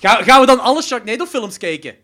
Ga, 0.00 0.22
gaan 0.22 0.40
we 0.40 0.46
dan 0.46 0.60
alle 0.60 0.82
Sharknado-films 0.82 1.56
kijken? 1.56 1.94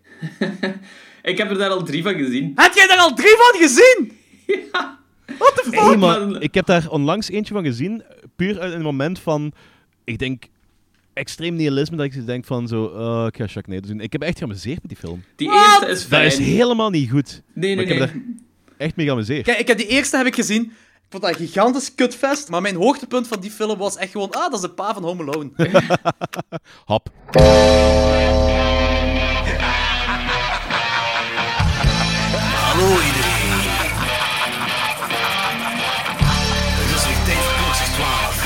Ik 1.23 1.39
heb 1.39 1.51
er 1.51 1.59
daar 1.59 1.71
al 1.71 1.83
drie 1.83 2.03
van 2.03 2.15
gezien. 2.15 2.53
Heb 2.55 2.75
jij 2.75 2.89
er 2.91 2.99
al 2.99 3.15
drie 3.15 3.37
van 3.39 3.61
gezien? 3.61 4.13
Ja. 4.73 4.99
What 5.39 5.55
the 5.57 5.63
fuck? 5.65 5.75
Hey, 5.81 5.97
maar 5.97 6.27
maar- 6.29 6.43
ik 6.43 6.55
heb 6.55 6.67
daar 6.67 6.89
onlangs 6.89 7.29
eentje 7.31 7.55
van 7.55 7.65
gezien, 7.65 8.03
puur 8.37 8.61
uit 8.61 8.73
een 8.73 8.83
moment 8.83 9.19
van, 9.19 9.53
ik 10.05 10.19
denk, 10.19 10.45
extreem 11.13 11.55
nihilisme, 11.55 11.97
dat 11.97 12.07
ik 12.07 12.27
denk 12.27 12.45
van 12.45 12.69
zo, 12.69 12.83
oh, 12.85 13.27
ik 13.29 13.37
ga 13.37 13.47
Sharknado 13.47 13.89
doen. 13.89 14.01
Ik 14.01 14.13
heb 14.13 14.23
echt 14.23 14.39
geamuseerd 14.39 14.79
met 14.83 14.89
die 14.91 14.99
film. 14.99 15.25
Die 15.37 15.53
eerste 15.53 15.87
is 15.87 15.99
Dat 16.01 16.09
fijn. 16.09 16.27
is 16.27 16.39
helemaal 16.39 16.91
niet 16.91 17.11
goed. 17.11 17.43
Nee, 17.55 17.77
maar 17.77 17.85
nee, 17.85 17.95
ik 17.95 18.01
heb 18.01 18.15
nee. 18.15 18.25
Echt 18.77 18.97
mee 18.97 19.07
geamuseerd. 19.07 19.45
Kijk, 19.45 19.59
ik 19.59 19.67
heb 19.69 19.77
die 19.79 19.87
eerste 19.87 20.17
heb 20.17 20.27
ik 20.27 20.35
gezien. 20.35 20.73
Ik 21.15 21.21
vond 21.21 21.33
dat 21.33 21.41
een 21.41 21.47
gigantisch 21.49 21.95
kutfest. 21.95 22.49
Maar 22.49 22.61
mijn 22.61 22.77
hoogtepunt 22.77 23.29
van 23.29 23.41
die 23.41 23.51
film 23.51 23.79
was 23.79 23.97
echt 23.97 24.11
gewoon... 24.11 24.31
Ah, 24.31 24.43
dat 24.43 24.53
is 24.55 24.61
de 24.61 24.71
pa 24.71 24.95
van 24.95 25.03
Home 25.03 25.23
Alone. 25.23 25.51
Hap. 26.91 27.09
Hallo 32.67 32.89
iedereen. 33.09 33.53
Het 36.81 36.91
is 36.97 37.07
weer 37.07 37.23
tijd 37.25 37.39
voor 37.47 37.57
klokslag 37.61 37.91
12. 37.95 38.43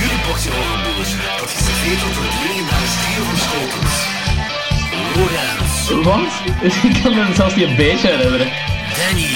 Jullie 0.00 0.20
portie 0.26 0.50
horrorboers 0.50 1.12
wordt 1.38 1.52
geserveerd 1.52 2.00
door 2.00 2.24
het 2.28 2.36
legendarische 2.46 2.98
trio 3.04 3.22
van 3.28 3.38
Schotens. 3.46 3.96
Lorenz, 5.14 5.72
Wat? 6.06 6.32
Ik 6.92 7.02
kan 7.02 7.14
me 7.14 7.34
zelfs 7.34 7.54
niet 7.54 7.68
een 7.68 7.76
beetje 7.76 8.08
herinneren. 8.08 8.48
Danny 8.96 9.29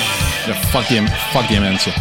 Ja, 0.47 0.55
fuck 0.55 0.89
die, 0.89 1.03
fuck 1.33 1.49
die 1.49 1.61
mensen. 1.61 1.93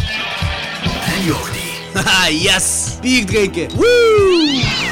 en 1.16 1.24
Jordi. 1.24 1.62
Haha, 1.94 2.28
yes! 2.46 2.98
Bier 3.00 3.26
drinken. 3.26 3.68
Woo! 3.76 4.83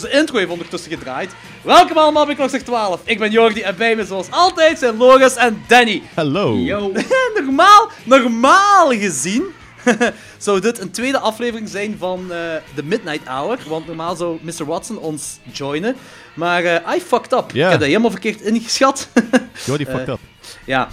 Dus 0.00 0.10
de 0.10 0.16
intro 0.18 0.38
heeft 0.38 0.50
ondertussen 0.50 0.90
gedraaid. 0.90 1.30
Welkom 1.62 1.96
allemaal 1.96 2.26
bij 2.26 2.34
Klokslag 2.34 2.62
12. 2.62 3.00
Ik 3.04 3.18
ben 3.18 3.30
Jordi 3.30 3.60
en 3.60 3.76
bij 3.76 3.96
me 3.96 4.04
zoals 4.06 4.26
altijd 4.30 4.78
zijn 4.78 4.96
Loris 4.96 5.34
en 5.34 5.62
Danny. 5.66 6.02
Hallo. 6.14 6.54
Yo. 6.56 6.92
normaal, 7.34 7.90
normaal 8.04 8.90
gezien 8.90 9.44
zou 10.38 10.60
dit 10.60 10.80
een 10.80 10.90
tweede 10.90 11.18
aflevering 11.18 11.68
zijn 11.68 11.96
van 11.98 12.32
eh 12.32 12.38
The 12.74 12.82
Midnight 12.84 13.26
Hour. 13.28 13.58
Want 13.68 13.86
normaal 13.86 14.16
zou 14.16 14.38
Mr. 14.42 14.64
Watson 14.64 14.98
ons 14.98 15.38
joinen. 15.52 15.96
Maar 16.34 16.64
eh, 16.64 16.94
I 16.96 17.00
fucked 17.00 17.32
up. 17.32 17.50
Ik 17.52 17.60
heb 17.60 17.70
dat 17.70 17.80
helemaal 17.82 18.10
verkeerd 18.10 18.40
ingeschat. 18.40 19.08
Jordi 19.66 19.84
fucked 19.84 20.06
Eh, 20.08 20.14
up. 20.14 20.20
ja, 20.64 20.88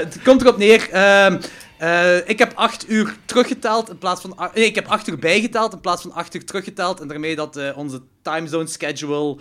het 0.00 0.18
komt 0.24 0.40
erop 0.40 0.58
neer. 0.58 0.88
Eh, 1.78 2.28
ik 2.28 2.38
heb 2.38 2.52
acht 2.54 2.90
uur 2.90 3.16
teruggeteld 3.24 3.90
in 3.90 3.98
plaats 3.98 4.20
van... 4.20 4.50
Nee, 4.54 4.64
ik 4.66 4.74
heb 4.74 4.86
acht 4.86 5.08
uur 5.08 5.18
bijgeteld 5.18 5.72
in 5.72 5.80
plaats 5.80 6.02
van 6.02 6.12
acht 6.12 6.34
uur 6.34 6.44
teruggeteld. 6.44 7.00
En 7.00 7.08
daarmee 7.08 7.36
dat 7.36 7.56
eh, 7.56 7.76
onze 7.76 8.02
timezone 8.22 8.66
schedule 8.66 9.14
een 9.30 9.38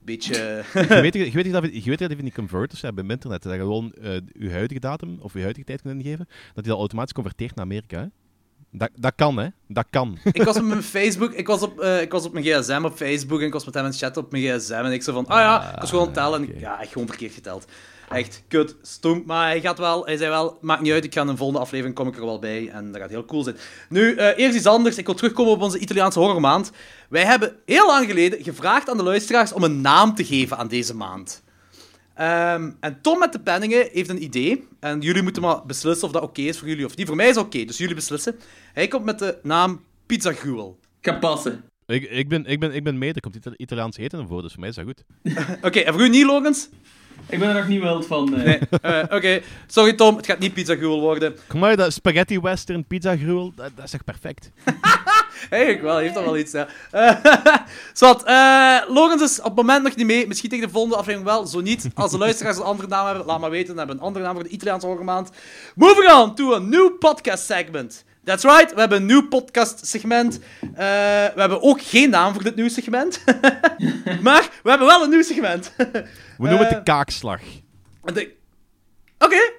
beetje... 0.00 0.64
je 0.72 1.00
weet, 1.10 1.14
je 1.14 1.30
weet 1.30 1.52
dat 1.52 1.64
je 1.72 1.90
weet 1.90 1.98
dat 1.98 2.08
we 2.08 2.22
die 2.22 2.32
converters 2.32 2.82
hebben 2.82 3.04
op 3.04 3.10
internet. 3.10 3.42
Dat 3.42 3.52
je 3.52 3.58
gewoon 3.58 3.92
eh 4.02 4.16
je 4.32 4.50
huidige 4.50 4.80
datum 4.80 5.16
of 5.20 5.32
je 5.32 5.40
huidige 5.40 5.66
tijd 5.66 5.82
kunt 5.82 6.04
ingeven. 6.04 6.26
Dat 6.54 6.64
die 6.64 6.72
dat 6.72 6.78
automatisch 6.78 7.12
converteert 7.12 7.54
naar 7.54 7.64
Amerika. 7.64 7.98
Hè? 7.98 8.06
Dat, 8.70 8.90
dat 8.96 9.12
kan, 9.16 9.36
hè? 9.38 9.48
Dat 9.68 9.86
kan. 9.90 10.18
ik 10.32 10.42
was 10.42 10.56
op 10.56 10.64
mijn 10.64 10.82
Facebook, 10.82 11.32
ik 11.32 11.46
was 11.46 11.62
op, 11.62 11.80
ik 11.82 12.12
was 12.12 12.24
op 12.24 12.32
mijn 12.32 12.44
gsm 12.44 12.82
op 12.84 12.96
Facebook 12.96 13.40
en 13.40 13.46
ik 13.46 13.52
was 13.52 13.64
met 13.64 13.74
hem 13.74 13.84
het 13.84 13.96
chatten 13.96 14.22
op 14.22 14.30
mijn 14.32 14.58
gsm. 14.58 14.72
En 14.72 14.92
ik 14.92 15.02
zo 15.02 15.12
van, 15.12 15.26
ah 15.26 15.38
ja, 15.38 15.72
ik 15.74 15.80
was 15.80 15.90
gewoon 15.90 16.04
het 16.04 16.14
tellen. 16.14 16.42
En 16.42 16.48
ik- 16.48 16.60
ja, 16.60 16.80
echt 16.80 16.92
gewoon 16.92 17.06
verkeerd 17.08 17.32
geteld. 17.32 17.66
Echt, 18.08 18.42
kut, 18.48 18.76
stom. 18.82 19.22
Maar 19.26 19.46
hij 19.48 19.60
gaat 19.60 19.78
wel, 19.78 20.04
hij 20.06 20.16
zei 20.16 20.30
wel, 20.30 20.58
maakt 20.60 20.80
niet 20.82 20.92
uit, 20.92 21.04
ik 21.04 21.14
ga 21.14 21.20
in 21.22 21.28
een 21.28 21.36
volgende 21.36 21.60
aflevering, 21.62 21.94
kom 21.96 22.08
ik 22.08 22.16
er 22.16 22.24
wel 22.24 22.38
bij. 22.38 22.68
En 22.68 22.92
dat 22.92 23.00
gaat 23.00 23.10
heel 23.10 23.24
cool 23.24 23.42
zijn. 23.42 23.56
Nu, 23.88 24.14
eh, 24.14 24.38
eerst 24.44 24.56
iets 24.56 24.66
anders. 24.66 24.98
Ik 24.98 25.06
wil 25.06 25.14
terugkomen 25.14 25.52
op 25.52 25.62
onze 25.62 25.78
Italiaanse 25.78 26.18
horrormaand. 26.18 26.70
Wij 27.08 27.24
hebben 27.24 27.56
heel 27.64 27.86
lang 27.86 28.06
geleden 28.06 28.42
gevraagd 28.42 28.88
aan 28.90 28.96
de 28.96 29.02
luisteraars 29.02 29.52
om 29.52 29.62
een 29.62 29.80
naam 29.80 30.14
te 30.14 30.24
geven 30.24 30.56
aan 30.58 30.68
deze 30.68 30.94
maand. 30.94 31.42
Ehm, 32.14 32.70
en 32.80 32.98
Tom 33.02 33.18
met 33.18 33.32
de 33.32 33.40
penningen 33.40 33.88
heeft 33.92 34.08
een 34.10 34.22
idee. 34.22 34.68
En 34.80 35.00
jullie 35.00 35.22
moeten 35.22 35.42
maar 35.42 35.66
beslissen 35.66 36.06
of 36.06 36.12
dat 36.12 36.22
oké 36.22 36.40
is 36.40 36.58
voor 36.58 36.68
jullie 36.68 36.84
of 36.84 36.96
niet. 36.96 37.06
Voor 37.06 37.16
mij 37.16 37.28
is 37.28 37.34
het 37.36 37.44
oké, 37.44 37.64
dus 37.64 37.76
jullie 37.78 37.94
beslissen. 37.94 38.36
Hij 38.72 38.88
komt 38.88 39.04
met 39.04 39.18
de 39.18 39.38
naam 39.42 39.80
Pizza 40.06 40.32
Gruel. 40.32 40.78
Kan 41.00 41.18
passen. 41.18 41.64
Ik, 41.86 42.10
ik, 42.10 42.28
ben, 42.28 42.44
ik, 42.46 42.60
ben, 42.60 42.74
ik 42.74 42.84
ben 42.84 42.98
mee, 42.98 43.12
er 43.12 43.20
komt 43.20 43.34
Ita- 43.36 43.52
Italiaans 43.56 43.96
eten 43.96 44.26
voren, 44.26 44.42
dus 44.42 44.52
voor 44.52 44.60
mij 44.60 44.68
is 44.68 44.74
dat 44.74 44.84
goed. 44.84 45.04
Oké, 45.66 45.78
en 45.80 45.92
voor 45.92 46.02
u 46.02 46.08
niet, 46.08 46.24
Logans? 46.24 46.68
Ik 47.28 47.38
ben 47.38 47.48
er 47.48 47.54
nog 47.54 47.68
niet 47.68 47.80
wild 47.82 48.06
van. 48.06 48.36
eh. 48.36 48.44
Nee. 48.44 48.58
Eh, 48.82 49.02
Oké, 49.16 49.40
sorry 49.66 49.92
Tom, 49.92 50.16
het 50.16 50.26
gaat 50.26 50.38
niet 50.38 50.54
Pizza 50.54 50.74
Gruel 50.76 51.00
worden. 51.00 51.36
Kom 51.46 51.60
maar, 51.60 51.76
dat 51.76 51.92
spaghetti 51.92 52.40
western 52.40 52.84
pizza 52.84 53.16
gruwel, 53.16 53.52
dat, 53.56 53.70
dat 53.74 53.84
is 53.84 53.92
echt 53.92 54.04
perfect. 54.04 54.50
Eigenlijk 55.50 55.82
wel, 55.82 55.96
heeft 55.98 56.14
dat 56.14 56.24
wel 56.24 56.36
iets, 56.36 56.52
ja. 56.52 56.66
Eh, 56.90 57.14
Zwat, 57.92 58.24
eh, 58.24 58.78
Logans 58.88 59.22
is 59.22 59.38
op 59.38 59.44
het 59.44 59.54
moment 59.54 59.82
nog 59.82 59.96
niet 59.96 60.06
mee. 60.06 60.26
Misschien 60.26 60.50
tegen 60.50 60.66
de 60.66 60.72
volgende 60.72 60.96
aflevering 60.96 61.28
wel, 61.30 61.46
zo 61.46 61.60
niet. 61.60 61.88
Als 61.94 62.10
de 62.10 62.18
luisteraars 62.18 62.56
een 62.56 62.62
andere 62.62 62.88
naam 62.88 63.06
hebben, 63.06 63.26
laat 63.26 63.40
maar 63.40 63.50
weten. 63.50 63.66
Dan 63.68 63.76
hebben 63.78 63.94
we 63.96 64.00
een 64.00 64.06
andere 64.06 64.24
naam 64.24 64.34
voor 64.34 64.42
de 64.44 64.48
Italiaanse 64.50 64.86
horrormaand. 64.86 65.30
Moving 65.74 66.12
on 66.12 66.34
to 66.34 66.54
a 66.54 66.58
new 66.58 66.98
podcast 66.98 67.44
segment. 67.44 68.04
That's 68.24 68.44
right, 68.44 68.74
we 68.74 68.80
hebben 68.80 68.98
een 68.98 69.06
nieuw 69.06 69.28
podcast 69.28 69.86
segment. 69.86 70.40
Eh, 70.60 70.68
we 70.74 71.32
hebben 71.40 71.62
ook 71.62 71.82
geen 71.82 72.10
naam 72.10 72.32
voor 72.32 72.42
dit 72.42 72.54
nieuwe 72.54 72.70
segment. 72.70 73.20
maar 74.22 74.45
we 74.66 74.72
hebben 74.72 74.88
wel 74.88 75.02
een 75.02 75.10
nieuw 75.10 75.22
segment. 75.22 75.72
We 75.76 75.88
noemen 76.38 76.58
Eh, 76.58 76.68
het 76.68 76.70
de 76.70 76.82
kaakslag. 76.82 77.40
De- 78.04 78.34
Oké. 79.18 79.54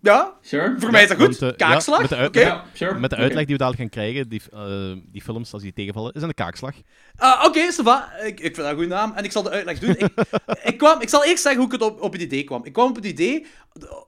Ja, 0.00 0.32
Sure. 0.40 0.74
voor 0.78 0.90
mij 0.90 1.02
is 1.02 1.08
dat 1.08 1.16
goed. 1.20 1.38
Want, 1.38 1.52
eh, 1.52 1.58
ja, 1.58 1.68
Kaakslag. 1.70 2.00
met 2.00 2.08
de 2.08 2.16
uit- 2.16 2.28
Oké. 2.28 2.40
Ja, 2.40 2.64
sure. 2.72 2.98
Met 2.98 3.10
de 3.10 3.16
uitleg 3.16 3.44
die 3.44 3.56
we 3.56 3.62
dadelijk 3.64 3.80
gaan 3.80 3.88
krijgen, 4.02 4.28
die, 4.28 4.42
eh, 4.52 4.92
die 5.12 5.22
films 5.22 5.52
als 5.52 5.62
die 5.62 5.72
tegenvallen, 5.72 6.12
is 6.12 6.22
aan 6.22 6.28
de 6.28 6.34
kaakslag. 6.34 6.74
Ah, 7.16 7.44
Oké, 7.46 7.70
Stava. 7.72 8.12
Ik, 8.16 8.26
ik 8.40 8.40
vind 8.40 8.56
dat 8.56 8.66
een 8.66 8.72
goede 8.72 8.88
naam 8.88 9.12
en 9.12 9.24
ik 9.24 9.32
zal 9.32 9.42
de 9.42 9.50
uitleg 9.50 9.78
doen. 9.78 9.90
Ik, 9.96 10.08
ik, 10.70 10.78
kwam, 10.78 11.00
ik 11.00 11.08
zal 11.08 11.24
eerst 11.24 11.42
zeggen 11.42 11.60
hoe 11.62 11.72
ik 11.74 11.80
het 11.80 11.90
op, 11.90 12.00
op 12.02 12.12
het 12.12 12.22
idee 12.22 12.44
kwam. 12.44 12.64
Ik 12.64 12.72
kwam 12.72 12.88
op 12.88 12.96
het 12.96 13.04
idee 13.04 13.46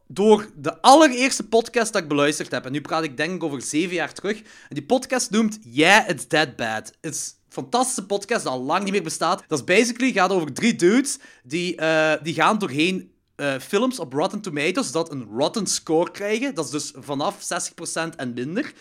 door 0.08 0.50
de 0.56 0.80
allereerste 0.82 1.48
podcast 1.48 1.92
dat 1.92 2.02
ik 2.02 2.08
beluisterd 2.08 2.50
heb. 2.50 2.64
En 2.66 2.72
nu 2.72 2.80
praat 2.80 3.02
ik 3.04 3.16
denk 3.16 3.34
ik 3.34 3.42
over 3.42 3.62
zeven 3.62 3.94
jaar 3.94 4.12
terug. 4.12 4.38
En 4.38 4.74
die 4.74 4.84
podcast 4.84 5.30
noemt 5.30 5.58
Yeah, 5.62 6.08
It's 6.08 6.26
That 6.26 6.56
Bad. 6.56 6.92
Het 7.00 7.14
is 7.14 7.28
een 7.44 7.45
fantastische 7.62 8.06
podcast 8.06 8.44
dat 8.44 8.52
al 8.52 8.62
lang 8.62 8.82
niet 8.84 8.92
meer 8.92 9.02
bestaat. 9.02 9.44
Dat 9.48 9.58
is 9.58 9.64
basically 9.64 10.12
gaat 10.12 10.30
over 10.30 10.52
drie 10.52 10.74
dudes 10.74 11.18
die, 11.42 11.76
eh, 11.76 12.12
die 12.22 12.34
gaan 12.34 12.58
doorheen 12.58 13.10
eh, 13.36 13.54
films 13.58 13.98
op 13.98 14.12
Rotten 14.12 14.40
Tomatoes 14.40 14.92
dat 14.92 15.10
een 15.10 15.24
rotten 15.24 15.66
score 15.66 16.10
krijgen. 16.10 16.54
Dat 16.54 16.64
is 16.64 16.70
dus 16.70 16.92
vanaf 16.96 17.42
60% 17.42 18.16
en 18.16 18.34
minder. 18.34 18.72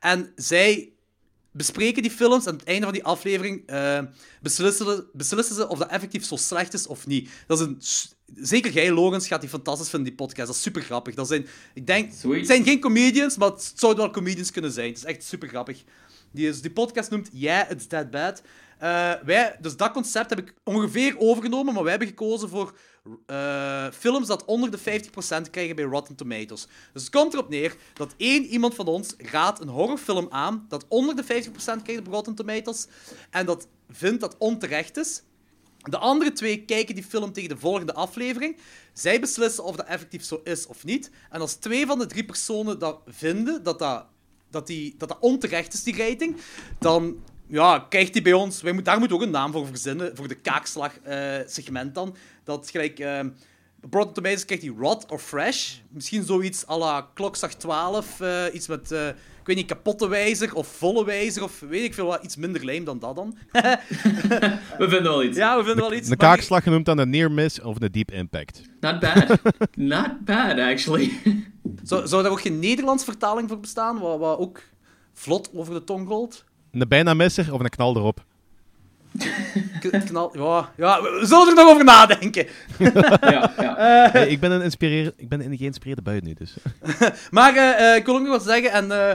En 0.00 0.32
zij 0.36 0.92
bespreken 1.52 2.02
die 2.02 2.10
films 2.10 2.44
en 2.44 2.52
aan 2.52 2.58
het 2.58 2.66
einde 2.66 2.84
van 2.84 2.92
die 2.92 3.04
aflevering 3.04 3.66
eh, 3.66 3.98
beslissen, 4.40 5.06
beslissen 5.12 5.54
ze 5.54 5.68
of 5.68 5.78
dat 5.78 5.90
effectief 5.90 6.24
zo 6.24 6.36
slecht 6.36 6.74
is 6.74 6.86
of 6.86 7.06
niet. 7.06 7.30
Dat 7.46 7.60
is 7.60 7.66
een... 7.66 7.82
Zeker 8.34 8.72
jij, 8.72 8.90
Logans, 8.90 9.26
gaat 9.26 9.40
die 9.40 9.50
fantastisch 9.50 9.88
vinden, 9.88 10.08
die 10.08 10.16
podcast. 10.26 10.46
Dat 10.46 10.56
is 10.56 10.62
super 10.62 10.82
grappig. 10.82 11.14
Dat 11.14 11.28
zijn, 11.28 11.46
ik 11.74 11.86
denk, 11.86 12.12
Sweet. 12.12 12.36
het 12.36 12.46
zijn 12.46 12.64
geen 12.64 12.80
comedians, 12.80 13.36
maar 13.36 13.50
het 13.50 13.72
zouden 13.74 14.04
wel 14.04 14.12
comedians 14.12 14.50
kunnen 14.50 14.72
zijn. 14.72 14.88
Het 14.88 14.96
is 14.96 15.04
echt 15.04 15.24
super 15.24 15.48
grappig. 15.48 15.84
Die, 16.32 16.60
die 16.60 16.70
podcast 16.70 17.10
noemt 17.10 17.28
Yeah, 17.32 17.70
It's 17.70 17.86
That 17.86 18.10
Bad. 18.10 18.42
Eh, 18.78 19.12
wij, 19.24 19.56
dus 19.60 19.76
dat 19.76 19.92
concept 19.92 20.30
heb 20.30 20.38
ik 20.38 20.54
ongeveer 20.64 21.14
overgenomen, 21.18 21.74
maar 21.74 21.82
wij 21.82 21.90
hebben 21.90 22.08
gekozen 22.08 22.48
voor 22.48 22.76
eh, 23.26 23.86
films 23.92 24.26
dat 24.26 24.44
onder 24.44 24.70
de 24.70 24.78
50% 24.78 25.50
krijgen 25.50 25.76
bij 25.76 25.84
Rotten 25.84 26.14
Tomatoes. 26.14 26.66
Dus 26.92 27.02
het 27.02 27.10
komt 27.10 27.32
erop 27.32 27.48
neer 27.48 27.76
dat 27.92 28.14
één 28.16 28.44
iemand 28.44 28.74
van 28.74 28.86
ons 28.86 29.14
raadt 29.18 29.60
een 29.60 29.68
horrorfilm 29.68 30.26
aan 30.30 30.66
dat 30.68 30.84
onder 30.88 31.16
de 31.16 31.24
50% 31.24 31.82
krijgt 31.82 31.98
op 31.98 32.06
Rotten 32.06 32.34
Tomatoes 32.34 32.86
en 33.30 33.46
dat 33.46 33.68
vindt 33.90 34.20
dat 34.20 34.36
onterecht 34.38 34.96
is. 34.96 35.22
De 35.82 35.98
andere 35.98 36.32
twee 36.32 36.64
kijken 36.64 36.94
die 36.94 37.04
film 37.04 37.32
tegen 37.32 37.48
de 37.48 37.56
volgende 37.56 37.94
aflevering. 37.94 38.56
Zij 38.92 39.20
beslissen 39.20 39.64
of 39.64 39.76
dat 39.76 39.86
effectief 39.86 40.24
zo 40.24 40.40
is 40.44 40.66
of 40.66 40.84
niet. 40.84 41.10
En 41.30 41.40
als 41.40 41.54
twee 41.54 41.86
van 41.86 41.98
de 41.98 42.06
drie 42.06 42.24
personen 42.24 42.78
dat 42.78 43.00
vinden, 43.06 43.62
dat 43.62 43.78
dat, 43.78 44.06
dat 44.52 44.66
die, 44.66 44.94
dat, 44.98 45.08
dat 45.08 45.18
onterecht 45.20 45.72
is, 45.72 45.82
die 45.82 45.96
rating, 45.96 46.36
dan 46.78 47.16
ja, 47.46 47.86
krijgt 47.88 48.12
hij 48.12 48.22
bij 48.22 48.32
ons... 48.32 48.62
Wij 48.62 48.72
moet, 48.72 48.84
daar 48.84 48.98
moeten 48.98 49.16
we 49.16 49.22
ook 49.22 49.28
een 49.28 49.34
naam 49.34 49.52
voor 49.52 49.66
verzinnen, 49.66 50.16
voor 50.16 50.28
de 50.28 50.34
kaakslag-segment 50.34 51.94
dan. 51.94 52.16
Dat 52.44 52.70
gelijk... 52.70 52.98
eh, 52.98 53.20
op 53.84 53.94
Rotten 53.94 54.14
Tomatoes 54.14 54.44
krijgt 54.44 54.64
hij 54.64 54.74
Rot 54.78 55.10
or 55.10 55.18
Fresh. 55.18 55.74
Misschien 55.88 56.24
zoiets 56.24 56.68
à 56.68 56.78
la 56.78 57.08
Klokslag 57.14 57.54
12. 57.54 58.20
eh, 58.20 58.44
iets 58.52 58.66
met, 58.66 58.92
eh, 58.92 59.08
ik 59.08 59.46
weet 59.48 59.56
niet, 59.56 59.66
kapotte 59.66 60.08
wijzer 60.08 60.54
of 60.54 60.66
volle 60.66 61.04
wijzer. 61.04 61.42
Of 61.42 61.60
weet 61.60 61.84
ik 61.84 61.94
veel 61.94 62.06
wat, 62.06 62.22
iets 62.24 62.36
minder 62.36 62.64
lijm 62.64 62.84
dan 62.84 62.98
dat 62.98 63.16
dan. 63.16 63.36
We 64.78 64.88
vinden 64.88 65.02
wel 65.02 65.22
iets. 65.24 65.36
ja, 65.36 65.56
we 65.56 65.64
vinden 65.64 65.82
wel 65.82 65.92
iets. 65.94 66.08
De 66.08 66.16
kaakslag 66.16 66.62
genoemd 66.62 66.88
aan 66.88 66.96
de 66.96 67.06
near 67.06 67.30
miss 67.30 67.60
of 67.60 67.78
de 67.78 67.90
deep 67.90 68.10
impact. 68.10 68.62
Not 68.80 69.00
bad. 69.00 69.38
Not 69.76 70.24
bad, 70.24 70.58
actually. 70.58 71.12
Zou, 71.82 72.06
zou 72.06 72.22
daar 72.22 72.32
ook 72.32 72.40
geen 72.40 72.58
Nederlands 72.58 73.04
vertaling 73.04 73.48
voor 73.48 73.60
bestaan, 73.60 73.98
wat, 73.98 74.18
wat 74.18 74.38
ook 74.38 74.62
vlot 75.12 75.50
over 75.54 75.74
de 75.74 75.84
tong 75.84 76.08
rolt? 76.08 76.44
Een 76.70 76.88
bijna 76.88 77.14
misser 77.14 77.52
of 77.52 77.60
een 77.60 77.68
knal 77.68 77.96
erop. 77.96 78.24
Knal, 80.06 80.38
ja, 80.38 80.72
ja, 80.76 81.02
we 81.02 81.26
zullen 81.26 81.48
er 81.48 81.54
nog 81.54 81.68
over 81.68 81.84
nadenken. 81.84 82.46
Ja, 83.20 83.52
ja. 83.60 84.08
Hey, 84.12 84.28
ik 84.28 84.40
ben 84.40 84.50
een, 84.50 84.62
inspireer... 84.62 85.12
ik 85.16 85.28
ben 85.28 85.40
een 85.40 85.56
geïnspireerde 85.56 86.02
bui 86.02 86.20
nu, 86.20 86.34
dus. 86.34 86.56
Maar 87.30 87.56
eh, 87.56 87.90
eh, 87.90 87.96
ik 87.96 88.06
wil 88.06 88.14
ook 88.14 88.20
nog 88.20 88.30
wat 88.30 88.42
zeggen. 88.42 88.72
En 88.72 88.92
eh, 88.92 89.10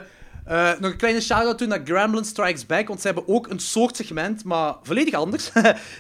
eh, 0.47 0.79
nog 0.79 0.91
een 0.91 0.97
kleine 0.97 1.21
shout-out 1.21 1.59
doen 1.59 1.67
naar 1.67 1.81
Gremlin 1.83 2.25
Strikes 2.25 2.65
Back. 2.65 2.87
Want 2.87 3.01
zij 3.01 3.11
hebben 3.13 3.33
ook 3.33 3.47
een 3.47 3.59
soort 3.59 3.95
segment, 3.95 4.43
maar 4.43 4.75
volledig 4.83 5.13
anders. 5.13 5.51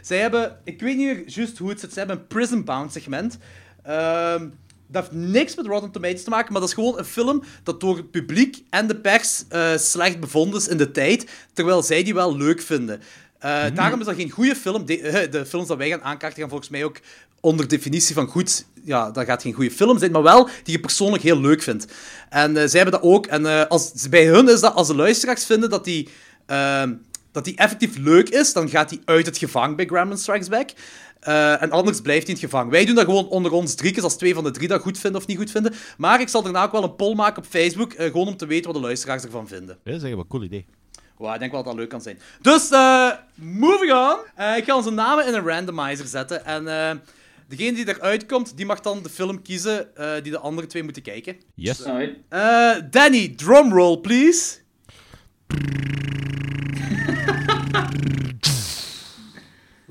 zij 0.01 0.17
hebben, 0.17 0.57
ik 0.63 0.81
weet 0.81 0.97
niet 0.97 1.05
meer 1.05 1.29
juist 1.29 1.57
hoe 1.57 1.69
het 1.69 1.79
zit, 1.79 1.93
zij 1.93 2.03
hebben 2.03 2.21
een 2.21 2.27
Prison 2.27 2.63
Bound 2.63 2.91
segment. 2.91 3.37
Ehm, 3.83 4.47
dat 4.87 5.03
heeft 5.03 5.15
niks 5.15 5.55
met 5.55 5.65
Rotten 5.65 5.91
Tomatoes 5.91 6.23
te 6.23 6.29
maken, 6.29 6.51
maar 6.51 6.61
dat 6.61 6.69
is 6.69 6.75
gewoon 6.75 6.97
een 6.97 7.05
film 7.05 7.43
dat 7.63 7.79
door 7.79 7.97
het 7.97 8.11
publiek 8.11 8.63
en 8.69 8.87
de 8.87 8.95
pers 8.95 9.43
eh, 9.49 9.77
slecht 9.77 10.19
bevonden 10.19 10.59
is 10.59 10.67
in 10.67 10.77
de 10.77 10.91
tijd, 10.91 11.29
terwijl 11.53 11.83
zij 11.83 12.03
die 12.03 12.13
wel 12.13 12.37
leuk 12.37 12.61
vinden. 12.61 13.01
Eh, 13.39 13.65
Daarom 13.73 13.99
is 13.99 14.05
dat 14.05 14.15
geen 14.15 14.29
goede 14.29 14.55
film. 14.55 14.85
De, 14.85 15.01
eh, 15.01 15.31
de 15.31 15.45
films 15.45 15.67
dat 15.67 15.77
wij 15.77 15.89
gaan 15.89 16.01
aankaarten 16.01 16.39
gaan 16.39 16.49
volgens 16.49 16.69
mij 16.69 16.83
ook 16.83 16.99
onder 17.39 17.67
definitie 17.67 18.15
van 18.15 18.27
goed. 18.27 18.65
Ja, 18.83 19.11
dat 19.11 19.25
gaat 19.25 19.41
geen 19.41 19.53
goede 19.53 19.71
film 19.71 19.99
zijn, 19.99 20.11
maar 20.11 20.23
wel 20.23 20.45
die 20.45 20.73
je 20.73 20.79
persoonlijk 20.79 21.23
heel 21.23 21.39
leuk 21.39 21.61
vindt. 21.61 21.85
En 22.29 22.53
zij 22.69 22.81
hebben 22.81 23.01
dat 23.01 23.09
ook. 23.09 23.25
En 23.25 23.69
als, 23.69 24.09
bij 24.09 24.25
hun 24.25 24.49
is 24.49 24.59
dat 24.59 24.73
als 24.73 24.87
de 24.87 24.95
luisteraars 24.95 25.45
vinden 25.45 25.69
dat 25.69 25.83
die, 25.83 26.09
ehm, 26.45 26.93
dat 27.31 27.45
die 27.45 27.55
effectief 27.55 27.97
leuk 27.97 28.29
is, 28.29 28.53
dan 28.53 28.69
gaat 28.69 28.89
die 28.89 29.01
uit 29.05 29.25
het 29.25 29.37
gevangen 29.37 29.75
bij 29.75 29.85
Gremlin 29.85 30.17
Strikes 30.17 30.47
Back. 30.47 30.69
Eh, 31.19 31.61
en 31.61 31.71
anders 31.71 32.01
blijft 32.01 32.27
hij 32.27 32.35
in 32.35 32.41
het 32.41 32.51
gevangen. 32.51 32.71
Wij 32.71 32.85
doen 32.85 32.95
dat 32.95 33.05
gewoon 33.05 33.27
onder 33.27 33.51
ons 33.51 33.75
driekjes, 33.75 34.03
als 34.03 34.17
twee 34.17 34.33
van 34.33 34.43
de 34.43 34.51
drie 34.51 34.67
dat 34.67 34.81
goed 34.81 34.97
vinden 34.99 35.21
of 35.21 35.27
niet 35.27 35.37
goed 35.37 35.51
vinden. 35.51 35.73
Maar 35.97 36.21
ik 36.21 36.29
zal 36.29 36.41
daarna 36.43 36.63
ook 36.63 36.71
wel 36.71 36.83
een 36.83 36.95
poll 36.95 37.15
maken 37.15 37.43
op 37.43 37.49
Facebook, 37.49 37.93
eh, 37.93 38.05
gewoon 38.11 38.27
om 38.27 38.37
te 38.37 38.45
weten 38.45 38.65
wat 38.65 38.75
de 38.81 38.87
luisteraars 38.87 39.23
ervan 39.23 39.47
vinden. 39.47 39.77
Ja, 39.83 39.91
dat 39.91 40.03
is 40.03 40.09
wel 40.09 40.19
een 40.19 40.27
cool 40.27 40.43
idee. 40.43 40.65
Wow, 41.17 41.33
ik 41.33 41.39
denk 41.39 41.51
wel 41.51 41.63
dat 41.63 41.71
dat 41.71 41.79
leuk 41.81 41.89
kan 41.89 42.01
zijn. 42.01 42.19
Dus, 42.41 42.69
eh 42.69 43.09
moving 43.35 43.91
on. 43.91 44.17
Eh, 44.35 44.57
ik 44.57 44.63
ga 44.63 44.75
onze 44.75 44.91
namen 44.91 45.27
in 45.27 45.33
een 45.33 45.45
randomizer 45.45 46.05
zetten. 46.07 46.45
En 46.45 46.67
eh, 46.67 46.91
degene 47.47 47.75
die 47.75 47.87
eruit 47.87 48.25
komt, 48.25 48.57
die 48.57 48.65
mag 48.65 48.79
dan 48.79 49.03
de 49.03 49.09
film 49.09 49.41
kiezen 49.41 49.95
eh, 49.95 50.11
die 50.23 50.31
de 50.31 50.39
andere 50.39 50.67
twee 50.67 50.83
moeten 50.83 51.01
kijken. 51.01 51.35
Yes. 51.55 51.81
Eh, 52.29 52.75
Danny, 52.91 53.33
drumroll, 53.35 53.97
please. 53.97 54.55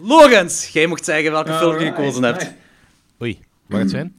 Lorenz, 0.07 0.69
jij 0.69 0.87
mocht 0.87 1.05
zeggen 1.05 1.33
welke 1.33 1.53
film 1.53 1.79
je 1.79 1.87
gekozen 1.87 2.23
hebt. 2.23 2.53
Oei, 3.23 3.39
mag 3.67 3.81
het 3.81 3.91
zijn? 3.91 4.17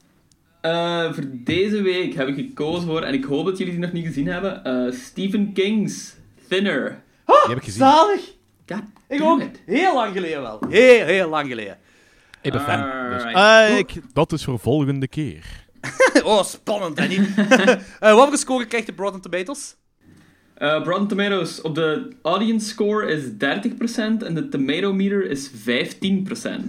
Eh, 0.62 1.14
voor 1.14 1.24
deze 1.32 1.82
week 1.82 2.14
heb 2.14 2.28
ik 2.28 2.36
gekozen 2.36 2.88
voor, 2.88 3.02
en 3.02 3.14
ik 3.14 3.24
hoop 3.24 3.46
dat 3.46 3.58
jullie 3.58 3.74
die 3.74 3.82
nog 3.82 3.92
niet 3.92 4.06
gezien 4.06 4.28
hebben, 4.28 4.64
eh, 4.64 4.92
Stephen 4.94 5.54
King's 5.54 6.16
Thinner. 6.50 7.02
Die 7.26 7.36
heb 7.48 7.58
ik 7.58 7.64
gezien. 7.64 7.80
Zalig! 7.80 8.22
God 8.68 8.82
Ik 9.08 9.22
ook. 9.22 9.42
it. 9.42 9.62
Heel 9.66 9.94
lang 9.94 10.14
geleden 10.14 10.42
wel. 10.42 10.60
Heel, 10.70 11.06
heel 11.06 11.30
lang 11.30 11.48
geleden. 11.48 11.78
Ik 12.42 12.52
ben 12.52 12.62
fan. 12.62 13.10
Dus. 13.10 13.24
Ah, 13.34 13.78
ik, 13.78 14.02
dat 14.14 14.32
is 14.32 14.44
voor 14.44 14.60
volgende 14.60 15.08
keer. 15.08 15.46
Oh, 16.24 16.44
spannend, 16.44 16.98
Danny. 16.98 17.20
Eh 18.00 18.16
wat 18.16 18.28
voor 18.28 18.38
score 18.38 18.66
krijgt 18.66 18.88
de 18.88 18.94
Rotten 18.98 19.22
Tomatoes? 19.22 19.76
Eh, 20.58 20.82
Rotten 20.84 21.08
Tomatoes, 21.08 21.62
op 21.62 21.76
de 21.76 22.08
audience 22.22 22.68
score 22.68 23.12
is 23.12 23.24
30% 23.24 24.24
en 24.24 24.34
de 24.34 24.50
tomato 24.50 24.94
meter 24.94 25.30
is 25.30 25.50
15%. 25.50 25.54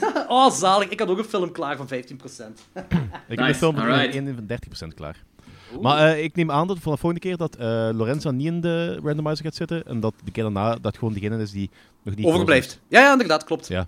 Oh, 0.28 0.50
zalig. 0.50 0.88
Ik 0.88 1.00
had 1.00 1.08
ook 1.08 1.18
een 1.18 1.24
film 1.24 1.52
klaar 1.52 1.76
van 1.76 1.88
15%. 1.88 1.90
Ik 1.90 2.02
heb 3.26 3.38
Nice, 3.38 3.54
film 3.54 3.74
van 3.74 3.84
alright. 3.84 4.14
1 4.14 4.34
van 4.34 4.90
30% 4.90 4.94
klaar. 4.94 5.16
Maar 5.80 6.08
eh, 6.08 6.22
ik 6.22 6.36
neem 6.36 6.50
aan 6.50 6.66
dat 6.66 6.78
voor 6.78 6.92
de 6.92 6.98
volgende 6.98 7.26
keer 7.28 7.36
dat 7.36 7.56
eh 7.56 7.88
Lorenzo 7.92 8.30
niet 8.30 8.46
in 8.46 8.60
de 8.60 9.00
randomizer 9.02 9.44
gaat 9.44 9.54
zitten. 9.54 9.82
En 9.86 10.00
dat 10.00 10.14
de 10.24 10.30
keer 10.30 10.42
daarna 10.42 10.76
dat 10.80 10.98
gewoon 10.98 11.14
degene 11.14 11.42
is 11.42 11.50
die 11.50 11.70
nog 12.02 12.14
niet 12.14 12.26
Overblijft. 12.26 12.80
Ja, 12.88 13.00
ja, 13.00 13.12
inderdaad, 13.12 13.44
klopt. 13.44 13.68
Ja. 13.68 13.84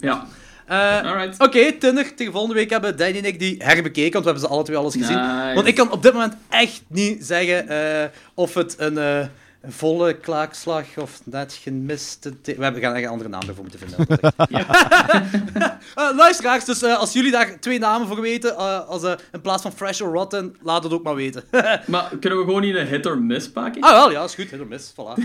Eh. 0.67 1.31
Oké, 1.39 1.73
Tinder. 1.73 2.15
Tegen 2.15 2.33
volgende 2.33 2.57
week 2.57 2.71
hebben 2.71 2.97
Danny 2.97 3.19
en 3.19 3.25
ik 3.25 3.39
die 3.39 3.57
herbekeken, 3.59 4.13
want 4.13 4.25
we 4.25 4.31
hebben 4.31 4.49
ze 4.49 4.55
alle 4.55 4.65
twee 4.65 4.77
alles 4.77 4.95
gezien. 4.95 5.17
Nice. 5.17 5.55
Want 5.55 5.67
ik 5.67 5.75
kan 5.75 5.93
op 5.93 6.03
dit 6.03 6.13
moment 6.13 6.37
echt 6.49 6.83
niet 6.87 7.25
zeggen 7.25 7.69
eh, 7.69 8.09
of 8.35 8.55
het 8.55 8.75
een, 8.79 8.99
eh, 8.99 9.27
een 9.61 9.73
volle 9.73 10.15
klaakslag 10.15 10.85
of 10.97 11.21
net 11.25 11.59
gemiste... 11.63 12.41
te- 12.41 12.55
We 12.57 12.63
hebben, 12.63 12.83
gaan 12.83 12.95
echt 12.95 13.05
een 13.05 13.11
andere 13.11 13.29
naam 13.29 13.41
ervoor 13.49 13.63
moeten 13.65 13.81
vinden. 13.89 14.07
Eh, 15.95 16.17
luisteraars, 16.17 16.65
dus 16.65 16.83
eh, 16.83 16.97
als 16.99 17.13
jullie 17.13 17.31
daar 17.31 17.61
twee 17.61 17.79
namen 17.79 18.07
voor 18.09 18.21
weten, 18.21 18.57
eh, 18.57 18.89
als, 18.89 19.03
in 19.33 19.41
plaats 19.43 19.63
van 19.63 19.73
Fresh 19.73 20.01
or 20.01 20.13
Rotten, 20.13 20.57
laat 20.63 20.83
het 20.83 20.93
ook 20.93 21.03
maar 21.03 21.15
weten. 21.15 21.45
Maar 21.87 22.11
kunnen 22.21 22.39
we 22.39 22.45
gewoon 22.45 22.61
niet 22.61 22.75
een 22.75 22.87
hit 22.87 23.07
or 23.07 23.19
miss 23.23 23.51
pakken? 23.51 23.83
ah 23.83 23.91
wel, 23.91 24.11
ja, 24.11 24.25
is 24.25 24.35
goed. 24.35 24.51
Hit 24.51 24.61
or 24.61 24.67
miss. 24.67 24.93
Voilà. 24.93 25.25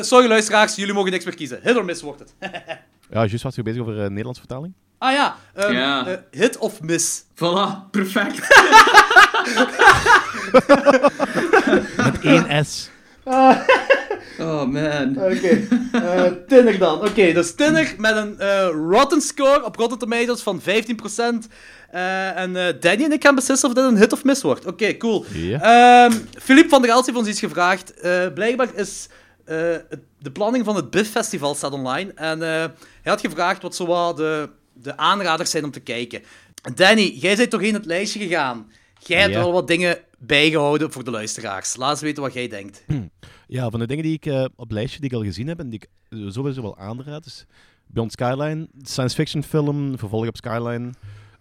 Sorry 0.00 0.28
luisteraars, 0.28 0.74
jullie 0.74 0.94
mogen 0.94 1.10
niks 1.10 1.24
meer 1.24 1.34
kiezen. 1.34 1.58
Hit 1.62 1.76
or 1.76 1.84
miss 1.84 2.02
wordt 2.02 2.20
het. 2.20 2.34
Ja, 3.10 3.24
juist 3.24 3.42
was 3.42 3.54
je 3.54 3.62
bezig 3.62 3.80
over 3.80 3.94
uh, 3.94 4.06
Nederlandse 4.08 4.40
vertaling. 4.40 4.72
Ah 4.98 5.12
ja, 5.12 5.36
ehm, 5.54 5.72
Ja. 5.72 6.06
eh, 6.06 6.16
hit 6.30 6.58
of 6.58 6.82
miss. 6.82 7.22
Voilà, 7.34 7.90
perfect. 7.90 8.38
Met 11.96 12.20
één 12.22 12.64
S. 12.66 12.90
Oh 14.38 14.64
man. 14.64 15.16
Oké, 15.18 15.66
eh, 15.92 16.22
Tinner 16.48 16.78
dan. 16.78 16.98
Oké, 17.00 17.32
dus 17.32 17.54
Tinner 17.54 17.94
met 17.98 18.16
een 18.16 18.38
eh, 18.38 18.68
Rotten 18.90 19.20
score 19.20 19.64
op 19.64 19.76
Rotten 19.76 19.98
Tomatoes 19.98 20.40
van 20.42 20.60
15%. 20.60 20.64
Eh, 21.90 22.38
en 22.38 22.56
eh, 22.56 22.74
Danny 22.80 23.04
en 23.04 23.12
ik 23.12 23.22
gaan 23.24 23.34
beslissen 23.34 23.68
of 23.68 23.74
dit 23.74 23.84
een 23.84 23.96
hit 23.96 24.12
of 24.12 24.24
miss 24.24 24.42
wordt. 24.42 24.66
Oké, 24.66 24.96
cool. 24.96 25.24
Ja. 25.32 25.60
Ehm 26.06 26.12
Philippe 26.42 26.68
van 26.68 26.82
der 26.82 26.90
Elst 26.90 27.06
heeft 27.06 27.18
ons 27.18 27.28
iets 27.28 27.38
gevraagd. 27.40 27.94
Eh, 28.00 28.26
blijkbaar 28.34 28.68
is 28.74 29.08
eh, 29.44 29.56
de 30.18 30.30
planning 30.32 30.64
van 30.64 30.76
het 30.76 30.90
BIF 30.90 31.10
Festival 31.10 31.54
staat 31.54 31.72
online. 31.72 32.12
En 32.14 32.42
eh, 32.42 32.48
hij 32.48 32.72
had 33.12 33.20
gevraagd 33.20 33.62
wat 33.62 33.74
zo 33.76 33.86
wat 33.86 34.16
de, 34.16 34.48
de 34.72 34.96
aanraders 34.96 35.50
zijn 35.50 35.64
om 35.64 35.70
te 35.70 35.80
kijken. 35.80 36.22
Danny, 36.74 37.12
jij 37.20 37.36
bent 37.36 37.50
toch 37.50 37.62
in 37.62 37.74
het 37.74 37.86
lijstje 37.86 38.18
gegaan. 38.20 38.70
Jij 38.98 39.20
hebt 39.20 39.32
Ja. 39.34 39.38
wel 39.40 39.52
wat 39.52 39.66
dingen 39.68 39.98
bijgehouden 40.26 40.92
voor 40.92 41.04
de 41.04 41.10
luisteraars. 41.10 41.76
Laat 41.76 41.90
eens 41.90 42.00
weten 42.00 42.22
wat 42.22 42.32
jij 42.32 42.48
denkt. 42.48 42.84
Ja, 43.46 43.70
van 43.70 43.80
de 43.80 43.86
dingen 43.86 44.04
die 44.04 44.12
ik 44.12 44.26
eh, 44.26 44.44
op 44.44 44.58
het 44.58 44.72
lijstje 44.72 45.00
die 45.00 45.10
ik 45.10 45.16
al 45.16 45.22
gezien 45.22 45.46
heb 45.46 45.58
en 45.58 45.70
die 45.70 45.80
ik 45.82 45.88
sowieso 46.32 46.62
wel 46.62 46.78
aanraad, 46.78 47.26
is 47.26 47.46
Beyond 47.86 48.12
Skyline, 48.12 48.68
science 48.82 49.14
fiction 49.14 49.42
film, 49.42 49.98
vervolg 49.98 50.26
op 50.26 50.36
Skyline. 50.36 50.90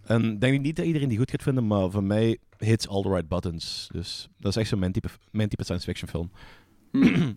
En 0.03 0.31
ik 0.31 0.41
denk 0.41 0.61
niet 0.61 0.75
dat 0.75 0.85
iedereen 0.85 1.09
die 1.09 1.17
goed 1.17 1.31
gaat 1.31 1.43
vinden, 1.43 1.67
maar 1.67 1.91
voor 1.91 2.03
mij 2.03 2.37
hits 2.57 2.87
all 2.87 3.01
the 3.01 3.09
right 3.09 3.27
buttons. 3.27 3.89
Dus 3.91 4.29
dat 4.37 4.51
is 4.51 4.57
echt 4.57 4.69
zo 4.69 4.77
mijn 4.77 4.91
type, 4.91 5.07
mijn 5.31 5.49
type 5.49 5.63
science 5.63 5.85
fiction 5.85 6.09
film. 6.09 6.31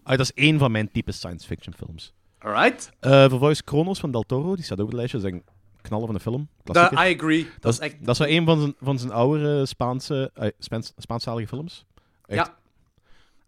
ah, 0.02 0.16
dat 0.16 0.20
is 0.20 0.32
één 0.32 0.58
van 0.58 0.72
mijn 0.72 0.90
type 0.90 1.12
science 1.12 1.46
fiction 1.46 1.74
films. 1.74 2.14
Alright? 2.38 2.90
Eh 3.00 3.10
vervolgens 3.10 3.64
Kronos 3.64 4.00
van 4.00 4.10
Del 4.10 4.22
Toro, 4.22 4.54
die 4.54 4.64
staat 4.64 4.80
ook 4.80 4.84
op 4.84 4.90
het 4.90 4.98
lijstje. 4.98 5.32
Een 5.32 5.44
knallen 5.86 6.06
van 6.06 6.14
de 6.14 6.20
film. 6.20 6.48
Da. 6.62 6.90
I 7.08 7.14
agree. 7.14 7.48
Dat, 7.60 7.72
is 7.72 7.78
echt... 7.78 7.96
Dat 8.00 8.08
is 8.14 8.18
wel 8.18 8.28
een 8.28 8.44
van 8.44 8.60
zijn, 8.60 8.74
van 8.80 8.98
zijn 8.98 9.12
oudere 9.12 9.66
Spaanse, 9.66 10.30
eh, 10.34 10.48
Spaans, 10.58 10.92
Spaanstalige 10.96 11.48
films. 11.48 11.84
Echt. 12.26 12.50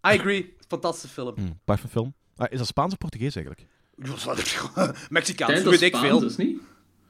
Ja. 0.01 0.11
I 0.13 0.17
agree. 0.19 0.53
Fantastische 0.67 1.07
film. 1.07 1.35
Prachtige 1.65 1.91
film. 1.91 2.13
Ah, 2.37 2.47
is 2.51 2.57
dat 2.57 2.67
Spaans 2.67 2.91
of 2.91 2.97
Portugees 2.97 3.35
eigenlijk? 3.35 3.67
Mexicaans, 5.09 5.61
weet 5.63 5.81
ik 5.81 5.95
veel. 5.95 6.19
dus 6.19 6.37
niet? 6.37 6.59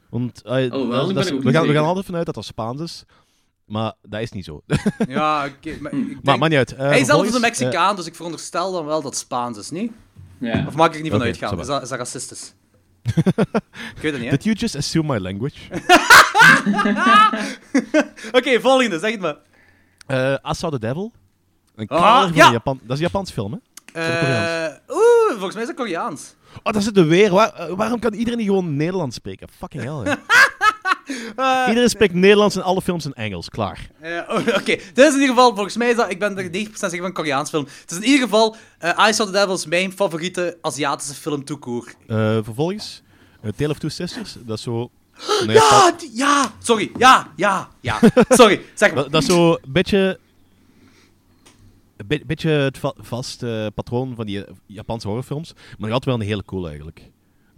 Want 0.09 0.41
eh, 0.41 0.51
Oh, 0.51 0.87
wel, 0.89 1.05
dat- 1.05 1.15
dat 1.15 1.23
is- 1.25 1.29
we, 1.31 1.35
niet 1.37 1.53
gaan, 1.55 1.67
we 1.67 1.73
gaan 1.73 1.85
altijd 1.85 2.05
vanuit 2.05 2.25
dat 2.25 2.35
dat 2.35 2.45
Spaans 2.45 2.81
is. 2.81 3.03
Maar 3.65 3.93
dat 4.01 4.21
is 4.21 4.31
niet 4.31 4.45
zo. 4.45 4.61
Ja, 5.07 5.45
oké. 5.45 5.77
maar 5.79 5.91
denk- 5.91 6.23
maar, 6.23 6.37
maar 6.37 6.49
niet 6.49 6.57
uit. 6.57 6.73
Eh, 6.73 6.77
Hij 6.87 7.03
zelf 7.03 7.25
is 7.25 7.33
een 7.33 7.41
Mexicaan, 7.41 7.95
dus 7.95 8.05
ik 8.05 8.15
veronderstel 8.15 8.71
dan 8.71 8.85
wel 8.85 9.01
dat 9.01 9.15
Spaans 9.17 9.57
is, 9.57 9.69
niet? 9.69 9.91
Ja. 10.37 10.65
Of 10.67 10.75
mag 10.75 10.87
ik 10.87 10.95
er 10.95 11.01
niet 11.01 11.09
van 11.11 11.19
Oké, 11.19 11.29
uitgaan? 11.29 11.59
Is 11.59 11.67
dat, 11.67 11.81
is 11.81 11.89
dat 11.89 11.97
racistisch? 11.97 12.53
Ik 13.03 14.01
weet 14.01 14.11
het 14.11 14.21
niet, 14.21 14.23
hè? 14.23 14.29
Did 14.29 14.43
you 14.43 14.55
just 14.55 14.75
assume 14.75 15.13
my 15.13 15.19
language? 15.19 15.55
Oké, 18.37 18.59
volgende, 18.61 18.99
zeg 18.99 19.11
het 19.11 19.19
maar. 19.19 19.35
Eh 20.07 20.35
Asa 20.41 20.69
the 20.69 20.79
Devil. 20.79 21.11
Een 21.75 21.87
Ah, 21.87 22.21
van 22.21 22.33
ja. 22.33 22.45
een 22.45 22.51
Japan. 22.51 22.79
Dat 22.83 22.89
is 22.97 23.03
een 23.03 23.09
Japans 23.11 23.31
film, 23.31 23.51
hè? 23.51 23.57
Eh, 23.93 24.73
Oeh, 24.89 25.29
volgens 25.29 25.53
mij 25.53 25.61
is 25.63 25.67
het 25.69 25.77
Koreaans. 25.77 26.35
Oh, 26.63 26.73
dat 26.73 26.83
zit 26.83 26.97
er 26.97 27.07
weer. 27.07 27.31
Waar- 27.31 27.53
eh, 27.53 27.73
waarom 27.75 27.99
kan 27.99 28.13
iedereen 28.13 28.37
niet 28.39 28.47
gewoon 28.47 28.75
Nederlands 28.75 29.15
spreken? 29.15 29.47
Fucking 29.57 29.83
hell, 29.83 29.93
hè. 30.03 30.13
Eh, 31.39 31.65
Iedereen 31.67 31.89
spreekt 31.89 32.13
Nederlands 32.13 32.55
en 32.55 32.61
alle 32.63 32.81
films 32.81 33.05
in 33.05 33.13
Engels. 33.13 33.49
Klaar. 33.49 33.89
oh, 34.29 34.37
Oké, 34.37 34.63
dit 34.93 34.97
is 34.97 35.05
in 35.13 35.19
ieder 35.19 35.27
geval, 35.27 35.53
volgens 35.53 35.77
mij 35.77 35.89
is 35.89 35.95
dat, 35.95 36.09
ik 36.11 36.19
ben 36.19 36.37
er 36.37 36.43
90% 36.45 36.71
zeker 36.73 37.01
van 37.01 37.13
Koreaans 37.13 37.49
film. 37.49 37.67
Het 37.81 37.91
is 37.91 37.97
in 37.97 38.03
ieder 38.03 38.19
geval, 38.21 38.55
eh 38.79 39.07
I 39.09 39.13
Saw 39.13 39.25
the 39.25 39.31
Devil 39.31 39.53
is 39.53 39.65
mijn 39.65 39.91
favoriete 39.91 40.57
Aziatische 40.61 41.13
film 41.13 41.45
toekoor. 41.45 41.93
Eh, 42.07 42.17
vervolgens, 42.43 43.01
eh, 43.41 43.51
Tale 43.55 43.69
of 43.69 43.77
Two 43.79 43.89
Sisters. 43.89 44.35
Dat 44.39 44.57
is 44.57 44.63
zo... 44.63 44.89
Ja, 45.47 45.93
ja, 46.13 46.51
sorry, 46.63 46.91
ja, 46.97 47.31
ja, 47.35 47.69
ja. 47.81 47.99
Sorry, 48.29 48.61
zeg 48.73 48.93
maar. 48.93 49.03
Dat, 49.03 49.11
dat 49.11 49.21
is 49.21 49.27
zo 49.27 49.51
een 49.51 49.59
beetje... 49.67 50.19
Een 51.97 52.07
be- 52.07 52.23
beetje 52.25 52.49
het 52.49 52.77
va- 52.77 52.93
vaste 52.97 53.71
patroon 53.75 54.15
van 54.15 54.25
die 54.25 54.43
Japanse 54.65 55.07
horrorfilms. 55.07 55.53
Maar 55.77 55.91
altijd 55.91 56.05
wel 56.05 56.15
een 56.23 56.27
hele 56.29 56.45
cool, 56.45 56.67
eigenlijk. 56.67 57.01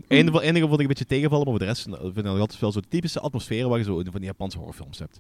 Het 0.08 0.18
enige, 0.18 0.42
enige 0.42 0.62
vond 0.68 0.74
ik 0.74 0.80
een 0.82 0.88
beetje 0.88 1.06
tegenvallen, 1.06 1.44
maar 1.46 1.54
voor 1.58 1.66
de 1.66 1.72
rest 1.72 1.84
vind 2.14 2.18
ik 2.18 2.26
altijd 2.26 2.60
wel 2.60 2.72
zo 2.72 2.80
de 2.80 2.88
typische 2.88 3.20
atmosfeer 3.20 3.68
waar 3.70 3.78
je 3.78 3.84
zo 3.84 3.96
van 4.04 4.12
die 4.14 4.24
Japanse 4.24 4.58
horrorfilms 4.58 5.00
hebt. 5.00 5.20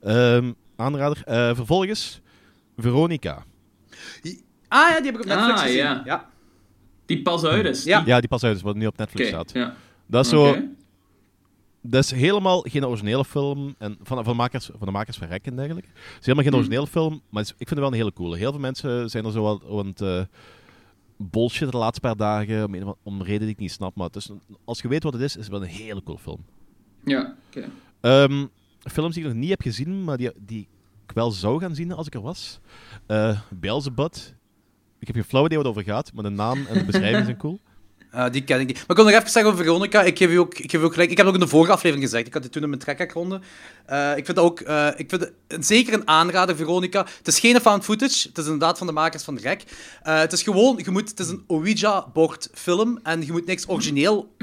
Ehm, 0.00 0.52
aanrader. 0.76 1.22
Eh, 1.24 1.54
vervolgens, 1.54 2.20
Veronica. 2.76 3.44
Ah 4.68 4.88
ja, 4.90 4.96
die 5.00 5.04
heb 5.04 5.14
ik 5.14 5.20
op 5.20 5.26
Netflix 5.26 5.58
Ah, 5.58 5.60
gezien. 5.60 5.76
ja. 5.78 6.02
ja. 6.04 6.30
Die 7.06 7.22
pas 7.22 7.44
uit 7.44 7.64
is. 7.66 7.84
Ja. 7.84 8.02
Ja, 8.06 8.20
die 8.20 8.28
pas 8.28 8.44
uit 8.44 8.56
is, 8.56 8.62
wat 8.62 8.76
nu 8.76 8.86
op 8.86 8.96
Netflix 8.96 9.28
staat. 9.28 9.52
ja. 9.52 9.74
Dat 10.06 10.24
is 10.24 10.30
zo... 10.30 10.56
Dat 11.84 12.04
is 12.04 12.10
helemaal 12.10 12.60
geen 12.60 12.86
originele 12.86 13.24
film. 13.24 13.74
En 13.78 13.98
van, 14.02 14.16
van, 14.24 14.32
de 14.32 14.38
makers, 14.38 14.66
van 14.78 14.86
de 14.86 14.92
makers 14.92 15.16
van 15.16 15.28
Rekken 15.28 15.56
eigenlijk. 15.58 15.86
Het 15.86 15.96
is 16.20 16.26
helemaal 16.26 16.44
geen 16.44 16.52
Hmm. 16.52 16.62
originele 16.62 16.86
film, 16.86 17.20
maar 17.30 17.42
is- 17.42 17.50
ik 17.50 17.56
vind 17.56 17.70
het 17.70 17.78
wel 17.78 17.88
een 17.88 17.94
hele 17.94 18.12
coole. 18.12 18.36
Heel 18.36 18.50
veel 18.50 18.60
mensen 18.60 19.10
zijn 19.10 19.24
er 19.24 19.32
zo 19.32 19.42
wat 19.42 19.62
aan 19.70 19.86
het 19.86 20.00
eh, 20.00 20.20
bullshit 21.30 21.70
de 21.70 21.76
laatste 21.76 22.00
paar 22.00 22.16
dagen. 22.16 22.64
Om, 22.64 22.74
een, 23.04 23.22
reden 23.24 23.40
die 23.40 23.48
ik 23.50 23.58
niet 23.58 23.72
snap. 23.72 23.94
Maar 23.96 24.06
het 24.06 24.16
is, 24.16 24.28
een- 24.28 24.40
als 24.64 24.80
je 24.82 24.88
weet 24.88 25.02
wat 25.02 25.12
het 25.12 25.22
is, 25.22 25.36
is 25.36 25.42
het 25.42 25.52
wel 25.52 25.62
een 25.62 25.68
hele 25.68 26.02
coole 26.02 26.18
film. 26.20 26.44
Ja, 27.04 27.34
oké. 27.46 27.68
Ehm, 28.00 28.46
films 28.78 29.14
die 29.14 29.22
ik 29.24 29.28
nog 29.30 29.38
niet 29.38 29.50
heb 29.50 29.60
gezien, 29.60 30.04
maar 30.04 30.16
die, 30.16 30.30
die 30.38 30.68
ik 31.06 31.12
wel 31.12 31.30
zou 31.30 31.60
gaan 31.60 31.74
zien 31.74 31.92
als 31.92 32.06
ik 32.06 32.14
er 32.14 32.20
was. 32.22 32.60
Beelzebub. 33.50 34.14
Ik 34.98 35.06
heb 35.06 35.16
geen 35.16 35.24
flauw 35.24 35.44
idee 35.44 35.56
wat 35.58 35.66
het 35.66 35.76
over 35.76 35.92
gaat, 35.92 36.12
maar 36.12 36.22
de 36.24 36.30
naam 36.30 36.66
en 36.66 36.78
de 36.78 36.84
beschrijving 36.84 37.24
zijn 37.24 37.36
cool. 37.36 37.60
Eh, 38.12 38.30
die 38.30 38.44
ken 38.44 38.60
ik 38.60 38.66
niet. 38.66 38.76
Maar 38.76 38.86
ik 38.88 38.96
wil 38.96 39.04
nog 39.04 39.14
even 39.14 39.30
zeggen 39.30 39.52
over 39.52 39.64
Veronica. 39.64 40.02
Ik 40.02 40.18
geef 40.18 40.30
u 40.30 40.36
ook, 40.36 40.58
ik 40.58 40.70
geef 40.70 40.80
u 40.80 40.84
ook 40.84 40.92
gelijk. 40.92 41.10
Ik 41.10 41.16
heb 41.16 41.26
het 41.26 41.34
ook 41.34 41.40
in 41.40 41.46
de 41.46 41.52
vorige 41.52 41.72
aflevering 41.72 42.08
gezegd. 42.08 42.26
Ik 42.26 42.32
had 42.32 42.42
dit 42.42 42.52
toen 42.52 42.62
in 42.62 42.68
mijn 42.68 42.80
trekkerronde. 42.80 43.40
Eh 43.86 44.16
ik 44.16 44.24
vind 44.24 44.38
ook 44.38 44.60
eh, 44.60 44.88
ik 44.96 45.08
vind 45.08 45.30
het 45.48 45.66
zeker 45.66 45.92
een 45.92 46.08
aanrader, 46.08 46.56
Veronica. 46.56 47.06
Het 47.18 47.28
is 47.28 47.40
geen 47.40 47.60
found 47.60 47.84
footage. 47.84 48.28
Het 48.28 48.38
is 48.38 48.44
inderdaad 48.44 48.78
van 48.78 48.86
de 48.86 48.92
makers 48.92 49.22
van 49.22 49.38
Rek. 49.38 49.64
Eh, 50.02 50.18
het 50.18 50.32
is 50.32 50.42
gewoon, 50.42 50.80
je 50.84 50.90
moet, 50.90 51.08
het 51.08 51.20
is 51.20 51.28
een 51.28 51.44
Ouija-bord 51.46 52.50
film. 52.54 52.98
En 53.02 53.26
je 53.26 53.32
moet 53.32 53.46
niks 53.46 53.68
origineel 53.68 54.34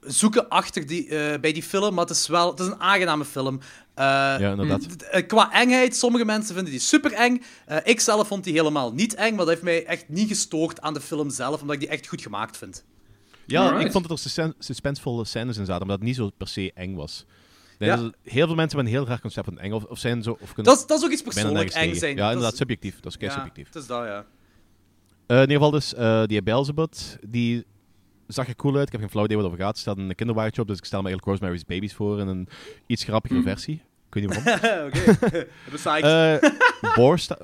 zoeken 0.00 0.48
achter 0.48 0.86
die, 0.86 1.08
bij 1.38 1.52
die 1.52 1.62
film. 1.62 1.94
Maar 1.94 2.04
het 2.04 2.16
is 2.16 2.26
wel 2.26 2.50
het 2.50 2.60
is 2.60 2.66
een 2.66 2.80
aangename 2.80 3.24
film. 3.24 3.60
Eh, 4.00 4.06
Ja, 4.40 4.50
inderdaad. 4.50 4.86
eh, 4.86 5.26
Qua 5.26 5.52
engheid, 5.52 5.96
sommige 5.96 6.24
mensen 6.24 6.54
vinden 6.54 6.72
die 6.72 6.80
super 6.82 7.12
eng. 7.12 7.42
Eh, 7.66 7.76
ik 7.84 8.00
zelf 8.00 8.26
vond 8.28 8.44
die 8.44 8.52
helemaal 8.52 8.92
niet 8.92 9.14
eng, 9.14 9.28
maar 9.30 9.38
dat 9.38 9.48
heeft 9.48 9.62
mij 9.62 9.84
echt 9.86 10.08
niet 10.08 10.28
gestoord 10.28 10.80
aan 10.80 10.94
de 10.94 11.00
film 11.00 11.30
zelf, 11.30 11.60
omdat 11.60 11.74
ik 11.74 11.80
die 11.80 11.88
echt 11.90 12.06
goed 12.06 12.22
gemaakt 12.22 12.56
vind. 12.56 12.84
Ja, 13.46 13.62
Alright. 13.62 13.84
ik 13.86 13.92
vond 13.92 14.08
dat 14.08 14.12
er 14.18 14.22
suspen- 14.30 14.54
suspensvolle 14.58 15.24
scènes 15.24 15.56
in 15.56 15.64
zaten, 15.66 15.86
maar 15.86 15.96
dat 15.98 16.06
het 16.06 16.06
niet 16.06 16.16
zo 16.16 16.30
per 16.36 16.48
se 16.48 16.70
eng 16.74 16.94
was. 16.94 17.24
Ja. 17.78 17.86
er- 17.98 18.12
heel 18.22 18.46
veel 18.46 18.54
mensen 18.54 18.76
hebben 18.76 18.94
een 18.94 18.98
heel 19.00 19.06
raar 19.08 19.20
concept 19.20 19.46
van 19.46 19.58
eng, 19.58 19.72
of, 19.72 19.84
of 19.84 19.98
zijn 19.98 20.22
zo... 20.22 20.30
Of 20.30 20.52
kunnen 20.52 20.64
Dat 20.72 20.78
is, 20.80 20.86
dat 20.86 20.98
is 20.98 21.04
ook 21.04 21.10
iets 21.10 21.22
persoonlijk 21.22 21.70
eng 21.70 21.94
zijn. 21.94 22.10
Ja, 22.10 22.16
Dat 22.16 22.26
inderdaad, 22.26 22.52
is- 22.52 22.58
subjectief. 22.58 23.00
Dat 23.00 23.12
is 23.12 23.18
kei 23.18 23.30
ja, 23.30 23.36
subjectief. 23.36 23.66
Het 23.66 23.74
is 23.74 23.86
dat, 23.86 24.04
ja. 24.04 24.24
Eh, 25.26 25.36
in 25.36 25.40
ieder 25.40 25.54
geval 25.56 25.70
dus, 25.70 25.94
eh, 25.94 26.24
die 26.26 26.42
Beelzebub, 26.42 26.92
die 27.28 27.64
zag 28.26 28.48
er 28.48 28.56
cool 28.56 28.76
uit. 28.76 28.86
Ik 28.86 28.92
heb 28.92 29.00
geen 29.00 29.10
flauw 29.10 29.24
idee 29.24 29.36
wat 29.36 29.44
het 29.46 29.54
over 29.54 29.66
gaat. 29.66 29.74
Er 29.74 29.80
staat 29.80 29.98
een 29.98 30.14
kinderwagentje 30.14 30.62
op, 30.62 30.68
dus 30.68 30.78
ik 30.78 30.84
stel 30.84 31.02
me 31.02 31.08
eigenlijk 31.08 31.38
Rosemary's 31.38 31.64
Babies 31.66 31.94
voor 31.94 32.20
in 32.20 32.26
een 32.28 32.48
iets 32.86 33.04
grappigere 33.04 33.42
versie. 33.42 33.82
Ik 34.10 34.14
weet 34.14 34.26
niet 34.26 34.42
waarom. 34.42 34.86
Oké. 34.86 35.16
Psyched. 35.74 36.42
Eh 36.42 36.94
Boar, 36.94 37.18
sta 37.18 37.38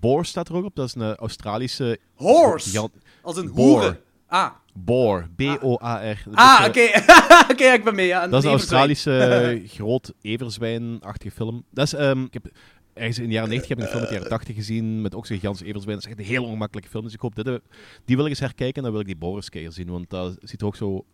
Boar 0.00 0.24
staat 0.24 0.48
er 0.48 0.54
ook 0.54 0.64
op. 0.64 0.76
Dat 0.76 0.86
is 0.86 0.94
een 0.94 1.02
eh, 1.02 1.14
Australische... 1.14 1.98
Horse. 2.14 2.90
Als 3.22 3.36
een 3.36 3.48
hoeren. 3.48 3.98
Ah, 4.26 4.50
Boar. 4.74 5.28
B-O-A-R. 5.36 6.24
Ah 6.32 6.60
eh, 6.60 6.68
oké. 6.68 6.88
Oké, 7.52 7.64
ik 7.64 7.84
ben 7.84 7.94
mee. 7.94 8.06
Ja. 8.06 8.28
Dat 8.28 8.38
is 8.38 8.44
een. 8.44 8.50
Australische 8.50 9.62
groot 9.66 10.12
everzwijn-achtige 10.22 11.34
film. 11.34 11.64
Dat 11.70 11.86
is, 11.86 11.92
ehm, 11.92 12.22
ik 12.22 12.32
heb 12.32 12.46
ergens 12.94 13.18
in 13.18 13.26
de 13.26 13.32
jaren 13.32 13.48
90 13.48 13.68
heb 13.68 13.78
ik 13.78 13.84
een 13.84 13.90
film 13.90 14.00
uit 14.00 14.10
de 14.10 14.14
jaren 14.14 14.30
80 14.30 14.54
gezien 14.54 15.00
met 15.00 15.14
ook 15.14 15.26
zo'n 15.26 15.36
gigantische 15.36 15.66
everzwijn. 15.66 15.96
Dat 15.96 16.06
is 16.06 16.12
echt 16.12 16.20
een 16.20 16.32
heel 16.32 16.44
ongemakkelijke 16.44 16.90
film. 16.90 17.04
Dus 17.04 17.14
ik 17.14 17.20
hoop 17.20 17.34
dit, 17.34 17.60
die 18.04 18.16
wil 18.16 18.24
ik 18.24 18.30
eens 18.30 18.40
herkijken 18.40 18.76
en 18.76 18.82
dan 18.82 18.90
wil 18.92 19.00
ik 19.00 19.06
die 19.06 19.16
Boris 19.16 19.48
keer 19.48 19.72
zien, 19.72 19.90
want 19.90 20.10
dat 20.10 20.36
ziet 20.40 20.60
er 20.60 20.66
ook 20.66 20.76
zo 20.76 21.04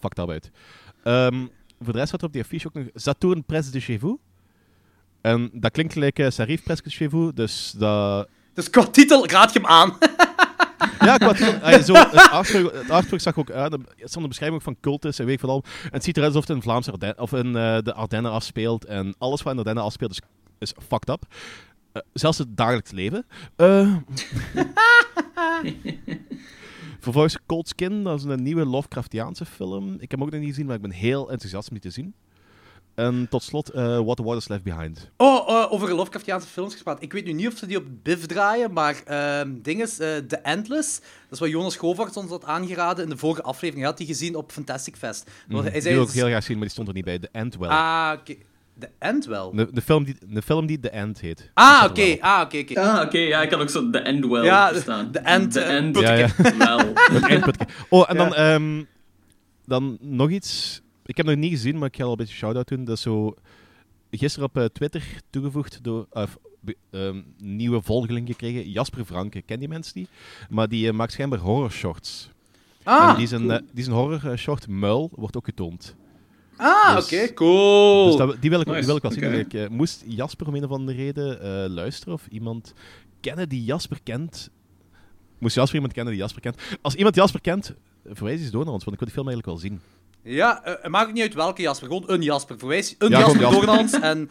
fucked 0.00 0.18
up 0.18 0.30
uit. 0.30 0.50
Ehm, 1.02 1.46
voor 1.84 1.92
de 1.92 1.98
rest 1.98 2.12
er 2.12 2.24
op 2.24 2.32
die 2.32 2.42
affiche 2.42 2.66
ook 2.66 2.74
nog 2.74 2.86
Saturn 2.94 3.44
Presse 3.44 3.70
de 3.70 3.80
Chez 3.80 4.00
vous. 4.00 4.18
En 5.20 5.50
dat 5.52 5.70
klinkt 5.70 5.92
gelijk 5.92 6.18
uh, 6.18 6.30
Sarif 6.30 6.62
Presse 6.62 6.82
de 6.82 6.90
Chez 6.90 7.10
vous, 7.10 7.34
dus 7.34 7.74
dat... 7.76 8.28
Dus 8.54 8.70
qua 8.70 8.86
titel 8.86 9.28
raad 9.28 9.52
je 9.52 9.58
hem 9.58 9.68
aan. 9.68 9.98
Ja, 11.00 11.16
qua 11.16 11.32
titel- 11.32 11.58
ah, 11.62 11.82
zo, 11.82 11.92
het, 11.94 12.30
artwork, 12.30 12.74
het 12.74 12.90
artwork 12.90 13.22
zag 13.22 13.38
ook 13.38 13.50
uit. 13.50 13.72
Er 13.72 13.78
stond 13.96 14.22
een 14.22 14.28
beschrijving 14.28 14.60
ook 14.60 14.66
van 14.66 14.76
cultus 14.80 15.18
en 15.18 15.24
weet 15.24 15.34
ik 15.34 15.40
van 15.40 15.48
al. 15.48 15.64
En 15.82 15.88
het 15.90 16.04
ziet 16.04 16.16
eruit 16.16 16.34
alsof 16.34 16.48
het 16.48 16.56
in 16.56 16.62
Vlaamse 16.62 16.90
Ardennen, 16.90 17.18
of 17.18 17.32
in 17.32 17.56
eh, 17.56 17.78
de 17.82 17.94
Ardennen 17.94 18.32
afspeelt. 18.32 18.84
En 18.84 19.14
alles 19.18 19.42
wat 19.42 19.52
in 19.52 19.52
de 19.52 19.58
Ardennen 19.58 19.84
afspeelt 19.84 20.10
is, 20.10 20.20
is 20.58 20.72
fucked 20.88 21.08
up. 21.08 21.24
Eh, 21.92 22.02
zelfs 22.12 22.38
het 22.38 22.56
dagelijks 22.56 22.90
leven. 22.90 23.26
Eh 23.56 23.94
Vervolgens 27.04 27.38
Cold 27.46 27.68
Skin, 27.68 28.04
dat 28.04 28.18
is 28.18 28.24
een 28.24 28.42
nieuwe 28.42 28.66
Lovecraftiaanse 28.66 29.44
film. 29.44 29.94
Ik 29.94 30.10
heb 30.10 30.10
hem 30.10 30.22
ook 30.22 30.30
nog 30.30 30.40
niet 30.40 30.48
gezien, 30.48 30.66
maar 30.66 30.76
ik 30.76 30.82
ben 30.82 30.90
heel 30.90 31.30
enthousiast 31.30 31.68
om 31.68 31.74
die 31.74 31.82
te 31.82 31.90
zien. 31.90 32.14
En 32.94 33.26
tot 33.30 33.42
slot, 33.42 33.68
eh 33.68 33.98
What 33.98 34.16
the 34.16 34.22
Waters 34.22 34.48
Left 34.48 34.62
Behind. 34.62 35.10
Oh, 35.16 35.48
eh, 35.48 35.72
over 35.72 35.94
Lovecraftiaanse 35.94 36.48
films 36.48 36.72
gesproken. 36.72 37.02
Ik 37.02 37.12
weet 37.12 37.24
nu 37.24 37.32
niet 37.32 37.46
of 37.46 37.56
ze 37.58 37.66
die 37.66 37.76
op 37.76 37.84
BIF 38.02 38.26
draaien, 38.26 38.72
maar 38.72 39.02
ehm 39.04 39.52
ding 39.62 39.82
is, 39.82 39.98
eh, 39.98 40.16
The 40.16 40.36
Endless, 40.36 40.98
dat 41.00 41.30
is 41.30 41.38
wat 41.38 41.48
Jonas 41.48 41.76
Govaerts 41.76 42.16
ons 42.16 42.30
had 42.30 42.44
aangeraden 42.44 43.04
in 43.04 43.10
de 43.10 43.16
vorige 43.16 43.42
aflevering. 43.42 43.78
Hij 43.78 43.88
had 43.88 43.98
die 43.98 44.06
gezien 44.06 44.36
op 44.36 44.52
Fantastic 44.52 44.96
Fest. 44.96 45.30
Want 45.48 45.62
hij 45.62 45.72
die 45.72 45.82
zei, 45.82 45.94
wil 45.94 46.04
ik 46.04 46.10
heel 46.10 46.26
graag 46.26 46.44
zien, 46.44 46.54
maar 46.54 46.64
die 46.64 46.72
stond 46.72 46.88
er 46.88 46.94
niet 46.94 47.04
bij. 47.04 47.18
The 47.18 47.28
End 47.32 47.56
wel. 47.56 47.70
Ah, 47.70 48.12
oké. 48.20 48.34
The 48.78 48.88
End 48.98 49.24
wel? 49.26 49.52
De, 49.54 49.68
de, 49.72 49.80
film 49.82 50.04
die, 50.04 50.16
de 50.28 50.42
film 50.42 50.66
die 50.66 50.80
The 50.80 50.90
End 50.90 51.20
heet. 51.20 51.50
Ah, 51.54 51.84
oké. 51.88 52.06
wel. 52.06 52.16
Ah, 52.20 52.40
oké, 52.44 52.58
oké. 52.58 52.80
Ah, 52.80 53.02
oké, 53.04 53.18
ja, 53.18 53.42
ik 53.42 53.50
had 53.50 53.60
ook 53.60 53.70
zo 53.70 53.90
de 53.90 53.98
end 53.98 54.24
well 54.26 54.44
Ja, 54.44 54.68
verstaan. 54.72 55.12
de 55.12 55.18
end, 55.18 55.52
De 55.52 55.60
eh, 55.60 55.76
end 55.76 55.98
Ja, 55.98 56.12
ja. 56.14 56.28
wel. 56.58 56.78
Oh, 57.88 58.10
en 58.10 58.16
Ja. 58.16 58.24
dan, 58.24 58.34
ehm, 58.34 58.84
dan 59.64 59.98
nog 60.00 60.30
iets. 60.30 60.80
Ik 61.06 61.16
heb 61.16 61.26
het 61.26 61.34
nog 61.34 61.44
niet 61.44 61.54
gezien, 61.54 61.78
maar 61.78 61.88
ik 61.88 61.96
ga 61.96 62.04
al 62.04 62.10
een 62.10 62.16
beetje 62.16 62.34
shout-out 62.34 62.68
doen. 62.68 62.84
Dat 62.84 62.96
is 62.96 63.02
zo 63.02 63.34
gisteren 64.10 64.48
op 64.48 64.56
eh, 64.56 64.64
Twitter 64.64 65.02
toegevoegd 65.30 65.78
door... 65.82 66.06
ehm, 66.90 67.20
nieuwe 67.38 67.82
volgeling 67.82 68.26
gekregen. 68.28 68.70
Jasper 68.70 69.04
Franke, 69.04 69.42
ken 69.42 69.58
die 69.58 69.68
mensen 69.68 69.94
die? 69.94 70.08
Maar 70.48 70.68
die 70.68 70.88
eh, 70.88 70.94
maakt 70.94 71.12
schijnbaar 71.12 71.38
horror 71.38 71.70
shorts. 71.70 72.28
Ah, 72.82 73.10
en 73.10 73.16
die 73.16 73.26
zijn, 73.26 73.50
eh, 73.50 73.58
die 73.72 73.84
zijn 73.84 73.96
horror 73.96 74.38
short 74.38 74.68
Muil 74.68 75.10
wordt 75.14 75.36
ook 75.36 75.44
getoond. 75.44 75.94
Ah 76.56 76.96
dus- 76.96 77.04
oké, 77.04 77.32
cool. 77.34 78.06
Dus 78.06 78.16
dat, 78.16 78.36
die, 78.40 78.50
wil 78.50 78.60
ik, 78.60 78.66
Nice, 78.66 78.86
wil 78.86 78.96
ik 78.96 79.02
wel 79.02 79.12
zien. 79.12 79.32
Ik, 79.32 79.54
eh, 79.54 79.68
moest 79.68 80.02
Jasper 80.06 80.46
om 80.46 80.54
een 80.54 80.64
of 80.64 80.70
andere 80.70 80.98
reden 80.98 81.40
eh, 81.40 81.70
luisteren 81.70 82.14
of 82.14 82.26
iemand 82.30 82.72
kennen 83.20 83.48
die 83.48 83.64
Jasper 83.64 83.98
kent. 84.02 84.50
Moest 85.38 85.54
Jasper 85.54 85.74
iemand 85.74 85.92
kennen 85.92 86.12
die 86.12 86.22
Jasper 86.22 86.42
kent. 86.42 86.56
Als 86.82 86.94
iemand 86.94 87.14
Jasper 87.14 87.40
kent, 87.40 87.74
verwijs 88.04 88.40
eens 88.40 88.50
door 88.50 88.64
naar 88.64 88.72
ons, 88.72 88.84
want 88.84 89.00
ik 89.00 89.02
wil 89.02 89.12
die 89.12 89.22
film 89.22 89.28
eigenlijk 89.28 89.46
wel 89.46 89.70
zien. 89.70 89.80
Ja, 90.22 90.60
het 90.64 90.88
maakt 90.88 91.12
niet 91.12 91.22
uit 91.22 91.34
welke 91.34 91.62
Jasper. 91.62 91.88
Gewoon 91.88 92.04
een 92.06 92.22
Jasper. 92.22 92.58
Verwijs 92.58 92.94
een 92.98 93.10
Ja, 93.10 93.18
Jasper 93.18 93.50
door 93.50 93.66
naar 93.66 93.78
ons. 93.78 93.92
En... 94.00 94.30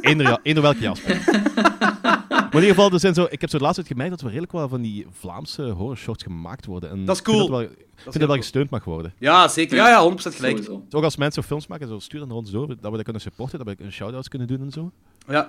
Eender, 0.00 0.40
ja, 0.42 0.60
welke 0.60 0.80
Jasper. 0.80 1.20
maar 2.52 2.62
in 2.62 2.68
ieder 2.68 2.74
geval, 2.74 2.92
er 2.92 3.00
zijn 3.00 3.14
zo, 3.14 3.26
ik 3.30 3.40
heb 3.40 3.50
zo 3.50 3.58
tijd 3.58 3.86
gemerkt 3.86 4.10
dat 4.10 4.20
er 4.20 4.26
redelijk 4.26 4.52
wel 4.52 4.68
van 4.68 4.80
die 4.82 5.06
Vlaamse 5.10 5.62
horror 5.62 5.96
shorts 5.96 6.22
gemaakt 6.22 6.66
worden. 6.66 6.90
En 6.90 7.04
Dat 7.04 7.14
is 7.14 7.20
ik 7.20 7.26
vind 7.26 7.38
cool. 7.38 7.50
wel- 7.50 7.60
Ik 7.60 8.02
vind 8.02 8.18
dat 8.18 8.28
wel 8.28 8.36
gesteund 8.36 8.70
mag 8.70 8.84
worden. 8.84 9.12
Ja, 9.18 9.48
zeker. 9.48 9.76
Ja, 9.76 9.88
ja, 9.88 10.02
100% 10.02 10.34
gelijk. 10.34 10.56
Sowieso. 10.56 10.82
Dus 10.84 10.94
ook 10.94 11.04
als 11.04 11.16
mensen 11.16 11.42
films 11.42 11.66
maken, 11.66 11.88
zo 11.88 11.98
stuur 11.98 12.18
dan 12.20 12.28
naar 12.28 12.36
ons 12.36 12.50
door, 12.50 12.66
dat 12.66 12.76
we 12.80 12.90
dat 12.90 13.02
kunnen 13.02 13.22
supporten, 13.22 13.58
dat 13.58 13.66
we 13.76 13.84
een 13.84 13.92
shout-outs 13.92 14.28
kunnen 14.28 14.48
doen 14.48 14.60
en 14.60 14.70
zo. 14.70 14.90
Ja. 15.28 15.48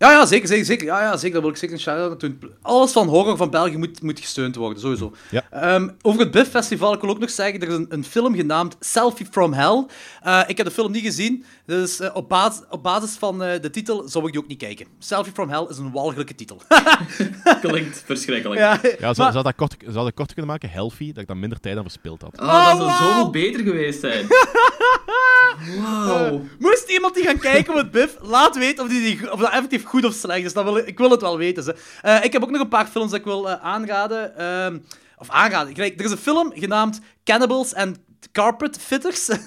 Ja, 0.00 0.10
ja, 0.10 0.26
zeker, 0.26 0.48
zeker, 0.48 0.64
zeker. 0.64 0.86
Ja, 0.86 1.00
ja, 1.00 1.16
zeker. 1.16 1.32
Daar 1.32 1.40
wil 1.40 1.50
ik 1.50 1.56
zeker 1.56 1.74
een 1.74 1.80
shout-out 1.80 2.20
doen. 2.20 2.40
Alles 2.62 2.92
van 2.92 3.08
horror 3.08 3.36
van 3.36 3.50
België 3.50 3.76
moet, 3.76 4.02
moet 4.02 4.20
gesteund 4.20 4.56
worden, 4.56 4.80
sowieso. 4.80 5.12
Ja. 5.30 5.42
Ehm, 5.50 5.88
over 6.02 6.20
het 6.20 6.30
BIF 6.30 6.48
Festival, 6.48 6.92
ik 6.94 7.00
wil 7.00 7.10
ook 7.10 7.18
nog 7.18 7.30
zeggen, 7.30 7.60
er 7.60 7.68
is 7.68 7.74
een, 7.74 7.86
een 7.88 8.04
film 8.04 8.34
genaamd 8.34 8.76
Selfie 8.80 9.26
from 9.30 9.52
Hell. 9.52 9.86
Eh, 10.22 10.40
ik 10.46 10.56
heb 10.56 10.66
de 10.66 10.72
film 10.72 10.92
niet 10.92 11.04
gezien, 11.04 11.44
dus 11.66 12.00
eh, 12.00 12.10
op, 12.14 12.28
basis, 12.28 12.60
op 12.70 12.82
basis 12.82 13.10
van 13.18 13.42
eh, 13.42 13.60
de 13.60 13.70
titel 13.70 14.08
zou 14.08 14.26
ik 14.26 14.32
die 14.32 14.40
ook 14.42 14.48
niet 14.48 14.58
kijken. 14.58 14.86
Selfie 14.98 15.32
from 15.32 15.48
Hell 15.50 15.66
is 15.68 15.78
een 15.78 15.92
walgelijke 15.92 16.34
titel. 16.34 16.62
Klinkt 17.62 18.02
verschrikkelijk. 18.06 18.60
ja, 18.60 18.78
Ja, 18.82 18.98
zou, 18.98 19.14
maar- 19.16 19.32
zou 19.32 19.44
dat 19.44 19.54
kort, 19.56 19.76
zou 19.86 20.04
dat 20.04 20.14
korter 20.14 20.34
kunnen 20.34 20.50
maken, 20.52 20.70
healthy, 20.70 21.12
dat 21.12 21.22
ik 21.22 21.28
dan 21.28 21.38
minder 21.38 21.60
tijd 21.60 21.76
aan 21.76 21.82
verspild 21.82 22.22
had. 22.22 22.40
Oh, 22.40 22.46
dat 22.46 22.48
Oh, 22.48 22.76
zou 22.76 22.78
wauw. 22.88 22.96
zoveel 23.08 23.30
beter 23.30 23.60
geweest 23.60 24.00
zijn. 24.00 24.26
Wow. 25.76 26.40
Moest 26.58 26.88
iemand 26.88 27.14
die 27.14 27.24
gaan 27.24 27.38
kijken 27.38 27.72
op 27.72 27.78
het 27.78 27.90
BIF, 27.90 28.16
laat 28.20 28.56
weten 28.58 28.84
of, 28.84 28.90
die, 28.90 29.00
die- 29.00 29.32
of 29.32 29.40
dat 29.40 29.50
effectief 29.50 29.82
goed 29.90 30.04
of 30.04 30.14
slecht 30.14 30.44
is. 30.44 30.52
Dat 30.52 30.64
wil, 30.64 30.76
ik- 30.76 30.98
wil 30.98 31.10
het 31.10 31.20
wel 31.20 31.38
weten. 31.38 31.76
Eh, 32.02 32.24
ik 32.24 32.32
heb 32.32 32.42
ook 32.42 32.50
nog 32.50 32.60
een 32.60 32.68
paar 32.68 32.86
films 32.86 33.10
dat 33.10 33.18
ik 33.18 33.24
wil 33.24 33.48
eh, 33.50 33.64
aanraden. 33.64 34.36
Ehm, 34.36 34.78
of 35.18 35.30
aanraden. 35.30 35.72
Kijk, 35.74 35.98
er 35.98 36.04
is 36.04 36.10
een 36.10 36.16
film 36.16 36.52
genaamd 36.54 37.00
Cannibals 37.24 37.74
and 37.74 37.98
Carpet 38.32 38.76
Fitters. 38.80 39.28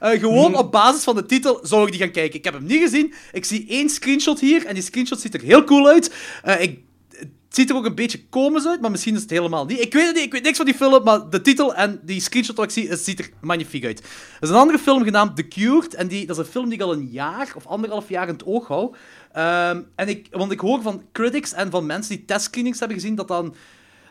Eh, 0.00 0.20
gewoon 0.20 0.54
op 0.56 0.72
basis 0.72 1.02
van 1.04 1.14
de 1.14 1.26
titel 1.26 1.58
zou 1.62 1.84
ik 1.86 1.90
die 1.92 2.00
gaan 2.00 2.10
kijken. 2.10 2.38
Ik 2.38 2.44
heb 2.44 2.54
hem 2.54 2.64
niet 2.64 2.80
gezien. 2.80 3.14
Ik 3.32 3.44
zie 3.44 3.66
één 3.68 3.88
screenshot 3.90 4.40
hier 4.40 4.66
en 4.66 4.74
die 4.74 4.82
screenshot 4.82 5.20
ziet 5.20 5.34
er 5.34 5.40
heel 5.40 5.64
cool 5.64 5.88
uit. 5.88 6.14
Ik, 6.58 6.78
het 7.18 7.60
ziet 7.60 7.70
er 7.70 7.76
ook 7.76 7.84
een 7.84 7.94
beetje 7.94 8.28
komisch 8.28 8.66
uit, 8.66 8.80
maar 8.80 8.90
misschien 8.90 9.14
is 9.14 9.20
het 9.20 9.30
helemaal 9.30 9.64
niet. 9.64 9.80
Ik 9.80 9.92
weet 9.92 10.06
het 10.06 10.14
niet, 10.14 10.24
ik 10.24 10.32
weet 10.32 10.42
niks 10.42 10.56
van 10.56 10.66
die 10.66 10.74
film, 10.74 11.02
maar 11.04 11.30
de 11.30 11.40
titel 11.40 11.74
en 11.74 12.00
die 12.04 12.20
screenshot 12.20 12.56
wat 12.56 12.64
ik 12.64 12.70
zie, 12.70 12.88
het 12.88 13.00
ziet 13.00 13.18
er 13.18 13.30
magnifiek 13.40 13.84
uit. 13.84 13.98
Er 14.00 14.06
is 14.40 14.48
een 14.48 14.54
andere 14.54 14.78
film 14.78 15.04
genaamd 15.04 15.36
The 15.36 15.48
Cured, 15.48 15.94
en 15.94 16.08
die, 16.08 16.26
dat 16.26 16.38
is 16.38 16.44
een 16.46 16.50
film 16.52 16.64
die 16.64 16.74
ik 16.74 16.80
al 16.84 16.92
een 16.92 17.08
jaar 17.10 17.52
of 17.56 17.66
anderhalf 17.66 18.08
jaar 18.08 18.26
in 18.28 18.32
het 18.34 18.44
oog 18.44 18.66
hou. 18.66 18.94
Ehm, 19.32 19.80
en 19.94 20.08
ik, 20.08 20.26
want 20.30 20.52
ik 20.52 20.60
hoor 20.60 20.82
van 20.82 21.02
critics 21.12 21.52
en 21.52 21.70
van 21.70 21.86
mensen 21.86 22.16
die 22.16 22.24
testscreenings 22.24 22.78
hebben 22.78 22.96
gezien, 22.98 23.14
dat 23.14 23.28
dan, 23.28 23.54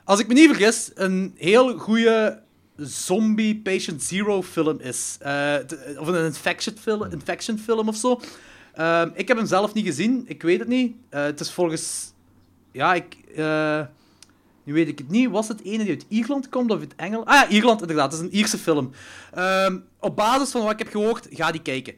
als 0.03 0.19
ik 0.19 0.27
me 0.27 0.33
niet 0.33 0.49
vergis, 0.49 0.91
een 0.93 1.33
heel 1.37 1.77
goede 1.77 2.41
zombie 2.75 3.55
Patient 3.55 4.03
Zero 4.03 4.43
film 4.43 4.79
is. 4.79 5.17
Eh, 5.19 5.55
of 5.97 6.07
een 6.07 6.25
infection 6.25 6.77
film, 6.77 7.03
infection 7.03 7.57
film 7.57 7.87
of 7.87 7.95
zo. 7.95 8.19
Ehm, 8.73 9.09
ik 9.13 9.27
heb 9.27 9.37
hem 9.37 9.45
zelf 9.45 9.73
niet 9.73 9.85
gezien, 9.85 10.23
ik 10.27 10.41
weet 10.41 10.59
het 10.59 10.67
niet. 10.67 10.95
Eh, 11.09 11.23
het 11.23 11.39
is 11.39 11.51
volgens... 11.51 12.13
Ja, 12.71 12.93
ik... 12.93 13.17
eh, 13.35 13.81
nu 14.63 14.73
weet 14.73 14.87
ik 14.87 14.97
het 14.97 15.09
niet. 15.09 15.29
Was 15.29 15.47
het 15.47 15.63
ene 15.63 15.83
die 15.83 15.89
uit 15.89 16.05
Ierland 16.07 16.49
komt 16.49 16.71
of 16.71 16.79
uit 16.79 16.95
Engeland? 16.95 17.27
Ah 17.27 17.33
ja, 17.33 17.47
Ierland 17.47 17.81
inderdaad. 17.81 18.11
Het 18.11 18.21
is 18.21 18.27
een 18.27 18.35
Ierse 18.35 18.57
film. 18.57 18.91
Ehm, 19.33 19.77
op 19.99 20.15
basis 20.15 20.51
van 20.51 20.61
wat 20.61 20.71
ik 20.71 20.79
heb 20.79 20.89
gehoord, 20.89 21.27
ga 21.31 21.51
die 21.51 21.61
kijken. 21.61 21.95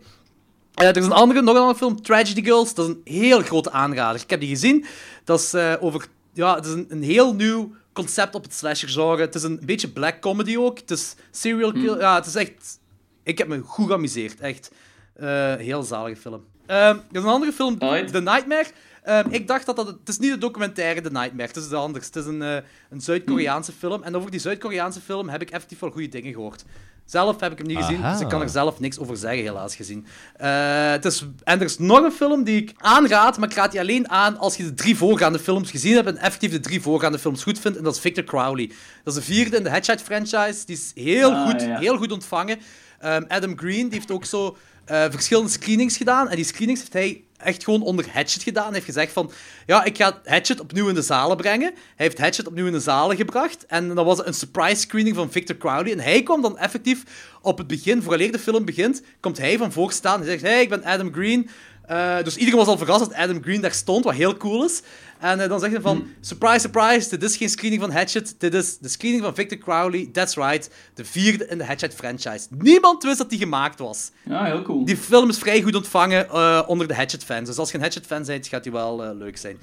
Eh, 0.74 0.88
er 0.88 0.98
is 0.98 1.06
een 1.06 1.12
andere, 1.12 1.42
nog 1.42 1.56
een 1.56 1.62
andere 1.62 1.77
film, 1.77 2.01
Tragedy 2.01 2.44
Girls. 2.44 2.74
Dat 2.74 2.89
is 2.89 2.96
een 2.96 3.01
heel 3.13 3.42
grote 3.42 3.72
aanrader. 3.72 4.22
Ik 4.22 4.30
heb 4.30 4.39
die 4.39 4.50
gezien. 4.50 4.86
Dat 5.24 5.39
is 5.39 5.53
eh, 5.53 5.74
over... 5.80 6.06
Ja, 6.34 6.56
het 6.56 6.65
is 6.65 6.72
een, 6.72 6.86
een 6.89 7.03
heel 7.03 7.34
nieuw 7.34 7.72
concept 7.94 8.36
op 8.36 8.44
het 8.44 8.53
slasher-genre. 8.53 9.22
Het 9.22 9.36
is 9.36 9.44
een 9.44 9.60
beetje 9.65 9.89
black 9.89 10.20
comedy 10.20 10.58
ook. 10.58 10.80
Het 10.80 10.92
is 10.92 11.15
serial 11.32 11.72
kill... 11.72 11.98
Ja, 11.98 12.15
het 12.15 12.25
is 12.25 12.36
echt... 12.36 12.80
Ik 13.24 13.38
heb 13.38 13.48
me 13.48 13.60
goed 13.60 13.88
geamuseerd. 13.88 14.39
Echt. 14.39 14.72
Eh, 15.13 15.56
heel 15.56 15.84
zalige 15.84 16.22
film. 16.22 16.44
Ehm, 16.65 16.80
er 16.80 17.03
is 17.12 17.22
een 17.22 17.25
andere 17.25 17.51
film. 17.51 17.77
The 17.77 18.22
Nightmare. 18.22 18.65
Ehm, 19.03 19.30
ik 19.30 19.48
dacht 19.48 19.65
dat 19.65 19.75
dat... 19.75 19.88
Het 19.88 20.10
is 20.10 20.20
niet 20.20 20.32
de 20.32 20.38
documentaire 20.38 21.01
The 21.01 21.12
Nightmare. 21.12 21.48
Het 21.48 21.56
is 21.56 21.70
de 21.70 21.75
anders. 21.75 22.06
Het 22.06 22.15
is 22.15 22.25
een, 22.25 22.42
eh, 22.42 22.56
een 22.89 23.01
Zuid-Koreaanse 23.01 23.72
film. 23.72 24.03
En 24.03 24.15
over 24.15 24.32
die 24.32 24.39
Zuid-Koreaanse 24.39 25.01
film 25.01 25.30
heb 25.30 25.42
ik 25.42 25.51
effectief 25.51 25.80
wel 25.80 25.92
goede 25.92 26.08
dingen 26.08 26.34
gehoord. 26.34 26.63
Zelf 27.06 27.40
heb 27.40 27.52
ik 27.52 27.58
hem 27.58 27.68
niet 27.68 27.78
gezien, 27.78 27.98
Aha. 27.98 28.12
dus 28.12 28.22
ik 28.22 28.28
kan 28.30 28.42
er 28.42 28.50
zelf 28.50 28.80
niks 28.80 29.00
over 29.00 29.18
zeggen, 29.18 29.44
helaas 29.44 29.76
gezien. 29.76 30.06
Eh, 30.36 30.90
het 30.92 31.06
is, 31.06 31.26
en 31.44 31.60
er 31.60 31.66
is 31.66 31.78
nog 31.78 32.04
een 32.04 32.12
film 32.12 32.44
die 32.44 32.62
ik 32.62 32.74
aanraad, 32.78 33.38
maar 33.38 33.50
ik 33.50 33.56
raad 33.56 33.72
die 33.72 33.80
alleen 33.80 34.10
aan 34.10 34.38
als 34.38 34.58
je 34.58 34.64
de 34.64 34.74
drie 34.74 34.98
voorgaande 34.98 35.40
films 35.40 35.72
gezien 35.72 35.96
hebt 35.96 36.08
en 36.08 36.18
effectief 36.18 36.52
de 36.52 36.60
drie 36.60 36.82
voorgaande 36.82 37.20
films 37.20 37.44
goed 37.44 37.60
vindt. 37.60 37.78
En 37.78 37.84
dat 37.84 37.96
is 37.96 38.02
Victor 38.02 38.24
Crowley. 38.24 38.68
Dat 39.04 39.16
is 39.18 39.26
de 39.26 39.34
vierde 39.34 39.58
in 39.58 39.64
de 39.64 39.70
Headshot 39.70 40.02
franchise. 40.02 40.66
Die 40.66 40.76
is 40.76 40.92
heel, 41.04 41.32
Ah, 41.32 41.50
goed, 41.50 41.62
ja. 41.62 41.78
heel 41.80 41.98
goed 41.98 42.12
ontvangen. 42.12 42.60
Ehm, 43.00 43.24
Adam 43.28 43.58
Green 43.58 43.84
die 43.90 43.94
heeft 43.94 44.12
ook 44.12 44.26
zo 44.26 44.58
eh, 44.86 45.06
verschillende 45.10 45.50
screenings 45.50 45.98
gedaan. 45.98 46.30
En 46.30 46.36
die 46.36 46.46
screenings 46.46 46.80
heeft 46.80 46.94
hij 46.94 47.24
echt 47.38 47.63
gewoon 47.63 47.82
onder 47.82 48.06
Hatchet 48.12 48.44
gedaan. 48.44 48.63
Hij 48.63 48.74
heeft 48.74 48.86
gezegd 48.86 49.12
van, 49.12 49.32
ja, 49.66 49.84
ik 49.84 49.98
ga 49.98 50.22
Hatchet 50.25 50.60
opnieuw 50.60 50.88
in 50.88 50.96
de 50.96 51.02
zalen 51.02 51.38
brengen. 51.38 51.72
Hij 51.74 52.06
heeft 52.06 52.18
Hatchet 52.18 52.48
opnieuw 52.48 52.66
in 52.66 52.72
de 52.72 52.80
zalen 52.80 53.16
gebracht. 53.16 53.66
En 53.66 53.96
dan 53.96 54.06
was 54.06 54.25
een 54.25 54.34
surprise 54.34 54.82
screening 54.82 55.16
van 55.16 55.32
Victor 55.32 55.58
Crowley. 55.58 55.92
En 55.92 56.00
hij 56.00 56.24
kwam 56.24 56.42
dan 56.42 56.58
effectief 56.58 57.04
op 57.42 57.58
het 57.58 57.68
begin, 57.68 58.02
vooraleer 58.02 58.32
de 58.32 58.40
film 58.40 58.66
begint, 58.66 59.02
komt 59.20 59.38
hij 59.38 59.58
van 59.58 59.72
voor 59.72 59.92
staan. 59.92 60.20
Hij 60.20 60.30
zegt, 60.30 60.42
hey, 60.42 60.62
ik 60.62 60.70
ben 60.70 60.84
Adam 60.84 61.13
Green. 61.13 61.50
Eh, 61.86 62.24
dus 62.24 62.36
iedereen 62.36 62.60
was 62.60 62.68
al 62.68 62.78
verrast 62.78 63.00
dat 63.00 63.13
Adam 63.13 63.44
Green 63.44 63.62
daar 63.62 63.74
stond, 63.74 64.04
wat 64.04 64.13
heel 64.13 64.38
cool 64.38 64.66
is. 64.66 64.82
En 65.24 65.39
eh, 65.39 65.50
dan 65.50 65.60
zegt 65.60 65.72
hij 65.72 65.82
van, 65.82 66.08
surprise, 66.20 66.60
surprise, 66.60 67.10
dit 67.10 67.24
is 67.24 67.38
geen 67.38 67.50
screening 67.50 67.82
van 67.82 67.92
Hatchet, 67.92 68.36
dit 68.38 68.53
is 68.53 68.77
de 68.77 68.88
screening 68.88 69.24
van 69.24 69.36
Victor 69.36 69.58
Crowley. 69.58 70.10
That's 70.12 70.36
right, 70.36 70.70
de 70.94 71.06
vierde 71.06 71.48
in 71.48 71.58
de 71.58 71.65
Hatchet 71.65 71.94
franchise. 71.94 72.48
Niemand 72.50 73.03
wist 73.03 73.18
dat 73.18 73.30
die 73.30 73.39
gemaakt 73.39 73.80
was. 73.80 74.12
Ja, 74.24 74.44
heel 74.44 74.62
cool. 74.62 74.86
Die 74.86 74.98
film 74.98 75.30
is 75.30 75.38
vrij 75.38 75.62
goed 75.62 75.75
ontvangen 75.75 76.30
eh, 76.30 76.63
onder 76.68 76.88
de 76.88 76.96
Hatchet-fans. 76.96 77.48
Dus 77.48 77.58
als 77.58 77.72
je 77.72 77.77
een 77.77 77.84
Hatchet-fan 77.84 78.24
bent, 78.24 78.48
gaat 78.48 78.63
die 78.63 78.72
wel 78.72 79.03
eh, 79.03 79.15
leuk 79.18 79.38
zijn. 79.38 79.58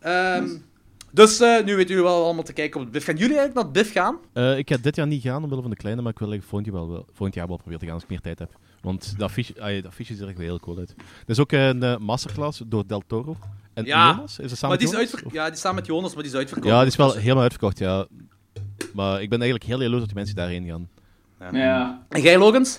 Ehm, 0.00 0.48
dus 1.10 1.40
eh, 1.40 1.64
nu 1.64 1.76
weten 1.76 1.94
jullie 1.94 2.10
wel 2.10 2.24
allemaal 2.24 2.42
te 2.42 2.52
kijken 2.52 2.80
op 2.80 2.82
het 2.82 2.92
BIF. 2.92 3.04
Gaan 3.04 3.16
jullie 3.16 3.36
eigenlijk 3.36 3.54
naar 3.54 3.64
het 3.64 3.72
BIF 3.72 3.92
gaan? 3.92 4.18
Eh, 4.32 4.58
ik 4.58 4.68
ga 4.68 4.76
dit 4.82 4.96
jaar 4.96 5.06
niet 5.06 5.22
gaan 5.22 5.42
omwille 5.42 5.62
van 5.62 5.70
de 5.70 5.76
kleine, 5.76 6.02
maar 6.02 6.12
ik 6.12 6.18
wil 6.18 6.28
eigenlijk 6.28 6.64
volgend 6.64 6.74
jaar 6.74 6.88
wel, 6.88 7.06
volgend 7.12 7.34
jaar 7.34 7.46
wel 7.46 7.56
proberen 7.56 7.78
te 7.78 7.86
gaan 7.86 7.94
als 7.94 8.02
ik 8.02 8.10
meer 8.10 8.20
tijd 8.20 8.38
heb. 8.38 8.50
Want 8.80 9.14
de 9.18 9.24
affiche, 9.24 9.82
affiche 9.86 10.12
ziet 10.12 10.22
er 10.22 10.28
echt 10.28 10.38
heel 10.38 10.60
cool 10.60 10.78
uit. 10.78 10.90
Er 10.98 11.30
is 11.30 11.38
ook 11.38 11.52
een 11.52 11.98
masterclass 12.00 12.62
door 12.66 12.86
Del 12.86 13.02
Toro. 13.06 13.36
En 13.74 13.84
Ja, 13.84 14.10
Jonas? 14.10 14.38
Is 14.38 14.50
het 14.50 14.58
samen 14.58 14.68
Maar 14.68 14.78
die 14.78 14.86
is 14.86 14.92
met 14.92 15.02
Jonas? 15.02 15.14
uitver- 15.24 15.40
ja, 15.40 15.48
die 15.48 15.58
staan 15.58 15.74
met 15.74 15.86
Jonas, 15.86 16.14
maar 16.14 16.22
die 16.22 16.32
is 16.32 16.38
uitverkocht. 16.38 16.68
Ja, 16.74 16.78
die 16.80 16.88
is 16.88 16.96
wel 16.96 17.12
helemaal 17.14 17.42
uitverkocht, 17.42 17.78
ja. 17.78 18.06
Maar 18.92 19.22
ik 19.22 19.28
ben 19.28 19.40
eigenlijk 19.40 19.70
heel 19.70 19.80
jaloers 19.80 19.98
dat 19.98 20.08
die 20.08 20.16
mensen 20.16 20.34
daarheen 20.36 20.66
gaan. 20.66 20.88
Ja. 21.52 22.02
En 22.08 22.22
jij, 22.22 22.38
Logans? 22.38 22.78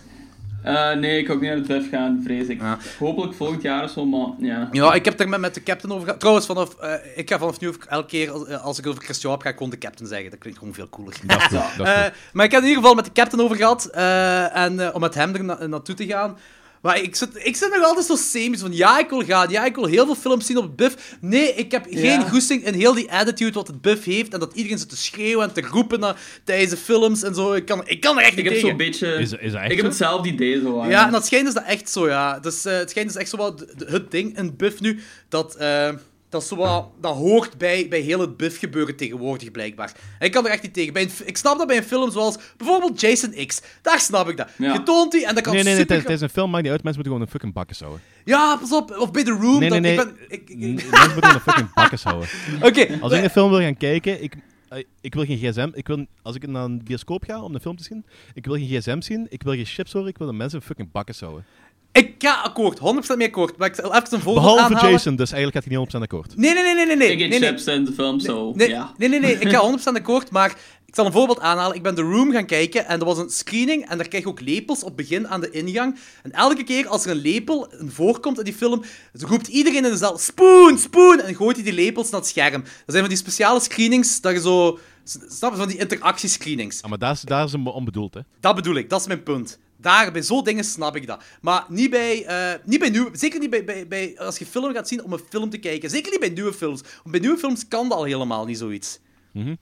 Eh, 0.64 0.94
nee, 0.94 1.20
ik 1.20 1.26
ga 1.28 1.34
ook 1.34 1.40
niet 1.42 1.50
naar 1.50 1.58
het 1.58 1.68
DEF 1.68 1.90
gaan, 1.90 2.22
vrees 2.24 2.48
ik. 2.48 2.60
Ja. 2.62 2.78
Hopelijk 3.00 3.34
volgend 3.34 3.62
jaar 3.62 3.84
of 3.84 3.90
zo, 3.90 4.06
maar 4.06 4.28
ja. 4.38 4.68
Ja, 4.72 4.94
ik 4.94 5.06
heb 5.06 5.20
er 5.20 5.30
met, 5.30 5.40
met 5.40 5.54
de 5.54 5.64
captain 5.64 5.92
over 5.94 6.04
gehad. 6.06 6.20
Trouwens, 6.20 6.46
vanaf, 6.48 6.76
eh, 6.76 6.94
ik 7.16 7.30
ga 7.30 7.38
vanaf 7.40 7.60
nu 7.60 7.74
elke 7.88 8.08
keer 8.08 8.32
als, 8.32 8.46
eh, 8.48 8.64
als 8.64 8.80
ik 8.80 8.88
over 8.88 9.04
Christian 9.04 9.32
heb, 9.32 9.42
ga 9.42 9.50
ik 9.50 9.56
gewoon 9.56 9.70
de 9.72 9.78
captain 9.78 10.10
zeggen. 10.10 10.30
Dat 10.30 10.40
klinkt 10.40 10.60
gewoon 10.60 10.74
veel 10.74 10.90
cooler. 10.90 11.14
Dat 11.26 11.48
dat 11.78 11.88
Eh, 11.88 12.06
maar 12.34 12.46
ik 12.46 12.52
heb 12.52 12.62
het 12.62 12.64
in 12.64 12.68
ieder 12.68 12.76
geval 12.76 12.94
met 12.96 13.06
de 13.06 13.12
captain 13.12 13.42
over 13.44 13.56
gehad. 13.56 13.86
eh, 13.86 14.56
en 14.56 14.80
eh, 14.80 14.96
om 14.96 15.02
met 15.02 15.14
hem 15.14 15.36
er 15.36 15.44
na- 15.44 15.66
naartoe 15.68 15.96
te 15.96 16.06
gaan. 16.06 16.38
Maar 16.84 17.02
ik 17.02 17.16
zit, 17.16 17.30
ik 17.34 17.56
zit 17.56 17.70
nog 17.76 17.84
altijd 17.86 18.06
zo 18.06 18.16
semi 18.16 18.58
van 18.58 18.74
ja, 18.74 19.00
ik 19.00 19.10
wil 19.10 19.24
gaan. 19.24 19.50
Ja, 19.50 19.66
ik 19.66 19.76
wil 19.76 19.86
heel 19.86 20.06
veel 20.06 20.16
films 20.16 20.46
zien 20.46 20.58
op 20.58 20.64
het 20.64 20.76
buff. 20.76 21.16
Nee, 21.22 21.54
ik 21.54 21.72
heb 21.72 21.86
geen 21.90 22.04
Ja. 22.20 22.30
goesting 22.30 22.66
in 22.66 22.74
heel 22.74 22.94
die 22.94 23.12
attitude 23.12 23.52
wat 23.54 23.68
het 23.68 23.82
buff 23.82 24.04
heeft. 24.06 24.34
En 24.34 24.40
dat 24.40 24.54
iedereen 24.54 24.78
zit 24.78 24.90
te 24.90 24.98
schreeuwen 24.98 25.48
en 25.48 25.54
te 25.54 25.62
roepen 25.62 26.00
na, 26.00 26.16
tijdens 26.44 26.70
de 26.72 26.78
films 26.78 27.24
en 27.24 27.36
zo. 27.36 27.54
Ik 27.54 27.66
kan, 27.66 27.82
ik 27.88 28.00
kan 28.02 28.18
er 28.18 28.24
echt 28.24 28.38
Ik 28.38 28.44
niet 28.44 28.52
heb 28.54 28.62
zo'n 28.62 28.78
beetje... 28.78 29.14
Is, 29.14 29.32
is 29.32 29.54
echt 29.54 29.72
ik 29.72 29.78
heb 29.78 29.86
hetzelfde 29.86 30.30
idee 30.30 30.62
zo. 30.62 30.80
aan. 30.80 30.90
Ja, 30.90 31.06
en 31.06 31.12
dat 31.12 31.26
schijnt 31.26 31.48
is 31.48 31.54
dat 31.54 31.64
echt 31.66 31.90
zo, 31.90 32.08
ja. 32.08 32.40
Dus, 32.40 32.66
eh, 32.66 32.78
het 32.78 32.90
schijnt 32.90 33.08
dus 33.14 33.18
echt 33.22 33.30
zo 33.30 33.54
de- 33.56 33.86
het 33.86 34.12
ding 34.12 34.38
in 34.38 34.56
Buff 34.56 34.80
nu, 34.80 35.00
dat, 35.30 35.56
eh, 35.56 35.90
dat, 36.34 36.42
is 36.42 36.48
zo 36.48 36.56
wat, 36.56 36.88
dat 37.02 37.16
hoort 37.16 37.58
bij, 37.58 37.88
bij 37.90 38.00
heel 38.00 38.20
het 38.20 38.38
Buff 38.38 38.60
gebeuren 38.60 38.96
tegenwoordig, 38.96 39.52
blijkbaar. 39.52 39.92
En 40.20 40.26
ik 40.26 40.32
kan 40.32 40.46
er 40.46 40.52
echt 40.52 40.62
niet 40.62 40.74
tegen. 40.74 40.94
Bij 40.94 41.04
een, 41.04 41.10
ik 41.26 41.38
snap 41.38 41.58
dat 41.58 41.68
bij 41.68 41.78
een 41.78 41.84
film 41.84 42.12
zoals 42.12 42.38
bijvoorbeeld 42.58 43.02
Jason 43.02 43.46
X. 43.46 43.62
Daar 43.82 44.00
snap 44.00 44.30
ik 44.30 44.38
dat. 44.38 44.50
Ja. 44.58 44.74
Je 44.74 44.84
toont 44.84 45.12
die 45.12 45.26
en 45.28 45.36
dat 45.36 45.44
kan 45.44 45.54
Nee, 45.54 45.64
nee, 45.64 45.74
nee, 45.76 45.86
tijdens, 45.86 46.08
tijdens 46.08 46.22
een 46.32 46.36
film 46.40 46.50
maakt 46.52 46.64
niet 46.64 46.72
uit, 46.72 46.84
mensen 46.84 47.02
moeten 47.04 47.20
gewoon 47.22 47.22
een 47.22 47.28
fucking 47.40 47.54
bakken 47.54 47.76
houden. 47.80 48.02
Ja, 48.26 48.56
pas 48.58 48.72
op. 48.72 48.98
Of 48.98 49.12
bij 49.12 49.24
The 49.24 49.32
Room. 49.32 49.60
Nee, 49.60 49.70
nee, 49.70 49.96
dat, 49.96 50.06
nee. 50.08 50.14
Ik 50.28 50.28
ben, 50.28 50.40
ik, 50.40 50.50
ik- 50.50 50.58
N- 50.58 50.74
Mensen 50.74 50.90
moeten 51.14 51.24
gewoon 51.24 51.34
een 51.36 51.40
fucking 51.42 51.74
bakken 51.74 52.00
houden. 52.04 52.30
Oké. 52.68 53.02
Als 53.02 53.12
ik 53.14 53.24
een 53.24 53.30
film 53.30 53.50
wil 53.50 53.60
gaan 53.60 53.78
kijken, 53.78 54.24
ik, 54.24 54.34
eh, 54.70 54.84
ik 55.02 55.14
wil 55.14 55.26
geen 55.26 55.38
gsm. 55.38 55.70
Ik 55.74 55.88
wil, 55.88 56.06
als 56.22 56.36
ik 56.36 56.48
naar 56.48 56.64
een 56.64 56.84
bioscoop 56.84 57.24
ga 57.24 57.42
om 57.42 57.54
een 57.54 57.62
film 57.62 57.76
te 57.78 57.84
zien, 57.84 58.06
ik 58.34 58.46
wil 58.46 58.56
geen 58.56 58.68
gsm 58.68 59.02
zien, 59.02 59.28
ik 59.30 59.44
wil 59.44 59.54
geen 59.54 59.66
chips 59.66 59.92
horen, 59.94 60.08
ik 60.10 60.18
wil 60.18 60.28
de 60.28 60.34
mensen 60.34 60.60
een 60.60 60.66
fucking 60.66 60.92
bakken 60.92 61.16
houden. 61.20 61.46
Ik 61.94 62.16
ga 62.18 62.42
akkoord. 62.42 62.80
100% 62.80 62.82
mee 63.18 63.28
akkoord. 63.28 63.58
Maar 63.58 63.68
ik 63.68 63.76
zal 63.76 63.96
even 63.96 64.14
een 64.14 64.22
voorbeeld 64.22 64.46
Behalve 64.46 64.64
aanhalen. 64.64 64.92
Jason, 64.92 65.16
dus 65.16 65.32
eigenlijk 65.32 65.66
gaat 65.66 65.74
hij 65.74 65.84
niet 65.84 65.94
100% 65.96 66.02
akkoord. 66.02 66.38
Nee, 66.38 66.54
nee, 66.54 66.64
nee, 66.64 66.76
nee, 66.76 66.86
nee. 66.86 66.96
nee. 66.96 67.12
Ik 67.12 67.18
nee, 67.18 67.40
nee. 67.40 67.50
chips 67.50 67.66
in 67.66 67.86
de 67.86 67.94
film, 67.94 68.20
zo. 68.20 68.52
Nee, 68.56 68.70
ja. 68.70 68.94
nee, 68.98 69.10
nee, 69.10 69.20
nee, 69.20 69.38
ik 69.40 69.50
ga 69.50 69.72
100% 69.72 69.84
akkoord, 69.84 70.32
maar 70.32 70.56
ik 70.86 71.00
zal 71.00 71.06
een 71.06 71.12
voorbeeld 71.12 71.40
aanhalen. 71.40 71.76
Ik 71.76 71.84
ben 71.84 71.96
The 71.96 72.02
Room 72.02 72.32
gaan 72.32 72.46
kijken 72.46 72.88
en 72.88 73.00
er 73.00 73.06
was 73.06 73.18
een 73.18 73.30
screening 73.30 73.90
en 73.90 73.98
daar 73.98 74.08
krijg 74.08 74.24
je 74.24 74.30
ook 74.30 74.42
lepels 74.42 74.80
op 74.80 74.86
het 74.88 74.96
begin 74.96 75.28
aan 75.28 75.42
de 75.42 75.50
ingang. 75.50 76.00
En 76.24 76.32
elke 76.32 76.64
keer 76.64 76.88
als 76.88 77.06
er 77.06 77.12
een 77.12 77.22
lepel 77.22 77.74
een 77.74 77.92
voorkomt 77.92 78.38
in 78.38 78.44
die 78.44 78.54
film, 78.54 78.84
roept 79.14 79.48
iedereen 79.48 79.86
in 79.86 79.92
de 79.92 79.98
zaal 79.98 80.18
spoon, 80.18 80.78
spoon 80.78 81.20
en 81.20 81.36
gooit 81.36 81.56
hij 81.56 81.66
die 81.66 81.74
lepels 81.74 82.10
naar 82.10 82.20
het 82.20 82.30
scherm. 82.30 82.62
Dat 82.62 82.72
zijn 82.86 83.00
van 83.00 83.10
die 83.10 83.18
speciale 83.18 83.60
screenings 83.60 84.22
dat 84.22 84.34
je 84.34 84.42
zo... 84.42 84.80
Snap 85.28 85.52
je, 85.52 85.58
van 85.58 85.68
die 85.68 85.78
interactiescreenings. 85.78 86.82
Ah, 86.84 86.90
maar 86.90 87.00
daar 87.00 87.12
is, 87.12 87.22
daar 87.22 87.46
is 87.46 87.52
hem 87.52 87.68
onbedoeld, 87.68 88.14
hè. 88.14 88.20
Dat 88.40 88.56
bedoel 88.56 88.76
ik, 88.76 88.90
dat 88.90 89.00
is 89.00 89.08
mijn 89.08 89.24
punt. 89.24 89.60
Daar, 89.84 90.12
bij 90.12 90.22
zo'n 90.22 90.44
dingen 90.44 90.64
snap 90.64 90.96
ik 90.96 91.08
dat. 91.08 91.24
Maar 91.42 91.66
niet 91.70 91.90
bij, 91.90 92.26
eh, 92.26 92.60
niet 92.66 92.80
bij 92.80 92.90
nieuwe... 92.90 93.10
Zeker 93.18 93.40
niet 93.40 93.50
bij, 93.50 93.64
bij, 93.64 93.88
bij... 93.88 94.20
Als 94.20 94.38
je 94.38 94.46
film 94.46 94.74
gaat 94.74 94.88
zien 94.88 95.04
om 95.04 95.14
een 95.14 95.22
film 95.30 95.50
te 95.50 95.58
kijken. 95.58 95.90
Zeker 95.90 96.12
niet 96.12 96.20
bij 96.20 96.30
nieuwe 96.30 96.54
films. 96.54 96.82
Want 96.82 97.12
bij 97.12 97.20
nieuwe 97.20 97.38
films 97.38 97.68
kan 97.68 97.90
dat 97.90 97.98
al 97.98 98.04
helemaal 98.04 98.46
niet 98.46 98.58
zoiets. 98.58 99.00
Mhm. 99.34 99.56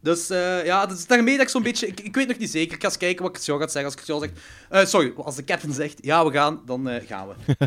Dus 0.00 0.30
eh, 0.30 0.64
ja, 0.64 0.86
dus 0.86 1.06
daarmee 1.06 1.36
dat 1.36 1.42
ik 1.44 1.48
zo'n 1.48 1.62
beetje... 1.62 1.86
Ik, 1.86 2.00
ik 2.00 2.14
weet 2.14 2.28
nog 2.28 2.38
niet 2.38 2.50
zeker. 2.50 2.74
Ik 2.74 2.80
ga 2.82 2.88
eens 2.88 2.96
kijken 2.96 3.22
wat 3.22 3.32
Christian 3.32 3.58
gaat 3.58 3.72
zeggen. 3.72 3.92
Als 3.92 4.02
Christian 4.02 4.20
zegt... 4.20 4.40
eh, 4.70 4.84
sorry, 4.84 5.12
als 5.16 5.36
de 5.36 5.44
captain 5.44 5.72
zegt, 5.72 5.98
ja, 6.04 6.24
we 6.24 6.32
gaan, 6.32 6.62
dan 6.66 6.88
gaan 7.06 7.28
we. 7.28 7.56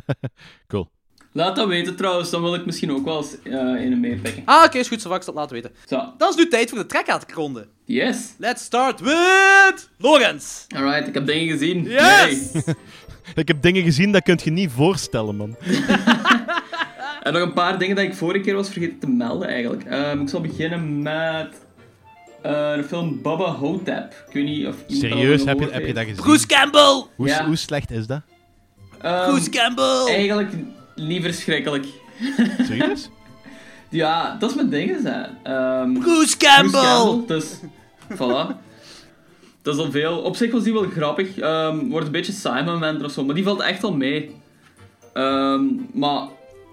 Cool. 0.68 0.90
Laat 1.34 1.56
dat 1.56 1.68
weten 1.68 1.96
trouwens, 1.96 2.30
dan 2.30 2.42
wil 2.42 2.56
ik 2.56 2.66
misschien 2.66 2.92
ook 2.92 3.06
wel 3.06 3.18
eens 3.18 3.36
eh 3.44 3.52
een 3.84 4.00
meepikken. 4.00 4.42
Ah, 4.46 4.64
oké, 4.66 4.78
is 4.78 4.88
goed. 4.88 5.02
Zo 5.02 5.10
vaak 5.10 5.26
het 5.26 5.36
laten 5.36 5.54
weten. 5.56 5.72
Zo, 5.86 6.14
Dan 6.18 6.30
is 6.30 6.36
nu 6.36 6.48
tijd 6.48 6.70
voor 6.70 6.78
de 6.78 6.86
trekhaatronde. 6.86 7.68
yes. 7.86 8.34
Let's 8.38 8.64
start 8.64 9.00
with... 9.00 9.90
Lorenz. 9.98 10.66
Alright, 10.76 11.08
ik 11.08 11.14
heb 11.14 11.26
dingen 11.26 11.48
gezien. 11.58 11.84
Yes! 11.84 12.52
Ik 13.36 13.48
heb 13.48 13.62
dingen 13.62 13.84
gezien 13.84 14.12
dat 14.12 14.24
kun 14.24 14.40
je 14.44 14.52
niet 14.52 14.72
voorstellen, 14.72 15.36
man. 15.36 15.56
En 17.24 17.34
nog 17.34 17.42
een 17.42 17.54
paar 17.54 17.80
dingen 17.80 17.96
dat 17.96 18.06
ik 18.06 18.14
vorige 18.16 18.40
keer 18.40 18.56
was 18.56 18.70
vergeten 18.70 19.00
te 19.00 19.08
melden 19.10 19.48
eigenlijk. 19.48 19.84
Ehm, 19.84 20.22
ik 20.22 20.30
zal 20.30 20.42
beginnen 20.42 21.02
met 21.02 21.50
eh, 22.42 22.74
de 22.76 22.84
film 22.88 23.22
Baba 23.22 23.52
Hotep. 23.52 24.24
Ik 24.28 24.34
weet 24.34 24.44
niet 24.46 24.68
of 24.68 24.76
iemand 24.88 25.12
Serieus, 25.12 25.44
heb 25.44 25.60
je, 25.60 25.68
heb 25.72 25.86
je 25.86 25.94
dat 25.94 26.04
gezien? 26.04 26.24
Bruce 26.24 26.46
Campbell. 26.48 27.04
Hoe, 27.16 27.28
Ja. 27.28 27.46
hoe 27.46 27.56
slecht 27.56 27.92
is 27.92 28.08
dat? 28.08 28.22
Bruce 29.00 29.50
Campbell. 29.50 30.06
Eigenlijk 30.08 30.50
liever 31.02 31.34
schrikkelijk. 31.34 31.86
Serieus? 32.68 33.10
Ja, 33.90 34.36
dat 34.40 34.50
is 34.50 34.56
mijn 34.56 34.70
ding. 34.70 35.04
Hè. 35.04 35.22
Ehm, 35.44 35.94
Bruce 35.94 36.10
Bruce 36.10 36.38
Campbell. 36.38 36.82
Campbell, 36.82 37.36
dus 37.38 37.60
voilà. 38.14 38.56
Dat 39.62 39.76
is 39.76 39.80
al 39.82 39.92
veel. 39.92 40.18
Op 40.18 40.36
zich 40.36 40.52
was 40.52 40.64
die 40.64 40.74
wel 40.74 40.84
grappig. 40.90 41.38
Ehm, 41.40 41.88
wordt 41.90 42.06
een 42.06 42.12
beetje 42.12 42.32
saai 42.32 42.64
momenten 42.66 43.06
of 43.06 43.12
zo, 43.12 43.26
maar 43.26 43.36
die 43.36 43.44
valt 43.44 43.60
echt 43.60 43.82
wel 43.82 43.94
mee. 43.94 44.36
Ehm, 45.14 45.64
maar 45.94 46.22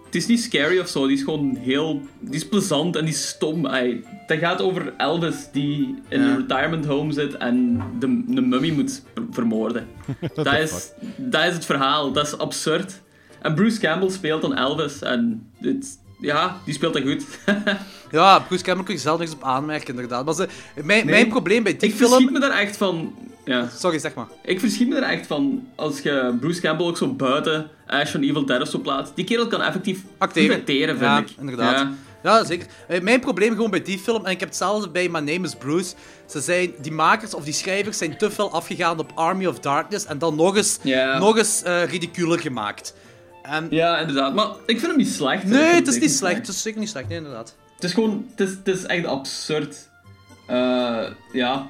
het 0.04 0.14
is 0.14 0.26
niet 0.26 0.40
scary 0.42 0.78
of 0.78 0.88
zo, 0.88 1.06
die 1.06 1.16
is 1.16 1.22
gewoon 1.22 1.56
heel... 1.60 2.00
Die 2.20 2.34
is 2.34 2.48
plezant 2.48 2.96
en 2.96 3.04
die 3.04 3.14
is 3.14 3.28
stom. 3.28 3.66
Ay, 3.66 4.04
dat 4.26 4.38
gaat 4.38 4.62
over 4.62 4.94
Elvis 4.96 5.48
die 5.52 5.94
in 6.08 6.20
Ja. 6.20 6.26
een 6.28 6.36
retirement 6.36 6.84
home 6.86 7.12
zit 7.12 7.36
en 7.36 7.82
de, 7.98 8.22
de 8.26 8.40
mummy 8.40 8.70
moet 8.70 9.02
ver- 9.14 9.24
vermoorden. 9.30 9.86
dat, 10.34 10.44
the 10.44 10.58
is, 10.60 10.90
dat 11.16 11.44
is 11.44 11.54
het 11.54 11.64
verhaal, 11.64 12.12
dat 12.12 12.26
is 12.26 12.38
absurd. 12.38 13.00
En 13.42 13.54
Bruce 13.54 13.80
Campbell 13.80 14.10
speelt 14.10 14.42
dan 14.42 14.56
Elvis 14.56 15.02
en 15.02 15.50
het, 15.60 15.98
ja, 16.20 16.56
die 16.64 16.74
speelt 16.74 16.92
dat 16.94 17.02
goed. 17.02 17.24
Ja, 18.10 18.38
Bruce 18.38 18.64
Campbell 18.64 18.84
kun 18.84 18.94
je 18.94 19.00
zelf 19.00 19.18
niks 19.18 19.32
op 19.32 19.42
aanmerken, 19.44 19.88
inderdaad. 19.88 20.24
Maar 20.24 20.34
ze, 20.34 20.48
mijn, 20.74 20.86
Nee. 21.06 21.14
mijn 21.14 21.28
probleem 21.28 21.62
bij 21.62 21.76
die 21.76 21.88
Ik 21.88 21.94
film... 21.94 22.08
verschiet 22.10 22.30
me 22.30 22.40
daar 22.40 22.58
echt 22.58 22.76
van. 22.76 23.14
Ja. 23.44 23.68
Sorry, 23.76 23.98
zeg 23.98 24.14
maar. 24.14 24.26
Ik 24.42 24.60
verschiet 24.60 24.88
me 24.88 24.96
er 24.96 25.02
echt 25.02 25.26
van 25.26 25.66
als 25.74 26.00
je 26.00 26.36
Bruce 26.40 26.60
Campbell 26.60 26.86
ook 26.86 26.96
zo 26.96 27.12
buiten 27.14 27.70
Ash 27.86 28.10
van 28.10 28.22
Evil 28.22 28.46
Dead 28.46 28.60
of 28.62 28.68
zo 28.68 28.78
plaatst. 28.78 29.16
Die 29.16 29.24
kerel 29.24 29.46
kan 29.46 29.62
effectief 29.62 30.00
Acteren. 30.18 30.62
vind 30.66 31.00
Ja, 31.00 31.18
ik. 31.18 31.28
inderdaad. 31.40 31.72
Ja. 31.78 31.92
Ja, 32.22 32.44
zeker. 32.44 32.66
Eh, 32.88 33.00
Mijn 33.00 33.20
probleem 33.20 33.50
gewoon 33.54 33.70
bij 33.70 33.82
die 33.82 33.98
film, 33.98 34.24
en 34.24 34.30
ik 34.30 34.40
heb 34.40 34.48
hetzelfde 34.48 34.88
bij 34.90 35.08
My 35.08 35.18
Name 35.18 35.46
is 35.46 35.54
Bruce. 35.54 35.94
Ze 36.26 36.40
zijn, 36.40 36.72
die 36.80 36.92
makers 36.92 37.34
of 37.34 37.44
die 37.44 37.52
schrijvers 37.52 37.98
zijn 37.98 38.18
te 38.18 38.30
veel 38.30 38.52
afgegaan 38.52 38.98
op 38.98 39.10
Army 39.14 39.46
of 39.46 39.58
Darkness 39.60 40.04
en 40.06 40.18
dan 40.18 40.36
nog 40.36 40.56
eens, 40.56 40.78
nog 41.18 41.36
eens 41.36 41.62
eh, 41.62 41.84
ridiculer 41.84 42.38
gemaakt. 42.38 42.94
En, 43.48 43.66
Ja, 43.70 43.98
inderdaad. 43.98 44.34
Maar 44.34 44.46
ik 44.66 44.78
vind 44.78 44.86
hem 44.86 44.96
niet 44.96 45.08
slecht. 45.08 45.44
Nee, 45.44 45.74
het 45.74 45.86
is 45.88 45.98
niet 45.98 46.10
slecht. 46.10 46.36
Het 46.36 46.48
is 46.48 46.62
zeker 46.62 46.80
niet 46.80 46.88
slecht, 46.88 47.08
nee, 47.08 47.16
inderdaad. 47.18 47.56
Het 47.74 47.84
is 47.84 47.92
gewoon, 47.92 48.26
het 48.30 48.40
is, 48.48 48.50
het 48.54 48.68
is 48.68 48.84
echt 48.86 49.04
absurd. 49.06 49.88
Eh, 50.46 51.04
ja, 51.32 51.66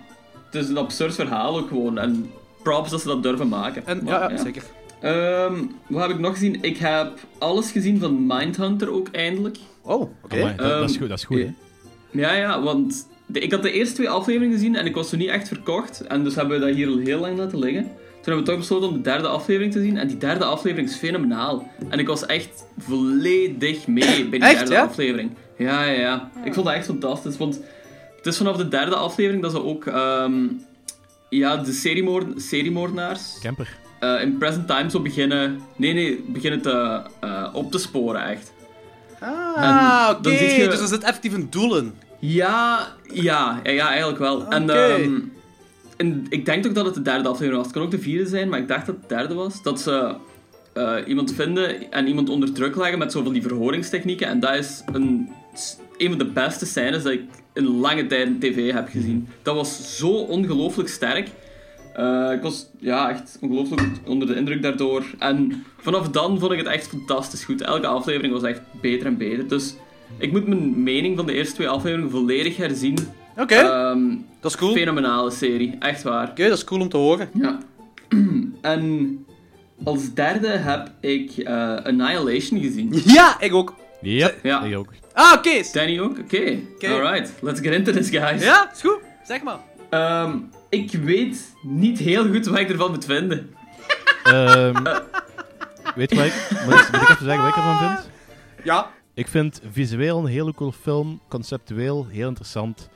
het 0.50 0.54
is 0.62 0.68
een 0.68 0.76
absurd 0.78 1.14
verhaal 1.14 1.58
ook 1.58 1.68
gewoon. 1.68 1.98
En 1.98 2.30
props 2.62 2.90
dat 2.90 3.00
ze 3.00 3.06
dat 3.06 3.22
durven 3.22 3.48
maken. 3.48 3.86
En, 3.86 4.04
Maar, 4.04 4.20
ja, 4.20 4.30
ja, 4.30 4.42
zeker. 4.42 4.62
Ehm, 5.00 5.62
wat 5.88 6.02
heb 6.02 6.10
ik 6.10 6.18
nog 6.18 6.32
gezien? 6.32 6.58
Ik 6.62 6.76
heb 6.76 7.12
alles 7.38 7.70
gezien 7.70 8.00
van 8.00 8.26
Mindhunter 8.26 8.92
ook 8.92 9.08
eindelijk. 9.12 9.56
Oh, 9.82 10.00
oké. 10.22 10.38
Dat, 10.40 10.56
dat 10.58 10.82
is 10.88 10.90
Ehm, 10.92 11.00
goed, 11.00 11.08
dat 11.08 11.18
is 11.18 11.24
goed, 11.24 11.38
hè. 11.38 11.54
Ja, 12.10 12.32
ja, 12.32 12.62
want 12.62 13.08
de- 13.26 13.40
ik 13.40 13.52
had 13.52 13.62
de 13.62 13.72
eerste 13.72 13.94
twee 13.94 14.08
afleveringen 14.08 14.54
gezien 14.56 14.76
en 14.76 14.86
ik 14.86 14.94
was 14.94 15.12
er 15.12 15.18
niet 15.18 15.28
echt 15.28 15.48
verkocht. 15.48 16.00
En 16.00 16.24
dus 16.24 16.34
hebben 16.34 16.60
we 16.60 16.66
dat 16.66 16.74
hier 16.74 16.88
al 16.88 16.98
heel 16.98 17.18
lang 17.20 17.38
laten 17.38 17.58
liggen. 17.58 17.90
Toen 18.22 18.37
hebben 18.37 18.44
we 18.44 18.50
toch 18.50 18.59
besloten 18.59 18.88
om 18.88 18.94
de 18.94 19.00
derde 19.00 19.28
aflevering 19.28 19.72
te 19.72 19.81
zien. 19.81 19.96
En 19.98 20.09
die 20.09 20.18
derde 20.18 20.44
aflevering 20.44 20.88
is 20.88 20.96
fenomenaal. 20.96 21.70
En 21.88 21.98
ik 21.98 22.07
was 22.07 22.26
echt 22.26 22.64
volledig 22.78 23.87
mee 23.87 24.28
bij 24.28 24.38
die 24.38 24.48
Echt, 24.48 24.59
derde 24.59 24.72
ja? 24.72 24.83
aflevering. 24.83 25.31
Ja, 25.59 25.85
ja, 25.85 26.00
ja. 26.00 26.31
Ik 26.44 26.54
vond 26.54 26.66
dat 26.66 26.74
echt 26.74 26.87
fantastisch. 26.87 27.37
Want 27.37 27.61
het 28.16 28.26
is 28.26 28.37
vanaf 28.37 28.57
de 28.57 28.68
derde 28.68 28.94
aflevering 28.96 29.42
dat 29.42 29.50
ze 29.52 29.64
ook 29.64 29.87
ehm, 29.87 30.42
ja, 31.28 31.57
de 31.57 31.72
seriemoord 31.72 32.42
seriemoordenaars 32.42 33.38
Camper. 33.42 33.76
eh, 34.00 34.22
in 34.22 34.38
present 34.38 34.66
time 34.66 34.90
zo 34.90 35.00
beginnen... 35.00 35.61
Nee, 35.76 35.92
nee, 35.92 36.24
beginnen 36.26 36.61
te, 36.62 37.02
eh, 37.20 37.48
op 37.52 37.70
te 37.72 37.78
sporen, 37.78 38.24
echt. 38.28 38.52
Ah, 39.20 40.09
oké. 40.11 40.22
dan 40.22 40.33
je- 40.33 40.66
Dus 40.70 40.81
er 40.81 40.87
zit 40.87 41.02
effectief 41.02 41.33
een 41.35 41.50
doel 41.50 41.76
in. 41.76 41.94
Ja, 42.18 42.87
ja, 43.12 43.61
ja, 43.64 43.70
ja 43.72 43.88
eigenlijk 43.88 44.18
wel. 44.18 44.46
En. 44.48 45.33
En 45.98 46.26
ik 46.28 46.44
denk 46.44 46.66
ook 46.66 46.74
dat 46.74 46.84
het 46.84 46.94
de 46.94 47.02
derde 47.02 47.28
aflevering 47.28 47.56
was. 47.56 47.66
Het 47.66 47.74
kan 47.74 47.82
ook 47.82 47.90
de 47.90 47.98
vierde 47.98 48.26
zijn, 48.28 48.48
maar 48.48 48.58
ik 48.58 48.68
dacht 48.68 48.87
dat 48.87 48.94
het 48.94 49.08
de 49.08 49.14
derde 49.14 49.34
was. 49.34 49.62
Dat 49.62 49.80
ze 49.80 50.14
eh, 50.72 50.94
iemand 51.06 51.34
vinden 51.34 51.90
en 51.92 52.06
iemand 52.06 52.28
onder 52.28 52.52
druk 52.52 52.76
leggen 52.76 52.98
met 52.98 53.12
zo 53.12 53.22
van 53.22 53.32
die 53.32 53.42
verhoringstechnieken. 53.42 54.26
En 54.26 54.40
dat 54.40 54.54
is 54.54 54.82
een, 54.92 55.28
een 55.96 56.08
van 56.08 56.18
de 56.18 56.24
beste 56.24 56.66
scènes 56.66 57.02
dat 57.02 57.12
ik 57.12 57.22
in 57.54 57.66
lange 57.66 58.06
tijd 58.06 58.26
in 58.26 58.38
tv 58.38 58.72
heb 58.72 58.88
gezien. 58.88 59.28
Dat 59.42 59.54
was 59.54 59.96
zo 59.96 60.08
ongelooflijk 60.08 60.88
sterk. 60.88 61.28
Eh, 61.94 62.32
ik 62.32 62.42
was 62.42 62.70
ja, 62.78 63.11
echt 63.11 63.38
ongelooflijk 63.40 63.82
onder 64.06 64.28
de 64.28 64.34
indruk 64.34 64.62
daardoor. 64.62 65.04
En 65.18 65.64
vanaf 65.80 66.08
dan 66.08 66.38
vond 66.38 66.52
ik 66.52 66.58
het 66.58 66.66
echt 66.66 66.87
fantastisch 66.87 67.44
goed. 67.44 67.61
Elke 67.61 67.87
aflevering 67.87 68.32
was 68.32 68.42
echt 68.42 68.61
beter 68.80 69.06
en 69.06 69.16
beter. 69.16 69.48
Dus 69.48 69.74
ik 70.18 70.32
moet 70.32 70.46
mijn 70.46 70.82
mening 70.82 71.16
van 71.16 71.26
de 71.26 71.32
eerste 71.32 71.54
twee 71.54 71.68
afleveringen 71.68 72.11
volledig 72.11 72.56
herzien. 72.56 72.98
Oké, 73.37 73.54
Ehm, 73.54 74.16
dat 74.40 74.51
is 74.51 74.57
cool. 74.57 74.70
Oké, 74.70 74.79
Fenomenale 74.79 75.31
serie, 75.31 75.77
echt 75.79 76.03
waar. 76.03 76.35
dat 76.35 76.53
is 76.53 76.64
cool 76.64 76.81
om 76.81 76.88
te 76.88 76.96
horen. 76.96 77.29
Ja. 77.33 77.59
en 78.61 79.27
als 79.85 80.14
derde 80.14 80.48
heb 80.48 80.90
ik 81.01 81.31
eh, 81.37 81.74
Annihilation 81.85 82.61
gezien. 82.61 83.01
Ja, 83.05 83.40
ik 83.40 83.55
ook. 83.55 83.74
Yep, 84.01 84.38
Ja. 84.42 84.62
ik 84.62 84.77
ook. 84.77 84.88
Ah, 85.12 85.33
oké. 85.37 85.62
Danny 85.72 86.01
ook? 86.01 86.18
Oké. 86.18 86.59
Alright, 86.81 87.33
let's 87.40 87.61
get 87.61 87.72
into 87.74 87.92
this, 87.92 88.09
guys. 88.11 88.42
Ja, 88.42 88.70
is 88.74 88.81
goed. 88.81 88.98
Zeg 89.24 89.42
maar. 89.42 89.59
Ehm, 89.90 90.37
ik 90.68 90.92
weet 90.92 91.55
niet 91.62 91.98
heel 91.98 92.27
goed 92.29 92.46
wat 92.46 92.59
ik 92.59 92.70
ervan 92.70 92.90
moet 92.90 93.05
vinden. 93.05 93.51
Ehm, 94.22 94.83
weet 95.94 96.11
je 96.11 96.16
wat 96.16 96.27
ik... 96.27 96.48
Moet, 96.64 96.74
ik- 96.74 96.88
moet 96.92 97.01
ik 97.03 97.09
even 97.09 97.24
zeggen 97.24 97.38
wat 97.40 97.48
ik 97.48 97.57
ervan 97.57 97.79
vind? 97.79 98.09
Ja. 98.64 98.90
Ik 99.14 99.29
vind 99.29 99.61
visueel 99.70 100.18
een 100.18 100.27
hele 100.27 100.55
cool 100.55 100.72
film, 100.83 101.20
conceptueel 101.29 102.07
heel 102.11 102.29
interessant. 102.29 102.88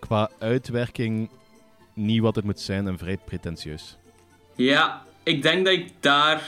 Qua 0.00 0.30
uitwerking 0.38 1.28
niet 1.94 2.20
wat 2.20 2.36
het 2.36 2.44
moet 2.44 2.60
zijn 2.60 2.86
en 2.86 2.98
vrij 2.98 3.18
pretentieus. 3.24 3.96
Ja, 4.56 5.02
ik 5.22 5.42
denk 5.42 5.64
dat 5.64 5.74
ik 5.74 5.92
daar 6.00 6.42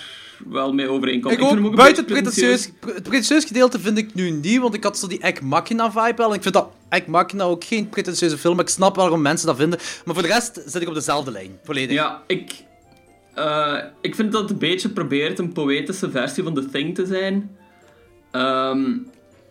wel 0.48 0.72
mee 0.72 0.88
overeenkom. 0.88 1.32
Ik, 1.32 1.42
ook, 1.42 1.50
een 1.50 1.74
buiten 1.74 2.04
het 2.04 2.12
pretentieus, 2.12 2.70
pre- 2.80 2.92
het 2.92 3.02
pretentieus 3.02 3.44
gedeelte 3.44 3.80
vind 3.80 3.98
ik 3.98 4.14
nu 4.14 4.30
niet, 4.30 4.60
want 4.60 4.74
ik 4.74 4.84
had 4.84 4.98
zo 4.98 5.06
die 5.06 5.20
Egg 5.20 5.40
Machina 5.40 5.90
vibe 5.92 6.16
wel. 6.16 6.28
En 6.28 6.34
ik 6.34 6.42
vind 6.42 6.54
dat 6.54 6.70
Egg 6.88 7.06
Machina 7.06 7.44
ook 7.44 7.64
geen 7.64 7.88
pretentieuze 7.88 8.38
film, 8.38 8.56
maar 8.56 8.64
ik 8.64 8.70
snap 8.70 8.96
waarom 8.96 9.22
mensen 9.22 9.46
dat 9.46 9.56
vinden. 9.56 9.78
Maar 10.04 10.14
voor 10.14 10.22
de 10.22 10.28
rest 10.32 10.62
zit 10.66 10.82
ik 10.82 10.88
op 10.88 10.94
dezelfde 10.94 11.30
lijn, 11.30 11.58
volledig. 11.64 11.94
Ja, 11.94 12.22
ik, 12.26 12.52
eh, 13.34 13.78
ik 14.00 14.14
vind 14.14 14.32
dat 14.32 14.42
het 14.42 14.50
een 14.50 14.58
beetje 14.58 14.88
probeert 14.88 15.38
een 15.38 15.52
poëtische 15.52 16.10
versie 16.10 16.42
van 16.42 16.54
The 16.54 16.68
Thing 16.68 16.94
te 16.94 17.06
zijn. 17.06 17.56
Ehm, 18.30 18.90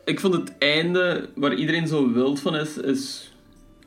ik 0.06 0.20
vond 0.20 0.34
het 0.34 0.58
einde, 0.58 1.30
waar 1.36 1.54
iedereen 1.54 1.88
zo 1.88 2.12
wild 2.12 2.40
van 2.40 2.56
is, 2.56 2.78
is... 2.78 3.31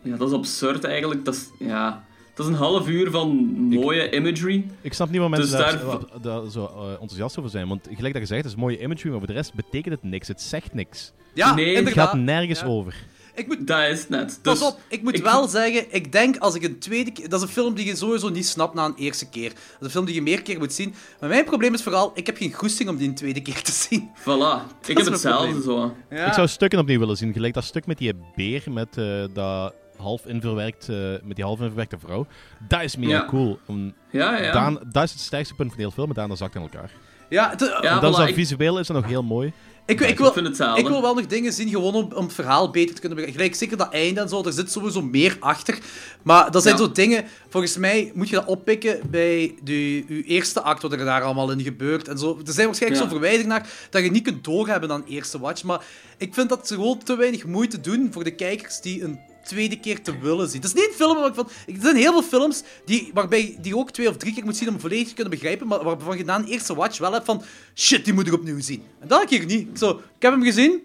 Ja, 0.04 0.16
dat 0.16 0.28
is 0.28 0.34
absurd 0.34 0.84
eigenlijk. 0.84 1.24
Dat 1.24 1.34
is, 1.34 1.48
ja, 1.58 2.04
dat 2.34 2.46
is 2.46 2.52
een 2.52 2.58
half 2.58 2.88
uur 2.88 3.10
van 3.10 3.28
mooie 3.68 4.10
imagery. 4.12 4.66
Ik 4.80 4.92
snap 4.92 5.10
niet 5.10 5.20
waar 5.20 5.30
mensen 5.30 5.50
Dus 5.50 5.66
daar, 5.66 5.80
daar- 6.22 6.50
zo 6.50 6.64
eh, 6.64 6.90
enthousiast 6.90 7.38
over 7.38 7.50
zijn. 7.50 7.68
Want 7.68 7.88
gelijk 7.94 8.12
dat 8.12 8.22
je 8.22 8.28
zegt, 8.28 8.42
het 8.44 8.52
is 8.52 8.58
mooie 8.58 8.80
imagery, 8.80 9.08
maar 9.10 9.18
voor 9.18 9.26
de 9.26 9.32
rest 9.34 9.54
betekent 9.54 9.94
het 9.94 10.02
niks. 10.02 10.28
Het 10.28 10.42
zegt 10.42 10.74
niks. 10.74 11.12
Ja, 11.34 11.54
Nee, 11.54 11.76
het 11.76 11.88
gaat 11.92 12.14
nergens 12.14 12.60
Ja. 12.60 12.66
over. 12.66 12.94
Ik 13.36 13.46
moet, 13.46 13.66
Dat 13.66 13.88
is 13.88 14.08
net. 14.08 14.38
pas 14.42 14.58
Dus, 14.58 14.68
op, 14.68 14.78
ik 14.88 15.02
moet 15.02 15.16
ik 15.16 15.22
wel 15.22 15.48
zeggen, 15.48 15.84
ik 15.94 16.12
denk 16.12 16.36
als 16.36 16.54
ik 16.54 16.62
een 16.62 16.78
tweede 16.78 17.10
keer... 17.12 17.28
Dat 17.28 17.40
is 17.42 17.46
een 17.46 17.52
film 17.52 17.74
die 17.74 17.86
je 17.86 17.96
sowieso 17.96 18.28
niet 18.28 18.46
snapt 18.46 18.74
na 18.74 18.84
een 18.84 18.94
eerste 18.96 19.28
keer. 19.28 19.48
Dat 19.48 19.56
is 19.80 19.86
een 19.86 19.90
film 19.90 20.04
die 20.04 20.14
je 20.14 20.22
meer 20.22 20.42
keer 20.42 20.58
moet 20.58 20.72
zien. 20.72 20.94
Maar 21.20 21.28
mijn 21.28 21.44
probleem 21.44 21.74
is 21.74 21.82
vooral, 21.82 22.10
ik 22.14 22.26
heb 22.26 22.36
geen 22.36 22.52
goesting 22.52 22.88
om 22.88 22.96
die 22.96 23.08
een 23.08 23.14
tweede 23.14 23.40
keer 23.42 23.62
te 23.62 23.72
zien. 23.72 24.10
Voilà. 24.20 24.80
Ik 24.86 24.96
heb 24.98 25.06
hetzelfde 25.06 25.50
probleem. 25.60 25.62
zo. 25.62 25.94
Ja. 26.10 26.26
Ik 26.26 26.32
zou 26.32 26.48
stukken 26.48 26.78
opnieuw 26.78 26.98
willen 26.98 27.16
zien. 27.16 27.32
Gelijk 27.32 27.54
dat 27.54 27.64
stuk 27.64 27.86
met 27.86 27.98
die 27.98 28.12
beer 28.36 28.62
met 28.70 28.96
eh, 28.98 29.24
dat 29.32 29.74
half 29.96 30.26
inverwerkt, 30.26 30.88
eh, 30.88 30.96
met 31.22 31.36
die 31.36 31.44
half 31.44 31.60
inverwerkte 31.60 31.98
vrouw. 31.98 32.26
Dat 32.68 32.82
is 32.82 32.96
mega 32.96 33.10
Ja. 33.12 33.24
cool. 33.26 33.58
Om, 33.66 33.94
Ja, 34.10 34.38
ja. 34.38 34.52
Daan, 34.52 34.78
dat 34.92 35.02
is 35.02 35.10
het 35.10 35.20
sterkste 35.20 35.54
punt 35.54 35.68
van 35.68 35.76
de 35.76 35.82
hele 35.82 35.94
film, 35.94 36.06
maar 36.06 36.16
daarna 36.16 36.34
zakt 36.34 36.54
in 36.54 36.60
elkaar. 36.62 36.90
Ja, 37.28 37.54
Ja, 37.58 37.80
en 37.80 38.00
dan 38.00 38.10
is 38.10 38.16
dat 38.16 38.30
visueel 38.32 38.78
is 38.78 38.86
dat 38.86 38.96
nog 38.96 39.06
heel 39.06 39.22
mooi. 39.22 39.52
ik, 39.86 40.00
ik, 40.00 40.08
Ik 40.08 40.18
wil, 40.18 40.76
ik 40.76 40.86
wil 40.88 41.02
wel 41.02 41.14
nog 41.14 41.26
dingen 41.26 41.52
zien, 41.52 41.68
gewoon 41.68 41.94
om, 41.94 42.12
om 42.12 42.24
het 42.24 42.32
verhaal 42.32 42.70
beter 42.70 42.94
te 42.94 43.00
kunnen 43.00 43.18
begrijpen. 43.18 43.40
Gelijk, 43.40 43.54
zeker 43.54 43.76
dat 43.76 43.92
einde 43.92 44.20
en 44.20 44.28
zo, 44.28 44.42
er 44.44 44.52
zit 44.52 44.70
sowieso 44.72 45.02
meer 45.02 45.36
achter. 45.40 45.78
Maar 46.22 46.50
dat 46.50 46.62
zijn 46.62 46.76
Ja. 46.76 46.80
zo 46.84 46.92
dingen, 46.92 47.24
volgens 47.48 47.76
mij 47.76 48.10
moet 48.14 48.28
je 48.28 48.34
dat 48.34 48.44
oppikken 48.46 49.00
bij 49.10 49.54
de, 49.62 49.94
je 49.94 50.22
eerste 50.24 50.60
act, 50.62 50.82
wat 50.82 50.92
er 50.92 50.98
daar 51.04 51.22
allemaal 51.22 51.50
in 51.50 51.60
gebeurt. 51.60 52.08
En 52.08 52.18
zo. 52.18 52.40
Er 52.46 52.52
zijn 52.52 52.66
waarschijnlijk 52.66 53.02
Ja. 53.12 53.40
zo 53.40 53.46
naar 53.46 53.68
dat 53.90 54.02
je 54.04 54.10
niet 54.10 54.22
kunt 54.24 54.44
doorhebben 54.44 54.90
aan 54.92 55.04
eerste 55.08 55.38
watch. 55.38 55.62
Maar 55.62 55.84
ik 56.18 56.34
vind 56.34 56.48
dat 56.48 56.66
ze 56.68 56.74
gewoon 56.74 56.98
te 56.98 57.16
weinig 57.16 57.44
moeite 57.44 57.80
doen 57.80 58.08
voor 58.12 58.24
de 58.24 58.34
kijkers 58.34 58.80
die 58.80 59.02
een 59.04 59.18
tweede 59.44 59.80
keer 59.80 60.02
te 60.02 60.18
willen 60.18 60.48
zien. 60.48 60.60
Het 60.60 60.68
is 60.74 60.74
niet 60.74 60.88
een 60.88 60.94
film 60.96 61.16
waar 61.16 61.28
ik 61.28 61.34
van... 61.34 61.48
Er 61.66 61.74
zijn 61.82 61.96
heel 61.96 62.12
veel 62.12 62.22
films 62.22 62.62
die, 62.84 63.10
waarbij 63.14 63.56
die 63.60 63.76
ook 63.76 63.90
twee 63.90 64.08
of 64.08 64.16
drie 64.16 64.34
keer 64.34 64.44
moet 64.44 64.56
zien 64.56 64.68
om 64.68 64.80
volledig 64.80 65.08
te 65.08 65.14
kunnen 65.14 65.32
begrijpen, 65.32 65.66
maar 65.66 65.84
waarvan 65.84 66.16
je 66.16 66.24
na 66.24 66.36
een 66.38 66.44
eerste 66.46 66.74
watch 66.74 66.98
wel 66.98 67.12
hebt 67.12 67.24
van... 67.24 67.42
Shit, 67.74 68.04
die 68.04 68.14
moet 68.14 68.26
ik 68.26 68.32
opnieuw 68.32 68.60
zien. 68.60 68.82
En 69.00 69.08
dat 69.08 69.20
heb 69.20 69.30
ik 69.30 69.38
hier 69.38 69.46
niet. 69.58 69.68
Ik 69.68 69.78
Zo, 69.78 69.90
ik 69.90 70.22
heb 70.22 70.32
hem 70.32 70.42
gezien. 70.42 70.82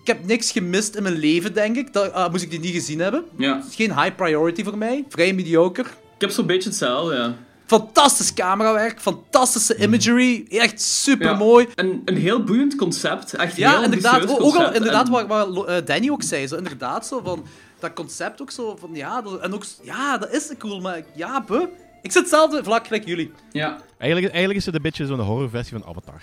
Ik 0.00 0.06
heb 0.06 0.24
niks 0.26 0.50
gemist 0.52 0.94
in 0.94 1.02
mijn 1.02 1.18
leven, 1.18 1.54
denk 1.54 1.76
ik. 1.76 1.92
Dat, 1.92 2.12
ah, 2.12 2.30
moest 2.30 2.42
ik 2.42 2.50
die 2.50 2.60
niet 2.60 2.72
gezien 2.74 2.98
hebben. 3.00 3.24
Ja. 3.36 3.56
Het 3.56 3.66
is 3.68 3.74
geen 3.74 4.00
high 4.00 4.14
priority 4.16 4.64
voor 4.64 4.78
mij. 4.78 5.04
Vrij 5.08 5.32
mediocre. 5.32 5.82
Ik 6.14 6.20
heb 6.20 6.30
zo'n 6.30 6.46
beetje 6.46 6.68
hetzelfde, 6.68 7.14
ja. 7.14 7.36
Fantastisch 7.66 8.34
camerawerk, 8.34 9.00
fantastische 9.00 9.76
imagery. 9.76 10.44
Echt 10.48 10.80
super 10.82 11.26
Ja. 11.26 11.34
mooi. 11.36 11.66
Een, 11.74 12.02
een 12.04 12.16
heel 12.16 12.42
boeiend 12.44 12.74
concept. 12.76 13.34
Echt 13.34 13.56
Ja, 13.56 13.70
heel 13.70 13.82
inderdaad. 13.82 14.12
ambitieus 14.12 14.38
Ook 14.38 14.54
al 14.56 14.72
inderdaad 14.72 15.08
En- 15.08 15.66
eh, 15.66 15.86
Danny 15.86 16.10
ook 16.10 16.22
zei. 16.22 16.46
Zo, 16.46 16.56
inderdaad, 16.56 17.06
zo 17.06 17.20
van... 17.24 17.44
Dat 17.84 17.92
concept 17.92 18.42
ook 18.42 18.50
zo 18.50 18.76
van, 18.76 18.90
ja... 18.94 19.22
Dat, 19.22 19.40
en 19.40 19.54
ook, 19.54 19.64
ja, 19.82 20.18
dat 20.18 20.32
is 20.32 20.52
cool, 20.58 20.80
maar 20.80 21.02
ja, 21.14 21.44
buh. 21.44 21.68
Ik 22.02 22.12
zit 22.12 22.22
hetzelfde 22.22 22.64
vlak 22.64 22.86
gelijk 22.86 23.06
jullie. 23.06 23.32
Ja. 23.52 23.80
Eigenlijk, 23.98 24.32
eigenlijk 24.32 24.58
is 24.60 24.66
het 24.66 24.74
een 24.74 24.82
beetje 24.82 25.06
zo'n 25.06 25.20
horrorversie 25.20 25.78
van 25.78 25.88
Avatar. 25.88 26.22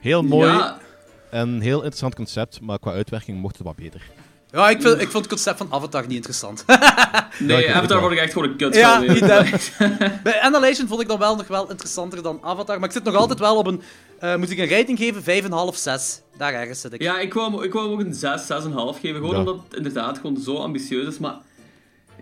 Heel 0.00 0.22
mooi 0.22 0.50
Ja, 0.50 0.78
en 1.30 1.60
heel 1.60 1.76
interessant 1.76 2.14
concept, 2.14 2.60
maar 2.60 2.78
qua 2.78 2.92
uitwerking 2.92 3.40
mocht 3.40 3.56
het 3.56 3.66
wat 3.66 3.76
beter. 3.76 4.02
Ja, 4.52 4.68
ik, 4.70 4.82
vind, 4.82 4.94
ik 5.00 5.08
vond 5.10 5.24
het 5.24 5.26
concept 5.28 5.58
van 5.58 5.66
Avatar 5.70 6.02
niet 6.06 6.14
interessant. 6.16 6.64
nee, 7.38 7.74
Avatar 7.74 8.00
word 8.00 8.12
ik 8.12 8.18
echt 8.18 8.32
gewoon 8.32 8.48
een 8.48 8.56
kut 8.56 8.74
Ja, 8.74 8.98
niet 9.00 9.20
Bij 10.22 10.40
Annihilation 10.42 10.88
vond 10.88 11.00
ik 11.00 11.08
dan 11.08 11.18
wel 11.18 11.36
nog 11.36 11.46
wel 11.48 11.70
interessanter 11.70 12.22
dan 12.22 12.38
Avatar. 12.42 12.78
Maar 12.78 12.88
ik 12.88 12.94
zit 12.94 13.04
nog 13.04 13.14
altijd 13.14 13.38
wel 13.38 13.56
op 13.56 13.66
een... 13.66 13.82
eh, 14.18 14.36
moet 14.36 14.50
ik 14.50 14.58
een 14.58 14.68
rating 14.68 14.98
geven? 14.98 15.42
5,5, 15.72 15.74
6. 15.74 16.20
Daar 16.38 16.52
ergens 16.54 16.80
zit 16.80 16.92
ik. 16.92 17.02
Ja, 17.02 17.18
ik 17.20 17.34
wou, 17.34 17.52
hem- 17.54 17.62
ik 17.62 17.72
wou 17.72 17.90
ook 17.90 18.00
een 18.00 18.14
6, 18.14 18.40
6,5 18.42 19.00
geven. 19.00 19.14
Gewoon 19.16 19.30
Ja. 19.30 19.38
omdat 19.38 19.60
het 19.68 19.74
inderdaad 19.76 20.18
gewoon 20.18 20.36
zo 20.40 20.56
ambitieus 20.56 21.06
is. 21.06 21.18
Maar 21.18 21.36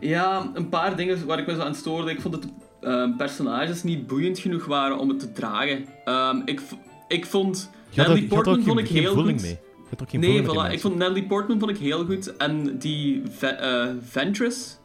ja, 0.01 0.51
een 0.55 0.69
paar 0.69 0.97
dingen 0.97 1.27
waar 1.27 1.39
ik 1.39 1.47
me 1.47 1.55
zo 1.55 1.61
aan 1.61 1.75
stoorde. 1.75 2.11
Ik 2.11 2.21
vond 2.21 2.35
dat 2.35 2.43
de 2.43 2.49
ehm, 2.89 3.17
personages 3.17 3.83
niet 3.83 4.07
boeiend 4.07 4.39
genoeg 4.39 4.65
waren 4.65 4.99
om 4.99 5.09
het 5.09 5.19
te 5.21 5.33
dragen. 5.33 5.87
Ehm, 6.05 6.37
ik, 6.45 6.61
ik 7.09 7.27
vond... 7.27 7.71
Er- 7.91 7.97
Natalie 7.97 8.27
Portman 8.27 8.55
vond 8.63 8.67
geen, 8.79 8.79
ik 8.79 8.89
heel 9.03 9.13
voeling 9.15 9.41
goed. 9.41 9.49
mee. 9.49 9.59
Ook 10.01 10.11
geen 10.11 10.21
Nee, 10.21 10.43
voilà. 10.43 10.73
Ik 10.73 10.81
vond 10.81 10.97
Natalie 10.97 11.27
Portman 11.27 11.59
vond 11.59 11.71
ik 11.71 11.79
heel 11.79 12.05
goed. 12.05 12.37
En 12.37 12.79
die 12.79 13.23
eh, 13.41 13.87
Ventress 14.03 14.79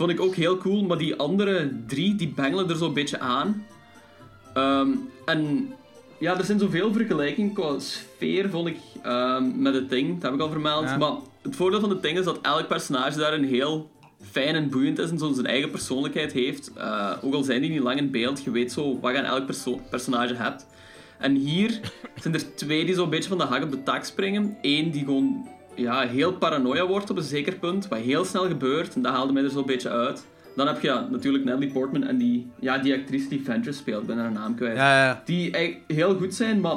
Vond 0.00 0.12
ik 0.12 0.20
ook 0.20 0.34
heel 0.34 0.56
cool, 0.56 0.84
maar 0.84 0.98
die 0.98 1.16
andere 1.16 1.70
drie, 1.86 2.14
die 2.14 2.28
bengelen 2.28 2.68
er 2.68 2.76
zo'n 2.76 2.94
beetje 2.94 3.18
aan. 3.18 3.66
Ehm, 4.54 4.88
en 5.24 5.72
ja, 6.18 6.38
er 6.38 6.44
zijn 6.44 6.58
zoveel 6.58 6.92
vergelijkingen 6.92 7.52
qua 7.52 7.78
sfeer, 7.78 8.50
vond 8.50 8.68
ik, 8.68 8.76
ehm, 9.02 9.62
met 9.62 9.74
het 9.74 9.90
ding. 9.90 10.14
Dat 10.14 10.22
heb 10.22 10.32
ik 10.32 10.40
al 10.40 10.50
vermeld. 10.50 10.84
Ja. 10.84 10.96
Maar 10.96 11.12
het 11.42 11.56
voordeel 11.56 11.80
van 11.80 11.90
het 11.90 12.02
ding 12.02 12.18
is 12.18 12.24
dat 12.24 12.38
elk 12.42 12.68
personage 12.68 13.18
daarin 13.18 13.44
heel 13.44 13.90
fijn 14.20 14.54
en 14.54 14.70
boeiend 14.70 14.98
is 14.98 15.10
en 15.10 15.18
zo 15.18 15.32
zijn 15.32 15.46
eigen 15.46 15.70
persoonlijkheid 15.70 16.32
heeft. 16.32 16.72
Eh, 16.72 17.12
ook 17.22 17.34
al 17.34 17.42
zijn 17.42 17.60
die 17.60 17.70
niet 17.70 17.82
lang 17.82 17.98
in 17.98 18.10
beeld, 18.10 18.42
je 18.44 18.50
weet 18.50 18.72
zo 18.72 18.98
wat 19.00 19.12
je 19.12 19.18
aan 19.18 19.24
elk 19.24 19.46
perso- 19.46 19.80
personage 19.90 20.34
hebt. 20.34 20.66
En 21.20 21.34
hier 21.34 21.80
zijn 22.20 22.34
er 22.34 22.54
twee 22.54 22.84
die 22.84 22.94
zo'n 22.94 23.10
beetje 23.10 23.28
van 23.28 23.38
de 23.38 23.44
hak 23.44 23.62
op 23.62 23.70
de 23.70 23.82
tak 23.82 24.04
springen. 24.04 24.56
Eén 24.62 24.90
die 24.90 25.04
gewoon 25.04 25.48
ja, 25.74 26.08
heel 26.08 26.32
paranoia 26.32 26.86
wordt 26.86 27.10
op 27.10 27.16
een 27.16 27.22
zeker 27.22 27.54
punt, 27.54 27.88
wat 27.88 27.98
heel 27.98 28.24
snel 28.24 28.46
gebeurt. 28.46 28.94
En 28.94 29.02
dat 29.02 29.12
haalde 29.12 29.32
mij 29.32 29.42
er 29.42 29.50
zo'n 29.50 29.66
beetje 29.66 29.88
uit. 29.88 30.24
Dan 30.56 30.66
heb 30.66 30.80
je 30.80 30.88
ja, 30.88 31.08
natuurlijk 31.10 31.44
Natalie 31.44 31.70
Portman 31.72 32.04
en 32.04 32.16
die, 32.16 32.50
ja, 32.60 32.78
die 32.78 32.94
actrice 32.94 33.28
die 33.28 33.42
Venture 33.44 33.72
speelt, 33.72 34.00
ik 34.00 34.06
ben 34.06 34.18
haar 34.18 34.32
naam 34.32 34.54
kwijt. 34.54 34.76
Ja, 34.76 35.04
ja. 35.04 35.22
Die 35.24 35.56
heel 35.86 36.16
goed 36.16 36.34
zijn, 36.34 36.60
maar 36.60 36.76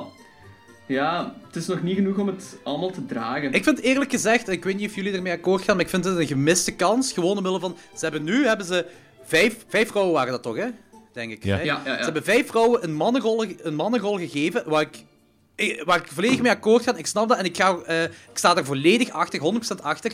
ja, 0.88 1.36
het 1.48 1.56
is 1.56 1.68
nog 1.68 1.84
niet 1.84 1.96
genoeg 1.96 2.18
om 2.18 2.28
het 2.28 2.58
allemaal 2.64 2.92
te 2.92 3.06
dragen. 3.06 3.54
Ik 3.54 3.64
vind 3.64 3.80
eerlijk 3.80 4.12
gezegd, 4.12 4.50
ik 4.50 4.64
weet 4.64 4.76
niet 4.76 4.90
of 4.90 4.96
jullie 4.96 5.14
ermee 5.14 5.34
akkoord 5.34 5.62
gaan, 5.62 5.76
maar 5.76 5.86
ik 5.86 5.92
vind 5.92 6.06
het 6.06 6.18
een 6.18 6.28
gemiste 6.28 6.76
kans. 6.76 7.14
Gewoon 7.14 7.38
omwille 7.38 7.60
van. 7.60 7.76
Ze 7.96 8.04
hebben 8.06 8.24
nu 8.24 8.46
hebben 8.46 8.66
ze 8.66 8.86
vijf, 9.24 9.66
vijf 9.68 9.88
vrouwen 9.88 10.14
waren 10.14 10.32
dat 10.32 10.44
toch, 10.44 10.56
hè? 10.56 10.68
Denk 11.14 11.32
ik. 11.32 11.44
Ja. 11.44 11.56
Vijf? 11.56 11.66
Ja, 11.68 11.82
ja, 11.86 11.92
ja. 11.92 11.98
Ze 11.98 12.04
hebben 12.04 12.24
vijf 12.24 12.48
vrouwen 12.48 12.84
een 12.84 12.94
mannenrol, 12.94 13.46
een 13.62 13.76
mannenrol 13.76 14.18
gegeven, 14.18 14.64
waar 14.66 14.82
ik, 14.82 15.04
eh, 15.56 15.84
waar 15.84 15.98
ik 15.98 16.08
volledig 16.14 16.42
mee 16.42 16.52
akkoord 16.52 16.84
ga. 16.84 16.96
Ik 16.96 17.08
snap 17.08 17.30
dat 17.30 17.38
en 17.38 17.46
ik, 17.46 17.58
ga, 17.58 17.78
eh, 17.86 18.04
ik 18.04 18.10
sta 18.34 18.56
er 18.58 18.66
volledig 18.66 19.10
achter, 19.10 19.40
100% 19.40 19.82
achter. 19.82 20.12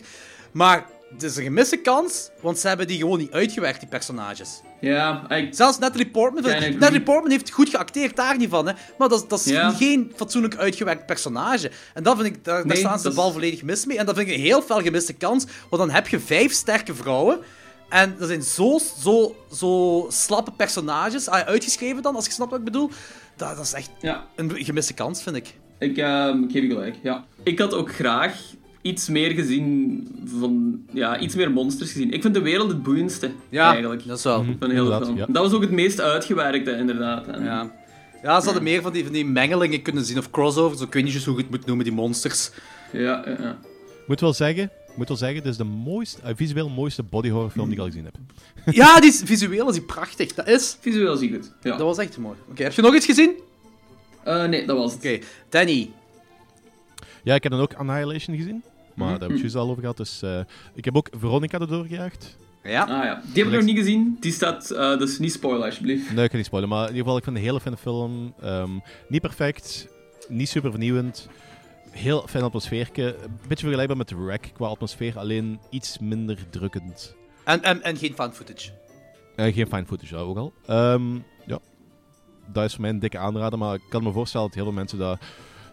Maar 0.52 0.86
het 1.14 1.24
is 1.24 1.36
een 1.36 1.44
gemiste 1.44 1.78
kans, 1.78 2.30
want 2.42 2.60
ze 2.60 2.68
hebben 2.68 2.88
die 2.88 2.98
gewoon 2.98 3.18
niet 3.18 3.32
uitgewerkt, 3.32 3.80
die 3.80 3.90
personages. 3.90 4.62
Ja, 4.82 5.30
ik, 5.30 5.48
Zelfs 5.56 5.78
Natalie 5.80 6.08
Portman. 6.10 6.44
Natalie 6.44 7.02
Portman 7.02 7.32
heeft 7.32 7.52
goed 7.52 7.70
geacteerd, 7.70 8.16
daar 8.16 8.38
niet 8.38 8.50
van. 8.50 8.68
Hè. 8.68 8.74
Maar 8.98 9.10
dat, 9.10 9.22
is- 9.22 9.28
dat 9.28 9.40
is 9.40 9.46
Ja. 9.46 9.72
geen 9.72 10.12
fatsoenlijk 10.16 10.56
uitgewerkt 10.56 11.06
personage. 11.06 11.72
En 11.94 12.04
dat 12.04 12.16
vind 12.20 12.36
ik, 12.36 12.44
daar, 12.44 12.64
staan 12.68 12.98
ze 12.98 13.04
dat 13.04 13.12
de 13.12 13.18
bal 13.22 13.32
volledig 13.32 13.64
mis 13.64 13.86
mee. 13.86 13.98
En 13.98 14.06
dat 14.06 14.16
vind 14.16 14.28
ik 14.30 14.36
een 14.36 14.42
heel 14.42 14.62
fel 14.62 14.82
gemiste 14.82 15.14
kans. 15.14 15.46
Want 15.70 15.82
dan 15.82 15.90
heb 15.90 16.08
je 16.08 16.20
vijf 16.20 16.52
sterke 16.54 16.96
vrouwen. 16.96 17.40
En 17.89 18.15
dat 18.19 18.28
zijn 18.28 18.41
zo, 18.43 18.80
zo, 19.02 19.36
zo 19.54 20.06
slappe 20.10 20.52
personages. 20.52 21.28
Ah, 21.28 21.47
uitgeschreven 21.47 22.02
dan, 22.02 22.15
als 22.15 22.25
je 22.25 22.32
snapt 22.32 22.49
wat 22.52 22.60
ik 22.60 22.65
bedoel. 22.65 22.89
Dat, 23.36 23.56
dat 23.56 23.65
is 23.65 23.73
echt 23.73 23.89
ja, 24.02 24.25
een 24.36 24.52
gemiste 24.56 24.93
kans, 24.93 25.23
vind 25.23 25.36
ik. 25.36 25.54
ik, 25.80 25.97
ehm, 25.97 26.43
ik 26.43 26.52
geef 26.52 26.62
je 26.62 26.67
gelijk. 26.69 26.95
Ja. 27.04 27.25
Ik 27.43 27.60
had 27.60 27.73
ook 27.73 27.93
graag 27.93 28.36
iets 28.82 29.08
meer 29.10 29.32
gezien 29.32 30.08
van... 30.25 30.82
Ja, 30.91 31.19
iets 31.19 31.36
meer 31.36 31.52
monsters 31.52 31.91
gezien. 31.91 32.12
Ik 32.12 32.21
vind 32.21 32.34
de 32.34 32.41
wereld 32.41 32.69
het 32.69 32.84
boeiendste, 32.84 33.32
eigenlijk. 33.52 34.08
dat 34.08 34.17
is 34.17 34.23
wel. 34.23 34.45
Van 34.60 35.15
ja. 35.15 35.25
Dat 35.30 35.43
was 35.43 35.54
ook 35.54 35.62
het 35.62 35.71
meest 35.71 36.02
uitgewerkte, 36.02 36.71
inderdaad. 36.71 37.28
En- 37.28 37.43
Ja. 37.43 37.71
Ja, 38.23 38.39
ze 38.39 38.45
hadden 38.45 38.63
meer 38.63 38.82
van 38.82 38.93
die, 38.93 39.04
van 39.04 39.13
die 39.13 39.25
mengelingen 39.25 39.82
kunnen 39.82 40.06
zien, 40.06 40.17
of 40.17 40.30
crossovers, 40.32 40.82
ik 40.82 40.93
weet 40.93 41.04
niet 41.04 41.13
eens 41.13 41.25
hoe 41.25 41.36
je 41.36 41.41
het 41.41 41.49
moet 41.49 41.65
noemen, 41.65 41.86
die 41.86 41.93
monsters. 41.93 42.49
Ja, 42.91 43.23
ja, 43.25 43.36
ja. 43.39 43.58
Moet 44.08 44.19
wel 44.19 44.34
zeggen, 44.34 44.71
moet 44.95 45.08
wel 45.08 45.17
zeggen, 45.17 45.43
dit 45.43 45.52
is 45.52 45.58
de 45.58 45.63
mooiste, 45.63 46.21
eh, 46.21 46.36
visueel 46.36 46.69
mooiste 46.69 47.04
body 47.04 47.30
horror 47.30 47.49
film 47.49 47.65
die 47.65 47.73
ik 47.73 47.80
al 47.80 47.86
gezien 47.86 48.06
heb. 48.06 48.15
Ja, 48.75 48.99
die 48.99 49.10
is, 49.10 49.21
visueel 49.25 49.67
is 49.67 49.73
die 49.73 49.84
prachtig. 49.84 50.34
Dat 50.34 50.47
is... 50.47 50.78
Visueel 50.80 51.17
zie 51.17 51.28
ik 51.28 51.34
het. 51.34 51.52
Ja. 51.62 51.78
Dat 51.78 51.86
was 51.86 51.97
echt 51.97 52.17
mooi. 52.17 52.38
Oké, 52.49 52.63
heb 52.63 52.73
je 52.73 52.82
nog 52.82 52.95
iets 52.95 53.06
gezien? 53.06 53.32
Eh, 54.23 54.45
nee, 54.45 54.65
dat 54.65 54.78
was 54.78 54.91
het. 54.91 55.06
Oké, 55.06 55.19
Danny. 55.49 55.91
Ja, 57.23 57.36
ik 57.36 57.43
heb 57.43 57.52
dan 57.52 57.62
ook 57.62 57.73
Annihilation 57.73 58.38
gezien. 58.38 58.63
Maar 58.99 59.08
daar 59.08 59.19
hebben 59.19 59.28
we 59.28 59.34
het 59.34 59.41
juist 59.41 59.56
al 59.56 59.69
over 59.69 59.82
gehad. 59.82 59.97
Dus 59.97 60.21
eh, 60.21 60.39
ik 60.73 60.86
heb 60.86 60.95
ook 60.95 61.10
Veronica 61.12 61.60
erdoor 61.60 61.86
gejaagd. 61.86 62.38
Ja. 62.63 62.82
Ah 62.82 63.04
ja, 63.04 63.21
die 63.34 63.43
heb 63.43 63.52
ik 63.52 63.58
nog 63.58 63.67
niet 63.67 63.78
gezien. 63.78 64.17
Die 64.19 64.32
staat, 64.32 64.71
eh, 64.71 64.97
dus 64.97 65.19
niet 65.19 65.32
spoilen 65.32 65.65
alsjeblieft. 65.65 66.13
Nee, 66.13 66.23
ik 66.23 66.30
kan 66.30 66.38
niet 66.38 66.47
spoilen. 66.47 66.69
Maar 66.69 66.82
in 66.82 66.88
ieder 66.88 67.02
geval, 67.02 67.17
ik 67.17 67.23
vind 67.23 67.36
het 67.36 67.45
een 67.45 67.52
hele 67.52 67.62
fijne 67.62 67.78
film. 67.78 68.34
Ehm, 68.41 68.71
niet 69.08 69.21
perfect, 69.21 69.88
niet 70.28 70.49
super 70.49 70.69
vernieuwend. 70.71 71.28
Heel 71.91 72.28
fijn 72.28 72.43
atmosfeerke. 72.43 73.04
Een 73.23 73.39
beetje 73.47 73.63
vergelijkbaar 73.65 73.97
met 73.97 74.12
Wreck 74.12 74.49
qua 74.54 74.67
atmosfeer, 74.67 75.17
alleen 75.17 75.60
iets 75.69 75.99
minder 75.99 76.38
drukkend. 76.49 77.15
En, 77.43 77.63
en, 77.63 77.82
en 77.84 77.97
geen 77.97 78.13
fan 78.13 78.34
footage. 78.34 78.71
Eh, 79.36 79.54
geen 79.54 79.67
fine 79.67 79.86
footage, 79.86 80.15
ook 80.15 80.38
al. 80.38 80.54
Ehm, 80.65 81.15
ja, 81.45 81.60
dat 82.47 82.63
is 82.65 82.71
voor 82.71 82.82
mij 82.82 82.89
een 82.89 82.99
dikke 82.99 83.17
aanrader, 83.17 83.60
maar 83.60 83.73
ik 83.75 83.82
kan 83.89 84.04
me 84.04 84.12
voorstellen 84.12 84.47
dat 84.47 84.56
heel 84.56 84.63
veel 84.65 84.73
mensen 84.73 84.97
dat 84.97 85.19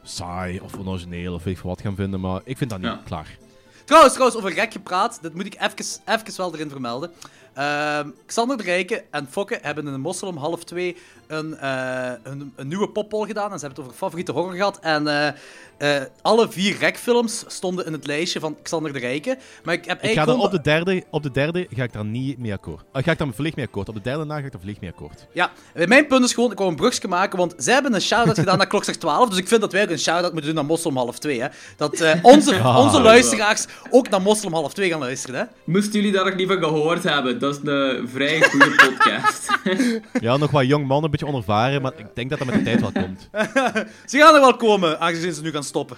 saai 0.03 0.61
of 0.61 0.79
onorigineel 0.79 1.35
of 1.35 1.45
weet 1.45 1.55
ik 1.55 1.61
veel 1.61 1.71
wat 1.71 1.81
gaan 1.81 1.95
vinden, 1.95 2.21
maar 2.21 2.41
ik 2.45 2.57
vind 2.57 2.71
dat 2.71 2.79
niet 2.79 2.89
Ja. 2.89 3.01
klaar. 3.05 3.39
Trouwens, 3.85 4.15
trouwens, 4.15 4.43
over 4.43 4.55
rek 4.55 4.73
gepraat. 4.73 5.19
Dat 5.23 5.35
moet 5.35 5.47
ik 5.47 5.55
even, 5.55 6.01
even 6.07 6.37
wel 6.37 6.55
erin 6.55 6.71
vermelden. 6.71 7.11
Ehm, 7.57 8.09
Xander 8.27 8.57
de 8.57 8.63
Rijke 8.63 9.05
en 9.11 9.27
Fokke 9.31 9.59
hebben 9.63 9.87
in 9.87 9.93
de 9.93 9.99
Mossel 9.99 10.29
om 10.29 10.37
half 10.37 10.65
twee 10.65 10.97
een, 11.27 11.57
eh, 11.59 12.11
een, 12.23 12.53
een 12.57 12.69
nieuwe 12.69 12.89
poppol 12.89 13.25
gedaan. 13.25 13.53
En 13.53 13.59
ze 13.59 13.65
hebben 13.67 13.85
het 13.85 13.93
over 13.93 13.99
favoriete 14.07 14.33
horror 14.33 14.55
gehad. 14.55 14.79
En 14.81 15.07
eh, 15.09 15.97
eh, 15.97 16.03
alle 16.23 16.51
vier 16.51 16.77
rekfilms 16.79 17.45
stonden 17.47 17.87
in 17.87 17.93
het 17.93 18.07
lijstje 18.07 18.41
van 18.41 18.57
Xander 18.63 18.93
de 18.93 18.99
Rijke. 18.99 19.39
Maar 19.65 19.75
ik 19.75 19.85
heb 19.85 19.97
Ik 19.97 20.01
ga 20.01 20.07
eigenlijk 20.07 20.39
gewoon- 20.39 20.45
op 20.45 20.51
de 20.65 20.71
derde, 20.71 21.05
op 21.11 21.23
de 21.23 21.31
derde 21.31 21.67
ga 21.71 21.83
ik 21.83 21.93
daar 21.93 22.05
niet 22.05 22.39
mee 22.39 22.53
akkoord. 22.53 22.85
Ga 22.93 23.11
ik 23.11 23.19
daar 23.19 23.29
volledig 23.35 23.57
mee 23.57 23.67
akkoord. 23.67 23.89
Op 23.89 23.95
de 23.95 24.01
derde 24.01 24.25
na 24.25 24.39
ga 24.39 24.45
ik 24.45 24.51
daar 24.53 24.61
volledig 24.61 24.81
mee 24.81 24.91
akkoord. 24.91 25.27
Ja, 25.33 25.51
mijn 25.75 26.07
punt 26.07 26.25
is 26.25 26.33
gewoon, 26.35 26.51
ik 26.53 26.59
wou 26.59 26.71
een 26.71 26.77
brugje 26.77 27.09
maken, 27.09 27.39
want 27.39 27.55
zij 27.57 27.75
hebben 27.75 27.95
een 27.95 28.01
shout-out 28.01 28.39
gedaan 28.39 28.59
naar 28.59 28.67
Klokslag 28.67 28.97
12, 28.97 29.29
dus 29.29 29.39
ik 29.39 29.49
vind 29.49 29.61
dat 29.61 29.73
wij 29.73 29.83
ook 29.83 29.91
een 29.91 29.99
shout-out 29.99 30.33
moeten 30.33 30.45
doen 30.51 30.55
naar 30.55 30.65
Mossel 30.71 30.91
om 30.91 30.97
half 30.97 31.19
twee. 31.19 31.41
Hè. 31.41 31.49
Dat 31.77 32.01
eh, 32.01 32.15
onze, 32.35 32.55
Ja, 32.55 32.81
onze 32.81 33.01
luisteraars 33.01 33.67
ook 33.91 34.09
naar 34.09 34.23
Mossel 34.23 34.47
om 34.49 34.55
half 34.55 34.75
twee 34.75 34.91
gaan 34.91 35.01
luisteren. 35.01 35.41
Hè. 35.41 35.47
Moesten 35.73 35.93
jullie 35.93 36.13
daar 36.13 36.25
nog 36.25 36.35
niet 36.35 36.49
van 36.49 36.59
gehoord 36.59 37.03
hebben, 37.03 37.39
dat 37.47 37.63
is 37.63 37.71
een 37.71 38.09
vrij 38.09 38.43
goede 38.43 38.71
podcast. 38.71 39.49
Ja, 40.27 40.37
nog 40.37 40.51
wat 40.51 40.67
jong 40.67 40.87
man, 40.87 41.05
een 41.05 41.11
beetje 41.11 41.27
onervaren, 41.27 41.83
maar 41.83 41.93
ik 41.97 42.07
denk 42.15 42.31
dat 42.31 42.39
dat 42.39 42.49
met 42.49 42.57
de 42.57 42.63
tijd 42.63 42.81
wel 42.81 42.93
komt. 42.93 43.29
Ze 44.11 44.19
gaan 44.19 44.35
er 44.35 44.41
wel 44.41 44.57
komen, 44.57 45.01
aangezien 45.01 45.33
ze 45.33 45.43
nu 45.43 45.51
gaan 45.51 45.65
stoppen. 45.65 45.97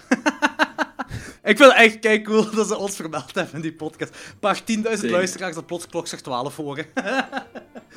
ik 1.51 1.57
vind 1.57 1.73
het 1.73 1.75
echt 1.75 1.99
kijk 1.99 2.25
cool 2.25 2.51
dat 2.51 2.69
ze 2.69 2.77
ons 2.77 2.97
vermeld 2.97 3.35
hebben 3.35 3.55
in 3.55 3.61
die 3.61 3.73
podcast. 3.73 4.15
Een 4.15 4.39
paar 4.39 4.61
10.000 4.61 4.65
Zeker. 4.65 5.11
luisteraars 5.11 5.55
dat 5.55 5.67
plots 5.67 5.87
Klokslag 5.87 6.21
12 6.21 6.57
horen. 6.57 6.87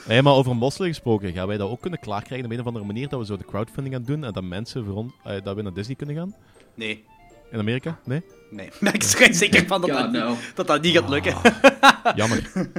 Nee, 0.08 0.22
maar 0.22 0.34
over 0.34 0.56
mosselen 0.56 0.90
gesproken, 0.90 1.34
gaan 1.34 1.48
wij 1.48 1.58
dat 1.58 1.70
ook 1.70 1.82
kunnen 1.82 2.00
klaarkrijgen 2.00 2.46
op 2.46 2.52
een 2.54 2.60
of 2.60 2.66
andere 2.66 2.86
manier 2.86 3.10
dat 3.10 3.20
we 3.20 3.26
zo 3.26 3.38
de 3.38 3.46
crowdfunding 3.46 3.96
gaan 3.96 4.06
doen 4.06 4.24
en 4.24 4.34
dat 4.34 4.44
mensen 4.44 4.86
voor 4.86 4.96
ons, 4.96 5.14
eh, 5.24 5.44
dat 5.44 5.56
we 5.56 5.62
naar 5.62 5.74
Disney 5.74 5.96
kunnen 5.96 6.16
gaan? 6.16 6.36
Nee, 6.76 7.06
In 7.52 7.60
Amerika? 7.60 8.00
Nee? 8.06 8.22
nee. 8.50 8.70
Ik 8.94 9.04
schijn 9.04 9.34
zeker 9.34 9.68
van 9.68 9.82
dat 9.82 9.90
Ja, 9.90 10.02
dat, 10.02 10.12
niet, 10.12 10.22
nou. 10.22 10.36
dat 10.56 10.68
dat 10.68 10.82
niet 10.82 10.98
gaat 10.98 11.10
lukken. 11.10 11.36
Jammer. 12.16 12.52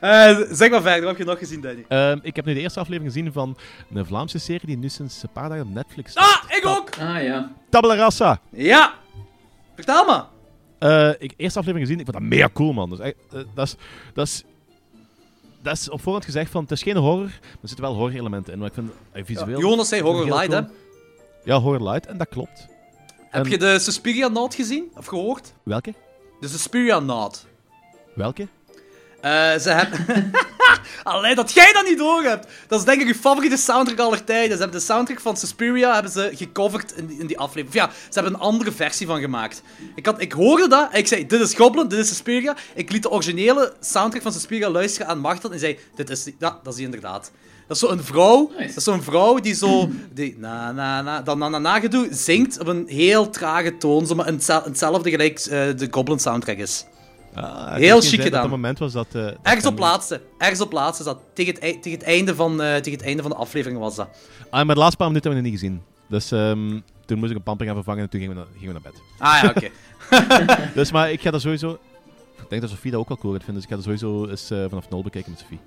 Eh, 0.00 0.38
zeg 0.50 0.70
maar 0.70 0.82
verder, 0.82 1.00
wat 1.00 1.08
heb 1.08 1.18
je 1.18 1.24
nog 1.24 1.38
gezien, 1.38 1.60
Danny? 1.60 1.84
Ehm, 1.88 2.18
ik 2.22 2.36
heb 2.36 2.44
nu 2.44 2.54
de 2.54 2.60
eerste 2.60 2.80
aflevering 2.80 3.12
gezien 3.12 3.32
van 3.32 3.56
een 3.94 4.06
Vlaamse 4.06 4.38
serie 4.38 4.66
die 4.66 4.76
nu 4.76 4.88
sinds 4.88 5.22
een 5.22 5.32
paar 5.32 5.48
dagen 5.48 5.64
op 5.64 5.74
Netflix 5.74 6.10
staat. 6.10 6.24
Ah, 6.24 6.56
ik 6.56 6.66
ook! 6.66 6.90
Ah 6.98 7.22
ja. 7.22 7.52
Tabula 7.70 7.94
Rasa! 7.94 8.40
Ja! 8.50 8.94
Vertel 9.74 10.04
me! 10.04 10.22
Eh, 10.78 11.10
ik 11.18 11.34
eerste 11.36 11.58
aflevering 11.58 11.88
gezien, 11.88 12.00
ik 12.00 12.10
vond 12.12 12.22
dat 12.22 12.38
mega 12.38 12.48
cool, 12.52 12.72
man. 12.72 12.90
Dus 12.90 12.98
eh, 12.98 13.12
dat 13.54 13.66
is... 13.66 13.76
Dat 14.14 14.26
is 14.26 14.44
dat 15.62 15.76
is 15.76 15.90
op 15.90 16.02
voorhand 16.02 16.24
gezegd 16.24 16.50
van, 16.50 16.62
het 16.62 16.70
is 16.70 16.82
geen 16.82 16.96
horror, 16.96 17.26
maar 17.26 17.58
er 17.62 17.68
zitten 17.68 17.84
wel 17.84 17.94
horror-elementen 17.94 18.52
in. 18.52 18.58
Maar 18.58 18.68
ik 18.68 18.74
vind 18.74 18.92
visueel... 19.26 19.60
Jonas 19.60 19.88
zei 19.88 20.02
horror 20.02 20.24
light, 20.24 20.52
hè? 20.52 20.60
Ja, 21.44 21.60
horror 21.60 21.90
light, 21.90 22.06
en 22.06 22.18
dat 22.18 22.28
klopt. 22.28 22.68
Heb 23.34 23.46
je 23.46 23.58
de 23.58 23.78
Suspiria 23.78 24.28
Note 24.28 24.56
gezien? 24.56 24.90
Of 24.96 25.06
gehoord? 25.06 25.52
Welke? 25.62 25.94
De 26.40 26.48
Suspiria 26.48 26.98
Note. 26.98 27.38
Welke? 28.14 28.48
Eh, 29.20 29.30
ze 29.58 29.70
hebben... 29.70 30.32
Allee, 31.02 31.34
dat 31.34 31.52
jij 31.52 31.72
dat 31.72 31.84
niet 31.84 31.98
door 31.98 32.22
hebt. 32.22 32.46
Dat 32.66 32.78
is 32.78 32.84
denk 32.84 33.00
ik 33.00 33.06
je 33.06 33.14
favoriete 33.14 33.56
soundtrack 33.56 33.98
aller 33.98 34.24
tijden. 34.24 34.56
Ze 34.56 34.62
hebben 34.62 34.78
de 34.78 34.84
soundtrack 34.84 35.20
van 35.20 35.36
Suspiria 35.36 35.94
hebben 35.94 36.12
ze 36.12 36.30
gecoverd 36.34 36.92
in 36.92 37.06
die, 37.06 37.18
in 37.18 37.26
die 37.26 37.38
aflevering. 37.38 37.68
Of 37.68 37.74
ja, 37.74 37.90
ze 38.08 38.20
hebben 38.20 38.34
een 38.34 38.40
andere 38.40 38.72
versie 38.72 39.06
van 39.06 39.20
gemaakt. 39.20 39.62
Ik, 39.94 40.06
had, 40.06 40.20
ik 40.20 40.32
hoorde 40.32 40.68
dat 40.68 40.92
en 40.92 40.98
ik 40.98 41.06
zei, 41.06 41.26
dit 41.26 41.40
is 41.40 41.54
Goblin, 41.54 41.88
dit 41.88 41.98
is 41.98 42.08
Suspiria. 42.08 42.56
Ik 42.74 42.90
liet 42.90 43.02
de 43.02 43.10
originele 43.10 43.74
soundtrack 43.80 44.22
van 44.22 44.32
Suspiria 44.32 44.70
luisteren 44.70 45.08
aan 45.08 45.18
Martel 45.18 45.52
en 45.52 45.58
zei, 45.58 45.78
dit 45.94 46.10
is 46.10 46.22
die. 46.22 46.36
Ja, 46.38 46.58
dat 46.62 46.72
is 46.72 46.74
die 46.74 46.84
inderdaad. 46.84 47.30
Dat 47.68 47.76
is 47.76 47.88
zo'n 47.88 48.00
vrouw, 48.00 48.50
Nice. 48.50 48.66
dat 48.66 48.76
is 48.76 48.84
zo'n 48.84 49.02
vrouw 49.02 49.38
die 49.38 49.54
zo, 49.54 49.88
die 50.12 50.36
na 50.38 50.72
na 50.72 51.02
na, 51.02 51.22
dat 51.22 51.36
na 51.36 51.48
na 51.48 51.58
na 51.58 51.80
gedoe 51.80 52.08
zingt 52.10 52.60
op 52.60 52.66
een 52.66 52.84
heel 52.88 53.30
trage 53.30 53.76
toon, 53.76 54.06
zo 54.06 54.14
maar 54.14 54.26
hetzel- 54.26 54.62
hetzelfde 54.64 55.10
gelijk 55.10 55.38
eh, 55.38 55.48
de 55.48 55.88
Goblin 55.90 56.18
soundtrack 56.18 56.56
is. 56.56 56.84
Ah, 57.34 57.74
Heel 57.74 58.00
chic 58.00 58.20
gedaan. 58.22 58.40
Dat 58.42 58.50
moment 58.50 58.78
was 58.78 58.92
dat... 58.92 59.06
eh, 59.12 59.22
dat 59.24 59.34
Ergens 59.42 59.66
op 59.66 59.78
laatste. 59.78 60.20
Ergens 60.38 60.60
op 60.60 60.72
laatste 60.72 61.04
dat. 61.04 61.18
Tegen 61.32 61.52
het, 61.54 61.60
tegen, 61.82 61.98
het 61.98 62.02
einde 62.02 62.34
van, 62.34 62.62
eh, 62.62 62.74
tegen 62.74 62.92
het 62.92 63.02
einde 63.02 63.22
van 63.22 63.30
de 63.30 63.36
aflevering 63.36 63.80
was 63.80 63.94
dat. 63.96 64.08
Ah, 64.50 64.66
maar 64.66 64.74
de 64.74 64.80
laatste 64.80 64.96
paar 64.96 65.06
minuten 65.08 65.30
hebben 65.30 65.50
we 65.50 65.56
het 65.58 65.62
niet 65.62 65.70
gezien. 65.72 65.82
Dus 66.08 66.30
ehm, 66.32 66.80
toen 67.06 67.18
moest 67.18 67.30
ik 67.30 67.36
een 67.36 67.42
pamper 67.42 67.66
gaan 67.66 67.74
vervangen 67.74 68.02
en 68.02 68.08
toen 68.10 68.20
gingen 68.20 68.36
we 68.36 68.40
naar, 68.42 68.50
gingen 68.58 68.74
we 68.74 68.80
naar 68.82 68.92
bed. 68.92 69.02
Ah 69.18 69.42
ja, 69.42 69.48
oké. 69.56 69.68
Dus, 70.80 70.92
maar 70.92 71.12
ik 71.12 71.20
ga 71.20 71.30
dat 71.30 71.40
sowieso... 71.40 71.78
Ik 72.42 72.48
denk 72.50 72.62
dat 72.62 72.70
Sofie 72.70 72.90
dat 72.90 73.00
ook 73.00 73.10
al 73.10 73.16
cool 73.18 73.32
gaat 73.32 73.44
vinden, 73.44 73.62
dus 73.62 73.70
ik 73.72 73.76
ga 73.78 73.84
dat 73.88 73.98
sowieso 73.98 74.30
eens 74.30 74.50
eh, 74.50 74.64
vanaf 74.68 74.90
nul 74.90 75.02
bekijken 75.02 75.30
met 75.30 75.40
Sofie. 75.40 75.58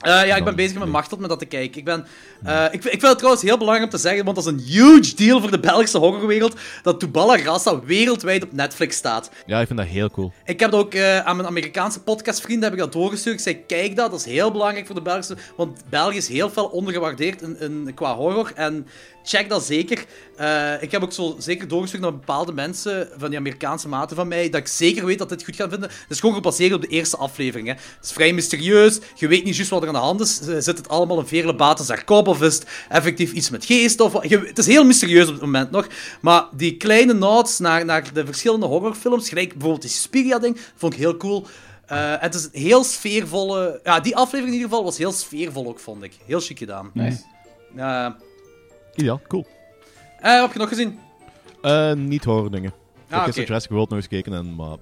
Eh, 0.00 0.26
ja, 0.26 0.36
ik 0.36 0.44
ben 0.44 0.56
bezig 0.56 0.78
met 0.78 0.88
Machteld 0.88 1.20
met 1.20 1.28
dat 1.28 1.38
te 1.38 1.44
kijken. 1.44 1.78
Ik, 1.78 1.84
ben, 1.84 2.06
eh, 2.44 2.64
ik, 2.64 2.72
ik 2.72 2.80
vind 2.90 3.02
het 3.02 3.16
trouwens 3.16 3.42
heel 3.42 3.58
belangrijk 3.58 3.92
om 3.92 3.98
te 3.98 4.02
zeggen, 4.04 4.24
want 4.24 4.36
dat 4.36 4.46
is 4.46 4.52
een 4.52 4.60
huge 4.60 5.14
deal 5.14 5.40
voor 5.40 5.50
de 5.50 5.58
Belgische 5.58 5.98
horrorwereld, 5.98 6.54
dat 6.82 7.00
Tubala 7.00 7.36
Rasa 7.36 7.80
wereldwijd 7.80 8.44
op 8.44 8.52
Netflix 8.52 8.96
staat. 8.96 9.30
Ja, 9.46 9.60
ik 9.60 9.66
vind 9.66 9.78
dat 9.78 9.88
heel 9.88 10.10
cool. 10.10 10.32
Ik 10.44 10.60
heb 10.60 10.70
dat 10.70 10.80
ook 10.80 10.94
eh, 10.94 11.18
aan 11.18 11.36
mijn 11.36 11.48
Amerikaanse 11.48 12.02
podcastvrienden 12.02 12.64
heb 12.64 12.72
ik 12.72 12.84
dat 12.84 12.92
doorgestuurd. 12.92 13.34
Ik 13.36 13.42
zei, 13.42 13.64
kijk 13.66 13.96
dat, 13.96 14.10
dat 14.10 14.20
is 14.20 14.26
heel 14.26 14.50
belangrijk 14.50 14.86
voor 14.86 14.94
de 14.94 15.02
Belgische... 15.02 15.36
Want 15.56 15.82
België 15.88 16.16
is 16.16 16.28
heel 16.28 16.50
veel 16.50 16.66
ondergewaardeerd 16.66 17.42
in, 17.42 17.60
in, 17.60 17.92
qua 17.94 18.14
horror. 18.14 18.52
En 18.54 18.86
check 19.26 19.48
dat 19.48 19.64
zeker. 19.64 20.04
Eh, 20.36 20.82
ik 20.82 20.90
heb 20.90 21.02
ook 21.02 21.12
zo 21.12 21.36
zeker 21.38 21.68
doorgestuurd 21.68 22.02
naar 22.02 22.12
bepaalde 22.12 22.52
mensen, 22.52 23.08
van 23.16 23.28
die 23.28 23.38
Amerikaanse 23.38 23.88
maten 23.88 24.16
van 24.16 24.28
mij, 24.28 24.50
dat 24.50 24.60
ik 24.60 24.66
zeker 24.66 25.04
weet 25.06 25.18
dat 25.18 25.28
dit 25.28 25.44
goed 25.44 25.56
gaan 25.56 25.70
vinden. 25.70 25.88
Het 25.88 26.10
is 26.10 26.20
gewoon 26.20 26.34
gebaseerd 26.34 26.72
op 26.72 26.80
de 26.80 26.86
eerste 26.86 27.16
aflevering. 27.16 27.68
Hè. 27.68 27.74
Het 27.74 28.04
is 28.04 28.12
vrij 28.12 28.32
mysterieus. 28.32 28.98
Je 29.14 29.28
weet 29.28 29.44
niet 29.44 29.56
juist 29.56 29.70
wat 29.70 29.82
er 29.82 29.88
aan 29.88 29.94
de 29.94 30.00
hand 30.00 30.20
is. 30.20 30.40
Eh, 30.40 30.56
Zit 30.58 30.78
het 30.78 30.88
allemaal 30.88 31.18
een 31.18 31.76
zijn 31.76 32.04
kop 32.04 32.28
of 32.28 32.42
is 32.42 32.54
het 32.54 32.66
effectief 32.88 33.32
iets 33.32 33.50
met 33.50 33.64
geest? 33.64 34.00
Of, 34.00 34.28
je, 34.28 34.38
het 34.38 34.58
is 34.58 34.66
heel 34.66 34.84
mysterieus 34.84 35.26
op 35.26 35.32
het 35.32 35.42
moment 35.42 35.70
nog. 35.70 35.86
Maar 36.20 36.44
die 36.52 36.76
kleine 36.76 37.12
nods 37.12 37.58
naar, 37.58 37.84
naar 37.84 38.12
de 38.12 38.24
verschillende 38.24 38.66
horrorfilms, 38.66 39.28
gelijk 39.28 39.52
bijvoorbeeld 39.52 39.82
die 39.82 39.90
Spiria-ding, 39.90 40.60
vond 40.76 40.92
ik 40.92 40.98
heel 40.98 41.16
cool. 41.16 41.46
Eh, 41.86 42.14
het 42.18 42.34
is 42.34 42.44
een 42.44 42.60
heel 42.60 42.84
sfeervolle... 42.84 43.80
Ja, 43.84 44.00
die 44.00 44.16
aflevering 44.16 44.48
in 44.48 44.54
ieder 44.54 44.68
geval 44.68 44.84
was 44.84 44.98
heel 44.98 45.12
sfeervol 45.12 45.66
ook, 45.66 45.80
vond 45.80 46.02
ik. 46.02 46.12
Heel 46.26 46.40
chic 46.40 46.58
gedaan. 46.58 46.90
Nice. 46.94 47.22
Ideaal, 48.96 49.20
cool. 49.28 49.46
eh, 50.20 50.40
heb 50.40 50.52
je 50.52 50.58
nog 50.58 50.68
gezien? 50.68 50.98
Eh, 51.62 51.92
niet 51.92 52.24
horror 52.24 52.50
dingen. 52.50 52.72
ik 53.08 53.14
Ah, 53.14 53.20
heb 53.24 53.28
oké. 53.28 53.40
Jurassic 53.40 53.70
World 53.70 53.88
nog 53.88 53.98
eens 53.98 54.06
gekeken, 54.08 54.32
en, 54.34 54.54
maar... 54.54 54.76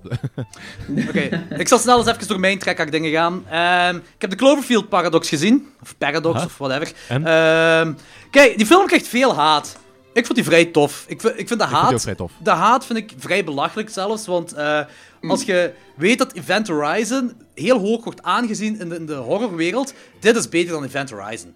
Oké, 1.09 1.45
ik 1.59 1.69
zal 1.69 1.79
snel 1.79 1.99
eens 1.99 2.07
even 2.07 2.29
door 2.29 2.41
mijn 2.41 2.59
trekhak 2.59 2.91
dingen 2.91 3.11
gaan. 3.11 3.45
Ehm, 3.51 3.97
ik 3.97 4.21
heb 4.21 4.31
de 4.31 4.37
Cloverfield 4.37 4.89
Paradox 4.89 5.29
gezien. 5.29 5.69
Of 5.83 5.99
Paradox, 5.99 6.37
Aha. 6.37 6.45
of 6.45 6.59
whatever. 6.59 6.93
En? 7.09 7.27
Ehm, 7.27 7.93
kijk, 8.31 8.57
die 8.57 8.67
film 8.67 8.87
krijgt 8.87 9.07
veel 9.09 9.35
haat. 9.35 9.79
Ik 10.13 10.25
vond 10.25 10.35
die 10.35 10.45
vrij 10.45 10.65
tof. 10.65 11.05
Ik 11.09 11.21
vind, 11.21 11.39
ik 11.39 11.49
vind 11.49 11.61
de 11.61 11.67
ik 11.67 11.71
vind 11.71 11.71
die 11.71 11.79
ook 11.85 11.91
haat... 11.93 12.03
vrij 12.03 12.15
tof. 12.15 12.33
De 12.43 12.51
haat 12.51 12.87
vind 12.87 12.99
ik 12.99 13.13
vrij 13.19 13.45
belachelijk 13.45 13.91
zelfs, 13.91 14.27
want 14.27 14.53
eh, 14.53 14.81
als 15.21 15.43
je 15.43 15.73
weet 15.97 16.19
dat 16.19 16.33
Event 16.33 16.69
Horizon 16.69 17.33
heel 17.55 17.79
hoog 17.79 18.05
wordt 18.05 18.23
aangezien 18.23 18.81
in 18.81 18.89
de, 18.89 18.95
in 18.97 19.07
de 19.07 19.15
horrorwereld, 19.15 19.95
dit 20.21 20.37
is 20.37 20.49
beter 20.49 20.73
dan 20.73 20.85
Event 20.85 21.11
Horizon. 21.11 21.55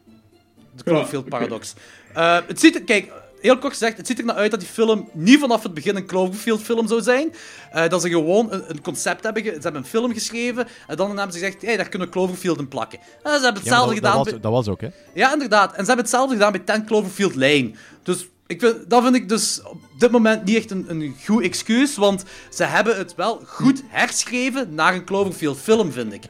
De 0.76 0.82
Cloverfield 0.84 1.22
oké. 1.26 1.30
Paradox. 1.36 1.74
Eh, 2.14 2.38
het 2.46 2.60
ziet 2.60 2.74
er, 2.74 2.82
kijk, 2.82 3.12
heel 3.40 3.58
kort 3.58 3.72
gezegd, 3.72 3.96
het 3.96 4.06
ziet 4.06 4.18
er 4.18 4.24
naar 4.24 4.34
uit 4.36 4.50
dat 4.50 4.60
die 4.60 4.68
film 4.68 5.08
niet 5.12 5.38
vanaf 5.40 5.62
het 5.62 5.74
begin 5.74 5.96
een 5.96 6.06
Cloverfield 6.06 6.62
film 6.62 6.88
zou 6.88 7.02
zijn. 7.02 7.34
Eh, 7.72 7.88
dat 7.88 8.02
ze 8.02 8.08
gewoon 8.08 8.52
een, 8.52 8.62
een 8.70 8.80
concept 8.82 9.24
hebben, 9.24 9.42
ge- 9.42 9.48
ze 9.54 9.60
hebben 9.60 9.80
een 9.80 9.86
film 9.88 10.12
geschreven 10.12 10.66
en 10.86 10.96
dan 10.96 11.08
hebben 11.16 11.32
ze 11.32 11.38
gezegd, 11.38 11.62
hey, 11.62 11.76
daar 11.76 11.88
kunnen 11.88 12.08
we 12.08 12.14
Cloverfield 12.14 12.58
in 12.58 12.68
plakken. 12.68 12.98
En 12.98 13.06
ze 13.22 13.30
hebben 13.30 13.42
Ja, 13.42 13.52
hetzelfde 13.58 13.86
dat, 13.86 13.94
gedaan 13.94 14.16
dat, 14.24 14.32
was, 14.32 14.40
dat 14.40 14.52
was 14.52 14.68
ook, 14.68 14.80
hè. 14.80 14.88
ja, 15.14 15.32
inderdaad. 15.32 15.68
En 15.70 15.80
ze 15.80 15.86
hebben 15.86 16.04
hetzelfde 16.04 16.34
gedaan 16.34 16.52
bij 16.52 16.60
10 16.60 16.86
Cloverfield 16.86 17.34
Lane. 17.34 17.70
Dus 18.02 18.28
ik 18.46 18.60
vind, 18.60 18.90
dat 18.90 19.02
vind 19.02 19.14
ik 19.14 19.28
dus 19.28 19.62
op 19.64 19.80
dit 19.98 20.10
moment 20.10 20.44
niet 20.44 20.56
echt 20.56 20.70
een, 20.70 20.84
een 20.88 21.16
goed 21.24 21.42
excuus, 21.42 21.96
want 21.96 22.24
ze 22.50 22.64
hebben 22.64 22.96
het 22.96 23.14
wel 23.14 23.42
goed 23.46 23.82
herschreven 23.88 24.74
naar 24.74 24.94
een 24.94 25.04
Cloverfield 25.04 25.58
film, 25.60 25.92
vind 25.92 26.12
ik. 26.12 26.22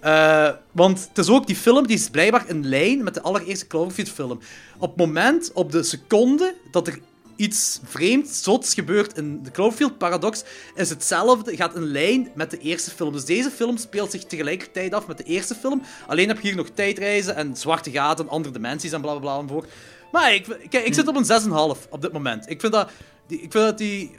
Eh, 0.00 0.48
want 0.72 1.08
het 1.08 1.18
is 1.18 1.28
ook 1.28 1.46
die 1.46 1.56
film, 1.56 1.86
die 1.86 1.96
is 1.96 2.08
blijkbaar 2.08 2.48
in 2.48 2.66
lijn 2.66 3.04
met 3.04 3.14
de 3.14 3.22
allereerste 3.22 3.66
Cloverfield 3.66 4.08
film. 4.08 4.40
Op 4.78 4.88
het 4.88 5.06
moment, 5.06 5.50
op 5.52 5.72
de 5.72 5.82
seconde, 5.82 6.54
dat 6.70 6.86
er 6.86 6.98
iets 7.36 7.80
vreemds, 7.84 8.42
zots 8.42 8.74
gebeurt 8.74 9.16
in 9.16 9.42
de 9.42 9.50
Cloverfield 9.50 9.98
Paradox, 9.98 10.44
is 10.74 10.88
hetzelfde, 10.88 11.56
gaat 11.56 11.74
in 11.74 11.86
lijn 11.86 12.30
met 12.34 12.50
de 12.50 12.58
eerste 12.58 12.90
film. 12.90 13.12
Dus 13.12 13.24
deze 13.24 13.50
film 13.50 13.76
speelt 13.76 14.10
zich 14.10 14.24
tegelijkertijd 14.24 14.94
af 14.94 15.06
met 15.06 15.18
de 15.18 15.24
eerste 15.24 15.54
film. 15.54 15.82
Alleen 16.06 16.28
heb 16.28 16.40
je 16.40 16.48
hier 16.48 16.56
nog 16.56 16.68
tijdreizen 16.74 17.36
en 17.36 17.56
zwarte 17.56 17.90
gaten, 17.90 18.28
andere 18.28 18.54
dimensies 18.54 18.92
en 18.92 19.00
blablabla 19.00 19.42
bla, 19.42 19.60
bla. 19.60 19.68
Maar 20.12 20.34
ik, 20.34 20.44
kijk, 20.68 20.86
ik 20.86 20.94
zit 20.94 21.08
op 21.08 21.16
een 21.16 21.76
6,5 21.76 21.88
op 21.90 22.00
dit 22.00 22.12
moment. 22.12 22.50
Ik 22.50 22.60
vind 22.60 22.72
dat 22.72 22.90
die, 23.26 23.40
ik 23.40 23.52
vind 23.52 23.64
dat 23.64 23.78
die 23.78 24.10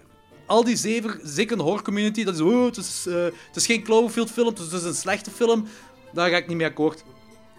al 0.48 0.64
die 0.64 0.76
zeven, 0.76 1.20
zeker 1.24 1.52
in 1.52 1.58
de 1.58 1.64
horror-community, 1.64 2.24
dat 2.24 2.34
is, 2.34 2.42
oh, 2.42 2.66
het, 2.66 2.78
is, 2.78 3.06
eh, 3.08 3.24
het 3.24 3.56
is 3.56 3.66
geen 3.66 3.84
Cloverfield-film, 3.84 4.48
het 4.48 4.60
is 4.60 4.70
dus 4.70 4.84
een 4.84 4.94
slechte 4.94 5.32
film. 5.32 5.68
Daar 6.14 6.30
ga 6.30 6.38
ik 6.38 6.48
niet 6.48 6.58
mee 6.58 6.68
akkoord. 6.68 7.04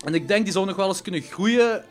En 0.05 0.15
ik 0.15 0.29
denk 0.29 0.45
die 0.45 0.53
zou 0.53 0.67
nog 0.67 0.77
wel 0.77 0.89
eens 0.89 1.03
kunnen 1.03 1.23
groeien. 1.23 1.85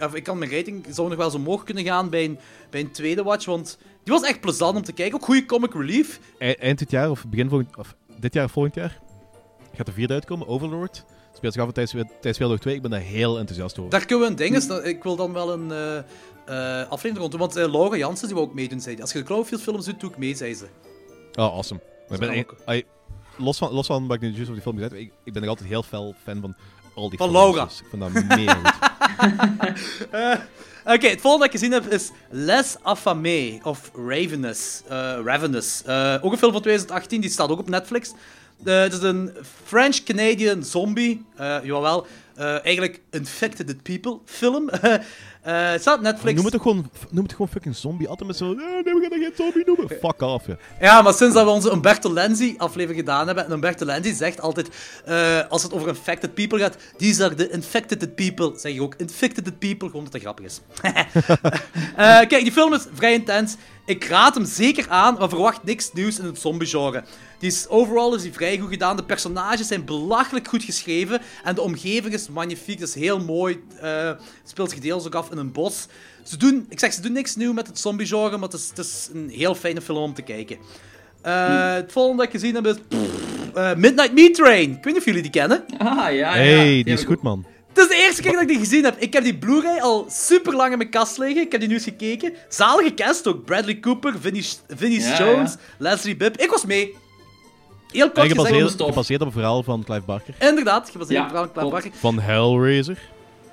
of 0.00 0.14
ik 0.14 0.22
kan 0.22 0.38
mijn 0.38 0.50
rating 0.50 0.86
zou 0.90 1.08
nog 1.08 1.16
wel 1.16 1.26
eens 1.26 1.34
omhoog 1.34 1.64
kunnen 1.64 1.84
gaan 1.84 2.10
bij 2.10 2.24
een, 2.24 2.38
bij 2.70 2.80
een 2.80 2.90
tweede 2.90 3.22
watch. 3.22 3.44
Want 3.44 3.78
die 4.04 4.12
was 4.12 4.22
echt 4.22 4.40
plezant 4.40 4.76
om 4.76 4.82
te 4.82 4.92
kijken. 4.92 5.18
Ook 5.18 5.24
goede 5.24 5.46
comic 5.46 5.74
relief. 5.74 6.20
E- 6.38 6.52
Eind 6.52 6.78
dit 6.78 6.90
jaar, 6.90 7.10
of 7.10 7.26
begin 7.26 7.48
volgend... 7.48 7.76
Of 7.76 7.94
dit 8.18 8.34
jaar 8.34 8.44
of 8.44 8.52
volgend 8.52 8.74
jaar, 8.74 9.00
gaat 9.76 9.86
de 9.86 9.92
vierde 9.92 10.14
uitkomen, 10.14 10.46
Overlord. 10.46 11.04
Speelt 11.34 11.52
zich 11.52 11.62
af 11.62 11.72
tijdens, 11.72 11.92
tijdens 11.92 12.38
Wereldoorlog 12.38 12.60
2. 12.60 12.74
Ik 12.74 12.82
ben 12.82 12.90
daar 12.90 13.00
heel 13.00 13.38
enthousiast 13.38 13.78
over. 13.78 13.90
Daar 13.90 14.06
kunnen 14.06 14.24
we 14.24 14.30
een 14.30 14.36
ding. 14.36 14.56
is 14.56 14.66
Ik 14.66 15.02
wil 15.02 15.16
dan 15.16 15.32
wel 15.32 15.52
een 15.52 15.72
eh, 15.72 16.02
eh, 16.50 16.90
aflevering 16.90 17.18
rond. 17.18 17.34
Want 17.34 17.56
eh, 17.56 17.72
Laura 17.72 17.96
Jansen 17.96 18.26
die 18.26 18.36
wou 18.36 18.48
ook 18.48 18.54
meedoen, 18.54 18.80
zei. 18.80 19.00
Als 19.00 19.12
je 19.12 19.18
de 19.18 19.24
Cloverfield-films 19.24 19.84
doet, 19.84 20.00
doe 20.00 20.10
ik 20.10 20.16
mee, 20.18 20.34
zei 20.34 20.54
ze. 20.54 20.64
Oh, 21.34 21.44
awesome. 21.54 21.80
Ik 22.08 22.18
ben, 22.18 22.46
ai, 22.64 22.84
los, 23.36 23.58
van, 23.58 23.72
los 23.72 23.86
van 23.86 24.06
wat 24.06 24.16
ik 24.16 24.22
nu 24.22 24.28
juist 24.28 24.42
over 24.42 24.54
die 24.54 24.62
film 24.62 24.78
heb, 24.78 24.92
ik, 24.94 25.12
ik 25.24 25.32
ben 25.32 25.42
nog 25.42 25.50
altijd 25.50 25.68
heel 25.68 25.82
fel 25.82 26.14
fan 26.24 26.40
van 26.40 26.54
al 26.94 27.08
die 27.08 27.18
Van 27.18 27.30
films, 27.30 27.44
Laura. 27.44 27.64
dus 27.64 27.80
ik 27.80 27.86
vind 27.90 28.02
dat 28.02 28.36
mega 28.36 28.54
goed. 28.54 28.78
Oké, 30.94 31.08
het 31.08 31.20
volgende 31.20 31.46
dat 31.46 31.54
ik 31.54 31.60
gezien 31.60 31.72
heb 31.72 31.86
is 31.86 32.10
Les 32.30 32.76
Affamés 32.82 33.62
of 33.62 33.90
Ravenous. 33.94 34.82
eh, 34.88 35.18
Ravenous. 35.24 35.82
Eh, 35.84 36.16
ook 36.20 36.32
een 36.32 36.38
film 36.38 36.52
van 36.52 36.60
2018, 36.62 37.20
die 37.20 37.30
staat 37.30 37.50
ook 37.50 37.58
op 37.58 37.68
Netflix. 37.68 38.12
Eh, 38.64 38.80
het 38.80 38.92
is 38.92 39.02
een 39.02 39.30
French-Canadian 39.64 40.64
zombie. 40.64 41.24
eh 41.36 41.56
jawel, 41.62 42.06
eh, 42.34 42.64
eigenlijk 42.64 43.00
Infected 43.10 43.82
People 43.82 44.18
film. 44.24 44.70
Eh, 45.42 45.70
het 45.70 45.80
staat 45.80 45.96
op 45.96 46.02
Netflix. 46.02 46.34
Noem 46.34 46.44
het 46.44 46.52
toch 46.52 46.62
gewoon, 46.62 46.90
noem 47.10 47.22
het 47.22 47.32
gewoon 47.32 47.48
fucking 47.48 47.76
zombie. 47.76 48.08
Altijd 48.08 48.28
met 48.28 48.36
zo, 48.36 48.52
eh, 48.52 48.58
nee, 48.58 48.82
we 48.82 48.98
gaan 49.00 49.10
dat 49.10 49.18
geen 49.18 49.32
zombie 49.36 49.64
noemen. 49.66 49.88
Fuck 49.88 50.20
off, 50.20 50.46
ja. 50.46 50.56
Ja, 50.80 51.02
maar 51.02 51.14
sinds 51.14 51.34
dat 51.34 51.44
we 51.44 51.50
onze 51.50 51.70
Umberto 51.70 52.12
Lenzi 52.12 52.54
aflevering 52.58 53.00
gedaan 53.00 53.26
hebben, 53.26 53.44
en 53.44 53.52
Umberto 53.52 53.84
Lenzi 53.84 54.12
zegt 54.12 54.40
altijd, 54.40 54.68
eh, 55.04 55.40
als 55.48 55.62
het 55.62 55.72
over 55.72 55.88
infected 55.88 56.34
people 56.34 56.58
gaat, 56.58 56.76
these 56.96 57.24
are 57.24 57.34
the 57.34 57.50
infected 57.50 58.14
people. 58.14 58.52
Zeg 58.58 58.72
je 58.72 58.82
ook 58.82 58.94
infected 58.94 59.58
people, 59.58 59.88
gewoon 59.88 60.04
dat 60.04 60.12
het 60.12 60.22
grappig 60.22 60.44
is. 60.44 60.60
Eh, 61.96 62.06
kijk, 62.06 62.42
die 62.42 62.52
film 62.52 62.74
is 62.74 62.86
vrij 62.94 63.12
intens. 63.12 63.56
Ik 63.90 64.04
raad 64.04 64.34
hem 64.34 64.44
zeker 64.44 64.88
aan, 64.88 65.16
maar 65.18 65.28
verwacht 65.28 65.64
niks 65.64 65.92
nieuws 65.92 66.18
in 66.18 66.24
het 66.24 66.40
zombie-genre. 66.40 67.04
Die 67.38 67.48
is, 67.50 67.68
overall 67.68 68.14
is 68.14 68.22
die 68.22 68.32
vrij 68.32 68.58
goed 68.58 68.68
gedaan. 68.70 68.96
De 68.96 69.04
personages 69.04 69.66
zijn 69.66 69.84
belachelijk 69.84 70.48
goed 70.48 70.62
geschreven. 70.64 71.20
En 71.44 71.54
de 71.54 71.60
omgeving 71.60 72.14
is 72.14 72.28
magnifiek. 72.28 72.78
Dat 72.80 72.88
is 72.88 72.94
heel 72.94 73.20
mooi. 73.20 73.62
eh, 73.80 74.04
het 74.06 74.18
speelt 74.44 74.70
zich 74.70 74.78
deels 74.78 75.06
ook 75.06 75.14
af 75.14 75.30
in 75.30 75.38
een 75.38 75.52
bos. 75.52 75.86
Ze 76.22 76.36
doen, 76.36 76.66
ik 76.68 76.78
zeg, 76.78 76.92
ze 76.92 77.00
doen 77.00 77.12
niks 77.12 77.36
nieuw 77.36 77.52
met 77.52 77.66
het 77.66 77.78
zombie-genre, 77.78 78.36
maar 78.38 78.48
het 78.48 78.58
is, 78.58 78.68
het 78.68 78.78
is 78.78 79.08
een 79.12 79.30
heel 79.30 79.54
fijne 79.54 79.80
film 79.80 80.02
om 80.02 80.14
te 80.14 80.22
kijken. 80.22 80.56
Eh, 81.22 81.72
Het 81.74 81.92
volgende 81.92 82.16
dat 82.24 82.26
ik 82.34 82.40
gezien 82.40 82.54
heb 82.54 82.66
is 82.66 82.76
pff, 82.88 83.54
eh, 83.54 83.74
Midnight 83.74 84.12
Meat 84.14 84.34
Train. 84.34 84.70
Ik 84.70 84.74
weet 84.74 84.84
niet 84.84 84.96
of 84.96 85.04
jullie 85.04 85.22
die 85.22 85.30
kennen. 85.30 85.64
Ah, 85.78 85.96
ja, 85.96 86.08
ja. 86.08 86.32
hey, 86.32 86.82
die 86.82 86.92
is 86.94 87.04
goed, 87.04 87.22
man. 87.22 87.44
Het 87.72 87.78
is 87.78 87.88
de 87.88 87.94
eerste 88.06 88.22
keer 88.22 88.32
dat 88.32 88.40
ik 88.42 88.48
die 88.48 88.58
gezien 88.58 88.84
heb. 88.84 88.96
Ik 88.98 89.12
heb 89.12 89.22
die 89.24 89.38
Blu-ray 89.38 89.78
al 89.80 90.06
super 90.08 90.54
lang 90.56 90.72
in 90.72 90.78
mijn 90.78 90.90
kast 90.90 91.18
liggen. 91.18 91.42
Ik 91.42 91.50
heb 91.52 91.60
die 91.60 91.68
nu 91.68 91.74
eens 91.74 91.84
gekeken. 91.84 92.32
Zalige 92.48 92.94
cast 92.94 93.26
ook. 93.28 93.44
Bradley 93.44 93.80
Cooper, 93.80 94.14
Vinnie, 94.20 94.46
Vinnie 94.68 95.00
Ja, 95.00 95.18
Jones, 95.18 95.50
ja. 95.52 95.58
Leslie 95.78 96.16
Bibb. 96.16 96.36
Ik 96.40 96.50
was 96.50 96.64
mee. 96.66 96.94
Heel 97.92 98.10
kort 98.10 98.16
En 98.16 98.22
gezegd. 98.22 98.46
gebaseerd, 98.46 98.70
stof. 98.70 98.88
gebaseerd 98.88 99.20
op 99.20 99.26
een 99.26 99.32
verhaal 99.32 99.62
van 99.62 99.84
Clive 99.84 100.02
Barker. 100.06 100.34
Inderdaad, 100.38 100.90
gebaseerd 100.90 101.18
Ja, 101.18 101.24
op 101.24 101.30
Frank 101.30 101.52
klopt. 101.52 101.70
Barker. 101.70 101.90
Van 101.94 102.18
Hellraiser. 102.20 102.98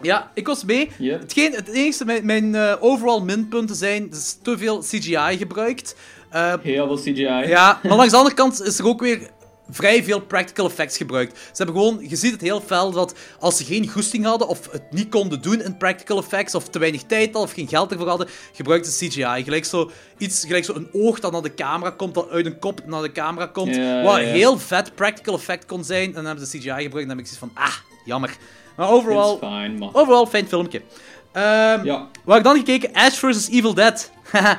Ja, 0.01 0.31
ik 0.33 0.47
was 0.47 0.63
mee. 0.65 0.89
Ja. 0.97 1.17
Hetgeen, 1.17 1.53
het 1.53 1.67
enige, 1.67 2.05
mijn, 2.05 2.25
mijn 2.25 2.55
overall 2.79 3.21
minpunten 3.21 3.75
zijn, 3.75 4.03
er 4.11 4.17
is 4.17 4.37
te 4.41 4.57
veel 4.57 4.79
CGI 4.79 5.37
gebruikt. 5.37 5.95
Eh, 6.29 6.53
Heel 6.61 6.87
veel 6.87 6.97
CGI. 7.13 7.23
ja, 7.47 7.79
maar 7.83 7.95
langs 7.97 8.11
de 8.11 8.17
andere 8.17 8.35
kant 8.35 8.61
is 8.63 8.79
er 8.79 8.85
ook 8.87 9.01
weer 9.01 9.29
vrij 9.69 10.03
veel 10.03 10.21
practical 10.21 10.65
effects 10.65 10.97
gebruikt. 10.97 11.37
Ze 11.37 11.63
hebben 11.63 11.75
gewoon, 11.75 12.05
je 12.09 12.15
ziet 12.15 12.31
het 12.31 12.41
heel 12.41 12.61
fel, 12.61 12.91
dat 12.91 13.13
als 13.39 13.57
ze 13.57 13.63
geen 13.63 13.89
goesting 13.89 14.25
hadden, 14.25 14.47
of 14.47 14.71
het 14.71 14.91
niet 14.91 15.09
konden 15.09 15.41
doen 15.41 15.61
in 15.61 15.77
practical 15.77 16.17
effects, 16.17 16.55
of 16.55 16.69
te 16.69 16.79
weinig 16.79 17.03
tijd 17.03 17.23
hadden, 17.23 17.41
of 17.41 17.51
geen 17.51 17.67
geld 17.67 17.91
ervoor 17.91 18.07
hadden, 18.07 18.27
gebruikten 18.53 18.91
ze 18.91 19.07
CGI. 19.07 19.43
Gelijk 19.43 19.65
zo, 19.65 19.91
iets, 20.17 20.43
gelijk 20.45 20.65
zo 20.65 20.73
een 20.73 20.89
oog 20.93 21.19
dat 21.19 21.31
naar 21.31 21.41
de 21.41 21.53
camera 21.53 21.89
komt, 21.89 22.13
dat 22.13 22.29
uit 22.29 22.45
een 22.45 22.59
kop 22.59 22.81
naar 22.85 23.01
de 23.01 23.11
camera 23.11 23.45
komt, 23.45 23.75
Ja, 23.75 24.03
wat 24.03 24.19
ja, 24.19 24.25
heel 24.25 24.59
vet 24.59 24.95
practical 24.95 25.35
effect 25.35 25.65
kon 25.65 25.83
zijn, 25.83 26.05
en 26.07 26.13
dan 26.13 26.25
hebben 26.25 26.47
ze 26.47 26.57
CGI 26.57 26.69
gebruikt, 26.69 26.93
en 26.93 27.07
dan 27.07 27.17
heb 27.17 27.19
ik 27.19 27.27
zoiets 27.33 27.53
van, 27.53 27.63
ah, 27.63 27.75
jammer. 28.05 28.37
Maar 28.75 28.89
overal, 28.89 29.39
overal 29.93 30.25
fijn 30.25 30.47
filmpje. 30.47 30.81
Ehm 31.31 31.85
Ja. 31.85 32.07
Waar 32.23 32.37
ik 32.37 32.43
dan 32.43 32.55
gekeken? 32.57 32.93
Ash 32.93 33.17
vs. 33.17 33.49
Evil 33.49 33.73
Dead. 33.73 34.11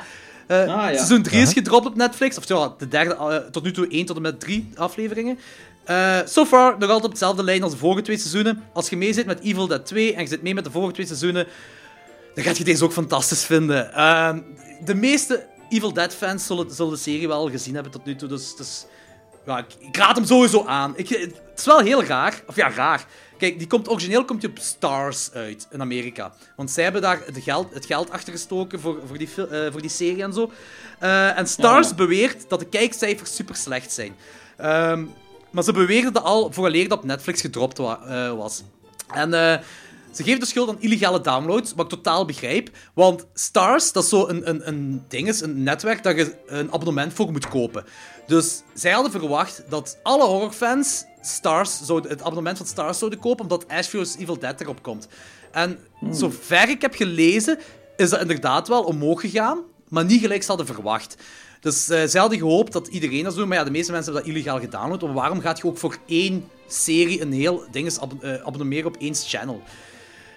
Eh, 0.49 0.59
Ah, 0.59 0.67
ja. 0.91 0.95
Seizoen 0.95 1.21
3 1.21 1.41
is 1.41 1.53
gedropt 1.53 1.85
op 1.85 1.95
Netflix. 1.95 2.37
Of 2.37 2.47
ja, 2.47 2.73
de 2.77 2.87
derde, 2.87 3.15
eh, 3.15 3.35
tot 3.51 3.63
nu 3.63 3.71
toe 3.71 3.85
1 3.89 4.05
tot 4.05 4.15
en 4.15 4.21
met 4.21 4.39
3 4.39 4.69
afleveringen. 4.75 5.39
Eh 5.83 6.17
so 6.25 6.45
far 6.45 6.71
nog 6.77 6.89
altijd 6.89 7.05
op 7.05 7.11
dezelfde 7.11 7.43
lijn 7.43 7.63
als 7.63 7.71
de 7.71 7.77
vorige 7.77 8.01
twee 8.01 8.17
seizoenen. 8.17 8.63
Als 8.73 8.89
je 8.89 8.97
mee 8.97 9.13
zit 9.13 9.25
met 9.25 9.39
Evil 9.39 9.67
Dead 9.67 9.85
2 9.85 10.13
en 10.13 10.21
je 10.21 10.27
zit 10.27 10.41
mee 10.41 10.53
met 10.53 10.63
de 10.63 10.71
vorige 10.71 10.93
twee 10.93 11.05
seizoenen, 11.05 11.47
dan 12.35 12.43
gaat 12.43 12.57
je 12.57 12.63
deze 12.63 12.83
ook 12.83 12.91
fantastisch 12.91 13.43
vinden. 13.45 13.93
Ehm, 13.93 14.39
de 14.85 14.95
meeste 14.95 15.45
Evil 15.69 15.93
Dead 15.93 16.13
fans 16.13 16.45
zullen, 16.45 16.71
zullen 16.71 16.91
de 16.91 16.97
serie 16.99 17.27
wel 17.27 17.49
gezien 17.49 17.73
hebben 17.73 17.91
tot 17.91 18.05
nu 18.05 18.15
toe. 18.15 18.27
Dus, 18.29 18.55
dus 18.55 18.85
ja, 19.45 19.57
ik, 19.57 19.65
ik 19.79 19.97
raad 19.97 20.15
hem 20.15 20.25
sowieso 20.25 20.65
aan. 20.65 20.93
Ik, 20.95 21.09
het 21.09 21.33
is 21.55 21.65
wel 21.65 21.79
heel 21.79 22.03
raar. 22.03 22.41
Of 22.47 22.55
ja, 22.55 22.69
raar. 22.69 23.05
Kijk, 23.39 23.57
die 23.57 23.67
komt, 23.67 23.89
origineel 23.89 24.25
komt 24.25 24.41
die 24.41 24.49
op 24.49 24.57
Stars 24.59 25.31
uit 25.33 25.67
in 25.71 25.81
Amerika. 25.81 26.33
Want 26.55 26.71
zij 26.71 26.83
hebben 26.83 27.01
daar 27.01 27.21
de 27.33 27.41
geld, 27.41 27.73
het 27.73 27.85
geld 27.85 28.11
achter 28.11 28.33
gestoken 28.33 28.79
voor, 28.79 28.99
voor, 29.07 29.17
die, 29.17 29.29
eh, 29.49 29.71
voor 29.71 29.81
die 29.81 29.89
serie 29.89 30.23
en 30.23 30.33
zo. 30.33 30.51
Eh, 30.99 31.37
en 31.37 31.47
Stars 31.47 31.89
Ja. 31.89 31.95
beweert 31.95 32.49
dat 32.49 32.59
de 32.59 32.65
kijkcijfers 32.65 33.35
super 33.35 33.55
slecht 33.55 33.91
zijn. 33.91 34.15
Ehm, 34.57 35.05
maar 35.51 35.63
ze 35.63 35.71
beweerden 35.73 36.13
dat 36.13 36.23
al 36.23 36.51
vooraleer 36.51 36.87
dat 36.89 36.97
op 36.97 37.03
Netflix 37.03 37.41
gedropt 37.41 37.77
wa- 37.77 37.99
eh, 38.05 38.33
was. 38.37 38.63
En 39.13 39.31
ze 40.11 40.23
geven 40.23 40.39
de 40.39 40.45
schuld 40.45 40.69
aan 40.69 40.81
illegale 40.81 41.21
downloads, 41.21 41.73
wat 41.75 41.85
ik 41.85 41.91
totaal 41.91 42.25
begrijp. 42.25 42.69
Want 42.93 43.25
Stars, 43.33 43.91
dat 43.91 44.03
is 44.03 44.09
zo 44.09 44.27
een, 44.27 44.49
een, 44.49 44.67
een 44.67 45.03
ding, 45.07 45.27
is, 45.27 45.41
een 45.41 45.63
netwerk 45.63 46.03
dat 46.03 46.15
je 46.15 46.35
een 46.47 46.73
abonnement 46.73 47.13
voor 47.13 47.31
moet 47.31 47.47
kopen. 47.47 47.85
Dus 48.27 48.61
zij 48.73 48.91
hadden 48.91 49.11
verwacht 49.11 49.63
dat 49.69 49.97
alle 50.03 50.23
horrorfans 50.25 51.03
Stars 51.21 51.81
zouden, 51.81 52.11
het 52.11 52.21
abonnement 52.21 52.57
van 52.57 52.65
Stars 52.65 52.97
zouden 52.97 53.19
kopen, 53.19 53.43
omdat 53.43 53.67
Ash 53.67 53.87
vs. 53.87 54.17
Evil 54.17 54.39
Dead 54.39 54.61
erop 54.61 54.83
komt. 54.83 55.07
En 55.51 55.79
zover 56.11 56.69
ik 56.69 56.81
heb 56.81 56.95
gelezen, 56.95 57.59
is 57.97 58.09
dat 58.09 58.21
inderdaad 58.21 58.67
wel 58.67 58.83
omhoog 58.83 59.21
gegaan, 59.21 59.59
maar 59.87 60.05
niet 60.05 60.21
gelijk 60.21 60.41
ze 60.41 60.47
hadden 60.47 60.65
verwacht. 60.65 61.15
Dus 61.59 61.89
eh, 61.89 62.03
zij 62.05 62.19
hadden 62.19 62.39
gehoopt 62.39 62.73
dat 62.73 62.87
iedereen 62.87 63.23
dat 63.23 63.33
zou 63.33 63.37
doen, 63.37 63.47
maar 63.47 63.57
ja, 63.57 63.63
de 63.63 63.71
meeste 63.71 63.91
mensen 63.91 64.13
hebben 64.13 64.31
dat 64.31 64.35
illegaal 64.37 64.59
gedownload. 64.59 65.01
Maar 65.01 65.13
waarom 65.13 65.41
gaat 65.41 65.57
je 65.57 65.65
ook 65.65 65.77
voor 65.77 65.97
één 66.05 66.45
serie 66.67 67.21
een 67.21 67.31
heel 67.31 67.63
ding 67.71 67.85
eens 67.85 67.99
eh, 68.21 68.33
abonneren 68.33 68.85
op 68.85 68.97
één 68.97 69.15
channel? 69.15 69.63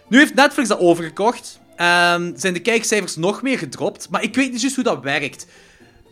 Nu 0.08 0.18
heeft 0.18 0.34
Netflix 0.34 0.68
dat 0.68 0.78
overgekocht 0.78 1.60
en 1.76 2.34
zijn 2.36 2.52
de 2.52 2.60
kijkcijfers 2.60 3.16
nog 3.16 3.42
meer 3.42 3.58
gedropt, 3.58 4.08
maar 4.10 4.22
ik 4.22 4.34
weet 4.34 4.50
niet 4.50 4.60
juist 4.60 4.76
hoe 4.76 4.84
dat 4.84 5.02
werkt. 5.02 5.46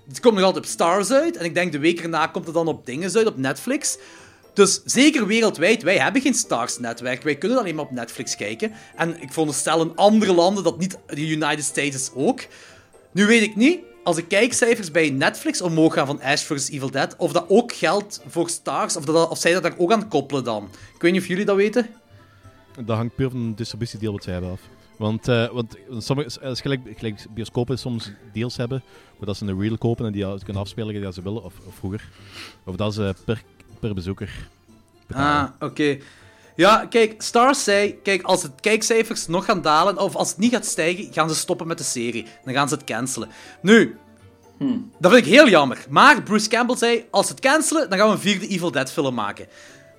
Het 0.08 0.20
komt 0.20 0.34
nog 0.34 0.44
altijd 0.44 0.64
op 0.64 0.70
Stars 0.70 1.10
uit 1.10 1.36
en 1.36 1.44
ik 1.44 1.54
denk 1.54 1.72
de 1.72 1.78
week 1.78 2.00
erna 2.00 2.26
komt 2.26 2.44
het 2.44 2.54
dan 2.54 2.68
op 2.68 2.86
dingen 2.86 3.16
uit, 3.16 3.26
op 3.26 3.36
Netflix. 3.36 3.98
Dus 4.60 4.80
zeker 4.84 5.26
wereldwijd, 5.26 5.82
wij 5.82 5.98
hebben 5.98 6.22
geen 6.22 6.34
Stars-netwerk. 6.34 7.22
Wij 7.22 7.36
kunnen 7.36 7.58
alleen 7.58 7.74
maar 7.74 7.84
op 7.84 7.90
Netflix 7.90 8.36
kijken. 8.36 8.72
En 8.96 9.22
ik 9.22 9.32
veronderstel 9.32 9.82
in 9.82 9.96
andere 9.96 10.32
landen 10.32 10.64
dat 10.64 10.78
niet 10.78 10.98
de 11.06 11.28
United 11.28 11.64
States 11.64 11.94
is 11.94 12.10
ook. 12.14 12.40
Nu 13.12 13.26
weet 13.26 13.42
ik 13.42 13.56
niet, 13.56 13.78
als 14.04 14.16
de 14.16 14.26
kijkcijfers 14.26 14.90
bij 14.90 15.10
Netflix 15.10 15.60
omhoog 15.60 15.94
gaan 15.94 16.06
van 16.06 16.22
Ash 16.22 16.42
vs. 16.42 16.70
Evil 16.70 16.90
Dead, 16.90 17.16
of 17.16 17.32
dat 17.32 17.44
ook 17.48 17.72
geldt 17.72 18.22
voor 18.26 18.48
Stars, 18.48 18.96
of, 18.96 19.04
dat, 19.04 19.30
of 19.30 19.38
zij 19.38 19.52
dat 19.52 19.62
daar 19.62 19.74
ook 19.78 19.92
aan 19.92 20.08
koppelen 20.08 20.44
dan. 20.44 20.68
Ik 20.94 21.02
weet 21.02 21.12
niet 21.12 21.20
of 21.20 21.26
jullie 21.26 21.44
dat 21.44 21.56
weten. 21.56 21.86
Dat 22.84 22.96
hangt 22.96 23.14
puur 23.14 23.30
van 23.30 23.48
de 23.48 23.54
distributiedeel 23.54 24.12
wat 24.12 24.24
zij 24.24 24.32
hebben 24.32 24.50
af. 24.50 24.60
Want, 24.96 25.28
eh, 25.28 25.48
want 25.48 25.76
sommige, 25.98 26.40
het 26.40 26.52
is 26.52 26.60
gelijk, 26.60 26.80
gelijk 26.96 27.26
bioscopen 27.34 27.78
soms 27.78 28.12
deals 28.32 28.56
hebben, 28.56 28.82
waar 29.16 29.26
dat 29.26 29.36
ze 29.36 29.46
een 29.46 29.60
reel 29.60 29.78
kopen 29.78 30.06
en 30.06 30.12
die 30.12 30.44
kunnen 30.44 30.62
afspelen 30.62 31.04
als 31.04 31.14
ze 31.14 31.22
willen, 31.22 31.44
of 31.44 31.54
vroeger. 31.68 32.08
Of 32.64 32.76
dat 32.76 32.94
ze 32.94 33.14
per, 33.24 33.42
per 33.80 33.94
bezoeker 33.94 34.48
betalen. 35.06 35.54
Ah, 35.58 35.68
oké. 35.68 35.98
Ja, 36.56 36.86
kijk, 36.90 37.22
Stars 37.22 37.64
zei, 37.64 37.98
kijk, 38.02 38.22
als 38.22 38.42
het 38.42 38.52
kijkcijfers 38.60 39.26
nog 39.26 39.44
gaan 39.44 39.62
dalen, 39.62 39.98
of 39.98 40.16
als 40.16 40.28
het 40.28 40.38
niet 40.38 40.52
gaat 40.52 40.66
stijgen, 40.66 41.08
gaan 41.12 41.28
ze 41.28 41.34
stoppen 41.34 41.66
met 41.66 41.78
de 41.78 41.84
serie. 41.84 42.26
Dan 42.44 42.54
gaan 42.54 42.68
ze 42.68 42.74
het 42.74 42.84
cancelen. 42.84 43.28
Nu, 43.62 43.96
dat 44.98 45.12
vind 45.12 45.26
ik 45.26 45.32
heel 45.32 45.48
jammer. 45.48 45.84
Maar 45.88 46.22
Bruce 46.22 46.48
Campbell 46.48 46.76
zei, 46.76 47.04
als 47.10 47.26
ze 47.26 47.32
het 47.32 47.40
cancelen, 47.40 47.90
dan 47.90 47.98
gaan 47.98 48.08
we 48.08 48.14
een 48.14 48.20
vierde 48.20 48.46
Evil 48.48 48.70
Dead 48.70 48.92
film 48.92 49.14
maken. 49.14 49.46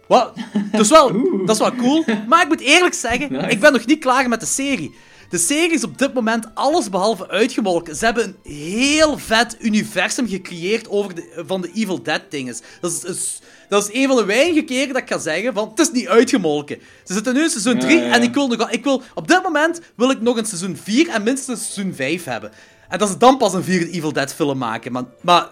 Wat? 0.07 0.33
Dat 0.71 0.81
is 0.81 0.89
wel, 0.89 1.11
dat 1.45 1.55
is 1.55 1.61
wel 1.61 1.75
cool. 1.75 2.03
Maar 2.27 2.41
ik 2.41 2.47
moet 2.47 2.59
eerlijk 2.59 2.93
zeggen, 2.93 3.31
Nice. 3.31 3.47
ik 3.49 3.59
ben 3.59 3.73
nog 3.73 3.85
niet 3.85 3.99
klaar 3.99 4.29
met 4.29 4.39
de 4.39 4.45
serie. 4.45 4.95
De 5.31 5.37
serie 5.37 5.71
is 5.73 5.83
op 5.83 5.97
dit 5.97 6.13
moment 6.13 6.45
alles 6.53 6.89
behalve 6.89 7.29
uitgemolken. 7.29 7.95
Ze 7.95 8.05
hebben 8.05 8.23
een 8.43 8.51
heel 8.53 9.17
vet 9.17 9.57
universum 9.59 10.27
gecreëerd 10.27 10.89
over 10.89 11.15
de, 11.15 11.43
van 11.47 11.61
de 11.61 11.71
Evil 11.73 12.03
Dead 12.03 12.21
dingen. 12.29 12.55
Dat 12.81 12.91
is, 12.91 13.03
is- 13.03 13.39
dat 13.69 13.89
is 13.89 13.95
een 14.01 14.07
van 14.07 14.15
de 14.17 14.25
weinige 14.25 14.61
keren 14.63 14.93
dat 14.93 15.01
ik 15.01 15.07
ga 15.09 15.17
zeggen 15.17 15.53
van, 15.53 15.69
het 15.69 15.79
is 15.79 15.91
niet 15.91 16.07
uitgemolken. 16.07 16.77
Ze 17.03 17.13
zitten 17.13 17.33
nu 17.33 17.41
in 17.43 17.49
seizoen 17.49 17.79
3 17.79 17.95
Ja, 17.95 18.01
ja, 18.01 18.07
ja. 18.07 18.13
en 18.15 18.21
ik 18.23 18.33
wil, 18.33 18.47
nog, 18.47 18.69
ik 18.69 18.83
wil, 18.83 19.01
op 19.15 19.27
dit 19.27 19.43
moment 19.43 19.81
wil 19.95 20.09
ik 20.09 20.21
nog 20.21 20.37
een 20.37 20.45
seizoen 20.45 20.77
4 20.83 21.09
en 21.09 21.23
minstens 21.23 21.59
een 21.59 21.65
seizoen 21.65 21.93
5 21.95 22.23
hebben. 22.23 22.51
En 22.89 22.97
dat 22.97 23.09
ze 23.09 23.17
dan 23.17 23.37
pas 23.37 23.53
een 23.53 23.63
vierde 23.63 23.89
Evil 23.91 24.13
Dead 24.13 24.33
film 24.33 24.57
maken. 24.57 24.91
Maar, 24.91 25.03
maar 25.21 25.49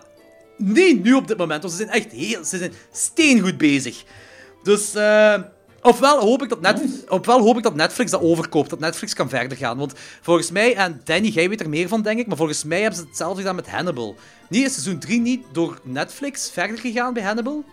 niet 0.57 1.03
nu 1.03 1.13
op 1.13 1.27
dit 1.27 1.37
moment, 1.37 1.61
want 1.61 1.73
ze 1.73 1.79
zijn 1.79 1.91
echt 1.95 2.11
heel, 2.11 2.43
ze 2.45 2.57
zijn 2.57 2.73
steengoed 2.91 3.57
bezig. 3.57 4.03
Dus, 4.63 4.93
eh, 4.95 5.33
ofwel, 5.81 6.19
hoop 6.19 6.43
ik 6.43 6.49
dat 6.49 6.61
Net, 6.61 7.05
ofwel 7.09 7.41
hoop 7.41 7.57
ik 7.57 7.63
dat 7.63 7.75
Netflix 7.75 8.11
dat 8.11 8.21
overkoopt, 8.21 8.69
dat 8.69 8.79
Netflix 8.79 9.13
kan 9.13 9.29
verder 9.29 9.57
gaan. 9.57 9.77
Want 9.77 9.93
volgens 10.21 10.51
mij, 10.51 10.75
en 10.75 11.01
Danny, 11.03 11.27
jij 11.27 11.49
weet 11.49 11.61
er 11.61 11.69
meer 11.69 11.87
van, 11.87 12.01
denk 12.01 12.19
ik, 12.19 12.27
maar 12.27 12.37
volgens 12.37 12.63
mij 12.63 12.81
hebben 12.81 12.99
ze 12.99 13.05
hetzelfde 13.05 13.37
gedaan 13.37 13.55
met 13.55 13.69
Hannibal. 13.69 14.15
Niet 14.49 14.65
is 14.65 14.73
seizoen 14.73 14.99
3 14.99 15.21
niet 15.21 15.45
door 15.51 15.79
Netflix 15.83 16.49
verder 16.49 16.77
gegaan 16.77 17.13
bij 17.13 17.23
Hannibal? 17.23 17.63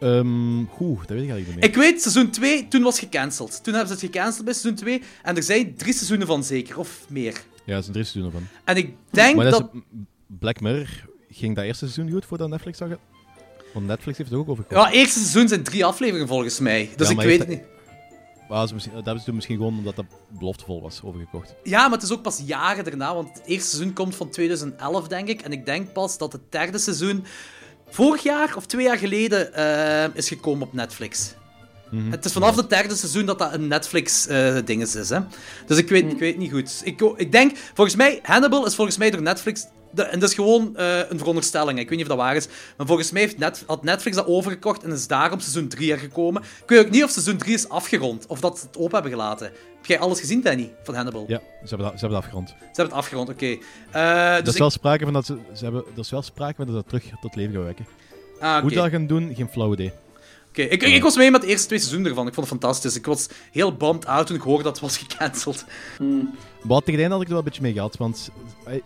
Ehm, 0.00 0.58
Oeh, 0.80 0.98
dat 0.98 1.08
weet 1.08 1.22
ik 1.22 1.30
eigenlijk 1.30 1.46
niet 1.46 1.54
meer. 1.54 1.64
Ik 1.64 1.74
weet, 1.74 2.02
seizoen 2.02 2.30
2, 2.30 2.68
toen 2.68 2.82
was 2.82 2.98
gecanceld. 2.98 3.64
Toen 3.64 3.74
hebben 3.74 3.98
ze 3.98 4.04
het 4.04 4.12
gecanceld 4.12 4.44
bij 4.44 4.54
seizoen 4.54 4.74
2. 4.74 5.02
En 5.22 5.36
er 5.36 5.42
zijn 5.42 5.74
drie 5.76 5.92
seizoenen 5.92 6.26
van 6.26 6.44
zeker, 6.44 6.78
of 6.78 7.04
meer. 7.08 7.32
Ja, 7.64 7.76
er 7.76 7.82
zijn 7.82 7.92
drie 7.92 8.04
seizoenen 8.06 8.32
van. 8.32 8.48
En 8.64 8.76
ik 8.76 8.94
denk 9.10 9.36
Maar 9.36 9.50
dat... 9.50 9.58
dat 9.60 9.82
Black 10.26 10.60
Mirror 10.60 10.88
ging 11.30 11.56
dat 11.56 11.64
eerste 11.64 11.88
seizoen 11.88 12.12
goed 12.12 12.24
voordat 12.24 12.48
Netflix 12.48 12.78
zag 12.78 12.88
het? 12.88 12.98
Want 13.72 13.86
Netflix 13.86 14.18
heeft 14.18 14.30
het 14.30 14.38
ook 14.38 14.48
overgekomen. 14.48 14.84
Ja, 14.84 14.92
eerste 14.92 15.18
seizoen 15.18 15.48
zijn 15.48 15.62
drie 15.62 15.84
afleveringen 15.84 16.28
volgens 16.28 16.58
mij. 16.58 16.90
Dus 16.96 17.06
Ja, 17.06 17.10
ik 17.10 17.16
maar 17.16 17.26
weet 17.26 17.38
het 17.38 17.48
niet. 17.48 17.62
Maar 18.48 18.66
ze 18.68 18.74
misschien, 18.74 18.94
dat 18.94 19.04
hebben 19.04 19.20
ze 19.20 19.26
toen 19.26 19.34
misschien 19.34 19.56
gewoon 19.56 19.76
omdat 19.78 19.96
dat 19.96 20.04
beloftevol 20.28 20.82
was 20.82 21.00
overgekocht. 21.04 21.54
Ja, 21.62 21.82
maar 21.82 21.98
het 21.98 22.02
is 22.02 22.12
ook 22.12 22.22
pas 22.22 22.42
jaren 22.46 22.84
daarna, 22.84 23.14
want 23.14 23.28
het 23.28 23.46
eerste 23.46 23.68
seizoen 23.68 23.92
komt 23.92 24.14
van 24.16 24.30
2011, 24.30 25.08
denk 25.08 25.28
ik. 25.28 25.40
En 25.40 25.52
ik 25.52 25.66
denk 25.66 25.92
pas 25.92 26.18
dat 26.18 26.32
het 26.32 26.40
derde 26.48 26.78
seizoen 26.78 27.24
vorig 27.88 28.22
jaar 28.22 28.56
of 28.56 28.66
twee 28.66 28.84
jaar 28.84 28.98
geleden 28.98 29.54
eh, 29.54 30.14
is 30.14 30.28
gekomen 30.28 30.66
op 30.66 30.72
Netflix. 30.72 31.34
Het 32.10 32.24
is 32.24 32.32
vanaf 32.32 32.56
het 32.56 32.70
derde 32.70 32.96
seizoen 32.96 33.26
dat 33.26 33.38
dat 33.38 33.52
een 33.52 33.68
Netflix-ding 33.68 34.82
is, 34.82 35.08
hè. 35.08 35.20
Dus 35.66 35.78
ik 35.78 35.88
weet, 35.88 36.12
ik 36.12 36.18
weet 36.18 36.38
niet 36.38 36.52
goed. 36.52 36.80
Ik, 36.84 37.00
ik 37.16 37.32
denk, 37.32 37.56
volgens 37.74 37.96
mij, 37.96 38.18
Hannibal 38.22 38.66
is 38.66 38.74
volgens 38.74 38.96
mij 38.96 39.10
door 39.10 39.22
Netflix... 39.22 39.66
de- 39.90 40.02
en 40.02 40.18
dat 40.18 40.28
is 40.28 40.34
gewoon 40.34 40.76
eh, 40.76 40.98
een 41.10 41.18
veronderstelling, 41.18 41.78
ik 41.78 41.88
weet 41.88 41.98
niet 41.98 42.08
of 42.10 42.16
dat 42.16 42.24
waar 42.24 42.36
is. 42.36 42.48
Maar 42.76 42.86
volgens 42.86 43.10
mij 43.10 43.22
heeft 43.22 43.38
Net, 43.38 43.64
had 43.66 43.82
Netflix 43.82 44.16
dat 44.16 44.26
overgekocht 44.26 44.82
en 44.84 44.92
is 44.92 45.06
daarom 45.06 45.40
seizoen 45.40 45.68
3 45.68 45.92
er 45.92 45.98
gekomen. 45.98 46.42
Ik 46.42 46.68
weet 46.68 46.84
ook 46.84 46.90
niet 46.90 47.04
of 47.04 47.10
seizoen 47.10 47.36
3 47.36 47.54
is 47.54 47.68
afgerond, 47.68 48.26
of 48.26 48.40
dat 48.40 48.58
ze 48.58 48.66
het 48.66 48.76
open 48.76 48.92
hebben 48.92 49.10
gelaten. 49.10 49.46
Heb 49.76 49.86
jij 49.86 49.98
alles 49.98 50.20
gezien, 50.20 50.42
Danny, 50.42 50.72
van 50.82 50.94
Hannibal? 50.94 51.24
Ja, 51.28 51.38
ze 51.38 51.68
hebben 51.68 51.78
dat, 51.86 51.92
ze 51.92 51.98
hebben 52.00 52.10
dat 52.10 52.18
afgerond. 52.22 52.48
Ze 52.48 52.54
hebben 52.64 52.84
het 52.84 52.94
afgerond, 52.94 53.28
oké. 53.28 53.56
Eh, 53.90 54.34
Er 54.36 54.44
dus 54.44 54.52
is 54.52 54.58
wel 54.60 54.70
sprake 54.70 55.04
van 55.04 55.12
dat 55.12 55.26
ze, 55.26 55.36
ze 55.54 55.64
hebben, 55.64 55.84
er 55.94 55.98
is 56.00 56.10
wel 56.10 56.22
sprake 56.22 56.54
van 56.56 56.66
dat 56.66 56.74
ze 56.74 56.80
dat 56.80 56.88
terug 57.00 57.20
tot 57.20 57.36
leven 57.36 57.54
gaan 57.54 57.64
wekken. 57.64 57.86
Ah, 58.40 58.54
Hoe 58.60 58.64
oké. 58.70 58.74
dat 58.74 58.90
gaan 58.90 59.06
doen, 59.06 59.34
geen 59.34 59.48
flauw 59.48 59.72
idee. 59.72 59.92
Oké, 60.48 60.62
ik, 60.62 60.82
ik 60.82 61.02
was 61.02 61.16
mee 61.16 61.30
met 61.30 61.40
de 61.40 61.46
eerste 61.46 61.66
twee 61.66 61.78
seizoenen 61.78 62.08
ervan. 62.10 62.26
Ik 62.26 62.34
vond 62.34 62.50
het 62.50 62.60
fantastisch. 62.60 62.96
Ik 62.96 63.06
was 63.06 63.28
heel 63.52 63.76
bummed 63.76 64.06
out 64.06 64.26
toen 64.26 64.36
ik 64.36 64.42
hoorde 64.42 64.62
dat 64.62 64.72
het 64.72 64.80
was 64.80 64.96
gecanceld. 64.98 65.64
Maar 66.62 66.80
tegen 66.80 66.92
het 66.92 67.00
einde 67.00 67.08
had 67.14 67.20
ik 67.20 67.26
er 67.26 67.28
wel 67.28 67.38
een 67.38 67.44
beetje 67.44 67.62
mee 67.62 67.72
gehad, 67.72 67.96
want 67.96 68.30
hij 68.64 68.82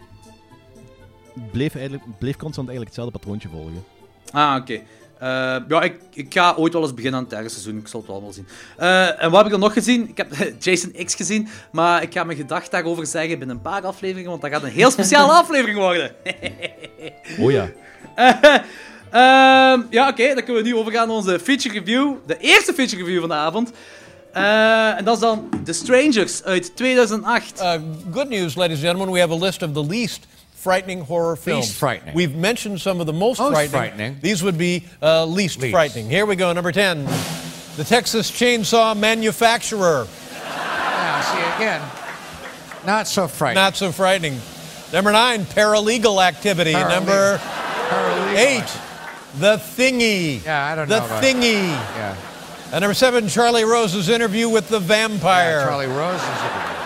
bleef, 1.52 1.74
eigenlijk, 1.74 2.04
bleef 2.18 2.36
constant 2.36 2.68
eigenlijk 2.68 2.96
hetzelfde 2.96 3.18
patroontje 3.18 3.48
volgen. 3.48 3.84
Ah, 4.32 4.56
oké. 4.60 4.80
Eh, 5.18 5.56
ja, 5.68 5.82
ik, 5.82 5.94
ik 6.12 6.32
ga 6.32 6.54
ooit 6.56 6.72
wel 6.72 6.82
eens 6.82 6.94
beginnen 6.94 7.18
aan 7.18 7.26
het 7.26 7.34
derde 7.34 7.48
seizoen. 7.48 7.78
Ik 7.78 7.88
zal 7.88 8.00
het 8.00 8.08
wel 8.08 8.22
wel 8.22 8.32
zien. 8.32 8.46
Eh, 8.76 9.22
en 9.22 9.30
wat 9.30 9.36
heb 9.36 9.44
ik 9.44 9.50
dan 9.50 9.60
nog 9.60 9.72
gezien? 9.72 10.08
Ik 10.08 10.16
heb 10.16 10.32
Jason 10.64 10.92
X 11.04 11.14
gezien. 11.14 11.48
Maar 11.72 12.02
ik 12.02 12.12
ga 12.12 12.24
mijn 12.24 12.38
gedacht 12.38 12.70
daarover 12.70 13.06
zeggen 13.06 13.38
binnen 13.38 13.56
een 13.56 13.62
paar 13.62 13.86
afleveringen. 13.86 14.30
Want 14.30 14.42
dat 14.42 14.50
gaat 14.50 14.62
een 14.62 14.68
heel 14.68 14.90
speciale 15.00 15.32
aflevering 15.32 15.78
worden. 15.78 16.14
Oh 17.38 17.50
ja. 17.50 17.70
Ehm, 19.12 19.80
ja, 19.90 20.08
oké. 20.08 20.34
dan 20.34 20.44
kunnen 20.44 20.62
we 20.62 20.68
nu 20.68 20.76
overgaan 20.76 21.06
naar 21.06 21.16
onze 21.16 21.40
feature 21.40 21.78
review. 21.78 22.14
De 22.26 22.38
eerste 22.38 22.72
feature 22.72 23.02
review 23.02 23.20
van 23.20 23.28
de 23.28 23.34
avond. 23.34 23.72
Eh, 24.32 24.98
en 24.98 25.04
dat 25.04 25.14
is 25.14 25.20
dan 25.20 25.48
The 25.64 25.72
Strangers 25.72 26.44
uit 26.44 26.76
2008. 26.76 27.60
Uh, 27.60 27.72
good 28.12 28.28
news, 28.28 28.54
ladies 28.54 28.76
and 28.76 28.84
gentlemen. 28.84 29.14
We 29.14 29.20
have 29.20 29.32
a 29.32 29.38
list 29.38 29.62
of 29.62 29.72
the 29.72 29.86
least 29.86 30.26
frightening 30.62 31.00
horror 31.00 31.34
films. 31.34 31.76
frightening. 31.76 32.14
We've 32.14 32.34
mentioned 32.36 32.80
some 32.80 33.00
of 33.00 33.06
the 33.06 33.12
most, 33.12 33.40
Most 33.40 33.52
frightening. 33.52 33.70
frightening. 33.70 34.16
These 34.20 34.42
would 34.44 34.56
be 34.56 34.84
uh, 35.02 35.24
least, 35.26 35.58
Least. 35.60 35.72
frightening. 35.72 36.08
Here 36.08 36.24
we 36.24 36.36
go. 36.36 36.52
Number 36.52 36.70
10. 36.70 37.04
The 37.76 37.84
Texas 37.84 38.30
Chainsaw 38.30 38.96
Manufacturer. 38.96 40.06
Yeah, 40.32 41.20
see, 41.22 41.56
again, 41.62 41.82
not 42.86 43.08
so 43.08 43.26
frightening. 43.26 43.62
Not 43.62 43.76
so 43.76 43.90
frightening. 43.90 44.38
Number 44.92 45.10
9. 45.10 45.44
Paralegal 45.46 46.22
Activity. 46.24 46.72
Paralegal. 46.74 46.88
Number 46.90 47.38
Paralegal. 47.38 48.36
8. 48.36 49.40
The 49.40 49.56
Thingy. 49.56 50.44
Yeah, 50.44 50.64
I 50.66 50.74
don't 50.76 50.88
the 50.88 50.98
know 51.00 51.06
about- 51.06 51.22
Thingy. 51.24 51.62
Yeah. 51.70 52.16
And 52.72 52.80
number 52.82 52.94
7. 52.94 53.28
Charlie 53.28 53.64
Rose's 53.64 54.08
interview 54.08 54.48
with 54.48 54.68
the 54.68 54.78
vampire. 54.78 55.58
yeah, 55.60 55.64
Charlie 55.66 55.86
Rose 55.86 56.14
is 56.20 56.28
a 56.28 56.81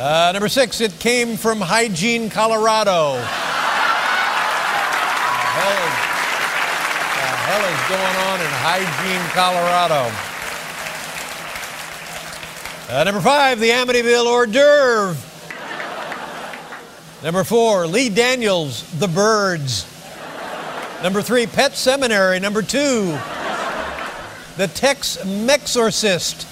Uh, 0.00 0.32
number 0.32 0.48
six, 0.48 0.80
it 0.80 0.98
came 0.98 1.36
from 1.36 1.60
Hygiene, 1.60 2.30
Colorado. 2.30 3.16
the 3.16 3.20
hell 5.60 5.76
is, 5.76 5.92
the 7.20 7.28
hell 7.44 7.60
is 7.68 7.80
going 7.90 8.16
on 8.30 8.40
in 8.40 8.48
Hygiene, 8.64 9.20
Colorado? 9.34 10.10
Uh, 12.88 13.04
number 13.04 13.20
five, 13.20 13.60
the 13.60 13.68
Amityville 13.68 14.24
hors 14.24 14.46
d'oeuvre. 14.46 15.18
Number 17.22 17.44
four, 17.44 17.86
Lee 17.86 18.08
Daniels, 18.08 18.90
The 19.00 19.08
Birds. 19.08 19.84
Number 21.02 21.20
three, 21.20 21.46
Pet 21.46 21.76
Seminary. 21.76 22.40
Number 22.40 22.62
two, 22.62 23.18
The 24.56 24.66
Tex 24.68 25.18
Mexorcist. 25.18 26.46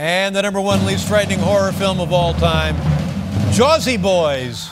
And 0.00 0.32
the 0.32 0.42
number 0.42 0.60
one 0.60 0.86
least 0.86 1.08
frightening 1.08 1.40
horror 1.40 1.72
film 1.72 1.98
of 1.98 2.12
all 2.12 2.32
time, 2.34 2.76
Jawsy 3.50 3.98
Boys. 3.98 4.68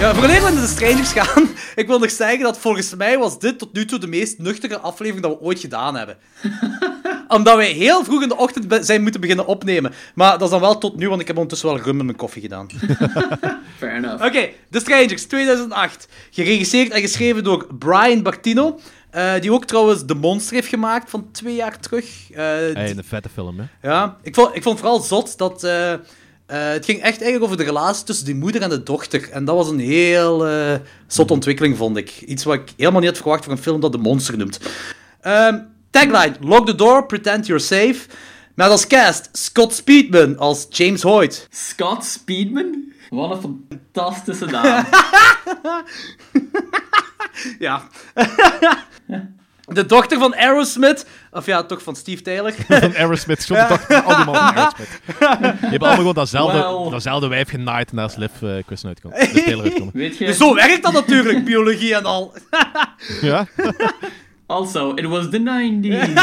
Ja, 0.00 0.14
vooraleer 0.14 0.44
we 0.44 0.50
naar 0.50 0.60
de 0.60 0.66
Strangers 0.66 1.12
gaan, 1.12 1.48
ik 1.74 1.86
wil 1.86 1.98
nog 1.98 2.10
zeggen 2.10 2.40
dat 2.40 2.58
volgens 2.58 2.94
mij 2.94 3.18
was 3.18 3.38
dit 3.38 3.58
tot 3.58 3.72
nu 3.72 3.84
toe 3.84 3.98
de 3.98 4.06
meest 4.06 4.38
nuchtere 4.38 4.78
aflevering 4.78 5.26
dat 5.26 5.38
we 5.38 5.44
ooit 5.44 5.60
gedaan 5.60 5.96
hebben. 5.96 6.16
Omdat 7.28 7.56
wij 7.56 7.70
heel 7.70 8.04
vroeg 8.04 8.22
in 8.22 8.28
de 8.28 8.36
ochtend 8.36 8.86
zijn 8.86 9.02
moeten 9.02 9.20
beginnen 9.20 9.46
opnemen. 9.46 9.92
Maar 10.14 10.32
dat 10.32 10.42
is 10.42 10.50
dan 10.50 10.60
wel 10.60 10.78
tot 10.78 10.96
nu, 10.96 11.08
want 11.08 11.20
ik 11.20 11.26
heb 11.26 11.36
ondertussen 11.36 11.68
wel 11.68 11.78
rum 11.78 11.96
met 11.96 12.04
mijn 12.04 12.16
koffie 12.16 12.42
gedaan. 12.42 12.66
Fair 13.78 13.94
enough. 13.94 14.24
Oké, 14.24 14.48
The 14.70 14.80
Strangers, 14.80 15.24
2008. 15.24 16.08
Geregisseerd 16.30 16.92
en 16.92 17.00
geschreven 17.00 17.44
door 17.44 17.66
Brian 17.78 18.22
Bartino. 18.22 18.80
Eh, 19.34 19.40
die 19.40 19.52
ook 19.52 19.64
trouwens 19.64 20.06
De 20.06 20.14
Monster 20.14 20.54
heeft 20.54 20.68
gemaakt 20.68 21.10
van 21.10 21.28
twee 21.32 21.54
jaar 21.54 21.78
terug. 21.80 22.30
Eh, 22.30 22.36
Hey, 22.36 22.90
een 22.90 23.04
vette 23.04 23.28
film, 23.28 23.58
hè. 23.58 23.88
ja, 23.88 24.16
ik 24.22 24.34
vond, 24.34 24.54
ik 24.56 24.62
vond 24.62 24.78
vooral 24.78 25.00
zot 25.00 25.38
dat... 25.38 25.64
eh, 25.64 25.92
eh, 25.92 25.98
het 26.46 26.84
ging 26.84 26.98
echt 26.98 27.22
eigenlijk 27.22 27.44
over 27.44 27.56
de 27.56 27.62
relatie 27.64 28.04
tussen 28.04 28.26
die 28.26 28.34
moeder 28.34 28.62
en 28.62 28.68
de 28.70 28.82
dochter. 28.82 29.30
En 29.30 29.44
dat 29.44 29.56
was 29.56 29.68
een 29.70 29.78
heel 29.78 30.46
eh 30.46 30.74
zotte 31.06 31.32
ontwikkeling, 31.32 31.76
vond 31.76 31.96
ik. 31.96 32.20
Iets 32.20 32.44
wat 32.44 32.54
ik 32.54 32.72
helemaal 32.76 33.00
niet 33.00 33.08
had 33.10 33.18
verwacht 33.18 33.44
voor 33.44 33.52
een 33.52 33.58
film 33.58 33.80
dat 33.80 33.92
De 33.92 33.98
Monster 33.98 34.36
noemt. 34.36 34.60
Ehm, 35.20 35.58
tagline, 35.90 36.34
lock 36.40 36.66
the 36.66 36.74
door, 36.74 37.06
pretend 37.06 37.46
you're 37.46 37.62
safe. 37.62 37.96
Met 38.54 38.68
als 38.70 38.86
cast 38.86 39.28
Scott 39.32 39.74
Speedman 39.74 40.38
als 40.38 40.66
James 40.70 41.02
Hoyt. 41.02 41.46
Scott 41.50 42.04
Speedman? 42.04 42.92
Wat 43.10 43.44
een 43.44 43.66
fantastische 43.68 44.44
naam. 44.44 44.84
Ja. 47.58 47.82
de 49.66 49.86
dochter 49.86 50.18
van 50.18 50.34
Aerosmith. 50.34 51.06
Of 51.30 51.46
ja, 51.46 51.62
toch 51.62 51.82
van 51.82 51.96
Steve 51.96 52.22
Taylor. 52.22 52.52
Van 52.68 52.94
Aerosmith. 52.96 53.42
Schot 53.42 53.58
de 53.58 53.66
dochter 53.74 54.02
van 54.02 54.04
al 54.04 54.16
die 54.16 54.24
mannen 54.24 54.54
van 54.54 54.56
Aerosmith. 54.56 55.00
Die 55.60 55.68
hebben 55.68 55.78
allemaal 55.78 55.96
gewoon 55.96 56.14
datzelfde, 56.14 56.90
datzelfde 56.90 57.28
wijf 57.28 57.48
genaaid 57.48 57.92
is 57.92 58.16
Liv 58.16 58.30
uh, 58.42 58.84
uitkomen. 58.86 59.90
Weet 59.92 60.18
je? 60.18 60.32
Zo 60.32 60.54
werkt 60.54 60.82
dat 60.82 60.92
natuurlijk, 60.92 61.44
biologie 61.44 61.94
en 61.94 62.04
al. 62.04 62.34
Ja? 63.20 63.46
Also, 64.48 64.94
it 64.94 65.06
was 65.06 65.28
the 65.30 65.38
90s. 65.38 66.18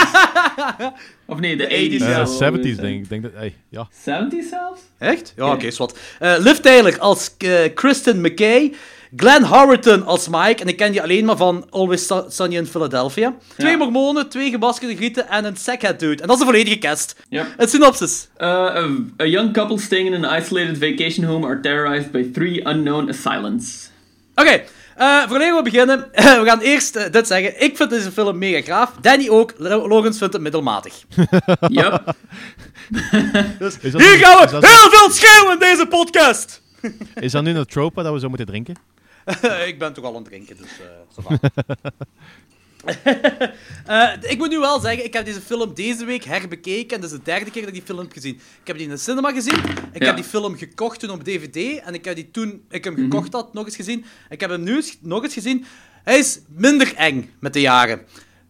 of 1.26 1.39
nee, 1.39 1.55
de 1.55 1.66
80s. 1.66 1.70
Eh, 1.70 2.09
ja. 2.09 2.26
70s, 2.26 2.82
denk 2.82 3.03
ik. 3.03 3.09
Denk 3.09 3.24
dat, 3.24 3.32
hey, 3.34 3.55
ja. 3.70 3.88
70s 3.91 4.49
zelfs? 4.49 4.82
Echt? 4.97 5.34
Ja, 5.36 5.51
oké, 5.51 5.66
is 5.66 5.78
wat. 5.78 5.97
Eh, 6.20 6.36
Liv 6.38 6.57
Taylor 6.57 6.99
als 6.99 7.32
eh, 7.38 7.74
Kristen 7.74 8.22
McKay. 8.22 8.74
Glenn 9.16 9.43
Howerton 9.43 10.05
als 10.05 10.28
Mike. 10.30 10.61
En 10.61 10.68
ik 10.68 10.78
ken 10.78 10.91
die 10.91 11.01
alleen 11.01 11.26
maar 11.26 11.38
van 11.38 11.68
Always 11.70 12.05
Su- 12.07 12.24
Sunny 12.30 12.55
in 12.57 12.66
Philadelphia. 12.66 13.34
Twee 13.57 13.78
mormonen, 13.78 14.30
twee 14.30 14.49
gebaskerde 14.49 14.95
grieten 14.95 15.30
en 15.30 15.45
een 15.45 15.55
sackhead 15.57 15.99
dude. 15.99 16.22
En 16.22 16.28
dat 16.28 16.36
is 16.36 16.39
de 16.45 16.45
volledige 16.51 16.78
cast. 16.78 17.16
Yep. 17.30 17.45
Het 17.57 17.70
synopsis. 17.70 18.28
Uh, 18.38 18.47
a, 18.47 18.88
a 19.22 19.26
young 19.26 19.53
couple 19.53 19.80
staying 19.80 20.13
in 20.13 20.26
an 20.26 20.38
isolated 20.41 20.78
vacation 20.78 21.26
home 21.26 21.45
are 21.47 21.59
terrorized 21.59 22.11
by 22.11 22.32
three 22.34 22.68
unknown 22.68 23.09
assailants. 23.09 23.89
Oké, 24.36 24.63
eh 24.95 25.28
voor 25.28 25.38
we 25.39 25.59
beginnen, 25.63 25.99
we 26.41 26.41
gaan 26.45 26.59
eerst 26.59 26.95
eh, 26.95 27.11
dit 27.11 27.28
zeggen. 27.28 27.63
Ik 27.63 27.78
vind 27.78 27.89
deze 27.89 28.11
film 28.11 28.38
mega 28.38 28.61
graaf. 28.61 28.91
Danny 29.01 29.30
ook. 29.30 29.53
Lo- 29.57 29.88
Logans 29.88 30.18
vindt 30.18 30.34
het 30.34 30.41
middelmatig. 30.41 30.93
Yep. 31.68 32.13
Dus 33.59 33.78
dat 33.82 34.01
hier 34.01 34.18
gaan 34.18 34.47
we 34.49 34.68
heel 34.68 34.89
veel 34.89 35.09
schreeuwen 35.09 35.53
in 35.53 35.59
deze 35.59 35.86
podcast. 35.86 36.61
Is 37.20 37.32
dat 37.32 37.43
nu 37.43 37.55
een 37.57 37.66
trope 37.66 38.03
dat 38.03 38.13
we 38.13 38.20
zo 38.20 38.28
moeten 38.28 38.45
drinken? 38.47 38.76
ik 39.67 39.76
ben 39.80 39.93
toch 39.93 40.03
al 40.03 40.09
aan 40.09 40.15
het 40.21 40.26
drinken, 40.26 40.57
dus... 40.57 40.69
va. 41.17 41.39
Eh, 43.86 44.09
ik 44.21 44.38
moet 44.38 44.49
nu 44.49 44.59
wel 44.59 44.80
zeggen, 44.80 45.05
ik 45.05 45.13
heb 45.13 45.26
deze 45.26 45.41
film 45.41 45.73
deze 45.73 46.05
week 46.05 46.23
herbekeken. 46.23 46.95
En 46.95 47.01
dat 47.01 47.11
is 47.11 47.17
de 47.17 47.23
derde 47.23 47.51
keer 47.51 47.61
dat 47.61 47.69
ik 47.69 47.73
die 47.76 47.84
film 47.86 47.99
heb 47.99 48.11
gezien. 48.11 48.34
Ik 48.36 48.67
heb 48.67 48.76
die 48.78 48.86
in 48.86 48.91
de 48.91 48.97
cinema 48.97 49.32
gezien. 49.32 49.57
Ik 49.93 50.01
Ja. 50.01 50.05
heb 50.05 50.15
die 50.15 50.26
film 50.26 50.57
gekocht 50.57 50.99
toen 50.99 51.09
op 51.09 51.23
DVD. 51.23 51.80
En 51.84 51.93
ik 51.93 52.05
heb 52.05 52.15
die 52.15 52.32
toen 52.32 52.63
ik 52.69 52.84
hem 52.84 52.95
gekocht 52.95 53.34
had 53.34 53.53
nog 53.53 53.65
eens 53.65 53.76
gezien. 53.76 54.05
Ik 54.30 54.39
heb 54.39 54.49
hem 54.49 54.63
nu 54.63 54.84
nog 55.01 55.23
eens 55.23 55.34
gezien. 55.34 55.65
Hij 56.03 56.17
is 56.17 56.39
minder 56.47 56.93
eng 56.95 57.30
met 57.39 57.53
de 57.53 57.61
jaren. 57.61 58.01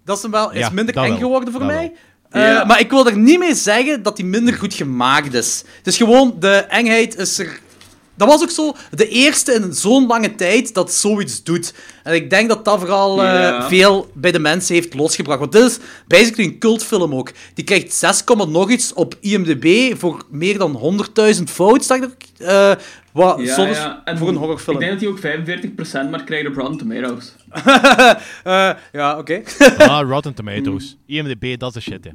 Dat 0.06 0.16
is, 0.18 0.22
hem 0.24 0.32
wel, 0.32 0.52
hij 0.52 0.60
is 0.62 0.70
minder 0.72 0.96
eng 0.98 1.08
wel. 1.10 1.18
geworden 1.18 1.52
voor 1.52 1.60
Dat 1.62 1.70
mij. 1.70 1.94
Eh, 2.30 2.42
Ja. 2.42 2.64
Maar 2.64 2.80
ik 2.80 2.90
wil 2.90 3.08
er 3.08 3.18
niet 3.18 3.40
mee 3.40 3.56
zeggen 3.56 4.04
dat 4.04 4.18
hij 4.18 4.28
minder 4.28 4.54
goed 4.54 4.74
gemaakt 4.74 5.34
is. 5.34 5.64
Het 5.78 5.88
is 5.88 5.98
gewoon, 5.98 6.36
de 6.40 6.56
engheid 6.56 7.16
is 7.18 7.38
er 7.40 7.60
dat 8.16 8.28
was 8.28 8.42
ook 8.42 8.50
zo 8.50 8.76
de 8.92 9.08
eerste 9.08 9.54
in 9.54 9.74
zo'n 9.74 10.08
lange 10.08 10.36
tijd 10.36 10.74
dat 10.74 10.94
zoiets 10.94 11.44
doet. 11.44 11.74
En 12.04 12.14
ik 12.14 12.30
denk 12.30 12.50
dat 12.50 12.66
dat 12.66 12.80
vooral 12.80 13.24
eh, 13.24 13.68
veel 13.68 14.10
bij 14.14 14.32
de 14.32 14.40
mensen 14.40 14.76
heeft 14.76 14.94
losgebracht. 14.94 15.40
Want 15.40 15.52
dit 15.52 15.64
is 15.64 15.80
basically 16.08 16.50
een 16.50 16.60
cultfilm 16.60 17.16
ook. 17.16 17.32
Die 17.54 17.66
krijgt 17.66 17.94
6, 17.94 18.24
nog 18.48 18.70
iets 18.70 18.94
op 18.94 19.16
IMDb 19.20 19.98
voor 19.98 20.26
meer 20.30 20.58
dan 20.58 21.00
100.000 21.38 21.44
foto's, 21.44 21.88
dacht 21.88 22.04
ik. 22.04 22.26
Eh, 22.38 22.72
wat 23.12 23.40
Ja, 23.40 23.54
soms 23.54 23.78
ja. 23.78 24.02
En 24.06 24.18
voor 24.18 24.28
een 24.28 24.36
horrorfilm. 24.36 24.76
Ik 24.76 24.88
denk 24.88 24.92
dat 24.92 25.22
hij 25.22 25.34
ook 25.34 26.08
45% 26.08 26.10
maar 26.10 26.24
krijgt 26.24 26.48
op 26.48 26.56
Rotten 26.56 26.78
Tomatoes. 26.78 27.34
Eh, 28.44 28.72
ja, 28.92 29.18
oké. 29.18 29.42
Ah, 29.78 30.10
Rotten 30.10 30.34
Tomatoes. 30.34 30.98
IMDb, 31.06 31.60
dat 31.60 31.76
is 31.76 31.84
de 31.84 31.92
shit, 31.92 32.04
hè. 32.04 32.12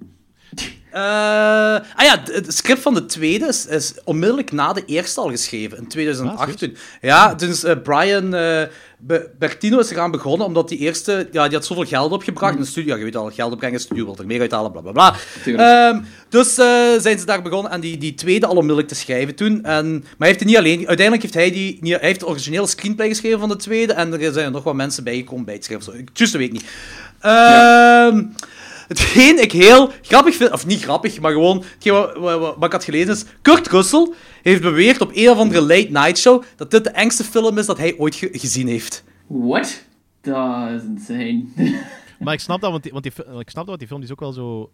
Eh, 0.93 1.01
ah 1.95 2.05
ja, 2.05 2.23
het 2.25 2.55
script 2.55 2.81
van 2.83 2.95
de 2.95 3.07
tweede 3.07 3.47
is, 3.47 3.67
is 3.67 3.95
onmiddellijk 4.05 4.53
na 4.53 4.73
de 4.73 4.83
eerste 4.87 5.21
al 5.21 5.31
geschreven, 5.31 5.79
in 5.79 5.87
2008. 5.89 6.63
Ah, 6.63 6.69
ja, 7.01 7.35
dus 7.35 7.65
eh, 7.65 7.75
Brian 7.83 8.35
eh, 8.35 8.63
Be- 8.99 9.31
Bertino 9.39 9.79
is 9.79 9.91
eraan 9.91 10.11
begonnen, 10.11 10.47
omdat 10.47 10.69
die 10.69 10.79
eerste, 10.79 11.29
ja, 11.33 11.45
die 11.49 11.57
had 11.57 11.67
zoveel 11.67 11.85
geld 11.85 12.13
opgebracht 12.13 12.55
in 12.55 12.61
de 12.61 12.67
studio. 12.67 12.93
Ja, 12.93 12.99
je 12.99 13.05
weet 13.05 13.17
al, 13.17 13.31
geld 13.31 13.53
opbrengen, 13.53 13.81
studio 13.81 14.05
wil 14.05 14.17
er 14.19 14.27
meer 14.27 14.41
uithalen, 14.41 14.73
bla 14.73 14.81
bla 14.81 14.93
bla. 14.93 15.15
Ehm, 15.45 16.01
dus 16.29 16.55
zijn 17.03 17.19
ze 17.19 17.25
daar 17.25 17.43
begonnen 17.43 17.73
en 17.73 17.81
die, 17.81 17.99
die 17.99 18.15
tweede 18.15 18.47
al 18.47 18.53
onmiddellijk 18.55 18.89
te 18.89 18.95
schrijven 18.95 19.35
toen. 19.35 19.65
En, 19.65 19.91
maar 19.93 20.03
hij 20.19 20.27
heeft 20.29 20.39
het 20.41 20.49
niet 20.49 20.59
alleen, 20.59 20.79
uiteindelijk 20.89 21.23
heeft 21.23 21.35
hij, 21.35 21.51
die, 21.51 21.79
hij 21.83 21.99
heeft 22.01 22.21
de 22.21 22.27
originele 22.27 22.67
screenplay 22.67 23.09
geschreven 23.09 23.39
van 23.39 23.49
de 23.49 23.57
tweede 23.57 23.93
en 23.93 24.13
er 24.21 24.33
zijn 24.33 24.45
er 24.47 24.51
nog 24.51 24.65
wat 24.65 24.75
mensen 24.75 25.05
bijgekomen 25.05 25.45
bij 25.45 25.55
het 25.55 25.65
schrijven. 25.65 25.93
Zo. 25.93 25.99
Ik, 25.99 26.09
juist, 26.13 26.33
weet 26.35 26.47
ik 26.47 26.53
niet. 26.53 26.65
Ehm 27.21 28.23
Hetgeen 28.91 29.43
ik 29.43 29.53
heel 29.53 29.91
grappig 30.03 30.35
vind, 30.37 30.53
of 30.53 30.67
niet 30.67 30.83
grappig, 30.83 31.21
maar 31.21 31.33
gewoon, 31.33 31.65
hetgeen 31.75 31.93
wat, 31.93 32.17
wat, 32.17 32.39
wat- 32.41 32.55
wat 32.57 32.65
ik 32.65 32.73
had 32.73 32.85
gelezen 32.85 33.11
is, 33.13 33.25
Kurt 33.43 33.67
Russell 33.69 34.13
heeft 34.43 34.63
beweerd 34.63 35.01
op 35.01 35.11
een 35.15 35.31
of 35.31 35.39
andere 35.39 35.61
late 35.61 35.89
night 35.91 36.19
show 36.19 36.43
dat 36.57 36.71
dit 36.71 36.85
de 36.85 36.91
engste 36.91 37.25
film 37.25 37.59
is 37.59 37.67
dat 37.67 37.79
hij 37.79 37.95
ooit 37.99 38.15
ge- 38.15 38.29
gezien 38.33 38.69
heeft. 38.69 39.05
What? 39.27 39.85
Dat 40.21 40.71
is 40.71 40.83
insane. 40.83 41.45
Maar 42.19 42.35
ik 42.35 42.41
snap 42.41 42.61
dat, 42.61 42.71
want 42.71 42.83
die, 42.83 42.93
want 42.93 43.05
die, 43.05 43.13
fi- 43.13 43.23
ik 43.39 43.51
snap 43.51 43.67
dat, 43.67 43.67
want 43.67 43.79
die 43.79 43.89
film 43.89 44.01
die 44.01 44.09
is 44.09 44.15
ook 44.15 44.21
wel 44.21 44.33
zo... 44.33 44.71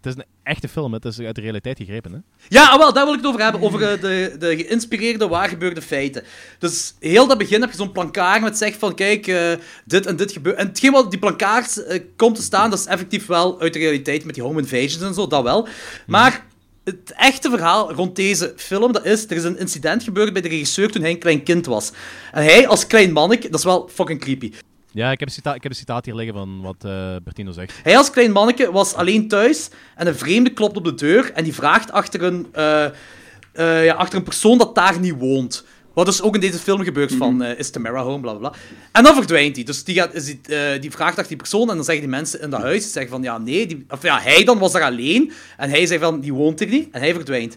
het 0.00 0.16
is 0.16 0.22
een 0.22 0.28
echte 0.42 0.68
film, 0.68 0.92
het 0.92 1.04
is 1.04 1.20
uit 1.20 1.34
de 1.34 1.40
realiteit 1.40 1.78
gegrepen. 1.78 2.12
Hè. 2.12 2.18
Ja, 2.48 2.68
ah, 2.68 2.78
wel, 2.78 2.92
daar 2.92 3.04
wil 3.04 3.14
ik 3.14 3.20
het 3.20 3.28
over 3.28 3.42
hebben, 3.42 3.60
over 3.60 3.82
eh, 3.82 4.00
de, 4.00 4.36
de 4.38 4.56
geïnspireerde, 4.56 5.28
waargebeurde 5.28 5.82
feiten. 5.82 6.22
Dus 6.58 6.94
heel 7.00 7.26
dat 7.26 7.38
begin 7.38 7.60
heb 7.60 7.70
je 7.70 7.76
zo'n 7.76 7.92
plankaar 7.92 8.40
met 8.40 8.58
zegt 8.58 8.78
van, 8.78 8.94
kijk, 8.94 9.26
eh, 9.26 9.52
dit 9.84 10.06
en 10.06 10.16
dit 10.16 10.32
gebeurt. 10.32 10.56
En 10.56 10.66
hetgeen 10.66 10.92
wat 10.92 11.10
die 11.10 11.20
plankaars 11.20 11.82
eh, 11.82 12.02
komt 12.16 12.36
te 12.36 12.42
staan, 12.42 12.70
dat 12.70 12.78
is 12.78 12.86
effectief 12.86 13.26
wel 13.26 13.60
uit 13.60 13.72
de 13.72 13.78
realiteit 13.78 14.24
met 14.24 14.34
die 14.34 14.44
home 14.44 14.60
invasions 14.60 15.02
en 15.02 15.14
zo, 15.14 15.26
dat 15.26 15.42
wel. 15.42 15.68
Maar 16.06 16.46
het 16.84 17.12
echte 17.16 17.50
verhaal 17.50 17.92
rond 17.92 18.16
deze 18.16 18.52
film, 18.56 18.92
dat 18.92 19.04
is, 19.04 19.24
er 19.24 19.36
is 19.36 19.44
een 19.44 19.58
incident 19.58 20.02
gebeurd 20.02 20.32
bij 20.32 20.42
de 20.42 20.48
regisseur 20.48 20.90
toen 20.90 21.02
hij 21.02 21.10
een 21.10 21.18
klein 21.18 21.42
kind 21.42 21.66
was. 21.66 21.92
En 22.32 22.42
hij 22.42 22.68
als 22.68 22.86
klein 22.86 23.12
manneke, 23.12 23.48
dat 23.48 23.58
is 23.58 23.64
wel 23.64 23.88
fucking 23.92 24.20
creepy. 24.20 24.52
Ja, 24.96 25.10
ik 25.10 25.20
heb, 25.20 25.30
cita 25.30 25.54
ik 25.54 25.62
heb 25.62 25.72
een 25.72 25.78
citaat 25.78 26.04
hier 26.04 26.14
liggen 26.14 26.34
van 26.34 26.60
wat 26.60 26.76
eh, 26.84 27.16
Bertino 27.24 27.52
zegt. 27.52 27.72
Hij 27.82 27.96
als 27.96 28.10
klein 28.10 28.32
manneke 28.32 28.72
was 28.72 28.94
alleen 28.94 29.28
thuis 29.28 29.68
en 29.94 30.06
een 30.06 30.14
vreemde 30.14 30.52
klopt 30.52 30.76
op 30.76 30.84
de 30.84 30.94
deur 30.94 31.32
en 31.32 31.44
die 31.44 31.54
vraagt 31.54 31.92
achter 31.92 32.22
een, 32.22 32.46
eh, 32.52 32.84
eh, 32.84 33.84
ja, 33.84 33.94
achter 33.94 34.18
een 34.18 34.24
persoon 34.24 34.58
dat 34.58 34.74
daar 34.74 35.00
niet 35.00 35.14
woont. 35.18 35.64
Wat 35.94 36.06
dus 36.06 36.22
ook 36.22 36.34
in 36.34 36.40
deze 36.40 36.58
film 36.58 36.82
gebeurt 36.84 37.14
van, 37.14 37.42
eh, 37.42 37.58
is 37.58 37.70
Tamara 37.70 38.02
home, 38.02 38.20
bla 38.20 38.34
bla. 38.34 38.52
En 38.92 39.02
dan 39.02 39.14
verdwijnt 39.14 39.56
hij. 39.56 39.64
Dus 39.64 39.84
die, 39.84 39.94
gaat, 39.94 40.14
is 40.14 40.24
die, 40.24 40.40
die 40.80 40.90
vraagt 40.90 41.16
achter 41.16 41.28
die 41.28 41.36
persoon 41.36 41.70
en 41.70 41.76
dan 41.76 41.84
zeggen 41.84 42.04
die 42.04 42.14
mensen 42.14 42.40
in 42.40 42.50
dat 42.50 42.60
huis, 42.60 42.92
zeggen 42.92 43.10
van, 43.10 43.22
ja 43.22 43.38
nee, 43.38 43.66
die, 43.66 43.84
of 43.88 44.02
ja, 44.02 44.20
hij 44.20 44.44
dan 44.44 44.58
was 44.58 44.74
er 44.74 44.82
alleen. 44.82 45.32
En 45.56 45.70
hij 45.70 45.86
zegt 45.86 46.02
van, 46.02 46.20
die 46.20 46.32
woont 46.32 46.60
er 46.60 46.66
niet. 46.66 46.88
En 46.90 47.00
hij 47.00 47.14
verdwijnt. 47.14 47.56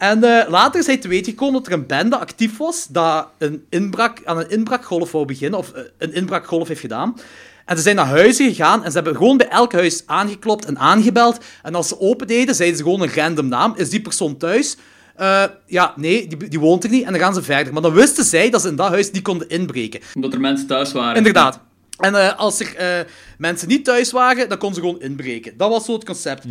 En 0.00 0.24
eh, 0.24 0.48
later 0.48 0.80
is 0.80 0.86
hij 0.86 0.96
te 0.96 1.08
weten 1.08 1.32
gekomen 1.32 1.54
dat 1.54 1.66
er 1.66 1.72
een 1.72 1.86
bende 1.86 2.18
actief 2.18 2.56
was 2.56 2.86
dat 2.86 3.28
een 3.38 3.64
inbraak, 3.68 4.20
aan 4.24 4.38
een 4.38 4.50
inbraakgolf 4.50 5.12
wou 5.12 5.24
beginnen, 5.24 5.58
of 5.58 5.72
eh, 5.72 5.82
een 5.98 6.12
inbraakgolf 6.12 6.68
heeft 6.68 6.80
gedaan. 6.80 7.16
En 7.64 7.76
ze 7.76 7.82
zijn 7.82 7.96
naar 7.96 8.06
huizen 8.06 8.48
gegaan 8.48 8.84
en 8.84 8.90
ze 8.90 8.96
hebben 8.96 9.16
gewoon 9.16 9.36
bij 9.36 9.48
elk 9.48 9.72
huis 9.72 10.02
aangeklopt 10.06 10.64
en 10.64 10.78
aangebeld. 10.78 11.44
En 11.62 11.74
als 11.74 11.88
ze 11.88 12.00
open 12.00 12.26
deden, 12.26 12.54
zeiden 12.54 12.78
ze 12.78 12.82
gewoon 12.82 13.02
een 13.02 13.14
random 13.14 13.48
naam. 13.48 13.74
Is 13.76 13.90
die 13.90 14.00
persoon 14.00 14.36
thuis? 14.36 14.76
Eh, 15.16 15.44
ja, 15.66 15.92
nee, 15.96 16.26
die, 16.26 16.48
die 16.48 16.60
woont 16.60 16.84
er 16.84 16.90
niet. 16.90 17.04
En 17.04 17.12
dan 17.12 17.20
gaan 17.20 17.34
ze 17.34 17.42
verder. 17.42 17.72
Maar 17.72 17.82
dan 17.82 17.92
wisten 17.92 18.24
zij 18.24 18.50
dat 18.50 18.60
ze 18.60 18.68
in 18.68 18.76
dat 18.76 18.88
huis 18.88 19.10
niet 19.10 19.22
konden 19.22 19.48
inbreken. 19.48 20.00
Omdat 20.14 20.32
er 20.32 20.40
mensen 20.40 20.66
thuis 20.66 20.92
waren. 20.92 21.16
Inderdaad. 21.16 21.60
En 21.98 22.14
eh, 22.14 22.38
als 22.38 22.60
er 22.60 22.76
eh, 22.76 23.04
mensen 23.38 23.68
niet 23.68 23.84
thuis 23.84 24.12
waren, 24.12 24.48
dan 24.48 24.58
konden 24.58 24.82
ze 24.82 24.88
gewoon 24.88 25.02
inbreken. 25.02 25.56
Dat 25.56 25.70
was 25.70 25.84
zo 25.84 25.92
het 25.92 26.04
concept. 26.04 26.44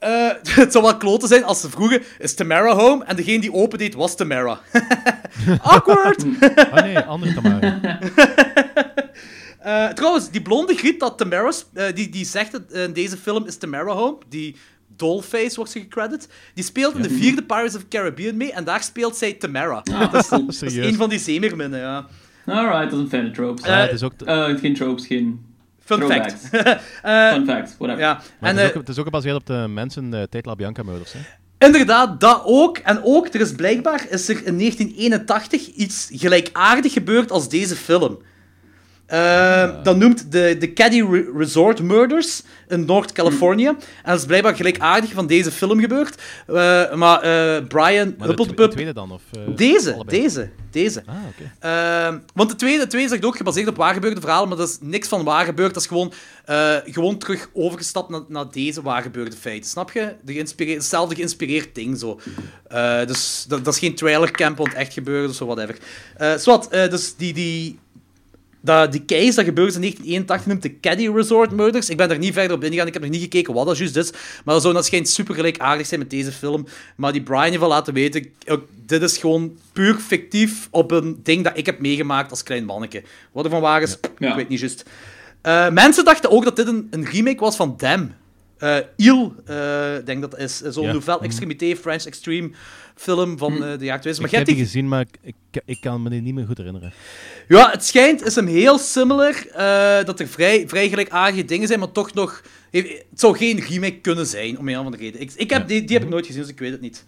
Eh, 0.00 0.28
het 0.60 0.72
zou 0.72 0.84
wel 0.84 0.96
kloten 0.96 1.28
zijn 1.28 1.44
als 1.44 1.60
ze 1.60 1.70
vroegen, 1.70 2.02
is 2.18 2.34
Tamara 2.34 2.74
home? 2.74 3.04
En 3.04 3.16
degene 3.16 3.40
die 3.40 3.52
opendeed 3.52 3.94
was 3.94 4.16
Tamara. 4.16 4.60
Awkward! 5.62 6.24
Ah 6.70 6.82
nee, 6.82 6.98
andere 6.98 7.34
Tamara. 7.34 7.78
Eh, 9.60 9.88
trouwens, 9.88 10.30
die 10.30 10.42
blonde 10.42 10.74
griet 10.74 11.00
dat 11.00 11.18
Tamara, 11.18 11.52
eh, 11.72 11.94
die, 11.94 12.08
die 12.08 12.24
zegt 12.24 12.52
het, 12.52 12.72
in 12.72 12.92
deze 12.92 13.16
film 13.16 13.46
is 13.46 13.56
Tamara 13.56 13.92
home, 13.92 14.18
die 14.28 14.56
Dollface 14.96 15.56
wordt 15.56 15.70
ze 15.70 15.80
gecredit, 15.80 16.28
die 16.54 16.64
speelt 16.64 16.94
in 16.94 17.02
de 17.02 17.10
vierde 17.10 17.42
Pirates 17.42 17.74
of 17.74 17.80
the 17.80 17.88
Caribbean 17.88 18.36
mee 18.36 18.52
en 18.52 18.64
daar 18.64 18.82
speelt 18.82 19.16
zij 19.16 19.32
Tamara. 19.32 19.82
Ah, 19.92 20.12
dat, 20.12 20.22
is, 20.22 20.28
dat 20.28 20.62
is 20.62 20.76
een 20.76 20.94
van 20.94 21.08
die 21.08 21.18
zeemerminnen, 21.18 21.80
ja. 21.80 22.06
Alright, 22.46 22.82
dat 22.82 22.92
is 22.92 22.98
een 22.98 23.08
fijne 23.08 23.30
tropes. 23.30 23.64
Ja, 23.64 23.76
het 23.80 23.92
is 23.92 24.02
ook, 24.02 24.12
geen 24.60 24.74
tropes, 24.74 25.06
geen 25.06 25.49
Fun 25.98 26.10
fact. 26.10 26.48
Eh, 27.02 27.32
Fun 27.32 27.44
fact, 27.46 27.74
whatever. 27.78 28.02
ja, 28.02 28.20
maar 28.38 28.50
en 28.50 28.56
het, 28.56 28.64
is 28.64 28.70
eh, 28.70 28.76
ook, 28.76 28.80
het 28.80 28.88
is 28.88 28.98
ook 28.98 29.04
gebaseerd 29.04 29.36
op 29.36 29.46
de 29.46 29.66
mensen 29.68 30.04
uh, 30.04 30.20
Tate 30.20 30.48
LaBianca 30.48 30.82
murders. 30.82 31.12
Hè? 31.12 31.18
Inderdaad, 31.66 32.20
dat 32.20 32.42
ook. 32.44 32.78
En 32.78 33.00
ook, 33.04 33.34
er 33.34 33.40
is 33.40 33.52
blijkbaar 33.52 34.06
is 34.08 34.28
er 34.28 34.36
in 34.46 34.58
1981 34.58 35.66
iets 35.66 36.08
gelijkaardig 36.12 36.92
gebeurd 36.92 37.30
als 37.30 37.48
deze 37.48 37.76
film. 37.76 38.18
Eh, 39.10 39.82
Dat 39.82 39.96
noemt 39.96 40.32
de, 40.32 40.56
de 40.58 40.72
Caddy 40.72 41.02
Re- 41.02 41.30
Resort 41.36 41.82
Murders 41.82 42.42
in 42.68 42.84
Noord-Californië. 42.84 43.66
En 43.66 43.76
dat 44.04 44.18
is 44.18 44.24
blijkbaar 44.24 44.54
gelijkaardig 44.56 45.12
van 45.12 45.26
deze 45.26 45.50
film 45.50 45.80
gebeurd. 45.80 46.22
Eh, 46.46 46.94
maar 46.94 47.20
eh, 47.20 47.66
Brian 47.66 48.14
Maar 48.18 48.36
de, 48.36 48.68
tweede 48.68 48.92
dan? 48.92 49.12
Of, 49.12 49.22
eh, 49.32 49.56
Deze, 49.56 49.94
allebei? 49.94 50.20
deze, 50.22 50.50
deze. 50.70 51.02
Ah. 51.06 51.14
Ehm, 52.06 52.18
want 52.34 52.50
de 52.50 52.56
tweede, 52.56 52.78
de 52.82 52.86
tweede 52.86 53.08
is 53.08 53.14
echt 53.14 53.24
ook 53.24 53.36
gebaseerd 53.36 53.68
op 53.68 53.76
waar 53.76 53.94
gebeurde 53.94 54.20
verhalen, 54.20 54.48
maar 54.48 54.58
dat 54.58 54.68
is 54.68 54.78
niks 54.80 55.08
van 55.08 55.24
waar 55.24 55.44
gebeurd. 55.44 55.74
Dat 55.74 55.82
is 55.82 55.88
gewoon, 55.88 56.12
gewoon 56.84 57.18
terug 57.18 57.48
overgestapt 57.52 58.10
naar, 58.10 58.20
naar 58.28 58.50
deze 58.50 58.82
waar 58.82 59.02
gebeurde 59.02 59.36
feiten. 59.36 59.70
Snap 59.70 59.90
je? 59.92 60.14
De 60.24 60.32
geïnspireerd, 60.32 60.76
hetzelfde 60.78 61.14
geïnspireerd 61.14 61.74
ding 61.74 61.98
zo. 61.98 62.20
Dus 63.06 63.44
dat, 63.48 63.64
dat 63.64 63.74
is 63.74 63.80
geen 63.80 63.94
trailercamp, 63.94 64.56
want 64.58 64.74
echt 64.74 64.92
gebeurde 64.92 65.28
of 65.28 65.34
zo, 65.34 65.46
whatever. 65.46 65.76
Eh, 66.16 66.90
dus 66.90 67.14
die, 67.16 67.32
die, 67.32 67.78
dat, 68.60 68.92
die 68.92 69.04
case, 69.04 69.34
dat 69.34 69.44
gebeurde 69.44 69.72
in 69.74 69.80
1981, 69.80 70.46
noemt 70.46 70.62
de 70.62 70.80
Caddy 70.80 71.08
Resort 71.08 71.50
Murders. 71.50 71.88
Ik 71.90 71.96
ben 71.96 72.08
daar 72.08 72.18
niet 72.18 72.32
verder 72.32 72.56
op 72.56 72.64
ingegaan, 72.64 72.86
ik 72.86 72.92
heb 72.92 73.02
nog 73.02 73.10
niet 73.10 73.20
gekeken 73.22 73.54
wat 73.54 73.66
dat 73.66 73.78
juist 73.78 73.96
is. 73.96 74.10
Maar 74.44 74.54
dat 74.54 74.62
zou 74.62 74.74
dat 74.74 74.86
schijnt 74.86 75.08
super 75.08 75.34
gelijkaardig 75.34 75.86
zijn 75.86 76.00
met 76.00 76.10
deze 76.10 76.32
film. 76.32 76.66
Maar 76.96 77.12
die 77.12 77.22
Brian 77.22 77.42
heeft 77.44 77.58
wel 77.58 77.68
laten 77.68 77.94
weten, 77.94 78.26
ook, 78.46 78.64
dit 78.86 79.02
is 79.02 79.18
gewoon 79.18 79.58
puur 79.72 79.94
fictief 79.94 80.68
op 80.70 80.90
een 80.90 81.20
ding 81.22 81.44
dat 81.44 81.58
ik 81.58 81.66
heb 81.66 81.78
meegemaakt 81.80 82.30
als 82.30 82.42
klein 82.42 82.64
manneke. 82.64 83.02
Wat 83.32 83.44
er 83.44 83.50
van 83.50 83.60
waar 83.60 83.82
is, 83.82 83.96
Ja. 84.18 84.28
ik 84.30 84.34
weet 84.34 84.48
niet 84.48 84.60
juist. 84.60 84.84
Eh, 85.40 85.70
mensen 85.70 86.04
dachten 86.04 86.30
ook 86.30 86.44
dat 86.44 86.56
dit 86.56 86.66
een, 86.66 86.86
een 86.90 87.04
remake 87.06 87.40
was 87.40 87.56
van 87.56 87.74
Dam. 87.76 88.12
Eh 88.60 88.76
Il, 88.96 89.34
eh, 89.44 89.96
ik 89.96 90.06
denk 90.06 90.20
dat 90.20 90.38
is 90.38 90.60
zo'n 90.60 90.84
Ja. 90.84 90.92
Nouvelle 90.92 91.20
Extremité, 91.20 91.76
French 91.76 92.04
Extreme 92.04 92.50
film 92.94 93.38
van 93.38 93.52
eh, 93.52 93.58
de 93.60 93.84
jaren 93.84 94.00
2000. 94.00 94.18
Maar 94.20 94.28
Ik 94.28 94.46
heb 94.46 94.46
die 94.46 94.64
gezien, 94.64 94.88
maar 94.88 95.00
ik, 95.00 95.18
ik, 95.22 95.62
ik 95.64 95.80
kan 95.80 96.02
me 96.02 96.10
die 96.10 96.20
niet 96.20 96.34
meer 96.34 96.46
goed 96.46 96.56
herinneren. 96.56 96.92
ja, 97.48 97.70
het 97.70 97.84
schijnt, 97.84 98.26
is 98.26 98.34
hem 98.34 98.46
heel 98.46 98.78
similar, 98.78 99.34
dat 100.04 100.20
er 100.20 100.28
vrij, 100.28 100.68
vrij 100.68 100.88
gelijkaardige 100.88 101.44
dingen 101.44 101.66
zijn, 101.66 101.78
maar 101.78 101.92
toch 101.92 102.14
nog... 102.14 102.42
Het 102.70 103.04
zou 103.14 103.36
geen 103.36 103.60
remake 103.60 103.98
kunnen 103.98 104.26
zijn, 104.26 104.58
om 104.58 104.68
een 104.68 104.78
of 104.78 104.84
andere 104.84 105.02
reden. 105.02 105.20
Ik, 105.20 105.32
ik 105.36 105.50
heb, 105.50 105.68
die, 105.68 105.84
die 105.84 105.96
heb 105.96 106.04
ik 106.04 106.12
nooit 106.12 106.26
gezien, 106.26 106.40
dus 106.40 106.50
ik 106.50 106.58
weet 106.58 106.72
het 106.72 106.80
niet. 106.80 107.04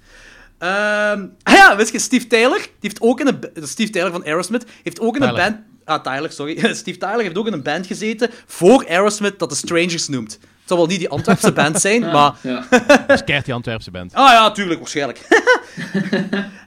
Ehm 0.59 1.27
ah 1.43 1.55
ja, 1.55 1.77
wist 1.77 1.93
je, 1.93 1.99
Steve 1.99 2.27
Tyler, 2.27 2.59
die 2.59 2.71
heeft 2.81 3.01
ook 3.01 3.21
in 3.21 3.27
een... 3.27 3.67
Steve 3.67 3.91
Tyler 3.91 4.11
van 4.11 4.25
Aerosmith, 4.25 4.65
heeft 4.83 5.01
ook 5.01 5.17
in 5.17 5.23
een 5.23 5.35
band... 5.35 5.57
Ah, 5.85 6.03
Tyler, 6.03 6.33
sorry. 6.33 6.59
Steve 6.75 6.99
Tyler 6.99 7.23
heeft 7.23 7.39
ook 7.39 7.47
in 7.47 7.53
een 7.53 7.63
band 7.63 7.87
gezeten 7.87 8.31
voor 8.47 8.89
Aerosmith 8.89 9.39
dat 9.39 9.49
de 9.49 9.57
Strangers 9.57 10.09
noemt. 10.09 10.39
Zal 10.73 10.81
wel 10.81 10.91
niet 10.91 10.99
die 10.99 11.09
Antwerpse 11.09 11.53
band 11.53 11.81
zijn, 11.81 12.01
maar... 12.01 12.35
Ja. 12.41 12.65
Dat 13.07 13.11
is 13.11 13.25
keihard 13.25 13.45
die 13.45 13.55
Antwerpse 13.55 13.91
band. 13.91 14.15
Ah 14.15 14.33
ja, 14.33 14.51
tuurlijk, 14.51 14.79
waarschijnlijk. 14.81 15.21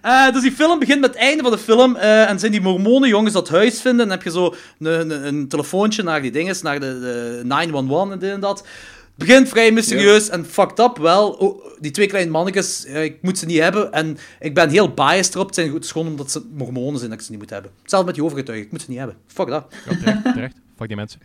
Eh, 0.02 0.32
dus 0.34 0.42
die 0.42 0.52
film 0.52 0.80
begint 0.80 1.00
met 1.00 1.10
het 1.10 1.20
einde 1.20 1.44
van 1.44 1.52
de 1.52 1.58
film. 1.58 1.96
eh, 1.96 2.30
en 2.30 2.40
zijn 2.40 2.52
die 2.52 2.62
mormonen 2.62 3.10
jongens 3.10 3.34
dat 3.34 3.50
huis 3.50 3.82
vinden. 3.82 4.02
En 4.02 4.08
dan 4.08 4.18
heb 4.18 4.24
je 4.24 4.32
zo 4.32 4.56
een, 4.80 5.12
een, 5.12 5.28
een 5.28 5.48
telefoontje 5.48 6.04
naar 6.04 6.22
die 6.22 6.32
dinges, 6.32 6.62
naar 6.62 6.80
de, 6.80 7.00
de 7.00 7.42
911 7.44 8.12
en 8.12 8.20
dit 8.20 8.32
en 8.32 8.40
dat. 8.40 8.58
Het 8.60 8.68
begint 9.16 9.50
vrij 9.50 9.72
mysterieus 9.72 10.30
en 10.30 10.46
fucked 10.46 10.80
up 10.80 10.98
wel. 10.98 11.30
Oh, 11.32 11.66
die 11.80 11.92
twee 11.92 12.08
kleine 12.08 12.32
mannetjes, 12.32 12.86
eh, 12.86 13.04
ik 13.04 13.18
moet 13.22 13.38
ze 13.38 13.46
niet 13.46 13.60
hebben. 13.60 13.92
En 13.92 14.18
ik 14.40 14.54
ben 14.54 14.70
heel 14.70 14.94
biased 14.94 15.34
erop. 15.36 15.46
Het, 15.46 15.56
zijn, 15.56 15.74
het 15.74 15.84
is 15.84 15.92
gewoon 15.92 16.08
omdat 16.08 16.32
ze 16.32 16.42
mormonen 16.54 16.98
zijn 16.98 17.10
dat 17.10 17.20
ik 17.20 17.26
ze 17.26 17.32
niet 17.32 17.40
moet 17.40 17.50
hebben. 17.50 17.72
Hetzelfde 17.82 18.08
met 18.08 18.16
die 18.16 18.24
overgetuigen, 18.26 18.66
ik 18.66 18.72
moet 18.72 18.82
ze 18.82 18.90
niet 18.90 19.00
hebben. 19.00 19.18
Fuck 19.28 19.48
dat. 19.48 19.66
Ja, 19.86 19.98
terecht, 19.98 20.24
terecht. 20.34 20.56
Fuck 20.78 20.88
die 20.88 20.98
mensen. 20.98 21.20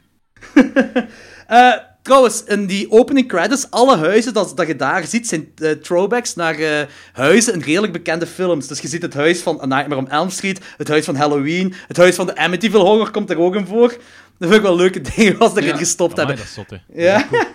Eh, 1.46 1.72
trouwens, 2.02 2.44
in 2.46 2.66
die 2.66 2.90
opening 2.90 3.28
credits, 3.28 3.66
alle 3.70 3.96
huizen 3.96 4.32
dat, 4.34 4.52
dat 4.56 4.66
je 4.66 4.76
daar 4.76 5.06
ziet, 5.06 5.28
zijn 5.28 5.52
eh, 5.56 5.70
throwbacks 5.70 6.34
naar 6.34 6.54
eh, 6.58 6.86
huizen 7.12 7.52
in 7.54 7.60
redelijk 7.60 7.92
bekende 7.92 8.26
films. 8.26 8.66
Dus 8.66 8.80
je 8.80 8.88
ziet 8.88 9.02
het 9.02 9.14
huis 9.14 9.40
van 9.40 9.60
A 9.62 9.66
Nightmare 9.66 10.00
on 10.00 10.08
Elm 10.10 10.30
Street, 10.30 10.60
het 10.76 10.88
huis 10.88 11.04
van 11.04 11.14
Halloween, 11.16 11.74
het 11.88 11.96
huis 11.96 12.14
van 12.14 12.26
de 12.26 12.36
Amityville 12.36 12.84
Horror 12.84 13.10
komt 13.10 13.30
er 13.30 13.38
ook 13.38 13.54
in 13.54 13.66
voor. 13.66 13.88
Dat 13.88 14.48
vind 14.48 14.54
ik 14.54 14.62
wel 14.62 14.76
leuke 14.76 15.00
dingen 15.16 15.38
als 15.38 15.52
ze 15.52 15.58
erin 15.58 15.70
Ja. 15.72 15.76
gestopt 15.76 16.18
Amai, 16.18 16.26
hebben. 16.26 16.36
dat 16.36 16.46
is 16.46 16.54
zot, 16.54 16.70
hè. 16.94 17.02
Ja. 17.02 17.26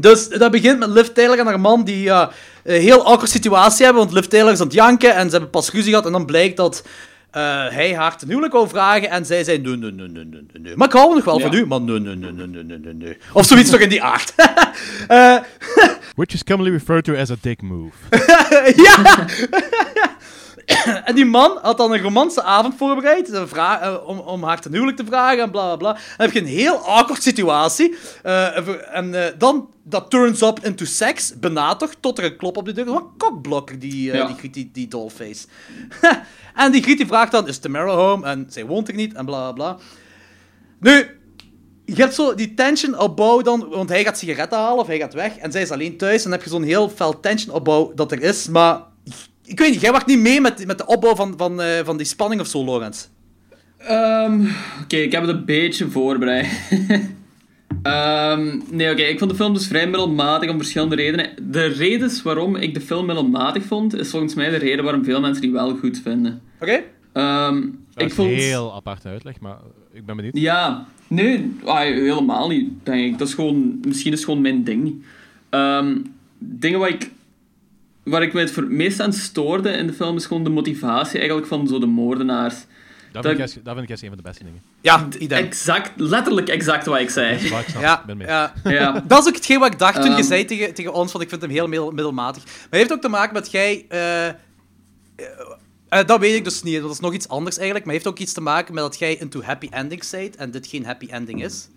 Dus 0.00 0.28
dat 0.28 0.50
begint 0.50 0.78
met 0.78 0.88
Liv 0.88 1.06
Taylor 1.06 1.38
en 1.38 1.46
haar 1.46 1.60
man 1.60 1.84
die 1.84 2.08
een 2.10 2.28
heel 2.64 3.04
awkward 3.04 3.30
situatie 3.30 3.84
hebben, 3.84 4.02
want 4.02 4.14
Liv 4.14 4.24
Taylor 4.24 4.52
is 4.52 4.60
aan 4.60 4.66
het 4.66 4.74
janken 4.74 5.14
en 5.14 5.24
ze 5.24 5.30
hebben 5.30 5.50
pas 5.50 5.70
ruzie 5.70 5.88
gehad 5.88 6.06
en 6.06 6.12
dan 6.12 6.26
blijkt 6.26 6.56
dat 6.56 6.82
hij 7.40 7.94
haar 7.94 8.16
ten 8.16 8.28
huwelijk 8.28 8.52
wou 8.52 8.68
vragen 8.68 9.10
en 9.10 9.26
zij 9.26 9.44
zei 9.44 9.58
nee, 9.58 9.76
nee, 9.76 9.92
nee, 9.92 10.08
nee, 10.08 10.24
nee, 10.24 10.62
nee. 10.62 10.76
Maar 10.76 10.86
ik 10.88 10.94
hou 10.94 11.14
nog 11.14 11.24
wel 11.24 11.40
van 11.40 11.54
u, 11.54 11.66
maar 11.66 11.80
nee, 11.80 12.00
nee, 12.00 12.16
nee, 12.16 12.32
nee, 12.32 12.46
nee, 12.46 12.78
nee, 12.78 12.94
nee. 12.94 13.16
Of 13.32 13.46
zoiets 13.46 13.70
toch 13.70 13.80
in 13.80 13.88
die 13.88 14.02
aard. 14.02 14.34
Eh, 15.08 15.36
Which 16.16 16.34
is 16.34 16.44
commonly 16.44 16.70
referred 16.72 17.04
to 17.04 17.14
as 17.14 17.30
a 17.30 17.36
dick 17.40 17.62
move. 17.62 17.94
ja! 18.86 19.26
en 21.04 21.14
die 21.14 21.24
man 21.24 21.58
had 21.62 21.76
dan 21.76 21.92
een 21.92 22.00
romantische 22.02 22.42
avond 22.42 22.74
voorbereid 22.76 23.30
eh, 23.30 23.94
om, 24.06 24.18
om 24.18 24.42
haar 24.42 24.60
ten 24.60 24.72
huwelijk 24.72 24.96
te 24.96 25.04
vragen 25.04 25.42
en 25.42 25.50
bla 25.50 25.64
bla 25.66 25.76
bla. 25.76 25.92
Dan 25.92 26.26
heb 26.26 26.32
je 26.32 26.40
een 26.40 26.46
heel 26.46 26.76
awkward 26.76 27.22
situatie. 27.22 27.96
Eh, 28.22 28.96
en 28.96 29.14
eh, 29.14 29.32
dan, 29.38 29.68
dat 29.82 30.10
turns 30.10 30.42
up 30.42 30.58
into 30.62 30.84
sex, 30.84 31.32
toch, 31.78 31.94
tot 32.00 32.18
er 32.18 32.24
een 32.24 32.36
klop 32.36 32.56
op 32.56 32.64
de 32.64 32.72
deur. 32.72 32.84
Wat 32.84 33.04
kokblokker, 33.18 33.78
die, 33.78 34.12
Ja. 34.12 34.34
die, 34.40 34.50
die, 34.50 34.70
die 34.72 34.88
dollface. 34.88 35.46
en 36.54 36.72
die 36.72 36.82
Griet 36.82 36.98
die 36.98 37.06
vraagt 37.06 37.32
dan, 37.32 37.48
is 37.48 37.58
Tamara 37.58 37.94
home? 37.94 38.26
En 38.26 38.46
zij 38.48 38.66
woont 38.66 38.88
er 38.88 38.94
niet, 38.94 39.14
en 39.14 39.24
bla 39.24 39.52
bla 39.52 39.52
bla. 39.52 39.84
Nu, 40.80 41.06
je 41.84 41.94
hebt 41.94 42.14
zo 42.14 42.34
die 42.34 42.54
tension 42.54 42.98
opbouw 42.98 43.40
dan, 43.42 43.68
want 43.68 43.88
hij 43.88 44.04
gaat 44.04 44.18
sigaretten 44.18 44.58
halen 44.58 44.78
of 44.78 44.86
hij 44.86 44.98
gaat 44.98 45.14
weg 45.14 45.36
en 45.36 45.52
zij 45.52 45.62
is 45.62 45.70
alleen 45.70 45.96
thuis. 45.96 46.16
En 46.16 46.22
dan 46.22 46.32
heb 46.32 46.42
je 46.42 46.50
zo'n 46.50 46.62
heel 46.62 46.88
fel 46.88 47.20
tension 47.20 47.54
opbouw 47.54 47.92
dat 47.94 48.12
er 48.12 48.22
is. 48.22 48.48
Maar 48.48 48.80
ik 49.44 49.58
weet 49.58 49.70
niet, 49.70 49.80
jij 49.80 49.92
wacht 49.92 50.06
niet 50.06 50.18
mee 50.18 50.40
met, 50.40 50.66
met 50.66 50.78
de 50.78 50.86
opbouw 50.86 51.14
van, 51.14 51.34
van, 51.36 51.60
eh, 51.60 51.84
van 51.84 51.96
die 51.96 52.06
spanning 52.06 52.40
of 52.40 52.46
zo, 52.46 52.64
Lorenz. 52.64 53.06
Ehm, 53.78 54.46
oké, 54.82 54.96
ik 54.96 55.12
heb 55.12 55.26
het 55.26 55.30
een 55.36 55.44
beetje 55.44 55.90
voorbereid. 55.90 56.46
Ehm, 57.82 58.58
nee, 58.70 58.90
oké, 58.90 59.02
ik 59.02 59.18
vond 59.18 59.30
de 59.30 59.36
film 59.36 59.54
dus 59.54 59.66
vrij 59.66 59.84
middelmatig 59.86 60.50
om 60.50 60.56
verschillende 60.56 60.94
redenen. 60.94 61.30
De 61.50 61.64
reden 61.64 62.10
waarom 62.22 62.56
ik 62.56 62.74
de 62.74 62.80
film 62.80 63.06
middelmatig 63.06 63.64
vond, 63.64 63.94
is 63.94 64.10
volgens 64.10 64.34
mij 64.34 64.50
de 64.50 64.56
reden 64.56 64.84
waarom 64.84 65.04
veel 65.04 65.20
mensen 65.20 65.42
die 65.42 65.52
wel 65.52 65.76
goed 65.76 66.00
vinden. 66.02 66.42
Oké? 66.60 66.82
Ehm, 67.12 67.60
Dat 67.94 68.02
ik 68.02 68.08
is 68.08 68.14
vond... 68.14 68.30
een 68.30 68.36
heel 68.36 68.74
aparte 68.74 69.08
uitleg, 69.08 69.40
maar 69.40 69.56
ik 69.92 70.06
ben 70.06 70.16
benieuwd. 70.16 70.36
Ja, 70.36 70.86
nee, 71.08 71.52
ah, 71.64 71.78
helemaal 71.78 72.48
niet, 72.48 72.70
denk 72.82 73.12
ik. 73.12 73.18
Dat 73.18 73.28
is 73.28 73.34
gewoon, 73.34 73.78
misschien 73.86 74.12
is 74.12 74.18
het 74.18 74.26
gewoon 74.28 74.42
mijn 74.42 74.64
ding. 74.64 75.04
Ehm, 75.50 75.96
dingen 76.38 76.78
waar 76.78 76.88
ik, 76.88 77.10
waar 78.04 78.22
ik 78.22 78.32
me 78.32 78.40
het 78.40 78.50
voor 78.50 78.62
het 78.62 78.72
meest 78.72 79.00
aan 79.00 79.12
stoorde 79.12 79.70
in 79.70 79.86
de 79.86 79.92
film 79.92 80.16
is 80.16 80.26
gewoon 80.26 80.44
de 80.44 80.50
motivatie 80.50 81.16
eigenlijk 81.18 81.46
van 81.48 81.66
zo 81.68 81.78
de 81.78 81.86
moordenaars. 81.86 82.54
Dat 82.54 83.22
Dat- 83.22 83.22
vind, 83.22 83.32
ik, 83.32 83.38
juist- 83.38 83.54
dat 83.64 83.72
vind 83.72 83.82
ik 83.82 83.88
juist 83.88 84.02
een 84.02 84.08
van 84.08 84.16
de 84.18 84.22
beste 84.24 84.44
dingen. 84.44 84.62
Ja, 84.80 85.06
idem. 85.18 85.38
Exact, 85.38 85.90
letterlijk 85.96 86.48
exact 86.48 86.86
wat 86.86 86.98
ik 87.00 87.10
zei. 87.10 87.28
Ja, 87.48 87.58
ik 87.58 87.68
snap, 87.68 87.82
Ja, 87.82 88.02
ben 88.06 88.16
mee. 88.16 88.26
ja. 88.26 88.52
Ja. 88.64 88.92
Dat 89.06 89.20
is 89.22 89.28
ook 89.28 89.34
hetgeen 89.34 89.58
wat 89.58 89.72
ik 89.72 89.78
dacht 89.78 89.94
toen 89.94 90.10
je 90.10 90.16
Ehm. 90.16 90.22
zei 90.26 90.44
tegen, 90.44 90.74
tegen 90.74 90.92
ons, 90.92 91.12
want 91.12 91.24
ik 91.24 91.30
vind 91.30 91.42
hem 91.42 91.50
heel 91.50 91.66
middel- 91.68 91.90
middelmatig. 91.90 92.44
Maar 92.44 92.54
het 92.62 92.74
heeft 92.78 92.92
ook 92.92 93.00
te 93.00 93.08
maken 93.08 93.34
met 93.34 93.50
jij... 93.50 93.84
eh, 93.88 94.28
eh, 94.28 94.34
eh, 95.88 96.06
dat 96.06 96.20
weet 96.20 96.34
ik 96.36 96.44
dus 96.44 96.62
niet, 96.62 96.80
dat 96.82 96.90
is 96.90 97.00
nog 97.00 97.12
iets 97.14 97.28
anders 97.28 97.56
eigenlijk. 97.56 97.86
Maar 97.86 97.94
het 97.94 98.04
heeft 98.04 98.16
ook 98.16 98.22
iets 98.24 98.32
te 98.34 98.40
maken 98.40 98.74
met 98.74 98.82
dat 98.82 98.98
jij 98.98 99.14
into 99.14 99.42
happy 99.42 99.68
endings 99.70 100.10
bent 100.10 100.36
en 100.36 100.50
dit 100.50 100.66
geen 100.66 100.84
happy 100.84 101.06
ending 101.10 101.44
is. 101.44 101.68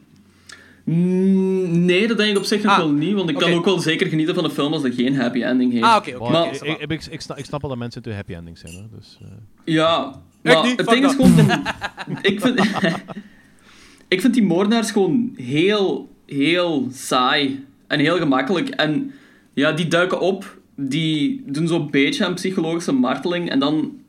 Mm, 0.88 1.86
Nee, 1.86 2.08
dat 2.08 2.18
denk 2.18 2.30
ik 2.32 2.38
op 2.38 2.44
zich 2.44 2.64
nog 2.64 2.72
Ah, 2.72 2.78
wel 2.78 2.90
niet, 2.92 3.14
want 3.14 3.30
ik 3.30 3.36
kan 3.36 3.54
ook 3.54 3.66
wel 3.66 3.80
zeker 3.80 4.08
genieten 4.08 4.36
van 4.36 4.44
een 4.44 4.50
film 4.52 4.74
als 4.74 4.82
dat 4.82 4.94
geen 4.94 5.16
happy 5.16 5.42
ending 5.44 5.72
heeft. 5.72 5.84
Ah, 5.84 5.96
oké, 5.96 6.18
Maar- 6.32 6.54
ik, 6.54 6.62
ik, 6.62 6.92
ik, 6.92 7.06
ik 7.06 7.22
snap, 7.22 7.38
ik 7.38 7.46
snap 7.46 7.62
wel 7.62 7.70
dat 7.70 7.80
mensen 7.80 8.02
into 8.04 8.16
happy 8.18 8.34
endings 8.34 8.60
zijn. 8.62 8.74
Hoor. 8.74 8.84
Dus, 8.98 9.18
eh, 9.22 9.28
Ja, 9.64 10.22
Ik 10.42 10.54
maar 10.54 10.64
niet, 10.66 10.78
het 10.78 10.88
ding 10.90 11.06
is 11.06 11.16
dat. 11.18 11.26
gewoon... 11.26 11.62
ik, 12.32 12.42
vind, 12.42 12.60
ik 14.08 14.22
vind 14.22 14.34
die 14.34 14.44
moordenaars 14.44 14.92
gewoon 14.92 15.34
heel, 15.36 16.10
heel 16.26 16.88
saai. 16.92 17.66
En 17.88 18.00
heel 18.00 18.18
gemakkelijk. 18.18 18.70
En 18.70 19.12
ja, 19.54 19.72
die 19.72 19.88
duiken 19.88 20.20
op, 20.20 20.58
die 20.76 21.44
doen 21.46 21.68
zo'n 21.68 21.92
beetje 21.92 22.26
aan 22.26 22.34
psychologische 22.34 22.92
marteling. 22.92 23.50
En 23.50 23.60
dan 23.60 24.00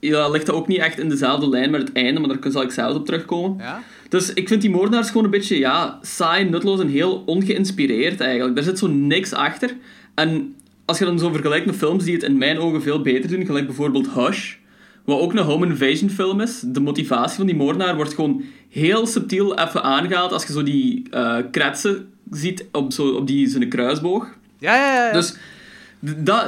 ja, 0.00 0.28
ligt 0.28 0.46
dat 0.46 0.54
ook 0.54 0.68
niet 0.68 0.78
echt 0.78 0.98
in 0.98 1.08
dezelfde 1.08 1.48
lijn 1.48 1.70
met 1.70 1.80
het 1.80 1.92
einde, 1.92 2.20
maar 2.20 2.40
daar 2.40 2.52
zal 2.52 2.62
ik 2.62 2.70
zelf 2.70 2.96
op 2.96 3.04
terugkomen. 3.04 3.58
Ja? 3.58 3.82
Dus 4.08 4.32
ik 4.32 4.48
vind 4.48 4.60
die 4.60 4.70
moordenaars 4.70 5.08
gewoon 5.08 5.24
een 5.24 5.30
beetje 5.30 5.58
ja, 5.58 5.98
saai, 6.02 6.44
nutteloos 6.44 6.80
en 6.80 6.88
heel 6.88 7.22
ongeïnspireerd 7.26 8.20
eigenlijk. 8.20 8.54
Daar 8.54 8.64
zit 8.64 8.78
zo 8.78 8.86
niks 8.86 9.32
achter. 9.32 9.76
En 10.14 10.54
als 10.84 10.98
je 10.98 11.04
dan 11.04 11.18
zo 11.18 11.30
vergelijkt 11.30 11.66
met 11.66 11.76
films 11.76 12.04
die 12.04 12.14
het 12.14 12.22
in 12.22 12.38
mijn 12.38 12.58
ogen 12.58 12.82
veel 12.82 13.02
beter 13.02 13.30
doen, 13.30 13.46
gelijk 13.46 13.66
bijvoorbeeld 13.66 14.10
Hush, 14.10 14.54
wat 15.04 15.20
ook 15.20 15.32
een 15.32 15.38
home 15.38 15.66
invasion 15.66 16.10
film 16.10 16.40
is, 16.40 16.60
de 16.66 16.80
motivatie 16.80 17.36
van 17.36 17.46
die 17.46 17.56
moordenaar 17.56 17.96
wordt 17.96 18.14
gewoon 18.14 18.42
heel 18.68 19.06
subtiel 19.06 19.58
even 19.58 19.82
aangehaald 19.82 20.32
als 20.32 20.46
je 20.46 20.52
zo 20.52 20.62
die 20.62 21.06
eh 21.10 21.36
kretsen 21.50 22.08
ziet 22.30 22.66
op, 22.72 22.92
zo, 22.92 23.08
op 23.08 23.26
die, 23.26 23.48
zijn 23.48 23.68
kruisboog. 23.68 24.36
Ja, 24.58 24.74
ja, 24.74 24.94
ja. 24.94 25.06
ja. 25.06 25.12
Dus 25.12 25.36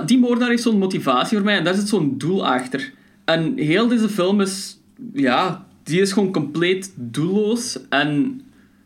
die 0.07 0.18
moordenaar 0.18 0.48
heeft 0.48 0.62
zo'n 0.62 0.78
motivatie 0.78 1.36
voor 1.36 1.46
mij 1.46 1.57
en 1.57 1.64
daar 1.64 1.74
zit 1.74 1.88
zo'n 1.88 2.14
doel 2.18 2.46
achter. 2.46 2.92
En 3.34 3.52
heel 3.56 3.88
deze 3.88 4.08
film 4.08 4.40
is, 4.40 4.78
ja, 5.12 5.66
die 5.82 6.00
is 6.00 6.12
gewoon 6.12 6.32
compleet 6.32 6.92
doelloos 6.96 7.78
en 7.88 8.40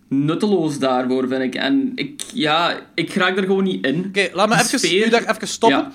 nutteloos 0.09 0.79
daarvoor, 0.79 1.29
vind 1.29 1.43
ik. 1.43 1.55
En 1.55 1.93
ik, 1.95 2.23
ja, 2.35 2.81
ik 2.95 3.15
raak 3.15 3.37
er 3.37 3.43
gewoon 3.45 3.65
niet 3.65 3.87
in. 3.87 4.05
Oké, 4.09 4.29
laat 4.33 4.49
me 4.49 4.55
even, 4.55 4.79
sfeer- 4.79 5.07
u 5.07 5.11
daar 5.11 5.35
even 5.35 5.49
stoppen. 5.49 5.79
Ja. 5.79 5.93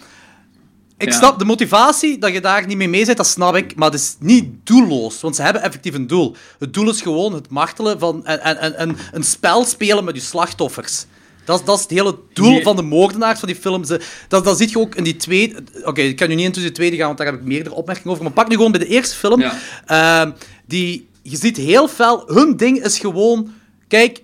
Ik 0.97 1.07
Ja. 1.11 1.17
snap 1.17 1.39
de 1.39 1.45
motivatie 1.45 2.17
dat 2.17 2.33
je 2.33 2.41
daar 2.41 2.67
niet 2.67 2.77
mee 2.77 2.89
mee 2.89 3.05
bent, 3.05 3.17
dat 3.17 3.27
snap 3.27 3.55
ik, 3.55 3.75
maar 3.75 3.91
het 3.91 3.99
is 3.99 4.15
niet 4.19 4.45
doelloos, 4.63 5.21
want 5.21 5.35
ze 5.35 5.41
hebben 5.41 5.61
effectief 5.61 5.93
een 5.93 6.07
doel. 6.07 6.35
Het 6.59 6.73
doel 6.73 6.89
is 6.89 7.01
gewoon 7.01 7.33
het 7.33 7.49
martelen 7.49 7.99
van 7.99 8.25
en, 8.25 8.41
en, 8.43 8.57
en, 8.59 8.75
en 8.77 8.95
een 9.11 9.23
spel 9.23 9.65
spelen 9.65 10.03
met 10.03 10.15
je 10.15 10.21
slachtoffers. 10.21 11.05
Dat 11.49 11.59
is, 11.59 11.65
dat 11.65 11.75
is 11.75 11.81
het 11.81 11.91
hele 11.91 12.17
doel 12.33 12.49
Nee. 12.51 12.63
van 12.63 12.75
de 12.75 12.81
moordenaars 12.81 13.39
van 13.39 13.47
die 13.47 13.57
film. 13.57 13.83
Ze, 13.83 14.01
dat, 14.27 14.43
dat 14.43 14.57
zie 14.57 14.69
je 14.69 14.79
ook 14.79 14.95
in 14.95 15.03
die 15.03 15.15
tweede... 15.15 15.63
Oké, 15.83 16.01
ik 16.01 16.15
kan 16.15 16.27
nu 16.27 16.35
niet 16.35 16.45
into 16.45 16.61
de 16.61 16.71
tweede 16.71 16.95
gaan, 16.95 17.05
want 17.05 17.17
daar 17.17 17.27
heb 17.27 17.35
ik 17.39 17.45
meerdere 17.45 17.75
opmerkingen 17.75 18.11
over. 18.11 18.23
Maar 18.23 18.33
pak 18.33 18.47
nu 18.49 18.55
gewoon 18.55 18.71
bij 18.71 18.79
de 18.79 18.87
eerste 18.87 19.15
film. 19.15 19.41
Ja. 19.41 19.57
Ehm, 19.85 20.31
die, 20.67 21.07
je 21.21 21.37
ziet 21.37 21.57
heel 21.57 21.87
fel... 21.87 22.23
Hun 22.33 22.57
ding 22.57 22.83
is 22.83 22.99
gewoon... 22.99 23.53
Kijk, 23.87 24.21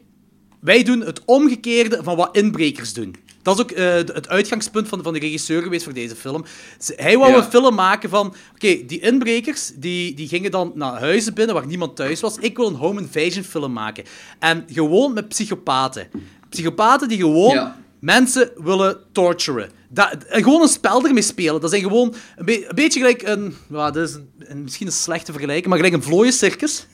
wij 0.61 0.83
doen 0.83 1.01
het 1.01 1.21
omgekeerde 1.25 1.99
van 2.03 2.15
wat 2.15 2.35
inbrekers 2.37 2.93
doen. 2.93 3.15
Dat 3.41 3.55
is 3.57 3.61
ook 3.63 3.71
eh, 3.71 3.93
het 3.93 4.27
uitgangspunt 4.27 4.87
van, 4.87 5.03
van 5.03 5.13
de 5.13 5.19
regisseur 5.19 5.61
geweest 5.61 5.83
voor 5.83 5.93
deze 5.93 6.15
film. 6.15 6.45
Hij 6.95 7.17
wou 7.17 7.31
Ja. 7.31 7.37
een 7.37 7.43
film 7.43 7.75
maken 7.75 8.09
van... 8.09 8.27
Oké, 8.53 8.85
die 8.85 8.99
inbrekers 8.99 9.71
die, 9.75 10.13
die 10.13 10.27
gingen 10.27 10.51
dan 10.51 10.71
naar 10.75 10.99
huizen 10.99 11.33
binnen 11.33 11.55
waar 11.55 11.65
niemand 11.67 11.95
thuis 11.95 12.19
was. 12.21 12.37
Ik 12.37 12.57
wil 12.57 12.67
een 12.67 12.73
home 12.75 13.01
invasion 13.01 13.43
film 13.43 13.73
maken. 13.73 14.03
En 14.39 14.65
gewoon 14.71 15.13
met 15.13 15.27
psychopaten. 15.27 16.07
Psychopaten 16.55 17.07
die 17.07 17.17
gewoon 17.17 17.53
Ja. 17.53 17.75
mensen 17.99 18.49
willen 18.57 18.97
torturen. 19.11 19.69
Dat, 19.89 20.15
gewoon 20.27 20.61
een 20.61 20.67
spel 20.67 21.05
ermee 21.05 21.21
spelen. 21.21 21.61
Dat 21.61 21.69
zijn 21.69 21.81
gewoon 21.81 22.13
een, 22.35 22.45
be- 22.45 22.65
een 22.69 22.75
beetje 22.75 22.99
gelijk 22.99 23.21
een... 23.21 23.55
Ja, 23.69 23.91
dat 23.91 24.09
is 24.09 24.13
een, 24.13 24.29
een- 24.39 24.63
misschien 24.63 24.87
een 24.87 24.93
slechte 24.93 25.31
vergelijking, 25.31 25.67
maar 25.67 25.77
gelijk 25.77 25.95
een 25.95 26.03
vlooiencircus. 26.03 26.85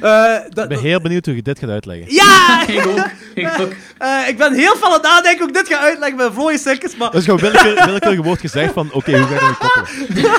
Eh, 0.00 0.34
dat- 0.48 0.62
Ik 0.64 0.68
ben 0.68 0.78
heel 0.80 1.00
benieuwd 1.00 1.26
hoe 1.26 1.34
je 1.34 1.42
dit 1.42 1.58
gaat 1.58 1.68
uitleggen. 1.70 2.14
ja! 2.14 2.66
Ik 2.68 2.86
ook. 2.86 3.06
Ik 3.34 3.60
ook. 3.60 3.72
Eh, 3.98 4.28
ik 4.28 4.36
ben 4.36 4.52
heel 4.54 4.76
veel 4.76 4.86
aan 4.86 4.92
het 4.92 5.02
nadenken 5.02 5.38
hoe 5.38 5.48
ik 5.48 5.54
dit 5.54 5.68
ga 5.68 5.78
uitleggen 5.78 6.16
met 6.16 6.26
een 6.26 6.32
vlooie 6.32 6.58
circus, 6.58 6.96
maar... 6.96 7.10
Dat 7.10 7.20
is 7.20 7.24
gewoon 7.24 7.40
willekeur, 7.40 7.84
willekeurig 7.84 8.24
woord 8.24 8.40
gezegd 8.40 8.72
van, 8.72 8.92
oké, 8.92 9.18
hoe 9.18 9.26
ga 9.28 9.34
je 9.34 9.54
dat 9.58 9.70
koppelen? 9.70 10.30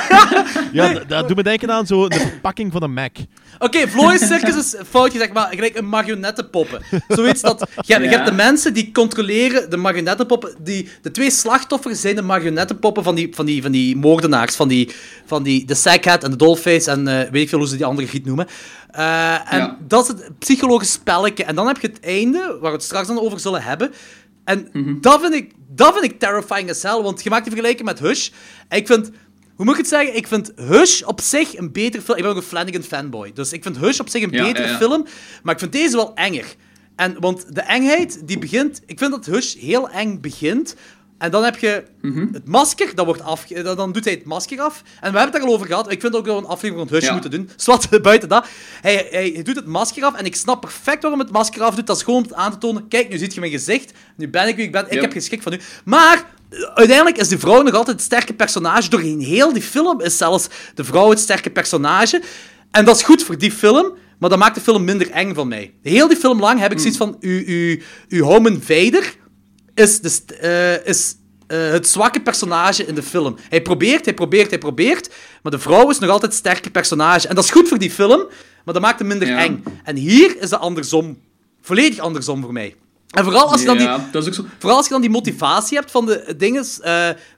ja, 0.73 0.93
dat, 0.93 1.09
dat 1.09 1.27
doet 1.27 1.37
me 1.37 1.43
denken 1.43 1.71
aan 1.71 1.85
zo 1.87 2.07
de 2.07 2.19
verpakking 2.19 2.71
van 2.71 2.83
een 2.83 2.93
Mac. 2.93 3.15
Oké, 3.59 3.87
vlooie 3.87 4.17
circus 4.17 4.55
is 4.55 4.75
fout 4.89 5.11
gezegd, 5.11 5.33
maar 5.33 5.47
gelijk 5.49 5.77
een 5.77 5.89
marionettenpoppen. 5.89 6.81
Zoiets 7.07 7.41
dat... 7.41 7.67
Je, 7.81 7.93
hebt- 7.93 8.05
je 8.05 8.11
hebt 8.11 8.25
de 8.25 8.31
mensen 8.31 8.73
die 8.73 8.91
controleren 8.91 9.69
de 9.69 9.77
marionettenpoppen. 9.77 10.55
Die, 10.59 10.89
de 11.01 11.11
twee 11.11 11.31
slachtoffers 11.31 12.01
zijn 12.01 12.15
de 12.15 12.21
marionettenpoppen 12.21 13.03
van 13.03 13.15
die, 13.15 13.35
van 13.35 13.45
die, 13.45 13.61
van 13.61 13.71
die 13.71 13.95
moordenaars. 13.95 14.55
Van 14.55 14.67
die, 14.67 14.91
van 15.25 15.43
die 15.43 15.65
de 15.65 15.75
Sackhead 15.75 16.23
en 16.23 16.31
de 16.31 16.37
Dollface 16.37 16.91
en 16.91 17.07
eh, 17.07 17.29
weet 17.31 17.41
ik 17.41 17.49
veel 17.49 17.59
hoe 17.59 17.67
ze 17.67 17.75
die 17.75 17.85
andere 17.85 18.07
giet 18.07 18.25
noemen. 18.25 18.47
Eh, 18.91 19.53
en 19.53 19.57
Ja. 19.59 19.77
dat 19.87 20.01
is 20.03 20.07
het 20.07 20.39
psychologisch 20.39 20.91
spelletje. 20.91 21.43
En 21.43 21.55
dan 21.55 21.67
heb 21.67 21.79
je 21.81 21.87
het 21.87 21.99
einde, 21.99 22.39
waar 22.61 22.71
we 22.71 22.77
het 22.77 22.83
straks 22.83 23.07
dan 23.07 23.19
over 23.19 23.39
zullen 23.39 23.61
hebben. 23.63 23.91
En 24.45 24.67
Mhm. 24.71 25.01
dat, 25.01 25.21
vind 25.21 25.33
ik, 25.33 25.51
dat 25.69 25.93
vind 25.93 26.05
ik 26.13 26.19
terrifying 26.19 26.69
as 26.69 26.83
hell, 26.83 27.01
want 27.01 27.23
je 27.23 27.29
maakt 27.29 27.43
die 27.43 27.51
vergelijking 27.53 27.87
met 27.89 27.99
Hush. 27.99 28.29
En 28.67 28.77
ik 28.77 28.87
vind... 28.87 29.09
Hoe 29.55 29.65
moet 29.65 29.73
ik 29.73 29.79
het 29.79 29.89
zeggen? 29.89 30.15
Ik 30.15 30.27
vind 30.27 30.51
Hush 30.55 31.01
op 31.01 31.21
zich 31.21 31.57
een 31.57 31.71
beter 31.71 32.01
film. 32.01 32.17
Ik 32.17 32.23
ben 32.23 32.31
ook 32.31 32.37
een 32.37 32.43
Flanagan 32.43 32.83
fanboy. 32.83 33.31
Dus 33.33 33.53
ik 33.53 33.63
vind 33.63 33.77
Hush 33.77 33.99
op 33.99 34.09
zich 34.09 34.23
een 34.23 34.31
Ja, 34.31 34.43
betere 34.43 34.65
ja, 34.65 34.71
ja. 34.71 34.77
film. 34.77 35.05
Maar 35.43 35.53
ik 35.53 35.59
vind 35.59 35.71
deze 35.71 35.95
wel 35.95 36.15
enger. 36.15 36.45
En, 36.95 37.15
want 37.19 37.55
de 37.55 37.61
engheid, 37.61 38.21
die 38.27 38.39
begint... 38.39 38.81
Ik 38.85 38.99
vind 38.99 39.11
dat 39.11 39.25
Hush 39.25 39.55
heel 39.55 39.89
eng 39.89 40.21
begint. 40.21 40.75
En 41.17 41.31
dan 41.31 41.43
heb 41.43 41.57
je 41.57 41.83
Mhm. 42.01 42.27
het 42.33 42.47
masker, 42.47 42.95
dat 42.95 43.05
wordt 43.05 43.21
af, 43.21 43.45
dan, 43.47 43.75
dan 43.75 43.91
doet 43.91 44.03
hij 44.05 44.13
het 44.13 44.25
masker 44.25 44.59
af. 44.61 44.81
En 45.01 45.11
we 45.11 45.17
hebben 45.17 45.21
het 45.21 45.33
daar 45.33 45.41
al 45.41 45.53
over 45.53 45.67
gehad. 45.67 45.91
Ik 45.91 46.01
vind 46.01 46.15
ook 46.15 46.25
dat 46.25 46.35
we 46.35 46.41
een 46.41 46.47
aflevering 46.47 46.89
van 46.89 46.97
Hush 46.99 47.11
moeten 47.11 47.31
doen. 47.31 47.49
Zwat, 47.55 48.01
buiten 48.01 48.29
dat. 48.29 48.45
Hij, 48.81 49.07
hij, 49.11 49.29
hij 49.33 49.43
doet 49.43 49.55
het 49.55 49.65
masker 49.65 50.03
af. 50.03 50.15
En 50.15 50.25
ik 50.25 50.35
snap 50.35 50.61
perfect 50.61 51.01
waarom 51.01 51.19
hij 51.19 51.27
het 51.29 51.37
masker 51.37 51.61
af 51.61 51.75
doet. 51.75 51.87
Dat 51.87 51.95
is 51.97 52.03
gewoon 52.03 52.25
om 52.25 52.33
aan 52.35 52.51
te 52.51 52.57
tonen... 52.57 52.87
Kijk, 52.87 53.09
nu 53.09 53.17
ziet 53.17 53.33
je 53.33 53.39
mijn 53.39 53.51
gezicht. 53.51 53.91
Nu 54.17 54.29
ben 54.29 54.47
ik 54.47 54.55
wie 54.55 54.65
ik 54.65 54.71
ben. 54.71 54.85
Ik 54.89 55.01
heb 55.01 55.11
geen 55.11 55.21
schrik 55.21 55.41
van 55.41 55.53
u. 55.53 55.59
Maar... 55.85 56.31
Uiteindelijk 56.73 57.17
is 57.17 57.27
de 57.27 57.39
vrouw 57.39 57.61
nog 57.61 57.73
altijd 57.73 57.95
het 57.95 58.05
sterke 58.05 58.33
personage. 58.33 58.89
Doorheen 58.89 59.19
heel 59.19 59.53
die 59.53 59.61
film 59.61 60.01
is 60.01 60.17
zelfs 60.17 60.47
de 60.75 60.83
vrouw 60.83 61.09
het 61.09 61.19
sterke 61.19 61.49
personage. 61.49 62.21
En 62.71 62.85
dat 62.85 62.95
is 62.95 63.03
goed 63.03 63.23
voor 63.23 63.37
die 63.37 63.51
film, 63.51 63.93
maar 64.19 64.29
dat 64.29 64.39
maakt 64.39 64.55
de 64.55 64.61
film 64.61 64.83
minder 64.83 65.09
eng 65.11 65.33
van 65.33 65.47
mij. 65.47 65.73
Heel 65.81 66.07
die 66.07 66.17
film 66.17 66.39
lang 66.39 66.59
heb 66.59 66.71
ik 66.71 66.79
zoiets 66.79 66.97
van... 66.97 67.17
Uw, 67.19 67.43
uw, 67.45 67.77
uw 68.09 68.23
home 68.23 68.49
invader 68.49 69.15
is, 69.73 70.01
de, 70.01 70.35
eh, 70.35 70.87
is 70.87 71.15
eh, 71.47 71.69
het 71.69 71.87
zwakke 71.87 72.21
personage 72.21 72.85
in 72.85 72.95
de 72.95 73.03
film. 73.03 73.35
Hij 73.49 73.61
probeert, 73.61 74.05
hij 74.05 74.13
probeert, 74.13 74.49
hij 74.49 74.59
probeert, 74.59 75.09
maar 75.43 75.51
de 75.51 75.59
vrouw 75.59 75.89
is 75.89 75.99
nog 75.99 76.09
altijd 76.09 76.31
het 76.31 76.39
sterke 76.39 76.69
personage. 76.69 77.27
En 77.27 77.35
dat 77.35 77.43
is 77.43 77.51
goed 77.51 77.67
voor 77.67 77.77
die 77.77 77.91
film, 77.91 78.27
maar 78.65 78.73
dat 78.73 78.83
maakt 78.83 78.99
hem 78.99 79.07
minder 79.07 79.27
Ja. 79.27 79.37
eng. 79.37 79.63
En 79.83 79.95
hier 79.95 80.35
is 80.41 80.49
dat 80.49 80.59
andersom. 80.59 81.17
Volledig 81.61 81.99
andersom 81.99 82.41
voor 82.41 82.53
mij. 82.53 82.75
En 83.13 83.23
vooral 83.23 83.51
als 83.51 83.59
je 83.61 83.67
dan 83.67 83.77
die... 83.77 83.85
Ja, 83.85 84.09
dat 84.11 84.21
is 84.21 84.27
ook 84.27 84.33
zo. 84.33 84.45
Vooral 84.59 84.77
als 84.77 84.85
je 84.87 84.91
dan 84.91 85.01
die 85.01 85.09
motivatie 85.09 85.77
hebt 85.77 85.91
van 85.91 86.05
de 86.05 86.33
dingen. 86.37 86.65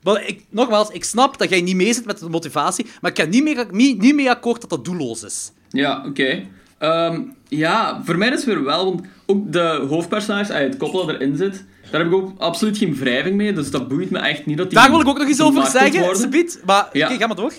wel, 0.01 0.19
ik, 0.19 0.45
nogmaals, 0.49 0.89
ik 0.89 1.03
snap 1.03 1.37
dat 1.37 1.49
jij 1.49 1.61
niet 1.61 1.75
mee 1.75 1.93
zit 1.93 2.05
met 2.05 2.19
de 2.19 2.29
motivatie, 2.29 2.85
maar 3.01 3.11
ik 3.11 3.19
ga 3.19 3.25
niet 3.25 3.43
meer, 3.43 3.65
niet, 3.71 4.01
niet 4.01 4.15
mee 4.15 4.29
akkoord 4.29 4.61
dat 4.61 4.69
dat 4.69 4.85
doelloos 4.85 5.23
is. 5.23 5.51
Ja, 5.69 6.03
oké. 6.05 6.43
Ehm, 6.77 7.21
ja, 7.47 8.01
voor 8.03 8.17
mij 8.17 8.27
is 8.27 8.35
het 8.35 8.45
weer 8.45 8.63
wel, 8.63 8.85
want 8.85 9.01
ook 9.25 9.51
de 9.51 9.85
hoofdpersonage, 9.89 10.53
ah, 10.53 10.59
het 10.59 10.77
koppel 10.77 11.05
dat 11.05 11.15
erin 11.15 11.37
zit, 11.37 11.65
daar 11.91 12.01
heb 12.01 12.09
ik 12.09 12.15
ook 12.15 12.31
absoluut 12.37 12.77
geen 12.77 12.95
wrijving 12.95 13.35
mee, 13.35 13.53
dus 13.53 13.71
dat 13.71 13.87
boeit 13.87 14.09
me 14.09 14.19
echt 14.19 14.45
niet 14.45 14.57
dat 14.57 14.69
die 14.69 14.79
Daar 14.79 14.89
wil 14.89 14.99
ik 14.99 15.07
ook 15.07 15.17
nog 15.17 15.27
iets 15.27 15.41
over 15.41 15.65
zeggen. 15.65 16.15
Sabiet. 16.15 16.61
Maar 16.65 16.89
Ja. 16.91 17.07
oké, 17.07 17.17
ga 17.17 17.27
maar 17.27 17.35
door. 17.35 17.53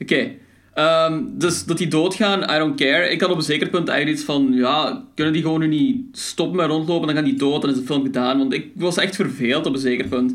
Oké. 0.00 0.30
Ehm, 0.76 1.22
dus 1.28 1.64
dat 1.64 1.78
die 1.78 1.88
doodgaan, 1.88 2.42
I 2.42 2.58
don't 2.58 2.76
care. 2.76 3.08
Ik 3.10 3.20
had 3.20 3.30
op 3.30 3.36
een 3.36 3.42
zeker 3.42 3.68
punt 3.68 3.88
eigenlijk 3.88 4.18
iets 4.18 4.26
van, 4.26 4.52
ja, 4.52 5.04
kunnen 5.14 5.32
die 5.32 5.42
gewoon 5.42 5.60
nu 5.60 5.66
niet 5.66 5.96
stoppen 6.12 6.56
met 6.56 6.66
rondlopen, 6.66 7.06
dan 7.06 7.16
gaan 7.16 7.24
die 7.24 7.38
dood, 7.38 7.60
dan 7.60 7.70
is 7.70 7.76
de 7.76 7.82
film 7.84 8.02
gedaan. 8.02 8.38
Want 8.38 8.52
ik 8.52 8.66
was 8.74 8.96
echt 8.96 9.16
verveeld 9.16 9.66
op 9.66 9.74
een 9.74 9.80
zeker 9.80 10.06
punt. 10.08 10.34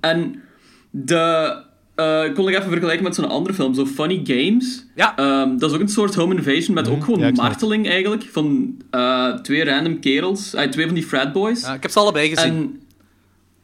En 0.00 0.42
de... 0.90 1.56
eh, 1.94 2.24
ik 2.24 2.34
kon 2.34 2.44
nog 2.44 2.54
even 2.54 2.70
vergelijken 2.70 3.04
met 3.04 3.14
zo'n 3.14 3.28
andere 3.28 3.54
film, 3.54 3.74
zo 3.74 3.86
Funny 3.86 4.20
Games. 4.24 4.86
Ja. 4.94 5.16
Ehm, 5.16 5.58
dat 5.58 5.70
is 5.70 5.76
ook 5.76 5.82
een 5.82 5.88
soort 5.88 6.14
home 6.14 6.34
invasion 6.34 6.74
met 6.74 6.88
ook 6.88 7.04
gewoon 7.04 7.20
ja, 7.20 7.26
ik 7.26 7.36
marteling 7.36 7.88
eigenlijk. 7.88 8.22
Van 8.30 8.76
eh, 8.90 9.34
twee 9.34 9.64
random 9.64 10.00
kerels, 10.00 10.54
eh, 10.54 10.68
twee 10.68 10.86
van 10.86 10.94
die 10.94 11.04
fratboys. 11.04 11.60
Ja, 11.60 11.74
ik 11.74 11.82
heb 11.82 11.90
ze 11.90 11.98
allebei 11.98 12.28
gezien. 12.28 12.52
En 12.52 12.80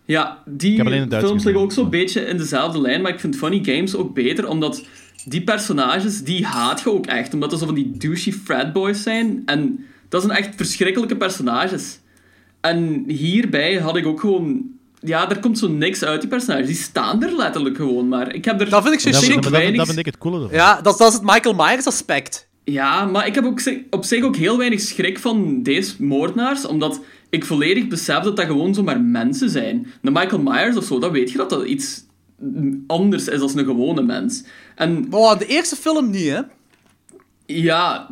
ja, 0.05 0.43
die 0.47 0.85
films 1.09 1.45
liggen 1.45 1.63
ook 1.63 1.73
zo'n 1.73 1.91
beetje 1.91 2.21
in 2.21 2.37
dezelfde 2.37 2.81
lijn, 2.81 3.03
maar 3.03 3.13
ik 3.13 3.21
vind 3.21 3.37
Funny 3.37 3.61
Games 3.65 3.97
ook 3.97 4.15
beter, 4.15 4.49
omdat 4.49 4.85
die 5.29 5.43
personages, 5.43 6.23
die 6.23 6.47
haat 6.47 6.81
je 6.81 6.93
ook 6.93 7.07
echt, 7.07 7.35
omdat 7.35 7.53
er 7.53 7.59
zo 7.59 7.67
van 7.67 7.75
die 7.75 7.97
douchey 7.97 8.33
fratboys 8.33 9.03
zijn. 9.03 9.43
En 9.47 9.85
dat 10.09 10.23
zijn 10.23 10.37
echt 10.39 10.55
verschrikkelijke 10.57 11.17
personages. 11.17 11.99
En 12.61 13.05
hierbij 13.07 13.75
had 13.75 13.97
ik 13.97 14.07
ook 14.07 14.21
gewoon... 14.21 14.63
Ja, 15.01 15.31
er 15.31 15.39
komt 15.41 15.59
zo 15.59 15.69
niks 15.69 16.05
uit, 16.05 16.21
die 16.21 16.31
personages. 16.31 16.67
Die 16.67 16.77
staan 16.77 17.23
er 17.23 17.37
letterlijk 17.37 17.77
gewoon, 17.77 18.09
maar 18.09 18.35
ik 18.35 18.45
heb 18.45 18.61
er... 18.61 18.71
Dat 18.71 18.83
vind 18.83 18.95
ik 18.95 19.01
zo 19.01 19.11
Dat, 19.11 19.23
chic. 19.23 19.35
dat, 19.35 19.43
dat, 19.43 19.53
weinig- 19.53 19.77
dat 19.77 19.87
vind 19.87 19.99
ik 19.99 20.07
het 20.07 20.19
coole 20.19 20.43
ervan. 20.43 20.57
Ja, 20.57 20.81
dat, 20.81 20.99
dat 20.99 21.09
is 21.09 21.15
het 21.15 21.23
Michael 21.23 21.55
Myers 21.55 21.87
aspect. 21.87 22.49
Ja, 22.65 23.05
maar 23.05 23.27
ik 23.27 23.35
heb 23.35 23.45
ook 23.45 23.61
op 23.91 24.05
zich 24.05 24.25
ook 24.25 24.37
heel 24.37 24.59
weinig 24.59 24.81
schrik 24.81 25.19
van 25.19 25.63
deze 25.63 26.03
moordenaars, 26.03 26.67
omdat 26.67 27.01
ik 27.31 27.45
volledig 27.45 27.89
besef 27.89 28.23
dat 28.23 28.37
dat 28.37 28.47
gewoon 28.47 28.75
zomaar 28.75 29.01
mensen 29.01 29.51
zijn. 29.51 29.87
De 30.03 30.11
Michael 30.11 30.43
Myers 30.43 30.77
of 30.77 30.85
zo, 30.85 30.99
dat 30.99 31.11
weet 31.11 31.31
je 31.31 31.37
dat 31.37 31.51
dat 31.51 31.65
iets 31.65 32.05
anders 32.87 33.29
is 33.29 33.39
dan 33.41 33.59
een 33.59 33.65
gewone 33.65 34.03
mens. 34.03 34.45
En 34.75 35.07
Oh, 35.11 35.39
de 35.39 35.47
eerste 35.47 35.77
film 35.77 36.11
niet, 36.11 36.29
hè? 36.29 36.41
ja, 37.47 38.09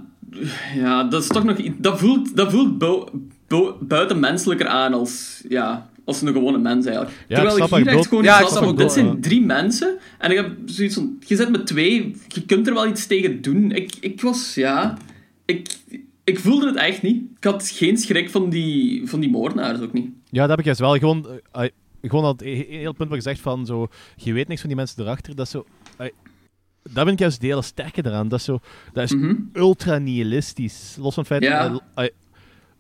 ja 0.74 1.04
dat 1.04 1.22
is 1.22 1.28
toch 1.28 1.44
nog... 1.44 1.56
Dat 1.78 1.98
voelt, 1.98 2.36
dat 2.36 2.50
voelt 2.52 2.78
bu- 2.78 3.04
bu- 3.46 3.72
buitenmenselijker 3.80 4.66
aan 4.66 4.92
als, 4.94 5.42
ja, 5.48 5.90
als 6.04 6.22
een 6.22 6.32
gewone 6.32 6.58
mens 6.58 6.86
eigenlijk. 6.86 7.16
Ja, 7.16 7.22
ik 7.28 7.34
Terwijl 7.34 7.56
snap 7.66 7.78
ik 7.78 7.84
hier 7.88 7.96
echt 7.98 8.08
gewoon. 8.08 8.24
Ja, 8.24 8.40
ik 8.40 8.46
snap 8.46 8.76
dit 8.76 8.92
zijn 8.92 9.20
drie 9.20 9.44
mensen 9.44 9.96
en 10.18 10.30
ik 10.30 10.36
heb 10.36 10.50
zoiets 10.64 10.94
van, 10.94 11.16
je 11.26 11.36
zit 11.36 11.50
met 11.50 11.66
twee, 11.66 12.16
je 12.28 12.44
kunt 12.44 12.66
er 12.66 12.74
wel 12.74 12.86
iets 12.88 13.06
tegen 13.06 13.42
doen. 13.42 13.70
Ik, 13.72 13.94
ik 14.00 14.20
was, 14.20 14.54
ja, 14.54 14.96
ik, 15.44 15.76
ik 16.24 16.38
voelde 16.38 16.66
het 16.66 16.76
echt 16.76 17.02
niet. 17.02 17.22
Ik 17.38 17.44
had 17.44 17.68
geen 17.68 17.96
schrik 17.96 18.30
van 18.30 18.50
die, 18.50 19.08
van 19.08 19.20
die 19.20 19.30
moordenaars 19.30 19.80
ook 19.80 19.92
niet. 19.92 20.08
Ja, 20.30 20.40
dat 20.40 20.48
heb 20.50 20.58
ik 20.58 20.64
juist 20.64 20.80
wel. 20.80 20.98
Gewoon, 20.98 21.26
eh, 21.52 21.62
gewoon 22.10 22.24
dat 22.24 22.40
he- 22.40 22.66
heel 22.68 22.92
punt 22.92 23.08
wat 23.08 23.18
je 23.18 23.24
zegt 23.24 23.40
van 23.40 23.66
zo, 23.66 23.88
je 24.16 24.32
weet 24.32 24.48
niks 24.48 24.60
van 24.60 24.68
die 24.68 24.78
mensen 24.78 25.02
erachter. 25.02 25.34
Dat 25.34 25.46
is 25.46 25.52
zo. 25.52 25.64
dat 26.82 27.04
vind 27.04 27.08
ik 27.08 27.18
juist 27.18 27.36
het 27.40 27.50
hele 27.50 27.62
sterke 27.62 28.06
eraan. 28.06 28.28
Dat 28.28 28.38
is, 28.38 28.44
zo, 28.44 28.58
dat 28.92 29.04
is 29.04 29.14
Mhm. 29.14 29.34
ultra 29.52 29.98
nihilistisch. 29.98 30.96
Los 30.98 31.14
van 31.14 31.24
het 31.28 31.32
feit 31.32 31.42
Ja. 31.42 31.80
eh, 31.94 32.06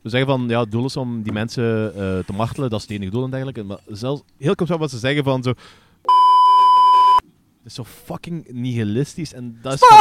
zeggen 0.02 0.30
van, 0.30 0.48
ja, 0.48 0.60
het 0.60 0.70
doel 0.70 0.84
is 0.84 0.96
om 0.96 1.22
die 1.22 1.32
mensen 1.32 1.94
eh, 1.94 2.18
te 2.24 2.32
martelen, 2.32 2.70
dat 2.70 2.80
is 2.80 2.86
het 2.86 2.94
enige 2.96 3.10
doel 3.10 3.24
en 3.24 3.30
dergelijke. 3.30 3.62
Maar 3.62 3.78
zelfs, 3.86 4.22
heel 4.38 4.54
komt 4.54 4.68
wat 4.68 4.90
ze 4.90 4.98
zeggen 4.98 5.24
van 5.24 5.42
zo... 5.42 5.50
Het 7.58 7.64
is 7.64 7.74
zo 7.74 7.84
fucking 7.84 8.48
nihilistisch 8.52 9.32
en 9.32 9.58
dat 9.62 9.72
is... 9.72 9.78
Veel... 9.78 9.96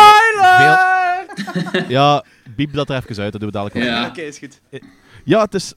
Ja, 1.88 2.24
biep 2.56 2.74
dat 2.74 2.90
er 2.90 2.96
even 2.96 3.24
uit, 3.24 3.32
dat 3.32 3.42
doen 3.42 3.50
we 3.52 3.58
dadelijk. 3.58 3.86
Ja. 3.86 4.08
Oké, 4.08 4.22
is 4.22 4.38
goed. 4.38 4.62
Ja, 5.24 5.42
het 5.42 5.54
is 5.54 5.74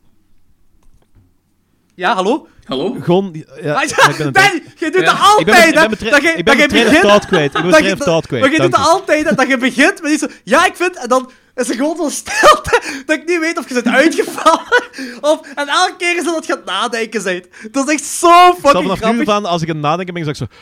Ja, 1.95 2.15
hallo? 2.15 2.47
Hallo? 2.69 2.97
gewoon... 3.03 3.45
Ja, 3.63 3.75
Ah, 3.79 3.83
ik 3.83 4.17
ben 4.17 4.33
Ben, 4.33 4.63
je 4.77 4.91
doet 4.91 5.01
Ja. 5.01 5.07
dat 5.07 5.15
Ik 5.15 5.21
altijd, 5.49 5.75
hè? 5.75 5.89
Dat 6.11 6.23
je- 6.23 6.29
ik 6.37 6.45
ben 6.45 6.59
dat 6.59 6.69
mijn 6.71 6.85
je 6.85 7.01
begint- 7.01 7.27
kwijt. 7.27 7.45
Ik 7.47 7.53
ben 7.53 7.61
mijn 7.63 7.71
dat 7.71 7.79
train 7.81 7.85
je- 7.85 7.93
of 7.93 7.99
thought 7.99 8.27
kwijt. 8.27 8.43
Maar 8.43 8.53
je 8.53 8.59
doet 8.61 8.71
dat 8.71 8.81
u. 8.81 8.85
altijd, 8.85 9.29
hè, 9.29 9.35
dat 9.35 9.49
je 9.49 9.57
begint 9.57 10.03
met 10.03 10.13
iets 10.13 10.23
zo... 10.23 10.29
Ja, 10.45 10.67
ik 10.67 10.77
vind... 10.77 10.97
En 10.97 11.09
dan 11.09 11.31
is 11.55 11.69
er 11.69 11.75
gewoon 11.75 11.97
zo'n 11.97 12.11
stilte 12.11 12.81
dat 13.07 13.17
ik 13.17 13.27
niet 13.27 13.39
weet 13.39 13.59
of 13.59 13.69
je 13.69 13.75
bent 13.83 13.89
uitgevallen 13.97 14.67
of... 15.31 15.41
En 15.55 15.69
elke 15.69 15.95
keer 15.99 16.17
is 16.17 16.25
het 16.25 16.35
dat 16.35 16.47
je 16.47 16.53
aan 16.53 16.59
het 16.59 16.67
nadenken 16.69 17.23
bent. 17.23 17.47
Dat 17.71 17.89
is 17.89 17.95
echt 17.95 18.05
zo 18.05 18.29
fucking 18.53 18.63
vanaf 18.73 18.85
nu 18.85 18.97
grappig. 18.97 19.25
van, 19.25 19.45
als 19.45 19.63
ik 19.63 19.69
aan 19.69 19.75
het 19.75 19.85
nadenken 19.85 20.15
ben, 20.15 20.25
zeg 20.25 20.41
ik 20.41 20.49
zo... 20.49 20.57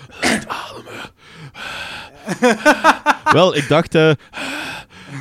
Wel, 3.32 3.56
ik 3.56 3.68
dacht... 3.68 3.94
eh, 3.94 4.10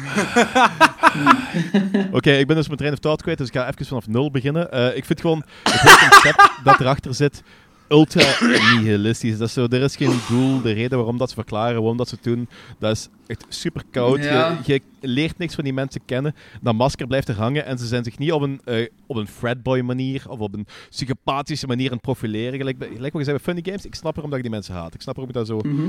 Oké, 2.18 2.32
ik 2.32 2.48
ben 2.48 2.56
dus 2.56 2.66
mijn 2.66 2.78
train 2.78 2.94
of 2.94 3.00
thought 3.00 3.22
kwijt, 3.22 3.38
dus 3.38 3.48
ik 3.48 3.54
ga 3.54 3.68
even 3.68 3.86
vanaf 3.86 4.08
nul 4.08 4.32
beginnen. 4.32 4.72
Eh, 4.72 4.98
ik 4.98 5.06
vind 5.06 5.22
gewoon 5.22 5.44
het 5.64 5.82
hele 5.82 6.10
concept 6.10 6.52
dat 6.64 6.80
erachter 6.80 7.14
zit 7.14 7.44
ultra 7.90 8.36
nihilistisch. 8.42 9.38
Dat 9.38 9.48
is 9.48 9.54
zo, 9.54 9.68
er 9.70 9.82
is 9.82 9.96
geen 9.96 10.20
doel, 10.30 10.62
de 10.62 10.72
reden 10.72 10.98
waarom 10.98 11.18
dat 11.18 11.30
ze 11.30 11.36
verklaren, 11.36 11.76
waarom 11.76 11.98
dat 11.98 12.10
ze 12.10 12.18
doen, 12.22 12.48
dat 12.80 12.92
is 12.92 13.10
echt 13.28 13.46
super 13.50 13.84
koud. 13.92 14.24
Ja. 14.24 14.60
Je, 14.66 14.74
je 14.74 15.08
leert 15.08 15.38
niks 15.38 15.56
van 15.56 15.64
die 15.64 15.74
mensen 15.74 16.02
kennen. 16.06 16.36
Dat 16.62 16.74
masker 16.74 17.08
blijft 17.08 17.28
er 17.28 17.36
hangen 17.36 17.66
en 17.66 17.78
ze 17.78 17.86
zijn 17.86 18.04
zich 18.04 18.18
niet 18.18 18.32
op 18.32 18.42
een, 18.42 18.62
eh, 18.66 18.88
op 19.06 19.16
een 19.16 19.28
fratboy 19.28 19.80
manier 19.80 20.24
of 20.28 20.40
op 20.40 20.54
een 20.54 20.68
psychopathische 20.90 21.68
manier 21.68 21.88
aan 21.88 21.94
het 21.94 22.02
profileren. 22.02 22.58
Gelijk, 22.58 22.78
gelijk 22.80 23.14
wat 23.14 23.26
je 23.26 23.30
zei 23.30 23.38
bij 23.38 23.46
Funny 23.46 23.62
Games, 23.66 23.86
ik 23.86 23.96
snap 23.96 24.14
waarom 24.14 24.30
dat 24.30 24.38
ik 24.38 24.46
die 24.46 24.56
mensen 24.56 24.74
haat. 24.74 24.94
Ik 24.94 25.02
snap 25.02 25.18
ik 25.18 25.34
dat 25.34 25.48
zo... 25.48 25.58
Mhm. 25.58 25.88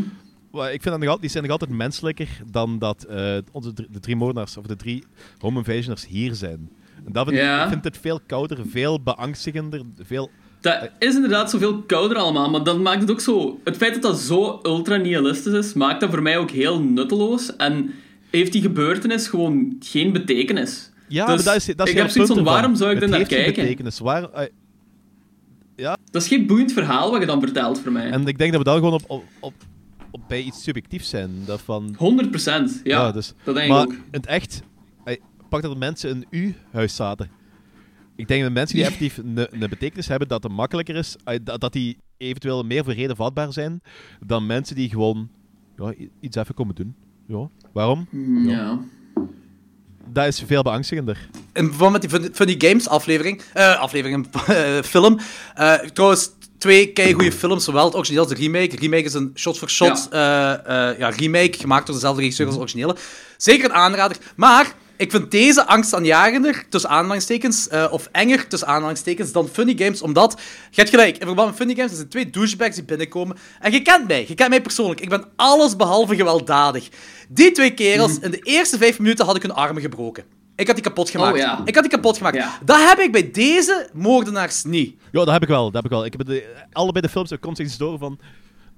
Ik 0.64 0.82
vind 0.82 0.84
dat 0.84 0.92
nog 0.94 1.02
altijd, 1.02 1.20
die 1.20 1.30
zijn 1.30 1.42
nog 1.42 1.52
altijd 1.52 1.70
menselijker 1.70 2.28
dan 2.50 2.78
dat 2.78 3.02
eh, 3.04 3.36
onze 3.52 3.72
drie- 3.72 3.88
de 3.90 4.00
drie 4.00 4.16
moordenaars 4.16 4.56
of 4.56 4.66
de 4.66 4.76
drie 4.76 5.04
home 5.38 5.58
invasioners 5.58 6.06
hier 6.06 6.34
zijn. 6.34 6.70
En 7.06 7.12
dat 7.12 7.26
vind, 7.26 7.38
Ja. 7.38 7.62
Ik 7.62 7.68
vind 7.68 7.84
het 7.84 7.98
veel 7.98 8.20
kouder, 8.26 8.58
veel 8.68 9.00
beangstigender, 9.02 9.80
veel... 10.02 10.30
Dat 10.60 10.90
is 10.98 11.14
inderdaad 11.14 11.50
zoveel 11.50 11.82
kouder 11.82 12.16
allemaal, 12.16 12.50
maar 12.50 12.64
dat 12.64 12.78
maakt 12.80 13.00
het 13.00 13.10
ook 13.10 13.20
zo... 13.20 13.60
Het 13.64 13.76
feit 13.76 13.92
dat 13.92 14.02
dat 14.02 14.18
zo 14.20 14.58
ultra-nihilistisch 14.62 15.52
is, 15.52 15.72
maakt 15.74 16.00
dat 16.00 16.10
voor 16.10 16.22
mij 16.22 16.38
ook 16.38 16.50
heel 16.50 16.80
nutteloos. 16.80 17.56
En 17.56 17.90
heeft 18.30 18.52
die 18.52 18.62
gebeurtenis 18.62 19.28
gewoon 19.28 19.76
geen 19.80 20.12
betekenis. 20.12 20.90
Ja, 21.08 21.26
Dus 21.26 21.34
maar 21.34 21.44
dat 21.44 21.54
is, 21.68 21.76
dat 21.76 21.86
is 21.86 21.92
ik 21.92 21.98
heb 21.98 22.08
zoiets 22.10 22.32
van, 22.32 22.44
waarom 22.44 22.74
zou 22.74 22.94
ik 22.96 23.02
er 23.02 23.08
naar 23.08 23.24
kijken? 23.24 23.54
betekenis. 23.62 23.98
Waar, 23.98 24.30
eh, 24.30 25.92
Dat 26.10 26.22
is 26.22 26.28
geen 26.28 26.46
boeiend 26.46 26.72
verhaal 26.72 27.10
wat 27.10 27.20
je 27.20 27.26
dan 27.26 27.40
vertelt 27.40 27.80
voor 27.80 27.92
mij. 27.92 28.10
en 28.10 28.26
ik 28.26 28.38
denk 28.38 28.50
dat 28.52 28.60
we 28.60 28.66
dan 28.66 28.76
gewoon 28.78 28.92
op, 29.06 29.22
op 29.40 29.54
bij 30.28 30.42
iets 30.42 30.62
subjectiefs 30.62 31.08
zijn. 31.08 31.30
Dat 31.44 31.60
van... 31.60 31.94
100 31.98 32.30
procent, 32.30 32.80
ja. 32.84 33.12
dus, 33.12 33.32
dat 33.44 33.54
denk 33.54 33.68
maar 33.68 33.82
ik 33.82 33.88
ook. 33.88 33.96
het 34.10 34.26
echt, 34.26 34.62
pak 35.48 35.62
dat 35.62 35.76
mensen 35.76 36.10
in 36.10 36.26
uw 36.30 36.52
huis 36.70 36.96
zaten. 36.96 37.30
Ik 38.16 38.28
denk 38.28 38.42
dat 38.42 38.52
mensen 38.52 38.76
die 38.76 38.84
effectief 38.90 39.16
een, 39.16 39.68
betekenis 39.70 40.08
hebben, 40.08 40.28
dat 40.28 40.42
het 40.42 40.52
makkelijker 40.52 40.96
is, 40.96 41.16
dat, 41.42 41.60
dat 41.60 41.72
die 41.72 41.98
eventueel 42.16 42.62
meer 42.62 42.84
voor 42.84 42.92
reden 42.92 43.16
vatbaar 43.16 43.52
zijn, 43.52 43.80
dan 44.26 44.46
mensen 44.46 44.76
die 44.76 44.88
gewoon 44.88 45.28
ja, 45.76 45.94
iets 46.20 46.36
even 46.36 46.54
komen 46.54 46.74
doen. 46.74 46.94
Ja, 47.26 47.48
waarom? 47.72 48.06
Mm, 48.10 48.48
Ja. 48.48 48.80
Dat 50.12 50.26
is 50.26 50.42
veel 50.46 50.62
beangstigender. 50.62 51.28
in 51.52 51.68
verband 51.68 51.92
met 51.92 52.10
die 52.10 52.30
Funny 52.32 52.54
Games 52.58 52.88
aflevering, 52.88 53.42
eh, 53.52 53.78
aflevering, 53.78 54.26
eh, 54.46 54.82
film. 54.82 55.18
Eh, 55.54 55.74
trouwens, 55.74 56.30
twee 56.58 57.12
goede 57.12 57.32
films, 57.32 57.64
zowel 57.64 57.84
het 57.84 57.94
origineel 57.94 58.22
als 58.22 58.32
de 58.32 58.38
remake. 58.38 58.68
De 58.68 58.76
remake 58.76 59.02
is 59.02 59.14
een 59.14 59.32
shot-for-shot 59.34 60.08
eh, 60.10 60.52
eh, 60.52 60.98
ja, 60.98 61.08
remake, 61.08 61.58
gemaakt 61.58 61.86
door 61.86 61.94
dezelfde 61.94 62.20
regisseur 62.20 62.46
als 62.46 62.54
de 62.54 62.60
originele. 62.60 62.96
Zeker 63.36 63.64
een 63.64 63.74
aanrader. 63.74 64.16
Maar 64.36 64.74
ik 64.96 65.10
vind 65.10 65.30
deze 65.30 65.66
angstaanjagender, 65.66 66.64
tussen 66.68 66.90
aanhalingstekens, 66.90 67.68
eh, 67.68 67.86
of 67.90 68.08
enger, 68.12 68.46
tussen 68.48 68.68
aanhalingstekens, 68.68 69.32
dan 69.32 69.48
Funny 69.48 69.74
Games, 69.78 70.02
omdat, 70.02 70.40
je 70.70 70.80
hebt 70.80 70.90
gelijk, 70.90 71.18
in 71.18 71.26
verband 71.26 71.48
met 71.48 71.56
Funny 71.56 71.74
Games, 71.74 71.90
er 71.90 71.96
zijn 71.96 72.08
twee 72.08 72.30
douchebags 72.30 72.74
die 72.74 72.84
binnenkomen. 72.84 73.36
En 73.60 73.72
je 73.72 73.82
kent 73.82 74.08
mij, 74.08 74.24
je 74.28 74.34
kent 74.34 74.50
mij 74.50 74.62
persoonlijk. 74.62 75.00
Ik 75.00 75.08
ben 75.08 75.24
alles 75.36 75.76
behalve 75.76 76.16
gewelddadig. 76.16 76.88
Die 77.28 77.52
twee 77.52 77.74
kerels, 77.74 78.18
in 78.18 78.30
de 78.30 78.40
eerste 78.42 78.78
vijf 78.78 78.98
minuten 78.98 79.26
had 79.26 79.36
ik 79.36 79.42
hun 79.42 79.54
armen 79.54 79.82
gebroken. 79.82 80.24
Ik 80.56 80.66
had 80.66 80.76
die 80.76 80.84
kapot 80.84 81.10
gemaakt. 81.10 81.32
Oh, 81.32 81.38
ja. 81.38 81.60
Ik 81.64 81.74
had 81.74 81.84
die 81.84 81.92
kapot 81.92 82.16
gemaakt. 82.16 82.36
Ja. 82.36 82.58
Dat 82.64 82.88
heb 82.88 82.98
ik 82.98 83.12
bij 83.12 83.30
deze 83.30 83.88
moordenaars 83.92 84.64
niet. 84.64 84.94
Ja, 85.12 85.24
dat 85.24 85.32
heb 85.32 85.42
ik 85.42 85.48
wel. 85.48 85.64
Dat 85.64 85.74
heb 85.74 85.84
ik 85.84 85.90
wel. 85.90 86.04
Ik 86.04 86.12
heb 86.16 86.26
de, 86.26 86.54
allebei 86.72 87.06
de 87.06 87.12
films, 87.12 87.30
er 87.30 87.38
komt 87.38 87.58
iets 87.58 87.76
door 87.76 87.98
van... 87.98 88.18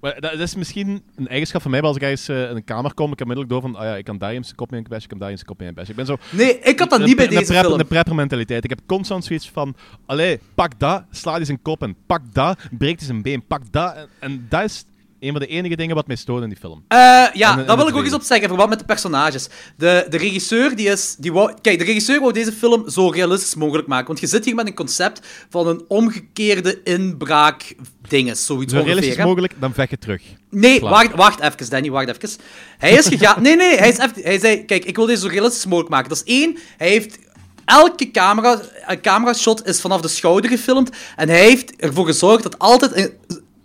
Maar 0.00 0.20
dat, 0.20 0.30
dat 0.32 0.40
is 0.40 0.54
misschien 0.54 1.02
een 1.16 1.28
eigenschap 1.28 1.62
van 1.62 1.70
mij, 1.70 1.80
maar 1.80 1.88
als 1.88 1.96
ik 1.98 2.02
ergens 2.02 2.28
eh, 2.28 2.50
in 2.50 2.56
een 2.56 2.64
kamer 2.64 2.94
kom, 2.94 3.12
ik 3.12 3.18
heb 3.18 3.28
onmiddellijk 3.28 3.50
door 3.62 3.70
van, 3.72 3.80
ah 3.80 3.84
ja, 3.90 3.96
ik 3.96 4.04
kan 4.04 4.18
daar 4.18 4.30
eens 4.30 4.48
een 4.50 4.54
kop 4.54 4.70
mee 4.70 4.80
in 4.80 4.86
bash, 4.88 5.02
ik 5.02 5.08
kan 5.08 5.18
daar 5.18 5.30
eens 5.30 5.40
een 5.40 5.46
kop 5.46 5.58
mee 5.58 5.68
in 5.68 5.74
bash. 5.74 5.88
Ik 5.88 5.96
ben 5.96 6.06
zo... 6.06 6.16
Nee, 6.30 6.58
ik 6.58 6.78
had 6.78 6.90
dat 6.90 6.98
een- 7.00 7.04
niet 7.06 7.16
bij 7.16 7.24
een 7.24 7.30
deze 7.30 7.52
prep- 7.52 7.64
film. 7.64 7.80
Een 7.80 7.86
prepper 7.86 8.14
mentaliteit. 8.14 8.64
Ik 8.64 8.70
heb 8.70 8.80
constant 8.86 9.24
zoiets 9.24 9.50
van, 9.50 9.74
allee, 10.06 10.40
pak 10.54 10.78
dat, 10.78 11.02
sla 11.10 11.36
die 11.36 11.44
zijn 11.44 11.62
kop 11.62 11.82
en 11.82 11.96
pak 12.06 12.20
dat, 12.32 12.58
breekt 12.78 12.98
hij 12.98 13.06
zijn 13.08 13.22
been, 13.22 13.46
pak 13.46 13.62
dat. 13.72 13.94
En, 13.94 14.08
en 14.18 14.46
dat 14.48 14.64
is 14.64 14.84
een 15.20 15.30
van 15.30 15.40
de 15.40 15.46
enige 15.46 15.76
dingen 15.76 15.94
wat 15.94 16.06
mij 16.06 16.16
stoort 16.16 16.42
in 16.42 16.48
die 16.48 16.58
film. 16.58 16.84
Eh, 16.88 16.98
ja, 17.32 17.56
daar 17.56 17.76
wil 17.76 17.88
ik 17.88 17.96
ook 17.96 18.04
eens 18.04 18.12
op 18.12 18.22
zeggen, 18.22 18.46
verband 18.46 18.68
met 18.68 18.78
de 18.78 18.84
personages. 18.84 19.48
De, 19.76 20.06
de 20.08 20.16
regisseur, 20.16 20.76
die 20.76 20.88
is... 20.88 21.16
Die 21.18 21.32
wou, 21.32 21.54
kijk, 21.60 21.78
de 21.78 21.84
regisseur 21.84 22.20
wou 22.20 22.32
deze 22.32 22.52
film 22.52 22.90
zo 22.90 23.08
realistisch 23.08 23.54
mogelijk 23.54 23.88
maken. 23.88 24.06
Want 24.06 24.20
je 24.20 24.26
zit 24.26 24.44
hier 24.44 24.54
met 24.54 24.66
een 24.66 24.74
concept 24.74 25.26
van 25.50 25.66
een 25.66 25.84
omgekeerde 25.88 26.82
inbraak-dinges, 26.82 28.46
zoiets 28.46 28.72
Zo 28.72 28.80
realistisch 28.80 29.16
mogelijk, 29.16 29.52
dan 29.60 29.74
vecht 29.74 29.90
je 29.90 29.98
terug. 29.98 30.22
Nee, 30.50 30.78
Klaar. 30.78 30.90
wacht, 30.90 31.14
wacht 31.14 31.40
even, 31.40 31.70
Danny, 31.70 31.90
wacht 31.90 32.08
even. 32.08 32.38
Hij 32.78 32.92
is 32.92 33.06
gegaan... 33.06 33.42
Nee, 33.48 33.56
nee, 33.56 33.76
hij, 33.76 33.88
is 33.88 33.98
even, 33.98 34.22
hij 34.22 34.38
zei... 34.38 34.64
Kijk, 34.64 34.84
ik 34.84 34.96
wil 34.96 35.06
deze 35.06 35.20
zo 35.20 35.28
realistisch 35.28 35.64
mogelijk 35.64 35.90
maken. 35.90 36.08
Dat 36.08 36.22
is 36.26 36.32
één, 36.34 36.58
hij 36.76 36.88
heeft... 36.88 37.18
Elke 37.64 38.10
camera, 38.10 38.60
een 38.86 39.00
camera-shot 39.00 39.66
is 39.66 39.80
vanaf 39.80 40.00
de 40.00 40.08
schouder 40.08 40.50
gefilmd. 40.50 40.90
En 41.16 41.28
hij 41.28 41.40
heeft 41.40 41.76
ervoor 41.76 42.06
gezorgd 42.06 42.42
dat 42.42 42.58
altijd 42.58 42.96
een, 42.96 43.12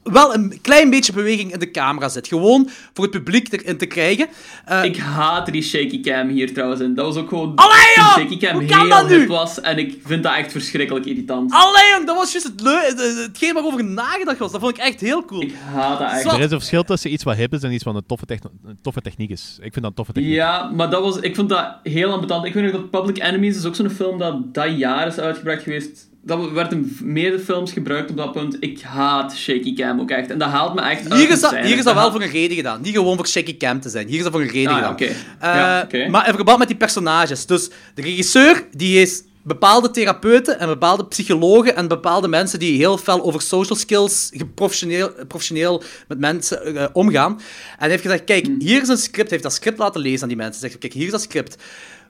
wel 0.03 0.33
een 0.33 0.59
klein 0.61 0.89
beetje 0.89 1.13
beweging 1.13 1.53
in 1.53 1.59
de 1.59 1.71
camera 1.71 2.09
zit. 2.09 2.27
Gewoon 2.27 2.69
voor 2.93 3.03
het 3.03 3.13
publiek 3.13 3.53
erin 3.53 3.77
te 3.77 3.85
krijgen. 3.85 4.27
Eh, 4.65 4.83
Ik 4.83 4.97
haat 4.97 5.51
die 5.51 5.61
shaky 5.63 5.99
cam 6.01 6.27
hier 6.29 6.53
trouwens. 6.53 6.81
En 6.81 6.93
dat 6.95 7.05
was 7.05 7.15
ook 7.15 7.29
gewoon... 7.29 7.55
Allee, 7.55 7.75
joh! 7.95 8.13
shaky 8.17 8.37
cam 8.37 8.53
Hoe 8.59 8.65
kan 8.65 8.87
heel 9.07 9.07
hip 9.07 9.27
was. 9.27 9.61
En 9.61 9.77
ik 9.77 9.99
vind 10.05 10.23
dat 10.23 10.35
echt 10.35 10.51
verschrikkelijk 10.51 11.05
irritant. 11.05 11.51
Allee, 11.51 11.89
jong, 11.91 12.05
dat 12.07 12.15
was 12.15 12.31
juist 12.31 12.47
het 12.47 12.61
leu- 12.61 13.21
hetgeen 13.21 13.53
waarover 13.53 13.83
nagedacht 13.83 14.37
was. 14.37 14.51
Dat 14.51 14.61
vond 14.61 14.77
ik 14.77 14.83
echt 14.83 14.99
heel 15.01 15.25
cool. 15.25 15.41
Ik 15.41 15.53
haat 15.73 15.99
dat 15.99 16.11
echt. 16.11 16.25
Er 16.25 16.37
is 16.39 16.43
een 16.43 16.49
verschil 16.49 16.83
tussen 16.83 17.13
iets 17.13 17.23
wat 17.23 17.35
hip 17.35 17.53
is 17.53 17.63
en 17.63 17.71
iets 17.71 17.83
wat 17.83 17.95
een 17.95 18.05
toffe, 18.07 18.25
techno- 18.25 18.51
een 18.65 18.77
toffe 18.81 19.01
techniek 19.01 19.29
is. 19.29 19.55
Ik 19.61 19.61
vind 19.73 19.75
dat 19.75 19.85
een 19.85 19.93
toffe 19.93 20.13
techniek. 20.13 20.33
Ja, 20.33 20.71
maar 20.75 20.89
dat 20.89 21.01
was, 21.01 21.17
ik 21.19 21.35
vond 21.35 21.49
dat 21.49 21.67
heel 21.83 22.11
ambetant. 22.11 22.45
Ik 22.45 22.53
weet 22.53 22.63
nog 22.63 22.71
dat 22.71 22.89
Public 22.89 23.23
Enemies 23.23 23.57
is 23.57 23.65
ook 23.65 23.75
zo'n 23.75 23.89
film 23.89 24.17
dat 24.19 24.53
dat 24.53 24.77
jaar 24.77 25.07
is 25.07 25.17
uitgebracht 25.19 25.63
geweest. 25.63 26.11
Dat 26.25 26.51
werd 26.51 26.71
in 26.71 26.97
meerdere 27.01 27.43
films 27.43 27.71
gebruikt 27.71 28.09
op 28.09 28.17
dat 28.17 28.31
punt. 28.31 28.57
Ik 28.59 28.81
haat 28.81 29.35
shaky 29.35 29.73
cam 29.75 29.99
ook 29.99 30.09
echt. 30.09 30.29
En 30.29 30.37
dat 30.37 30.49
haalt 30.49 30.73
me 30.73 30.81
echt 30.81 31.09
uit 31.11 31.19
Hier 31.21 31.29
is, 31.29 31.41
dat, 31.41 31.51
hier 31.55 31.77
is 31.77 31.83
dat 31.83 31.93
wel 31.93 32.11
voor 32.11 32.21
een 32.21 32.29
reden 32.29 32.55
gedaan. 32.57 32.81
Niet 32.81 32.95
gewoon 32.95 33.15
voor 33.15 33.27
shaky 33.27 33.57
cam 33.57 33.79
te 33.79 33.89
zijn. 33.89 34.07
Hier 34.07 34.17
is 34.17 34.23
dat 34.23 34.31
voor 34.31 34.41
een 34.41 34.47
reden 34.47 34.71
Ah, 34.71 34.77
gedaan. 34.77 34.95
Eh, 35.89 35.99
Ja. 36.01 36.09
Maar 36.09 36.27
in 36.27 36.33
verband 36.33 36.57
met 36.59 36.67
die 36.67 36.77
personages. 36.77 37.45
Dus 37.45 37.69
de 37.93 38.01
regisseur, 38.01 38.67
die 38.71 39.01
is 39.01 39.23
bepaalde 39.41 39.91
therapeuten 39.91 40.59
en 40.59 40.67
bepaalde 40.67 41.05
psychologen 41.05 41.75
en 41.75 41.87
bepaalde 41.87 42.27
mensen 42.27 42.59
die 42.59 42.77
heel 42.77 42.97
fel 42.97 43.23
over 43.23 43.41
social 43.41 43.77
skills 43.79 44.31
professioneel, 44.55 45.11
professioneel 45.27 45.83
met 46.07 46.19
mensen 46.19 46.75
eh, 46.75 46.85
omgaan. 46.93 47.31
En 47.31 47.43
hij 47.77 47.89
heeft 47.89 48.01
gezegd, 48.01 48.23
kijk, 48.23 48.45
Hmm. 48.45 48.55
hier 48.61 48.81
is 48.81 48.87
een 48.87 48.97
script. 48.97 49.17
Hij 49.17 49.27
heeft 49.29 49.43
dat 49.43 49.53
script 49.53 49.77
laten 49.77 50.01
lezen 50.01 50.21
aan 50.21 50.27
die 50.27 50.37
mensen. 50.37 50.59
Hij 50.61 50.69
zegt, 50.69 50.81
kijk, 50.81 50.93
hier 50.93 51.05
is 51.05 51.11
dat 51.11 51.21
script. 51.21 51.55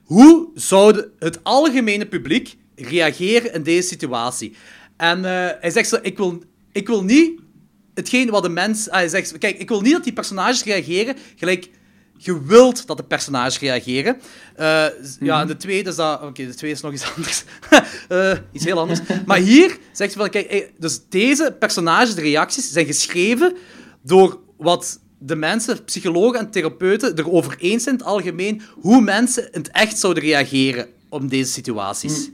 Hoe 0.03 0.47
zou 0.55 1.05
het 1.19 1.39
algemene 1.43 2.05
publiek 2.05 2.55
reageren 2.75 3.53
in 3.53 3.63
deze 3.63 3.87
situatie? 3.87 4.55
En 4.97 5.17
eh, 5.25 5.49
hij 5.59 5.69
zegt 5.71 5.89
zo, 5.89 5.97
ik 6.01 6.17
wil, 6.17 6.43
ik 6.71 6.87
wil 6.87 7.03
niet 7.03 7.39
hetgeen 7.93 8.29
wat 8.29 8.43
de 8.43 8.49
mens... 8.49 8.89
ah, 8.89 8.93
Hij 8.95 9.07
zegt, 9.07 9.37
kijk, 9.37 9.57
ik 9.59 9.69
wil 9.69 9.81
niet 9.81 9.91
dat 9.93 10.03
die 10.03 10.13
personages 10.13 10.63
reageren 10.63 11.15
gelijk 11.35 11.69
je 12.17 12.43
wilt 12.43 12.87
dat 12.87 12.97
de 12.97 13.03
personages 13.03 13.59
reageren. 13.59 14.17
Eh, 14.55 14.85
Ja, 15.19 15.41
en 15.41 15.47
de 15.47 15.57
tweede 15.57 15.89
is 15.89 15.95
dat... 15.95 16.21
Oké, 16.21 16.45
de 16.45 16.53
tweede 16.55 16.75
is 16.75 16.81
nog 16.81 16.93
iets 16.93 17.05
anders. 17.15 17.43
Eh, 18.07 18.37
iets 18.51 18.63
heel 18.65 18.79
anders. 18.79 18.99
Maar 19.25 19.37
hier 19.37 19.77
zegt 19.91 20.13
hij 20.13 20.21
van, 20.23 20.29
kijk, 20.29 20.71
dus 20.77 20.99
deze 21.09 21.55
personages, 21.59 22.15
de 22.15 22.21
reacties, 22.21 22.71
zijn 22.71 22.85
geschreven 22.85 23.55
door 24.01 24.39
wat 24.57 24.99
de 25.19 25.35
mensen, 25.35 25.83
psychologen 25.83 26.39
en 26.39 26.51
therapeuten, 26.51 27.17
erover 27.17 27.55
eens 27.59 27.83
zijn 27.83 27.95
in 27.95 28.01
het 28.01 28.09
algemeen 28.11 28.61
hoe 28.81 29.01
mensen 29.01 29.43
in 29.51 29.59
het 29.59 29.71
echt 29.71 29.99
zouden 29.99 30.23
reageren 30.23 30.87
op 31.09 31.29
deze 31.29 31.51
situaties. 31.51 32.29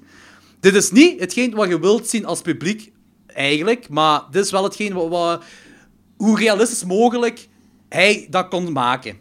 Dit 0.60 0.76
is 0.76 0.91
niet 0.91 1.20
hetgeen 1.20 1.55
wat 1.55 1.68
je 1.70 1.80
wilt 1.80 2.07
zien 2.07 2.26
als 2.26 2.41
publiek, 2.41 2.91
eigenlijk, 3.28 3.89
maar 3.89 4.22
dit 4.32 4.45
is 4.45 4.51
wel 4.51 4.64
hetgeen 4.64 4.93
wat, 4.93 5.10
wat- 5.10 5.43
hoe 6.18 6.38
realistisch 6.39 6.84
mogelijk 6.84 7.47
hij 7.89 8.28
dat 8.30 8.47
kon 8.47 8.72
maken. 8.72 9.18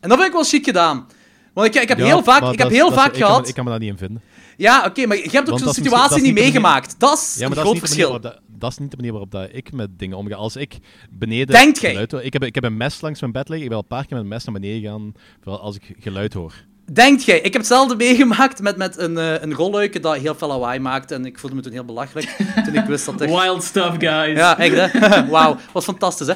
En 0.00 0.08
dat 0.08 0.12
vind 0.18 0.26
ik 0.30 0.34
wel 0.34 0.44
chic 0.44 0.64
gedaan. 0.64 1.06
Want 1.52 1.74
ik, 1.74 1.82
ik 1.82 1.88
heb 1.88 1.98
Ja, 1.98 2.04
heel 2.04 2.22
vaak, 2.22 2.52
ik 2.52 2.58
heb 2.58 2.68
heel 2.70 2.92
vaak 2.92 3.06
ik 3.06 3.12
kan 3.12 3.20
me- 3.20 3.26
gehad... 3.26 3.48
Ik 3.48 3.54
kan 3.54 3.64
me 3.64 3.70
daar 3.70 3.78
niet 3.78 3.88
in 3.90 3.96
vinden. 3.98 4.22
Ja, 4.56 4.84
oké, 4.86 5.06
maar 5.06 5.16
je 5.16 5.28
hebt 5.30 5.50
ook 5.50 5.58
zo'n 5.58 5.72
situatie 5.72 6.22
niet 6.22 6.34
meegemaakt. 6.34 6.94
Dat 7.00 7.18
is 7.18 7.34
Ja, 7.38 7.44
een 7.46 7.50
dat 7.50 7.58
groot 7.58 7.78
verschil. 7.78 8.20
dat, 8.20 8.40
dat 8.46 8.70
is 8.70 8.78
niet 8.78 8.90
de 8.90 8.96
manier 8.96 9.12
waarop 9.12 9.30
dat 9.30 9.48
ik 9.52 9.72
met 9.72 9.98
dingen 9.98 10.16
omga. 10.16 10.34
Als 10.34 10.56
ik 10.56 10.78
beneden 11.10 11.46
Denkt 11.46 11.78
geluid 11.78 12.12
hoor... 12.12 12.22
Ik 12.22 12.32
heb, 12.32 12.44
ik 12.44 12.54
heb 12.54 12.64
een 12.64 12.76
mes 12.76 13.00
langs 13.00 13.20
mijn 13.20 13.32
bed 13.32 13.48
liggen. 13.48 13.62
Ik 13.66 13.68
ben 13.72 13.76
al 13.78 13.82
een 13.90 13.96
paar 13.96 14.06
keer 14.06 14.16
met 14.16 14.22
een 14.22 14.28
mes 14.32 14.44
naar 14.44 14.54
beneden 14.60 14.80
gegaan, 14.80 15.12
vooral 15.42 15.60
als 15.60 15.76
ik 15.76 15.94
geluid 15.98 16.32
hoor. 16.32 16.54
Denkt 16.92 17.24
jij? 17.24 17.36
Ik 17.36 17.42
heb 17.52 17.54
hetzelfde 17.54 17.96
meegemaakt 18.06 18.60
met, 18.62 18.76
met 18.76 18.98
een, 18.98 19.18
eh 19.18 19.42
een 19.42 19.54
rolluiken 19.54 20.02
dat 20.02 20.16
heel 20.16 20.34
veel 20.34 20.48
lawaai 20.48 20.78
maakte. 20.80 21.14
En 21.14 21.24
ik 21.26 21.38
voelde 21.38 21.56
me 21.56 21.62
toen 21.62 21.72
heel 21.72 21.84
belachelijk 21.84 22.36
toen 22.64 22.74
ik 22.74 22.84
wist 22.84 23.04
dat 23.04 23.20
er... 23.20 23.26
Wild 23.26 23.62
stuff, 23.62 23.96
guys. 23.98 24.36
Ja, 24.38 24.58
echt 24.58 24.92
hè? 24.92 25.26
Wauw, 25.30 25.56
was 25.72 25.84
fantastisch 25.84 26.26
hè? 26.26 26.34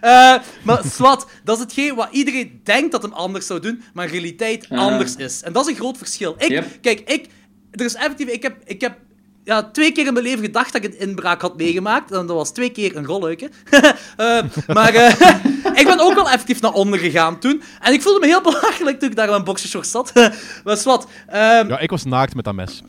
Eh, 0.00 0.40
maar 0.62 0.80
zwart, 0.84 1.26
dat 1.44 1.56
is 1.56 1.62
hetgeen 1.62 1.94
wat 1.94 2.08
iedereen 2.10 2.60
denkt 2.64 2.92
dat 2.92 3.02
hem 3.02 3.12
anders 3.12 3.46
zou 3.46 3.60
doen, 3.60 3.82
maar 3.94 4.04
in 4.04 4.10
realiteit 4.12 4.66
anders 4.68 5.16
is. 5.16 5.42
En 5.42 5.52
dat 5.52 5.64
is 5.66 5.70
een 5.70 5.78
groot 5.80 5.98
verschil. 5.98 6.34
Ik, 6.38 6.48
Yep. 6.48 6.66
kijk, 6.80 7.00
ik, 7.00 7.26
er 7.70 7.84
is 7.84 7.94
effectief, 7.94 8.28
ik 8.28 8.42
heb, 8.42 8.56
ik 8.64 8.80
heb 8.80 8.98
ja, 9.44 9.62
twee 9.62 9.92
keer 9.92 10.06
in 10.06 10.12
mijn 10.12 10.24
leven 10.24 10.44
gedacht 10.44 10.72
dat 10.72 10.84
ik 10.84 10.92
een 10.92 11.08
inbraak 11.08 11.40
had 11.40 11.56
meegemaakt. 11.56 12.10
En 12.10 12.26
dat 12.26 12.36
was 12.36 12.52
twee 12.52 12.70
keer 12.70 12.96
een 12.96 13.06
rolluiken. 13.06 13.50
Eh, 14.16 14.42
maar 14.66 14.94
eh, 14.94 15.36
ik 15.80 15.86
ben 15.86 16.00
ook 16.00 16.14
wel 16.14 16.30
effectief 16.30 16.60
naar 16.60 16.72
onder 16.72 16.98
gegaan 16.98 17.38
toen. 17.38 17.62
En 17.80 17.92
ik 17.92 18.02
voelde 18.02 18.20
me 18.20 18.26
heel 18.26 18.40
belachelijk 18.42 18.98
toen 18.98 19.10
ik 19.10 19.16
daar 19.16 19.24
in 19.24 19.30
mijn 19.30 19.44
boxershorts 19.44 19.90
zat. 19.90 20.12
maar 20.64 20.76
zwart, 20.76 21.06
ehm, 21.26 21.68
Ja, 21.68 21.78
ik 21.78 21.90
was 21.90 22.04
naakt 22.04 22.34
met 22.34 22.44
dat 22.44 22.54
mes. 22.54 22.82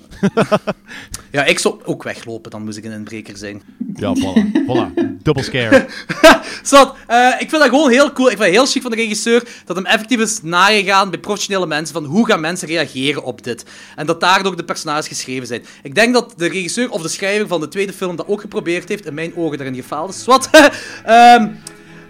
Ja, 1.33 1.43
ik 1.45 1.59
zou 1.59 1.79
ook 1.85 2.03
weglopen, 2.03 2.51
dan 2.51 2.63
moest 2.63 2.77
ik 2.77 2.83
een 2.83 2.91
inbreker 2.91 3.37
zijn. 3.37 3.61
Ja, 3.95 4.13
voilà. 4.15 4.41
voilà. 4.67 4.93
Double 5.23 5.43
scare. 5.43 5.85
Zwart, 6.63 6.95
eh, 7.07 7.27
ik 7.39 7.49
vind 7.49 7.61
dat 7.61 7.69
gewoon 7.69 7.89
heel 7.89 8.11
cool. 8.13 8.27
Ik 8.31 8.37
vind 8.37 8.43
het 8.49 8.55
heel 8.57 8.65
chic 8.65 8.81
van 8.81 8.91
de 8.91 8.97
regisseur 8.97 9.43
dat 9.65 9.75
hem 9.75 9.85
effectief 9.85 10.19
is 10.19 10.39
nagegaan 10.43 11.09
bij 11.09 11.19
professionele 11.19 11.67
mensen 11.67 11.93
van 11.93 12.05
hoe 12.05 12.25
gaan 12.27 12.39
mensen 12.39 12.67
reageren 12.67 13.23
op 13.23 13.43
dit. 13.43 13.65
En 13.95 14.05
dat 14.05 14.19
daar 14.19 14.45
ook 14.45 14.57
de 14.57 14.63
personages 14.63 15.07
geschreven 15.07 15.47
zijn. 15.47 15.63
Ik 15.83 15.95
denk 15.95 16.13
dat 16.13 16.33
de 16.37 16.47
regisseur 16.47 16.89
of 16.89 17.01
de 17.01 17.07
schrijver 17.07 17.47
van 17.47 17.59
de 17.61 17.67
tweede 17.67 17.93
film 17.93 18.15
dat 18.15 18.27
ook 18.27 18.41
geprobeerd 18.41 18.89
heeft. 18.89 19.05
In 19.05 19.13
mijn 19.13 19.35
ogen 19.35 19.57
daarin 19.57 19.75
gefaald 19.75 20.09
is. 20.09 20.23
Zwart, 20.23 20.49
ehm, 21.03 21.47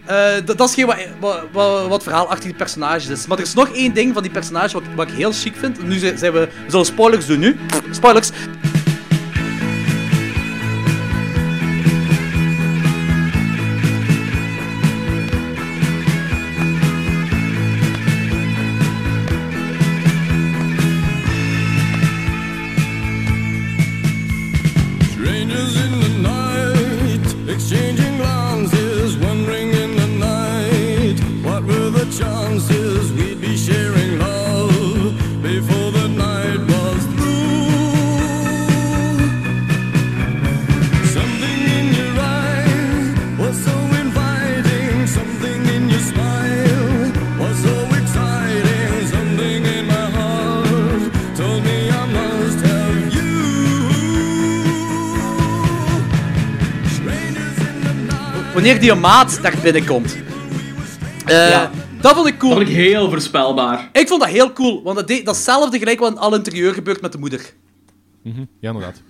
eh, 0.05 0.33
dat, 0.45 0.57
dat 0.57 0.69
is 0.69 0.73
geen 0.73 0.85
wat, 0.85 0.97
wat, 1.19 1.41
wat, 1.51 1.87
wat 1.87 2.03
verhaal 2.03 2.27
achter 2.27 2.45
die 2.47 2.57
personages 2.57 3.07
is. 3.07 3.27
Maar 3.27 3.37
er 3.37 3.43
is 3.43 3.53
nog 3.53 3.69
één 3.75 3.93
ding 3.93 4.13
van 4.13 4.21
die 4.23 4.31
personages 4.31 4.73
wat, 4.73 4.83
ik- 4.83 4.95
wat 4.95 5.09
ik 5.09 5.15
heel 5.15 5.31
chic 5.31 5.53
vind. 5.55 5.83
Nu 5.87 5.97
zijn 5.97 6.17
zijn 6.17 6.33
we... 6.33 6.39
We 6.39 6.49
zullen 6.71 6.85
spoilers 6.85 7.25
doen 7.25 7.39
nu. 7.39 7.55
Spoilers. 7.91 8.29
Wanneer 58.53 58.79
die 58.79 58.93
maat 58.93 59.39
daar 59.41 59.53
binnenkomt. 59.63 60.17
Eh, 61.25 61.49
Ja. 61.49 61.71
Dat 62.01 62.13
vond 62.15 62.27
ik 62.27 62.37
cool. 62.37 62.49
Dat 62.55 62.59
vond 62.59 62.69
ik 62.71 62.75
heel 62.75 63.09
voorspelbaar. 63.09 63.89
Ik 63.93 64.07
vond 64.07 64.21
dat 64.21 64.29
heel 64.29 64.53
cool, 64.53 64.83
want 64.83 64.95
dat 64.95 65.07
deed 65.07 65.25
datzelfde 65.25 65.77
gelijk 65.79 65.99
wat 65.99 66.11
in 66.11 66.17
al 66.17 66.35
interieur 66.35 66.73
gebeurt 66.73 67.01
met 67.01 67.11
de 67.11 67.17
moeder. 67.17 67.53
Mhm, 68.23 68.39
Ja, 68.59 68.71
inderdaad. 68.71 69.01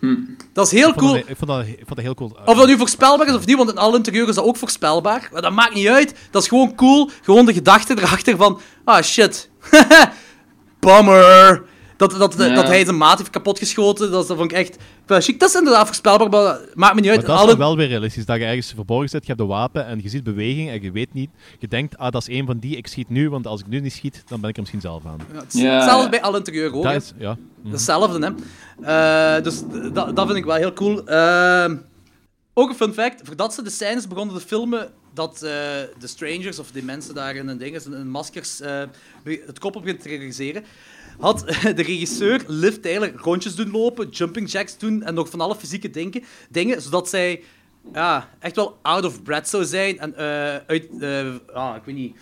Dat 0.53 0.65
is 0.65 0.71
heel 0.71 0.89
Ik 0.89 0.95
cool. 0.95 1.13
dat, 1.13 1.23
ik, 1.27 1.37
vond 1.37 1.49
dat, 1.51 1.65
ik 1.67 1.75
vond 1.77 1.95
dat 1.95 1.99
heel 2.05 2.13
cool. 2.13 2.37
Of 2.45 2.57
dat 2.57 2.67
nu 2.67 2.77
voorspelbaar 2.77 3.27
is 3.27 3.33
of 3.35 3.45
niet, 3.45 3.57
want 3.57 3.69
in 3.69 3.77
al 3.77 3.95
interieur 3.95 4.27
is 4.29 4.35
dat 4.35 4.43
ook 4.45 4.57
voorspelbaar. 4.57 5.29
Maar 5.31 5.41
dat 5.41 5.51
maakt 5.51 5.73
niet 5.73 5.87
uit. 5.87 6.15
Dat 6.31 6.41
is 6.41 6.47
gewoon 6.47 6.75
cool. 6.75 7.09
Gewoon 7.21 7.45
de 7.45 7.53
gedachte 7.53 7.97
erachter 7.97 8.37
van... 8.37 8.59
Ah, 8.83 9.03
shit. 9.03 9.49
Bummer. 10.79 11.63
Dat, 12.09 12.37
dat, 12.37 12.47
Ja. 12.49 12.55
dat 12.55 12.67
hij 12.67 12.83
zijn 12.83 12.97
maat 12.97 13.17
heeft 13.17 13.29
kapotgeschoten, 13.29 14.11
dat, 14.11 14.27
dat 14.27 14.37
vond 14.37 14.51
ik 14.51 14.57
echt... 14.57 14.77
wel 15.05 15.21
chic. 15.21 15.39
Dat 15.39 15.49
is 15.49 15.55
inderdaad 15.55 15.85
voorspelbaar, 15.85 16.29
maar 16.29 16.41
dat 16.43 16.75
maakt 16.75 16.95
me 16.95 17.01
niet 17.01 17.09
uit. 17.09 17.19
Maar 17.19 17.27
dat 17.27 17.35
is 17.35 17.41
Alle- 17.41 17.51
dan 17.51 17.59
wel 17.67 17.77
weer 17.77 17.87
realistisch. 17.87 18.25
Dat 18.25 18.37
je 18.37 18.45
ergens 18.45 18.71
verborgen 18.75 19.09
zit, 19.09 19.21
je 19.21 19.27
hebt 19.27 19.39
de 19.39 19.45
wapen 19.47 19.85
en 19.85 19.99
je 20.03 20.09
ziet 20.09 20.23
beweging 20.23 20.69
en 20.69 20.81
je 20.81 20.91
weet 20.91 21.13
niet. 21.13 21.29
Je 21.59 21.67
denkt, 21.67 21.97
ah, 21.97 22.11
dat 22.11 22.27
is 22.27 22.35
een 22.39 22.45
van 22.45 22.57
die, 22.59 22.75
ik 22.77 22.87
schiet 22.87 23.09
nu, 23.09 23.29
want 23.29 23.47
als 23.47 23.59
ik 23.59 23.67
nu 23.67 23.79
niet 23.79 23.93
schiet, 23.93 24.23
dan 24.27 24.39
ben 24.39 24.49
ik 24.49 24.55
er 24.55 24.61
misschien 24.61 24.81
zelf 24.81 25.05
aan. 25.05 25.17
Ja, 25.33 25.39
het 25.39 25.53
is 25.53 25.61
Ja. 25.61 25.75
Hetzelfde 25.75 26.09
bij 26.09 26.21
al 26.21 26.35
interieur 26.35 26.73
ook. 26.73 26.83
Dat 26.83 26.93
is, 26.95 27.11
ja. 27.17 27.37
Hetzelfde, 27.69 28.25
hè. 28.25 29.37
Eh, 29.37 29.43
dus 29.43 29.59
d- 29.59 29.95
dat, 29.95 30.15
dat 30.15 30.25
vind 30.25 30.37
ik 30.37 30.45
wel 30.45 30.55
heel 30.55 30.73
cool. 30.73 31.07
Ehm, 31.07 31.75
ook 32.53 32.69
een 32.69 32.75
fun 32.75 32.93
fact. 32.93 33.21
Voordat 33.23 33.53
ze 33.53 33.61
de 33.63 33.69
scènes 33.69 34.07
begonnen 34.07 34.35
te 34.35 34.41
filmen, 34.41 34.89
dat 35.13 35.33
eh, 35.35 35.49
de 35.99 36.07
strangers, 36.07 36.59
of 36.59 36.71
die 36.71 36.83
mensen 36.83 37.15
daar 37.15 37.35
in 37.35 37.47
een 37.47 37.57
ding, 37.57 37.81
in 37.85 37.93
een 37.93 38.09
maskers, 38.09 38.61
eh, 38.61 38.81
be- 39.23 39.43
het 39.47 39.59
koppel 39.59 39.81
begint 39.81 40.01
te 40.01 40.07
realiseren, 40.09 40.63
had 41.19 41.39
de 41.75 41.83
regisseur 41.83 42.43
Liv 42.47 42.75
Taylor 42.75 43.11
rondjes 43.15 43.55
doen 43.55 43.71
lopen, 43.71 44.09
jumping 44.09 44.51
jacks 44.51 44.77
doen 44.77 45.03
en 45.03 45.13
nog 45.13 45.29
van 45.29 45.41
alle 45.41 45.55
fysieke 45.55 45.89
dingen, 45.89 46.23
dingen 46.49 46.81
zodat 46.81 47.09
zij 47.09 47.43
ja, 47.93 48.29
echt 48.39 48.55
wel 48.55 48.77
out 48.81 49.05
of 49.05 49.23
breath 49.23 49.49
zou 49.49 49.65
zijn 49.65 49.99
en 49.99 50.15
eh, 50.17 50.55
uit... 50.67 50.87
ah, 51.53 51.75
ik 51.75 51.81
weet 51.85 51.95
niet... 51.95 52.15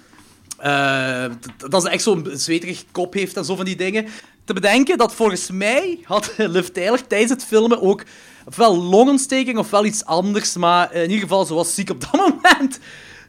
Eh, 0.58 1.26
dat 1.70 1.82
ze 1.82 1.90
echt 1.90 2.04
zo'n 2.04 2.28
zweterig 2.34 2.84
kop 2.92 3.14
heeft 3.14 3.38
en 3.38 3.46
zo 3.46 3.56
van 3.56 3.66
die 3.66 3.76
dingen. 3.76 4.08
Te 4.44 4.54
bedenken 4.54 4.98
dat 4.98 5.14
volgens 5.14 5.52
mij 5.52 6.00
had 6.04 6.34
Liv 6.38 6.68
Tyler 6.68 7.08
tijdens 7.08 7.32
het 7.32 7.46
filmen 7.46 7.82
ook 7.82 8.04
ofwel 8.46 8.78
longontsteking 8.78 9.58
ofwel 9.58 9.86
iets 9.86 10.06
anders, 10.06 10.56
maar 10.56 10.94
in 10.94 11.02
ieder 11.02 11.20
geval 11.20 11.46
ze 11.46 11.54
was 11.54 11.76
ziek 11.76 11.90
op 11.90 12.02
dat 12.02 12.14
moment. 12.28 12.80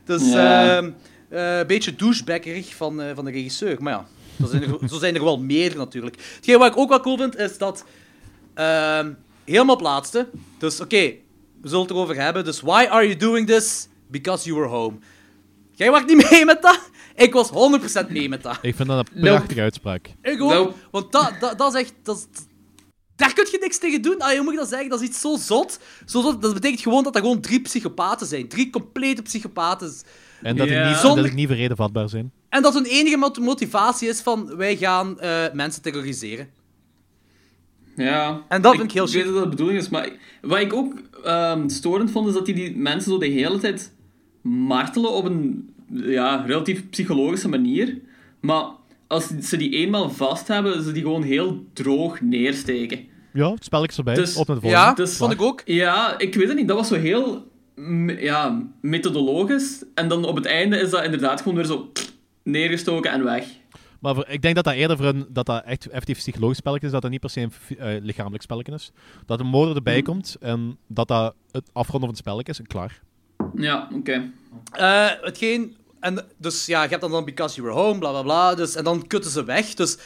Dus 0.04 0.22
een 1.28 1.66
beetje 1.66 1.94
douchebaggerig 1.94 2.74
van, 2.74 3.02
van 3.14 3.24
de 3.24 3.30
regisseur. 3.30 3.82
Maar 3.82 3.92
ja, 3.92 4.06
zo 4.40 4.46
zijn, 4.46 4.62
er, 4.62 4.88
zo 4.88 4.98
zijn 4.98 5.14
er 5.14 5.24
wel 5.24 5.38
meer 5.38 5.76
natuurlijk. 5.76 6.16
Hetgeen 6.34 6.58
wat 6.58 6.70
ik 6.72 6.76
ook 6.78 6.88
wel 6.88 7.00
cool 7.00 7.16
vind, 7.16 7.36
is 7.36 7.58
dat... 7.58 7.84
ehm, 8.54 9.12
helemaal 9.44 9.74
op 9.74 9.80
laatste. 9.80 10.28
Dus 10.58 10.80
oké, 10.80 10.96
we 11.60 11.68
zullen 11.68 11.80
het 11.82 11.90
erover 11.90 12.16
hebben. 12.20 12.44
Dus 12.44 12.60
why 12.60 12.86
are 12.90 13.04
you 13.06 13.16
doing 13.16 13.46
this? 13.46 13.88
Because 14.10 14.44
you 14.48 14.60
were 14.60 14.70
home. 14.70 14.96
Jij 15.74 15.90
was 15.90 16.02
niet 16.06 16.30
mee 16.30 16.44
met 16.44 16.62
dat? 16.62 16.90
Ik 17.16 17.32
was 17.32 17.50
100% 18.04 18.08
mee 18.08 18.28
met 18.28 18.42
dat. 18.42 18.58
Ik 18.62 18.74
vind 18.74 18.88
dat 18.88 18.98
een 18.98 19.20
Nope. 19.20 19.28
prachtige 19.36 19.60
uitspraak. 19.60 20.08
Ik 20.22 20.40
ook. 20.40 20.52
Nope. 20.52 20.72
Want 20.90 21.12
dat, 21.12 21.32
dat, 21.40 21.58
dat 21.58 21.74
is 21.74 21.80
echt... 21.80 21.92
Dat 22.02 22.28
daar 23.16 23.32
kun 23.32 23.46
je 23.50 23.58
niks 23.60 23.78
tegen 23.78 24.02
doen. 24.02 24.18
Ah, 24.18 24.30
hoe 24.34 24.42
moet 24.42 24.52
ik 24.52 24.58
dat 24.58 24.68
zeggen? 24.68 24.88
Dat 24.88 25.00
is 25.00 25.08
iets 25.08 25.20
zo 25.20 25.36
zot. 25.36 25.78
Zo 26.06 26.20
zot. 26.22 26.42
Dat 26.42 26.54
betekent 26.54 26.80
gewoon 26.80 27.04
dat 27.04 27.14
er 27.14 27.20
gewoon 27.20 27.40
drie 27.40 27.60
psychopaten 27.60 28.26
zijn. 28.26 28.48
Drie 28.48 28.70
complete 28.70 29.22
psychopaten. 29.22 29.92
En 30.42 30.56
dat, 30.56 30.68
die 30.68 30.76
niet, 30.78 30.96
Zonder- 30.96 31.16
dat 31.16 31.24
die 31.26 31.34
niet 31.34 31.46
verreden 31.48 31.76
vatbaar 31.76 32.08
zijn. 32.08 32.32
En 32.52 32.62
dat 32.62 32.74
hun 32.74 32.84
enige 32.84 33.16
mot- 33.16 33.38
motivatie 33.38 34.08
is 34.08 34.20
van... 34.20 34.56
Wij 34.56 34.76
gaan 34.76 35.20
eh, 35.20 35.44
mensen 35.52 35.82
terroriseren. 35.82 36.48
Ja. 37.96 38.42
En 38.48 38.62
dat 38.62 38.72
vind 38.72 38.84
ik 38.84 38.92
heel 38.92 39.06
Ik 39.06 39.12
weet 39.12 39.24
dat 39.24 39.34
dat 39.34 39.42
de 39.42 39.48
bedoeling 39.48 39.78
is, 39.78 39.88
maar 39.88 40.06
ik- 40.06 40.18
wat 40.42 40.58
ik 40.58 40.72
ook 40.72 40.94
ehm, 41.24 41.68
storend 41.68 42.10
vond, 42.10 42.28
is 42.28 42.34
dat 42.34 42.46
die, 42.46 42.54
die 42.54 42.76
mensen 42.76 43.12
zo 43.12 43.18
de 43.18 43.26
hele 43.26 43.58
tijd 43.58 43.92
martelen 44.42 45.10
op 45.10 45.24
een 45.24 45.70
ja, 45.92 46.44
relatief 46.46 46.88
psychologische 46.90 47.48
manier. 47.48 47.98
Maar 48.40 48.64
als 49.06 49.26
ze 49.42 49.56
die 49.56 49.70
eenmaal 49.70 50.10
vast 50.10 50.48
hebben, 50.48 50.82
ze 50.82 50.92
die 50.92 51.02
gewoon 51.02 51.22
heel 51.22 51.64
droog 51.72 52.20
neersteken. 52.20 53.00
Ja, 53.32 53.50
het 53.52 53.64
spelletje 53.64 53.96
erbij. 53.98 54.14
Dus- 54.14 54.36
op 54.36 54.46
naar 54.46 54.56
de 54.56 54.62
volgende. 54.62 54.86
Ja, 54.86 54.94
Dus- 54.94 55.16
vond 55.16 55.32
ik 55.32 55.42
ook. 55.42 55.62
Ja, 55.64 56.18
ik 56.18 56.34
weet 56.34 56.48
het 56.48 56.56
niet. 56.56 56.68
Dat 56.68 56.76
was 56.76 56.88
zo 56.88 56.94
heel 56.94 57.50
ja, 58.18 58.62
methodologisch. 58.80 59.84
En 59.94 60.08
dan 60.08 60.24
op 60.24 60.36
het 60.36 60.46
einde 60.46 60.76
is 60.76 60.90
dat 60.90 61.04
inderdaad 61.04 61.40
gewoon 61.40 61.56
weer 61.56 61.64
zo 61.66 61.90
neergestoken 62.42 63.10
en 63.10 63.24
weg. 63.24 63.44
Maar 64.00 64.14
voor- 64.14 64.28
ik 64.28 64.42
denk 64.42 64.54
dat 64.54 64.64
dat 64.64 64.74
eerder 64.74 64.96
voor 64.96 65.06
een, 65.06 65.26
dat 65.28 65.46
dat 65.46 65.64
echt 65.64 65.86
effectief 65.86 66.18
psychologisch 66.18 66.56
spelletje 66.56 66.86
is, 66.86 66.92
dat 66.92 67.02
dat 67.02 67.10
niet 67.10 67.20
per 67.20 67.30
se 67.30 67.40
een 67.40 67.52
eh, 67.78 68.02
lichamelijk 68.02 68.42
spelletje 68.42 68.72
is. 68.72 68.92
Dat 69.26 69.40
een 69.40 69.46
motor 69.46 69.76
erbij 69.76 69.96
Mhm. 69.96 70.04
komt 70.04 70.36
en 70.40 70.78
dat 70.86 71.08
dat 71.08 71.34
het 71.50 71.68
afronden 71.72 72.00
van 72.00 72.08
het 72.08 72.18
spelletje 72.18 72.52
is 72.52 72.58
en 72.58 72.66
klaar. 72.66 73.00
Ja, 73.54 73.88
oké. 73.94 74.30
Eh, 74.72 75.08
hetgeen... 75.20 75.76
En, 76.00 76.24
dus 76.38 76.66
ja, 76.66 76.82
je 76.82 76.88
hebt 76.88 77.00
dan, 77.00 77.10
dan 77.10 77.24
Because 77.24 77.54
You 77.60 77.66
Were 77.68 77.80
Home, 77.80 77.98
bla 77.98 78.10
bla 78.10 78.22
bla. 78.22 78.54
Dus, 78.54 78.74
en 78.74 78.84
dan 78.84 79.06
kutten 79.06 79.30
ze 79.30 79.44
weg. 79.44 79.74
Dus... 79.74 79.98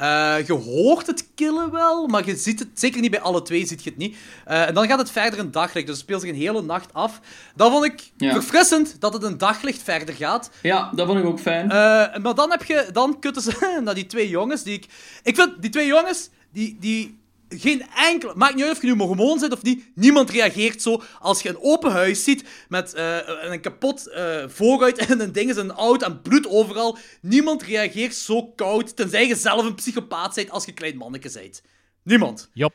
Eh, 0.00 0.46
je 0.46 0.52
hoort 0.52 1.06
het 1.06 1.28
killen 1.34 1.70
wel, 1.70 2.06
maar 2.06 2.26
je 2.26 2.36
ziet 2.36 2.58
het 2.58 2.68
zeker 2.74 3.00
niet 3.00 3.10
bij 3.10 3.20
alle 3.20 3.42
twee, 3.42 3.66
ziet 3.66 3.82
je 3.84 3.90
het 3.90 3.98
niet. 3.98 4.16
Eh, 4.44 4.68
en 4.68 4.74
dan 4.74 4.86
gaat 4.86 4.98
het 4.98 5.10
verder 5.10 5.38
een 5.38 5.50
daglicht, 5.50 5.86
dus 5.86 5.94
het 5.96 6.04
speelt 6.04 6.20
zich 6.20 6.30
een 6.30 6.36
hele 6.36 6.62
nacht 6.62 6.94
af. 6.94 7.20
Dat 7.56 7.70
vond 7.72 7.84
ik 7.84 8.10
Ja. 8.16 8.32
verfrissend 8.32 9.00
dat 9.00 9.12
het 9.12 9.22
een 9.22 9.38
daglicht 9.38 9.82
verder 9.82 10.14
gaat. 10.14 10.50
Ja, 10.62 10.90
dat 10.94 11.06
vond 11.06 11.18
ik 11.18 11.24
ook 11.24 11.40
fijn. 11.40 11.70
Eh, 11.70 11.76
maar 12.22 12.34
dan 12.34 12.50
heb 12.50 12.64
je, 12.64 12.88
dan 12.92 13.18
kutten 13.18 13.42
ze 13.42 13.80
naar 13.84 13.94
die 13.94 14.06
twee 14.06 14.28
jongens 14.28 14.62
die 14.62 14.74
ik. 14.74 14.86
Ik 15.22 15.34
vind 15.36 15.50
die 15.62 15.70
twee 15.70 15.86
jongens 15.86 16.28
die. 16.52 16.76
die 16.80 17.18
geen 17.58 17.86
enkele. 17.96 18.32
Maakt 18.36 18.54
niet 18.54 18.64
uit 18.64 18.76
of 18.76 18.82
je 18.82 18.86
nu 18.86 18.94
mormoon 18.94 19.40
bent 19.40 19.52
of 19.52 19.62
niet. 19.62 19.84
Niemand 19.94 20.30
reageert 20.30 20.82
zo 20.82 21.02
als 21.18 21.42
je 21.42 21.48
een 21.48 21.60
open 21.60 21.90
huis 21.90 22.24
ziet 22.24 22.44
met 22.68 22.94
eh, 22.94 23.18
een 23.24 23.60
kapot 23.60 24.06
eh, 24.06 24.48
vooruit 24.48 24.98
en 25.06 25.20
een 25.20 25.32
ding 25.32 25.50
is 25.50 25.56
een 25.56 25.74
oud 25.74 26.02
en 26.02 26.22
bloed 26.22 26.46
overal. 26.46 26.98
Niemand 27.20 27.62
reageert 27.62 28.14
zo 28.14 28.46
koud, 28.46 28.96
tenzij 28.96 29.26
je 29.26 29.36
zelf 29.36 29.64
een 29.64 29.74
psychopaat 29.74 30.34
bent 30.34 30.50
als 30.50 30.64
je 30.64 30.72
klein 30.72 30.96
manneke 30.96 31.30
bent. 31.32 31.62
Niemand. 32.02 32.50
Jop. 32.52 32.72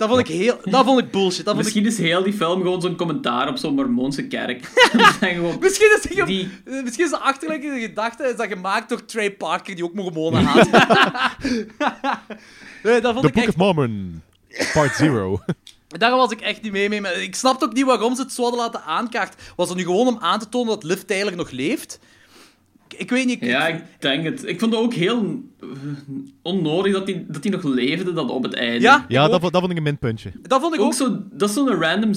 Dat 0.00 0.08
vond 0.08 0.20
ik 0.20 0.26
heel. 0.26 0.58
Dat 0.64 0.84
vond 0.84 1.00
ik 1.00 1.10
bullshit. 1.10 1.44
Dat 1.44 1.54
vond 1.54 1.66
ik... 1.66 1.74
Misschien 1.74 1.86
is 1.86 1.98
heel 2.10 2.22
die 2.22 2.32
film 2.32 2.62
gewoon 2.62 2.80
zo'n 2.80 2.96
commentaar 2.96 3.48
op 3.48 3.56
zo'n 3.56 3.74
Mormoonse 3.74 4.26
kerk. 4.26 4.64
Gewoon... 5.20 5.56
Misschien 5.60 5.98
is, 6.02 6.02
de, 6.16 6.24
Die- 6.24 6.50
misschien 6.82 7.04
is 7.04 7.10
de 7.10 7.18
achterliggende 7.18 7.80
gedachte 7.80 8.24
is 8.24 8.36
dat 8.36 8.46
gemaakt 8.46 8.88
door 8.88 9.04
Trey 9.04 9.32
Parker, 9.32 9.74
die 9.74 9.84
ook 9.84 9.94
mormonen 9.94 10.44
haat. 10.44 10.68
nee, 12.82 13.00
dat 13.00 13.12
vond 13.12 13.20
The 13.22 13.28
ik 13.28 13.34
Book 13.34 13.36
echt... 13.36 13.48
of 13.48 13.56
Mormon, 13.56 14.22
part 14.72 14.94
zero. 14.94 15.40
Daar 15.98 16.10
was 16.10 16.30
ik 16.30 16.40
echt 16.40 16.62
niet 16.62 16.72
mee 16.72 16.88
mee. 16.88 17.00
Maar 17.00 17.22
ik 17.22 17.34
snapte 17.34 17.64
ook 17.64 17.72
niet 17.72 17.84
waarom 17.84 18.14
ze 18.14 18.22
het 18.22 18.32
zo 18.32 18.42
hadden 18.42 18.60
laten 18.60 18.82
aankaart. 18.82 19.34
Was 19.56 19.68
het 19.68 19.76
nu 19.78 19.84
gewoon 19.84 20.06
om 20.06 20.18
aan 20.20 20.38
te 20.38 20.48
tonen 20.48 20.68
dat 20.68 20.84
Liv 20.84 21.00
Tyler 21.00 21.36
nog 21.36 21.50
leeft? 21.50 21.98
Ik, 22.96 23.10
weet 23.10 23.26
niet. 23.26 23.42
ik- 23.42 23.48
Ja, 23.48 23.66
ik 23.68 23.82
denk 23.98 24.24
het. 24.24 24.46
Ik 24.46 24.60
vond 24.60 24.72
het 24.72 24.80
ook 24.82 24.94
heel 24.94 25.42
eh, 25.60 25.66
onnodig 26.42 26.92
dat 26.92 27.06
hij 27.06 27.24
dat 27.28 27.42
die 27.42 27.50
nog 27.50 27.62
leefde 27.64 28.12
dat 28.12 28.30
op 28.30 28.42
het 28.42 28.54
einde. 28.54 28.80
Ja, 28.80 29.04
Ja, 29.08 29.28
dat, 29.28 29.40
dat 29.42 29.50
vond 29.60 29.70
ik 29.70 29.76
een 29.76 29.82
minpuntje. 29.82 30.32
dat 30.42 30.60
vond 30.60 30.74
ik 30.74 30.80
ook. 30.80 30.86
Ook 30.86 30.94
zo, 30.94 31.18
dat 31.32 31.48
is 31.48 31.54
zo'n 31.54 31.68
random, 31.68 32.10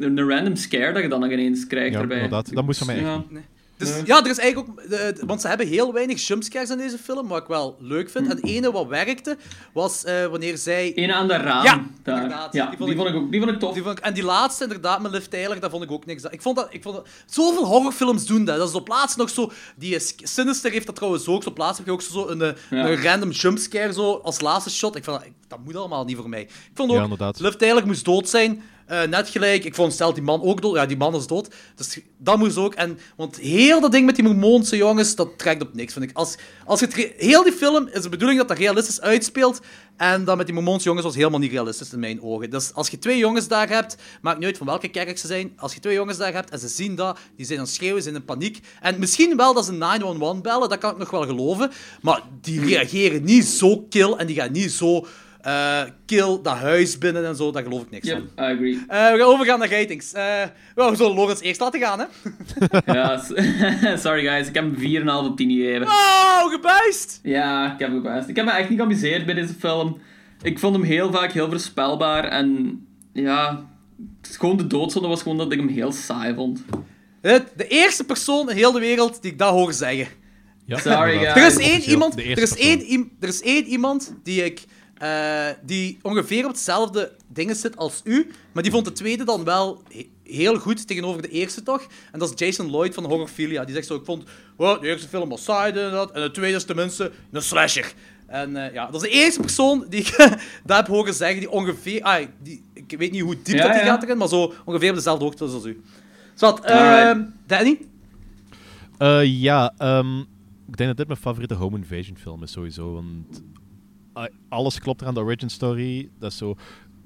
een 0.00 0.28
random 0.28 0.56
scare 0.56 0.92
dat 0.92 1.02
je 1.02 1.08
dan 1.08 1.20
nog 1.20 1.30
ineens 1.30 1.66
krijgt 1.66 1.92
Ja, 1.94 2.00
erbij. 2.00 2.16
inderdaad. 2.16 2.54
Dat 2.54 2.64
moest 2.64 2.78
van 2.78 2.86
mij 2.86 2.96
echt 2.96 3.04
Ja. 3.06 3.24
niet. 3.30 3.40
Dus, 3.76 3.90
Nee. 3.90 4.02
ja, 4.06 4.24
er 4.24 4.30
is 4.30 4.38
eigenlijk 4.38 4.70
ook... 4.80 4.88
de- 4.88 5.22
want 5.26 5.40
ze 5.40 5.48
hebben 5.48 5.66
heel 5.66 5.92
weinig 5.92 6.26
jumpscares 6.26 6.70
in 6.70 6.78
deze 6.78 6.98
film, 6.98 7.28
wat 7.28 7.42
ik 7.42 7.48
wel 7.48 7.76
leuk 7.80 8.10
vind. 8.10 8.24
En 8.30 8.36
het 8.36 8.44
ene 8.44 8.72
wat 8.72 8.86
werkte, 8.86 9.36
was 9.72 10.04
eh, 10.04 10.26
wanneer 10.26 10.56
zij... 10.58 10.94
Ene 10.94 11.14
aan 11.14 11.28
de 11.28 11.36
raam. 11.36 11.64
Ja, 11.64 11.86
daar. 12.02 12.14
inderdaad. 12.22 12.52
Ja, 12.52 12.60
Die 12.66 12.70
die 12.70 12.78
vond 12.86 12.96
vond, 12.96 13.08
ik- 13.08 13.14
ook, 13.22 13.30
die 13.30 13.40
vond 13.40 13.52
ik 13.52 13.58
tof. 13.58 13.74
Die 13.74 13.82
vond 13.82 13.98
ik, 13.98 14.04
en 14.04 14.14
die 14.14 14.22
laatste, 14.24 14.62
inderdaad, 14.62 15.00
met 15.02 15.12
Liv 15.12 15.24
Tyler, 15.24 15.60
dat 15.60 15.70
vond 15.70 15.82
ik 15.82 15.90
ook 15.90 16.06
niks. 16.06 16.22
Ik 16.22 16.42
vond 16.42 16.56
dat... 16.56 16.66
Ik 16.70 16.82
vond 16.82 16.94
dat 16.96 17.08
zoveel 17.26 17.64
horrorfilms 17.66 18.26
doen 18.26 18.44
dat. 18.44 18.58
Dat 18.58 18.68
is 18.68 18.74
op 18.74 18.88
laatst 18.88 19.16
nog 19.16 19.30
zo... 19.30 19.50
Die 19.76 19.94
is, 19.94 20.14
Sinister 20.22 20.70
heeft 20.70 20.86
dat 20.86 20.94
trouwens 20.96 21.26
ook. 21.26 21.46
Op 21.46 21.58
laatst 21.58 21.76
heb 21.76 21.86
je 21.86 21.92
ook 21.92 22.02
zo 22.02 22.28
een, 22.28 22.42
eh, 22.42 22.50
Ja. 22.70 22.88
een 22.88 23.02
random 23.02 23.30
jumpscare 23.30 23.92
zo, 23.92 24.12
als 24.22 24.40
laatste 24.40 24.70
shot. 24.70 24.96
Ik 24.96 25.04
vond 25.04 25.20
dat, 25.20 25.28
dat 25.48 25.58
moet 25.64 25.76
allemaal 25.76 26.04
niet 26.04 26.16
voor 26.16 26.28
mij. 26.28 26.40
Ik 26.42 26.50
vond 26.74 26.90
Ja, 26.90 26.96
ook... 26.96 27.02
inderdaad. 27.02 27.40
Liv 27.40 27.54
Tyler 27.54 27.86
moest 27.86 28.04
dood 28.04 28.28
zijn. 28.28 28.62
Eh, 28.86 29.02
net 29.02 29.28
gelijk. 29.28 29.64
Ik 29.64 29.74
vond 29.74 29.92
stelt 29.92 30.14
die 30.14 30.24
man 30.24 30.42
ook 30.42 30.62
dood. 30.62 30.74
Ja, 30.74 30.86
die 30.86 30.96
man 30.96 31.14
is 31.14 31.26
dood. 31.26 31.54
Dus 31.74 32.00
dat 32.18 32.38
moest 32.38 32.56
ook. 32.56 32.74
En, 32.74 32.98
want 33.16 33.36
heel 33.36 33.80
dat 33.80 33.92
ding 33.92 34.06
met 34.06 34.14
die 34.14 34.24
Mormoonse 34.24 34.76
jongens, 34.76 35.14
dat 35.14 35.38
trekt 35.38 35.62
op 35.62 35.74
niks, 35.74 35.92
vind 35.92 36.04
ik. 36.10 36.16
Als, 36.16 36.36
als 36.64 36.80
het 36.80 36.94
heel 37.16 37.42
die 37.42 37.52
film 37.52 37.88
is 37.92 38.02
de 38.02 38.08
bedoeling 38.08 38.38
dat 38.38 38.48
dat 38.48 38.58
realistisch 38.58 39.00
uitspeelt. 39.00 39.60
En 39.96 40.24
dat 40.24 40.36
met 40.36 40.46
die 40.46 40.54
Mormoonse 40.54 40.84
jongens 40.84 41.04
was 41.04 41.14
helemaal 41.14 41.38
niet 41.38 41.50
realistisch 41.50 41.92
in 41.92 41.98
mijn 41.98 42.22
ogen. 42.22 42.50
Dus 42.50 42.74
als 42.74 42.88
je 42.88 42.98
twee 42.98 43.18
jongens 43.18 43.48
daar 43.48 43.68
hebt, 43.68 43.96
maakt 44.20 44.38
niet 44.38 44.46
uit 44.46 44.56
van 44.56 44.66
welke 44.66 44.88
kerk 44.88 45.18
ze 45.18 45.26
zijn. 45.26 45.52
Als 45.56 45.74
je 45.74 45.80
twee 45.80 45.94
jongens 45.94 46.18
daar 46.18 46.32
hebt 46.32 46.50
en 46.50 46.58
ze 46.58 46.68
zien 46.68 46.94
dat, 46.94 47.18
die 47.36 47.46
zijn 47.46 47.58
aan 47.58 47.64
het 47.64 47.74
schreeuwen, 47.74 48.02
zijn 48.02 48.14
in 48.14 48.24
paniek. 48.24 48.60
En 48.80 48.98
misschien 48.98 49.36
wel 49.36 49.54
dat 49.54 49.64
ze 49.64 49.72
911 49.72 50.40
bellen, 50.40 50.68
dat 50.68 50.78
kan 50.78 50.90
ik 50.90 50.98
nog 50.98 51.10
wel 51.10 51.26
geloven. 51.26 51.70
Maar 52.00 52.22
die 52.40 52.60
reageren 52.64 53.24
niet 53.24 53.44
zo 53.44 53.86
kill 53.90 54.12
en 54.12 54.26
die 54.26 54.36
gaan 54.36 54.52
niet 54.52 54.72
zo 54.72 55.06
eh, 55.46 55.82
kill 56.06 56.38
dat 56.42 56.56
huis 56.56 56.98
binnen 56.98 57.26
en 57.26 57.36
zo. 57.36 57.50
Daar 57.52 57.62
geloof 57.62 57.82
ik 57.82 57.90
niks 57.90 58.10
van. 58.10 58.18
Yep, 58.18 58.28
I 58.38 58.42
agree. 58.52 58.72
Eh, 58.88 59.12
we 59.12 59.18
gaan 59.18 59.20
overgaan 59.28 59.58
naar 59.58 59.70
ratings. 59.70 60.12
Eh 60.12 60.42
well, 60.74 60.90
we 60.90 60.96
zullen 60.96 61.14
Lorenz 61.14 61.40
eerst 61.40 61.60
laten 61.60 61.80
gaan, 61.80 61.98
hè? 61.98 62.06
ja, 62.94 63.18
sorry 64.04 64.26
guys, 64.26 64.48
ik 64.48 64.54
heb 64.54 64.64
hem 64.76 65.02
4,5 65.24 65.30
op 65.30 65.36
10 65.36 65.50
gegeven. 65.50 65.86
Oh, 65.86 66.50
gebuist! 66.50 67.20
Ja, 67.22 67.72
ik 67.72 67.78
heb 67.78 67.92
het 67.92 68.02
best. 68.02 68.28
Ik 68.28 68.36
heb 68.36 68.44
me 68.44 68.50
echt 68.50 68.68
niet 68.68 68.78
geamuseerd 68.78 69.26
bij 69.26 69.34
deze 69.34 69.54
film. 69.58 69.98
Ik 70.42 70.58
vond 70.58 70.74
hem 70.76 70.84
heel 70.84 71.12
vaak 71.12 71.32
heel 71.32 71.48
voorspelbaar 71.50 72.24
en 72.24 72.80
ja, 73.12 73.66
gewoon 74.22 74.56
de 74.56 74.66
doodzonde 74.66 75.08
was 75.08 75.22
gewoon 75.22 75.38
dat 75.38 75.52
ik 75.52 75.58
hem 75.58 75.68
heel 75.68 75.92
saai 75.92 76.34
vond. 76.34 76.64
Het- 77.22 77.52
De 77.56 77.66
eerste 77.68 78.04
persoon 78.04 78.50
in 78.50 78.56
heel 78.56 78.72
de 78.72 78.80
wereld 78.80 79.22
die 79.22 79.30
ik 79.32 79.38
dat 79.38 79.50
hoor 79.50 79.72
zeggen. 79.72 80.06
Ja, 80.64 80.78
Sorry, 80.78 81.12
inderdaad. 81.12 81.36
Er 81.36 81.46
is 81.46 81.56
één 81.56 81.80
iemand, 81.80 82.16
er 82.18 82.38
is 82.38 82.56
één, 82.56 83.10
er 83.20 83.28
is 83.28 83.42
één 83.42 83.64
iemand 83.64 84.14
die 84.22 84.44
ik, 84.44 84.64
eh, 84.98 85.46
die 85.64 85.98
ongeveer 86.02 86.44
op 86.44 86.50
hetzelfde 86.50 87.12
dingen 87.28 87.56
zit 87.56 87.76
als 87.76 88.00
u, 88.04 88.30
maar 88.52 88.62
die 88.62 88.72
vond 88.72 88.84
de 88.84 88.92
tweede 88.92 89.24
dan 89.24 89.44
wel 89.44 89.82
he- 89.92 90.08
heel 90.22 90.58
goed 90.58 90.86
tegenover 90.86 91.22
de 91.22 91.28
eerste 91.28 91.62
toch? 91.62 91.86
En 92.12 92.18
dat 92.18 92.32
is 92.34 92.46
Jason 92.46 92.70
Lloyd 92.70 92.94
van 92.94 93.04
Horrorphilia. 93.04 93.64
Die 93.64 93.74
zegt 93.74 93.86
zo, 93.86 93.94
ik 93.94 94.04
vond, 94.04 94.24
wow, 94.56 94.80
de 94.80 94.88
eerste 94.88 95.08
film 95.08 95.28
was 95.28 95.44
saai 95.44 95.72
en 95.72 95.90
dat, 95.90 96.10
en 96.12 96.22
de 96.22 96.30
tweede 96.30 96.56
is 96.56 96.64
tenminste 96.64 97.12
een 97.30 97.42
slasher. 97.42 97.92
En 98.26 98.56
eh, 98.56 98.72
ja, 98.72 98.86
dat 98.90 99.02
is 99.02 99.08
de 99.10 99.14
eerste 99.14 99.40
persoon 99.40 99.86
die 99.88 100.00
ik 100.00 100.16
dat 100.66 100.76
heb 100.76 100.86
horen 100.86 101.14
zeggen, 101.14 101.38
die 101.38 101.50
ongeveer, 101.50 102.02
ah, 102.02 102.26
die, 102.42 102.62
ik 102.72 102.94
weet 102.98 103.12
niet 103.12 103.20
hoe 103.22 103.36
diep 103.42 103.56
Ja, 103.56 103.62
dat 103.62 103.72
die 103.72 103.80
ja. 103.80 103.86
gaat 103.86 104.02
erin, 104.02 104.16
maar 104.16 104.28
zo 104.28 104.52
ongeveer 104.64 104.88
op 104.90 104.94
dezelfde 104.96 105.24
hoogte 105.24 105.44
als 105.44 105.64
u. 105.64 105.80
Zat, 106.34 106.64
ehm 106.64 107.22
Danny? 107.46 107.78
Eh, 108.98 109.24
ja, 109.24 109.74
ehm, 109.78 110.18
ik 110.68 110.76
denk 110.76 110.88
dat 110.88 110.96
dit 110.96 111.06
mijn 111.06 111.18
favoriete 111.20 111.54
home 111.54 111.76
invasion 111.76 112.16
film 112.16 112.42
is 112.42 112.52
sowieso. 112.52 112.92
Want 112.92 113.42
alles 114.48 114.78
klopt 114.80 115.00
er 115.00 115.06
aan 115.06 115.14
de 115.14 115.20
origin 115.20 115.50
story. 115.50 116.08
Dat 116.18 116.30
is 116.30 116.36
zo... 116.38 116.56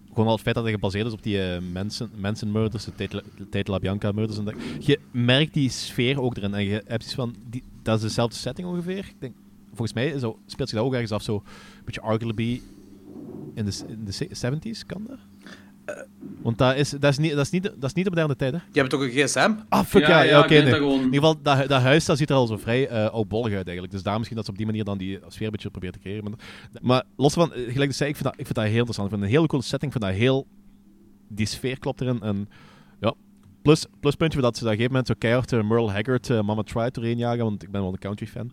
Gewoon 0.09 0.27
al 0.27 0.33
het 0.33 0.43
feit 0.43 0.55
dat 0.55 0.65
het 0.65 0.75
gebaseerd 0.75 1.07
is 1.07 1.13
op 1.13 1.23
die 1.23 1.43
eh, 1.43 1.63
mensen, 1.73 2.11
de 2.13 2.93
Tate 2.97 3.17
La- 3.17 3.45
Tate 3.51 3.71
LaBianca 3.71 4.13
murders. 4.13 4.39
En 4.39 4.45
dat. 4.45 4.55
Je 4.79 4.99
merkt 5.11 5.55
die 5.55 5.71
sfeer 5.71 6.21
ook 6.21 6.37
erin. 6.37 6.55
En 6.55 6.65
je 6.65 6.83
hebt 6.87 7.05
iets 7.05 7.15
van... 7.15 7.35
Dat 7.83 7.97
is 7.97 8.03
dezelfde 8.03 8.37
setting 8.37 8.69
ongeveer. 8.69 8.99
Ik 8.99 9.15
denk, 9.19 9.35
volgens 9.69 9.93
mij 9.93 10.19
speelt 10.47 10.69
zich 10.69 10.79
dat 10.79 10.87
ook 10.87 10.93
ergens 10.93 11.13
af. 11.13 11.23
Zo 11.23 11.35
een 11.35 11.85
beetje 11.85 12.01
arguably 12.01 12.61
in 13.55 13.65
de, 13.65 13.85
in 13.89 14.05
de 14.05 14.29
70s, 14.75 14.87
kan 14.87 15.05
dat? 15.09 15.19
Want 16.43 16.59
dat 16.59 16.77
is, 16.77 16.91
dat, 16.91 17.11
is 17.11 17.19
niet, 17.19 17.31
dat, 17.31 17.45
is 17.45 17.51
niet, 17.51 17.63
dat 17.63 17.85
is 17.85 17.93
niet 17.93 18.05
de 18.05 18.11
moderne 18.11 18.37
tijd, 18.37 18.53
hè? 18.53 18.59
Je 18.73 18.79
hebt 18.79 18.91
toch 18.91 19.01
een 19.01 19.11
gsm? 19.11 19.53
Ah, 19.69 19.85
fuck 19.85 20.07
ja, 20.07 20.09
Ja, 20.09 20.23
ja, 20.23 20.31
ja, 20.31 20.39
oké. 20.39 20.55
nee. 20.55 20.73
gewoon. 20.73 20.99
In 20.99 21.05
ieder 21.05 21.21
geval, 21.21 21.43
dat, 21.43 21.69
dat 21.69 21.83
huis 21.83 22.05
dat 22.05 22.19
ziet 22.19 22.31
er 22.31 22.37
al 22.37 22.47
zo 22.47 22.57
vrij 22.57 22.89
eh 22.89 23.11
oudbollig 23.11 23.55
uit 23.55 23.65
eigenlijk. 23.65 23.93
Dus 23.93 24.03
daar 24.03 24.17
misschien 24.17 24.37
dat 24.37 24.45
ze 24.45 24.51
op 24.51 24.57
die 24.57 24.67
manier 24.67 24.85
dan 24.85 24.99
die 24.99 25.19
sfeer 25.29 25.47
een 25.47 25.53
beetje 25.53 25.71
proberen 25.71 25.95
te 25.95 26.01
creëren. 26.01 26.25
Maar, 26.25 26.33
maar 26.83 27.05
los 27.17 27.33
van, 27.33 27.53
eh, 27.53 27.73
gelijk 27.73 27.91
ik 27.91 27.97
zei, 27.97 28.11
ik 28.11 28.17
vind, 28.17 28.29
dat, 28.29 28.39
ik 28.39 28.45
vind 28.45 28.55
dat 28.55 28.65
heel 28.65 28.75
interessant. 28.75 29.09
Ik 29.09 29.15
vind 29.15 29.23
het 29.23 29.31
een 29.31 29.37
hele 29.37 29.47
coole 29.47 29.65
setting. 29.65 29.95
Ik 29.95 30.01
vind 30.01 30.13
dat 30.13 30.21
heel... 30.23 30.47
Die 31.29 31.47
sfeer 31.47 31.79
klopt 31.79 32.01
erin. 32.01 32.21
En 32.21 32.49
ja, 33.01 33.15
plus, 33.63 33.87
pluspuntje 34.01 34.41
dat 34.41 34.57
ze 34.57 34.63
op 34.63 34.71
een 34.71 34.77
gegeven 34.77 34.93
moment 34.93 35.09
zo 35.09 35.15
keihard 35.19 35.53
eh, 35.53 35.63
Merle 35.63 35.91
Haggard, 35.91 36.29
Mama 36.29 36.63
Tried 36.63 36.95
doorheen 36.95 37.19
jagen, 37.19 37.45
want 37.45 37.63
ik 37.63 37.71
ben 37.71 37.81
wel 37.81 37.93
een 37.93 37.99
country 37.99 38.27
fan. 38.27 38.51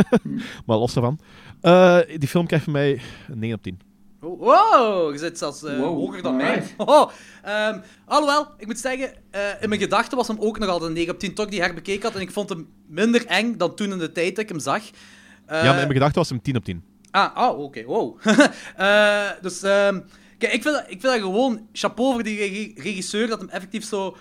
maar 0.66 0.76
los 0.76 0.94
daarvan. 0.94 1.18
Eh, 1.60 1.98
die 2.18 2.28
film 2.28 2.46
krijgt 2.46 2.64
van 2.64 2.72
mij 2.72 3.00
een 3.28 3.38
9 3.38 3.56
op 3.56 3.62
10. 3.62 3.78
Oh, 4.26 4.38
Wow, 4.40 5.12
je 5.12 5.18
zit 5.18 5.38
zelfs 5.38 5.62
eh, 5.62 5.78
Wow, 5.78 5.94
hoger 5.94 6.22
dan 6.22 6.36
mij. 6.36 6.62
Oh, 6.76 7.10
ehm, 7.42 7.78
alhoewel, 8.04 8.46
ik 8.58 8.66
moet 8.66 8.78
zeggen, 8.78 9.12
eh, 9.30 9.40
in 9.60 9.68
mijn 9.68 9.80
gedachten 9.80 10.16
was 10.16 10.28
hem 10.28 10.36
ook 10.40 10.58
nog 10.58 10.68
altijd 10.68 10.88
een 10.90 10.96
9 10.96 11.12
op 11.12 11.18
10, 11.18 11.34
toch 11.34 11.46
die 11.46 11.60
herbekeken 11.62 12.02
had. 12.02 12.14
En 12.14 12.20
ik 12.20 12.30
vond 12.30 12.48
hem 12.48 12.68
minder 12.88 13.26
eng 13.26 13.56
dan 13.56 13.74
toen 13.74 13.92
in 13.92 13.98
de 13.98 14.12
tijd 14.12 14.34
dat 14.36 14.44
ik 14.44 14.48
hem 14.50 14.58
zag. 14.60 14.82
Eh, 15.46 15.56
ja, 15.56 15.62
maar 15.62 15.68
in 15.70 15.74
mijn 15.74 15.92
gedachten 15.92 16.18
was 16.18 16.28
hem 16.28 16.42
10 16.42 16.56
op 16.56 16.64
10. 16.64 16.84
Ah, 17.10 17.48
oh, 17.50 17.58
oké, 17.58 17.84
wow. 17.84 18.16
Eh, 18.76 19.30
dus, 19.40 19.62
ehm, 19.62 20.00
kijk, 20.38 20.52
ik 20.52 20.62
vind, 20.62 20.76
ik 20.76 21.00
vind 21.00 21.02
dat 21.02 21.14
gewoon 21.20 21.68
chapeau 21.72 22.12
voor 22.12 22.22
die 22.22 22.36
regi- 22.38 22.72
regisseur 22.76 23.26
dat 23.26 23.38
hem 23.40 23.48
effectief 23.48 23.84
zo, 23.84 24.16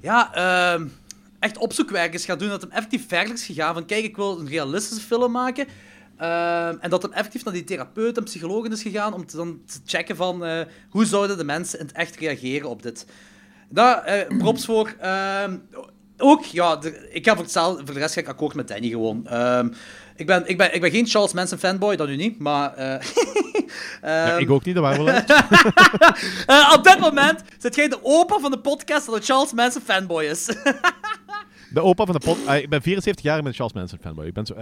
ja, 0.00 0.34
ehm, 0.34 0.86
echt 1.38 1.58
opzoekwerk 1.58 2.14
is 2.14 2.24
gaan 2.24 2.38
doen. 2.38 2.48
Dat 2.48 2.60
hem 2.62 2.70
effectief 2.70 3.08
verder 3.08 3.34
is 3.34 3.44
gegaan 3.46 3.74
van, 3.74 3.86
kijk, 3.86 4.04
ik 4.04 4.16
wil 4.16 4.38
een 4.38 4.48
realistische 4.48 5.06
film 5.06 5.32
maken. 5.32 5.66
Ehm, 6.20 6.76
en 6.80 6.90
dat 6.90 7.02
hem 7.02 7.12
effectief 7.12 7.44
naar 7.44 7.54
die 7.54 7.64
therapeut 7.64 8.16
en 8.16 8.24
psychologen 8.24 8.72
is 8.72 8.82
gegaan 8.82 9.14
om 9.14 9.26
te, 9.26 9.36
dan 9.36 9.60
te 9.66 9.78
checken 9.86 10.16
van, 10.16 10.44
eh, 10.44 10.60
hoe 10.90 11.04
zouden 11.04 11.36
de 11.38 11.44
mensen 11.44 11.78
in 11.78 11.86
het 11.86 11.94
echt 11.94 12.16
reageren 12.16 12.68
op 12.68 12.82
dit. 12.82 13.06
Daar, 13.68 14.02
eh, 14.04 14.38
props 14.38 14.64
voor. 14.64 14.94
Ehm, 15.00 15.56
ook, 16.18 16.44
ja, 16.44 16.76
de- 16.76 17.08
ik 17.12 17.24
heb 17.24 17.34
voor, 17.34 17.44
hetzelfde, 17.44 17.84
voor 17.84 17.94
de 17.94 18.00
rest 18.00 18.14
ga 18.14 18.20
ik 18.20 18.28
akkoord 18.28 18.54
met 18.54 18.68
Danny 18.68 18.88
gewoon. 18.88 19.26
Ehm, 19.26 19.68
ik, 20.16 20.26
ben, 20.26 20.48
ik, 20.48 20.56
ben, 20.56 20.74
ik 20.74 20.80
ben 20.80 20.90
geen 20.90 21.06
Charles 21.06 21.32
Manson 21.32 21.58
fanboy, 21.58 21.96
dat 21.96 22.08
nu 22.08 22.16
niet, 22.16 22.38
maar... 22.38 22.74
eh, 22.74 23.04
Ja, 24.02 24.36
ik 24.36 24.50
ook 24.50 24.64
niet, 24.64 24.74
dat 24.74 24.84
waren 24.84 25.04
we 25.04 25.24
wel 26.46 26.74
op 26.76 26.84
dit 26.84 26.98
moment 26.98 27.42
zit 27.58 27.74
jij 27.74 27.88
de 27.88 27.98
opa 28.02 28.38
van 28.38 28.50
de 28.50 28.58
podcast 28.58 29.06
dat 29.06 29.14
een 29.14 29.22
Charles 29.22 29.52
Manson 29.52 29.82
fanboy 29.82 30.24
is. 30.24 30.44
De 31.72 31.82
opa 31.82 32.04
van 32.04 32.14
de 32.20 32.36
ah, 32.46 32.56
ik 32.56 32.68
ben 32.68 32.82
74 32.82 33.24
jaar 33.24 33.38
en 33.38 33.44
ben 33.44 33.52
Charles 33.52 33.72
Manson 33.74 33.98
fanboy. 34.02 34.26
Ik 34.26 34.34
ben 34.34 34.46
zo... 34.46 34.54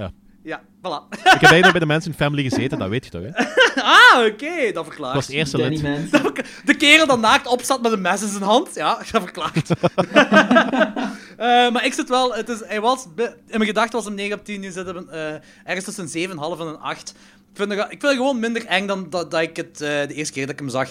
ja. 0.49 0.61
voilà. 0.83 1.09
Ik 1.11 1.41
heb 1.41 1.51
bijna 1.51 1.71
bij 1.71 1.81
de 1.81 1.87
Manson 1.87 2.13
family 2.13 2.43
gezeten, 2.43 2.79
dat 2.79 2.89
weet 2.89 3.05
je 3.05 3.11
toch, 3.11 3.23
hè? 3.25 3.31
Ah, 3.83 4.27
oké, 4.27 4.73
dat 4.73 4.85
verklaart. 4.85 5.15
was 5.15 5.27
het 5.27 5.35
eerste 5.37 5.57
Danny 5.57 5.75
lid. 5.75 5.83
Manson. 5.83 6.23
Dat 6.23 6.45
De 6.65 6.77
kerel 6.77 7.07
dat 7.07 7.21
naakt 7.21 7.47
opstaat 7.47 7.83
met 7.83 7.93
een 7.93 8.01
mes 8.01 8.23
in 8.23 8.29
zijn 8.29 8.43
hand. 8.43 8.75
Ja, 8.75 8.99
dat 9.13 9.23
verklaart. 9.23 9.71
Eh, 11.39 11.71
maar 11.71 11.85
ik 11.85 11.93
zit 11.93 12.09
wel... 12.09 12.35
Het 12.35 12.49
is, 12.49 12.61
hij 12.65 12.81
was, 12.81 13.07
in 13.17 13.33
mijn 13.49 13.65
gedachten 13.65 13.93
was 13.93 14.05
hem 14.05 14.15
9 14.15 14.39
op 14.39 14.45
10. 14.45 14.61
Nu 14.61 14.71
zit 14.71 14.87
hem 14.87 15.09
eh, 15.09 15.33
ergens 15.65 15.85
tussen 15.85 16.23
een 16.23 16.31
7,5 16.31 16.61
en 16.61 16.67
een 16.67 16.79
8. 16.79 17.11
Ik 17.11 17.17
vind 17.55 17.71
het, 17.71 17.79
ik 17.81 17.89
vind 17.89 18.03
het 18.03 18.13
gewoon 18.13 18.39
minder 18.39 18.67
eng 18.67 18.87
dan 18.87 19.11
dat, 19.11 19.31
dat 19.31 19.41
ik 19.41 19.57
het 19.57 19.81
eh, 19.81 19.89
de 20.07 20.15
eerste 20.15 20.33
keer 20.33 20.43
dat 20.47 20.53
ik 20.53 20.59
hem 20.61 20.69
zag. 20.69 20.91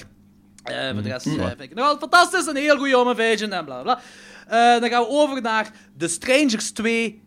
Eh 0.64 0.92
Voor 0.94 1.02
de 1.02 1.10
rest 1.10 1.26
eh, 1.26 1.34
vind 1.46 1.62
ik 1.62 1.74
wel 1.74 1.98
fantastisch. 1.98 2.46
Een 2.46 2.56
heel 2.56 2.78
goede 2.78 2.96
home 2.96 3.10
invasion 3.10 3.52
en 3.52 3.66
bla 3.66 3.82
bla. 3.82 4.00
Eh, 4.48 4.82
dan 4.82 4.90
gaan 4.90 5.02
we 5.02 5.08
over 5.10 5.42
naar 5.42 5.72
The 5.98 6.08
Strangers 6.08 6.72
2 6.72 7.22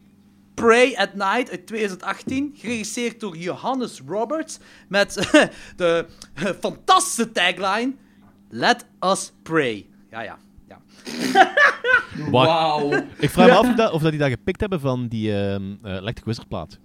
Pray 0.61 0.95
at 0.97 1.15
Night 1.15 1.51
uit 1.51 1.67
2018. 1.67 2.55
Geregisseerd 2.57 3.21
door 3.21 3.37
Johannes 3.37 4.01
Roberts. 4.07 4.59
Met 4.89 5.15
de 5.77 6.07
fantastische 6.61 7.33
tagline: 7.33 7.93
Let 8.49 8.87
us 9.01 9.33
pray. 9.43 9.87
Ja, 10.11 10.21
ja. 10.21 10.39
ja. 10.69 10.81
Wauw. 12.31 12.93
Ik 13.19 13.31
vraag 13.31 13.47
me 13.47 13.53
af 13.53 13.69
of, 13.69 13.75
dat, 13.75 13.93
of 13.93 14.03
dat 14.03 14.11
die 14.11 14.21
dat 14.21 14.31
gepikt 14.31 14.61
hebben 14.61 14.81
van 14.81 15.09
die 15.09 15.37
ehm 15.37 15.63
eh, 15.83 15.93
Electric 15.93 16.25
Wizard 16.25 16.49
plaat. 16.49 16.79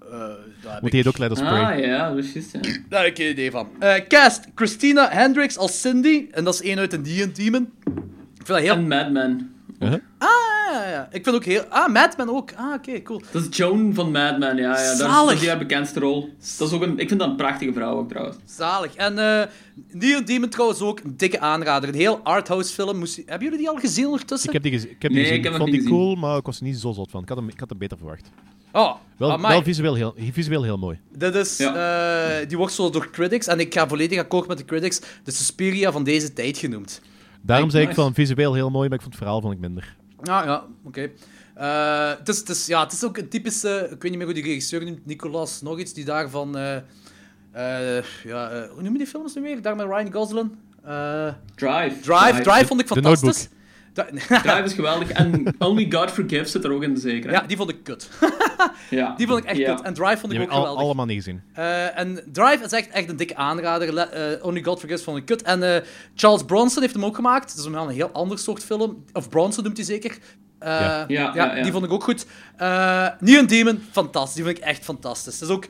Eh, 0.00 0.10
daar 0.10 0.80
Want 0.80 0.90
die 0.90 1.00
heet 1.00 1.06
ook 1.06 1.18
Let 1.18 1.30
Us 1.30 1.38
Pray. 1.38 1.62
Ah 1.62 1.84
ja, 1.84 2.08
dat 2.08 2.24
is 2.24 2.32
juist, 2.32 2.52
ja. 2.52 2.60
Daar 2.88 3.02
heb 3.02 3.10
ik 3.10 3.16
geen 3.16 3.30
idee 3.30 3.50
van. 3.50 3.68
Eh, 3.78 3.94
cast: 4.08 4.46
Christina 4.54 5.08
Hendricks 5.10 5.56
als 5.58 5.80
Cindy. 5.80 6.26
En 6.30 6.44
dat 6.44 6.54
is 6.54 6.60
één 6.60 6.78
uit 6.78 6.92
een 6.92 7.02
Neon 7.02 7.30
Demon. 7.32 7.72
Ik 7.84 8.46
vind 8.46 8.46
dat 8.46 8.58
heel. 8.58 8.74
En 8.74 8.88
Madman. 8.88 9.50
Uh-huh. 9.78 10.00
Ah, 10.18 10.45
ja, 10.72 10.88
ja. 10.90 11.08
Ik 11.12 11.24
vind 11.24 11.36
ook 11.36 11.44
heel. 11.44 11.62
Ah, 11.68 11.92
Madman 11.92 12.28
ook. 12.30 12.50
Ah, 12.56 12.72
oké, 12.74 13.02
cool. 13.02 13.22
Dat 13.32 13.42
is 13.50 13.56
Joan 13.56 13.94
van 13.94 14.10
Madman, 14.10 14.56
ja. 14.56 14.62
ja. 14.62 14.70
Dat 14.72 14.78
is- 14.92 14.98
Zalig. 14.98 15.32
Dat 15.32 15.42
is 15.42 15.48
haar 15.48 15.58
bekendste 15.58 16.00
rol. 16.00 16.30
Dat 16.58 16.68
is 16.68 16.74
ook 16.74 16.82
een, 16.82 16.98
ik 16.98 17.08
vind 17.08 17.20
dat 17.20 17.28
een 17.28 17.36
prachtige 17.36 17.72
vrouw 17.72 17.96
ook, 17.98 18.08
trouwens. 18.08 18.36
Zalig. 18.44 18.94
En 18.94 19.18
eh 19.18 19.46
Neon 19.90 20.24
Demon 20.24 20.48
trouwens 20.48 20.80
ook 20.80 21.00
een 21.00 21.16
dikke 21.16 21.40
aanrader. 21.40 21.88
Een 21.88 21.94
heel 21.94 22.20
arthouse 22.22 22.72
film. 22.74 22.98
Moest... 22.98 23.16
Hebben 23.16 23.42
jullie 23.42 23.58
die 23.58 23.68
al 23.68 23.76
gezien 23.76 24.06
ondertussen? 24.06 24.46
Ik 24.48 24.54
heb 24.54 24.62
die, 24.62 24.72
ik 24.72 24.80
heb 25.02 25.10
die 25.10 25.10
Nee, 25.10 25.20
gezien. 25.20 25.36
ik 25.38 25.44
heb 25.44 25.52
Ik 25.52 25.58
hem 25.58 25.68
vond 25.68 25.70
die 25.70 25.80
gezien. 25.80 25.96
cool, 25.96 26.14
maar 26.14 26.36
ik 26.38 26.46
was 26.46 26.56
er 26.58 26.64
niet 26.64 26.78
zo 26.78 26.92
zot 26.92 27.10
van. 27.10 27.22
Ik 27.22 27.28
had 27.28 27.36
hem, 27.38 27.48
ik 27.48 27.60
had 27.60 27.68
hem 27.68 27.78
beter 27.78 27.96
verwacht. 27.98 28.30
Oh, 28.72 28.94
Wel, 29.16 29.40
wel 29.40 29.62
visueel, 29.62 29.94
heel, 29.94 30.14
visueel 30.32 30.62
heel 30.62 30.76
mooi. 30.78 30.98
Dit 31.16 31.34
is, 31.34 31.60
eh, 31.60 32.26
die 32.48 32.56
wordt 32.56 32.72
zo 32.72 32.90
door 32.90 33.10
critics, 33.10 33.46
en 33.46 33.60
ik 33.60 33.74
ga 33.74 33.88
volledig 33.88 34.18
akkoord 34.18 34.48
met 34.48 34.58
de 34.58 34.64
critics, 34.64 35.00
de 35.24 35.30
Suspiria 35.30 35.92
van 35.92 36.04
deze 36.04 36.32
tijd 36.32 36.58
genoemd. 36.58 37.00
Daarom 37.42 37.70
zei 37.70 37.86
ik 37.88 37.94
van 37.94 38.14
visueel 38.14 38.54
heel 38.54 38.70
mooi, 38.70 38.88
maar 38.88 38.96
ik 38.96 39.02
vond 39.02 39.14
het 39.14 39.22
verhaal 39.22 39.40
vond 39.40 39.52
ik 39.52 39.58
minder. 39.60 39.96
Ja, 40.22 40.44
ja, 40.44 40.66
oké. 40.84 41.10
Eh, 41.54 42.08
het, 42.18 42.28
is, 42.28 42.38
het, 42.38 42.48
is, 42.48 42.66
ja, 42.66 42.82
het 42.82 42.92
is 42.92 43.04
ook 43.04 43.16
een 43.16 43.28
typische, 43.28 43.88
ik 43.90 44.02
weet 44.02 44.02
niet 44.02 44.16
meer 44.16 44.24
hoe 44.24 44.34
die 44.34 44.44
regisseur 44.44 44.84
noemt, 44.84 45.06
Nicolas 45.06 45.62
nog 45.62 45.78
iets, 45.78 45.92
die 45.92 46.04
daarvan, 46.04 46.56
eh 46.56 46.76
eh 47.52 48.04
ja, 48.24 48.68
hoe 48.68 48.82
noem 48.82 48.92
je 48.92 48.98
die 48.98 49.06
films 49.06 49.34
nu 49.34 49.42
weer? 49.42 49.62
Daar 49.62 49.76
met 49.76 49.86
Ryan 49.86 50.12
Gosling? 50.12 50.50
Eh, 50.84 51.32
Drive. 51.54 52.00
Drive, 52.00 52.40
Drive 52.42 52.66
vond 52.66 52.80
ik 52.80 52.86
The 52.86 52.94
fantastisch. 52.94 53.48
Drive 54.28 54.62
is 54.64 54.72
geweldig. 54.72 55.10
En 55.10 55.54
Only 55.58 55.86
God 55.92 56.10
Forgives 56.10 56.50
zit 56.50 56.64
er 56.64 56.72
ook 56.72 56.82
in, 56.82 56.96
zeker. 56.96 57.30
hè? 57.30 57.36
ja, 57.36 57.42
die 57.46 57.56
vond 57.56 57.70
ik 57.70 57.76
kut. 57.82 58.08
ja. 58.90 59.14
Die 59.16 59.26
vond 59.26 59.38
ik 59.38 59.44
echt 59.44 59.56
Ja. 59.58 59.74
kut. 59.74 59.84
En 59.84 59.94
Drive 59.94 60.16
vond 60.16 60.32
Die 60.32 60.40
ik 60.40 60.46
heb 60.48 60.48
ook 60.48 60.48
ik 60.48 60.52
al, 60.52 60.60
geweldig. 60.60 60.82
allemaal 60.84 61.06
niet 61.06 61.16
gezien. 61.16 61.42
Eh, 61.54 61.98
en 61.98 62.20
Drive 62.32 62.64
is 62.64 62.72
echt, 62.72 62.88
echt 62.88 63.08
een 63.08 63.16
dikke 63.16 63.36
aanrader. 63.36 63.96
Eh, 63.98 64.44
Only 64.44 64.62
God 64.62 64.78
Forgives 64.78 65.04
vond 65.04 65.18
ik 65.18 65.24
kut. 65.24 65.42
En 65.42 65.74
eh, 65.74 65.82
Charles 66.14 66.42
Bronson 66.44 66.82
heeft 66.82 66.94
hem 66.94 67.04
ook 67.04 67.14
gemaakt. 67.14 67.56
Dat 67.56 67.66
is 67.66 67.72
een 67.72 67.88
heel 67.88 68.10
ander 68.10 68.38
soort 68.38 68.64
film. 68.64 69.04
Of 69.12 69.28
Bronson 69.28 69.64
noemt 69.64 69.76
hij 69.76 69.86
zeker. 69.86 70.10
Eh, 70.58 70.70
Ja. 70.70 71.04
Ja, 71.08 71.32
ja, 71.34 71.56
ja. 71.56 71.62
die 71.62 71.72
vond 71.72 71.84
ik 71.84 71.90
ook 71.92 72.04
goed. 72.04 72.26
Eh 72.56 73.08
Neon 73.20 73.46
Demon, 73.46 73.82
fantastisch. 73.90 74.34
Die 74.34 74.44
vind 74.44 74.58
ik 74.58 74.64
echt 74.64 74.84
fantastisch. 74.84 75.38
Dat 75.38 75.48
is 75.48 75.54
ook, 75.54 75.66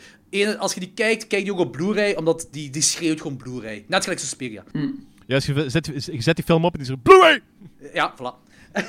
als 0.58 0.74
je 0.74 0.80
die 0.80 0.92
kijkt, 0.94 1.26
kijk 1.26 1.42
die 1.42 1.52
ook 1.52 1.58
op 1.58 1.72
Blu-ray, 1.72 2.14
omdat 2.14 2.48
die, 2.50 2.70
die 2.70 2.82
schreeuwt 2.82 3.20
gewoon 3.20 3.36
Blu-ray. 3.36 3.84
Net 3.88 4.02
gelijk 4.02 4.20
Suspiria. 4.20 4.62
Ja, 4.72 4.80
als 5.34 5.46
je, 5.46 5.64
zet, 5.70 5.86
je 5.86 6.22
zet 6.22 6.36
die 6.36 6.44
film 6.44 6.64
op 6.64 6.72
en 6.72 6.78
die 6.78 6.86
zegt 6.86 7.02
Blu-ray! 7.02 7.40
Ja, 7.92 8.14
voilà. 8.14 8.44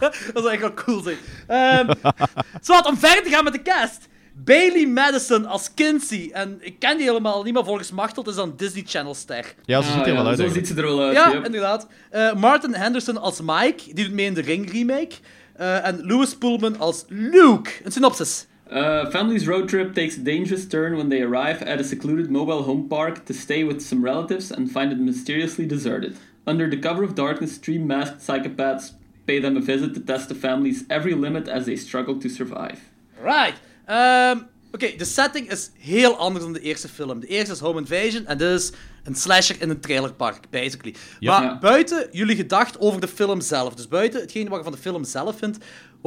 dat 0.00 0.14
zou 0.34 0.50
echt 0.50 0.60
wel 0.60 0.74
cool 0.74 1.02
zijn. 1.02 1.16
Ehm 1.46 1.94
zo, 2.64 2.72
wat, 2.72 2.86
om 2.86 2.96
verder 2.98 3.22
te 3.22 3.30
gaan 3.30 3.44
met 3.44 3.52
de 3.52 3.62
cast. 3.62 4.08
Bailey 4.44 4.86
Madison 4.86 5.46
als 5.46 5.74
Kinsey. 5.74 6.30
En 6.32 6.58
ik 6.60 6.78
ken 6.78 6.96
die 6.96 7.06
helemaal 7.06 7.42
niet, 7.42 7.54
maar 7.54 7.64
volgens 7.64 7.90
Machteld 7.90 8.28
is 8.28 8.34
dat 8.34 8.46
een 8.46 8.56
Disney 8.56 8.82
Channel-ster. 8.86 9.54
Ja, 9.64 9.82
ze 9.82 9.88
Ah, 9.88 9.94
ziet 9.94 10.02
er 10.06 10.12
ja, 10.12 10.14
wel 10.14 10.26
uit. 10.26 10.36
Zo 10.36 10.42
eigenlijk. 10.42 10.66
ziet 10.66 10.76
ze 10.76 10.82
er 10.82 10.88
wel 10.96 11.00
uit. 11.06 11.16
Ja, 11.16 11.32
yep. 11.32 11.44
inderdaad. 11.44 11.86
Eh, 12.10 12.32
Martin 12.34 12.74
Henderson 12.74 13.16
als 13.16 13.40
Mike, 13.40 13.82
die 13.84 14.04
doet 14.04 14.12
mee 14.12 14.26
in 14.26 14.34
de 14.34 14.40
Ring 14.40 14.72
remake. 14.72 15.14
Eh, 15.54 15.86
en 15.86 16.06
Louis 16.06 16.36
Pullman 16.36 16.78
als 16.78 17.04
Luke. 17.08 17.70
Een 17.84 17.92
synopsis. 17.92 18.46
Uh, 18.72 19.10
family's 19.10 19.46
road 19.46 19.68
trip 19.68 19.94
takes 19.94 20.16
a 20.16 20.20
dangerous 20.20 20.66
turn 20.66 20.96
when 20.96 21.08
they 21.08 21.22
arrive 21.22 21.62
at 21.62 21.78
a 21.80 21.84
secluded 21.84 22.30
mobile 22.30 22.62
home 22.62 22.88
park 22.88 23.24
to 23.24 23.32
stay 23.32 23.64
with 23.64 23.80
some 23.80 24.02
relatives 24.04 24.50
and 24.50 24.70
find 24.70 24.90
it 24.92 24.98
mysteriously 24.98 25.66
deserted. 25.66 26.16
Under 26.44 26.68
the 26.68 26.78
cover 26.78 27.04
of 27.04 27.14
darkness, 27.14 27.58
three 27.58 27.78
masked 27.78 28.20
psychopaths 28.26 28.92
pay 29.24 29.40
them 29.40 29.56
a 29.56 29.60
visit 29.60 29.94
to 29.94 30.00
test 30.00 30.28
the 30.28 30.34
family's 30.34 30.84
every 30.88 31.14
limit 31.14 31.48
as 31.48 31.64
they 31.64 31.76
struggle 31.76 32.18
to 32.18 32.28
survive. 32.28 32.78
Right. 33.22 33.54
Ehm, 33.86 34.38
Oké, 34.72 34.96
de 34.96 35.04
setting 35.04 35.50
is 35.50 35.70
heel 35.78 36.16
anders 36.16 36.44
dan 36.44 36.52
de 36.52 36.60
eerste 36.60 36.88
film. 36.88 37.20
De 37.20 37.26
eerste 37.26 37.52
is 37.52 37.58
Home 37.60 37.78
Invasion 37.78 38.26
en 38.26 38.38
dit 38.38 38.48
is 38.60 38.72
een 39.04 39.14
slasher 39.14 39.56
in 39.62 39.70
een 39.70 39.80
trailerpark, 39.80 40.50
basically. 40.50 40.94
Ja. 41.20 41.38
Maar 41.38 41.48
Ja. 41.48 41.58
buiten 41.58 42.08
jullie 42.12 42.36
gedacht 42.36 42.78
over 42.80 43.00
de 43.00 43.08
film 43.08 43.40
zelf, 43.40 43.74
dus 43.74 43.88
buiten 43.88 44.20
hetgeen 44.20 44.48
wat 44.48 44.56
je 44.58 44.62
van 44.64 44.72
de 44.72 44.78
film 44.78 45.04
zelf 45.04 45.38
vindt, 45.38 45.58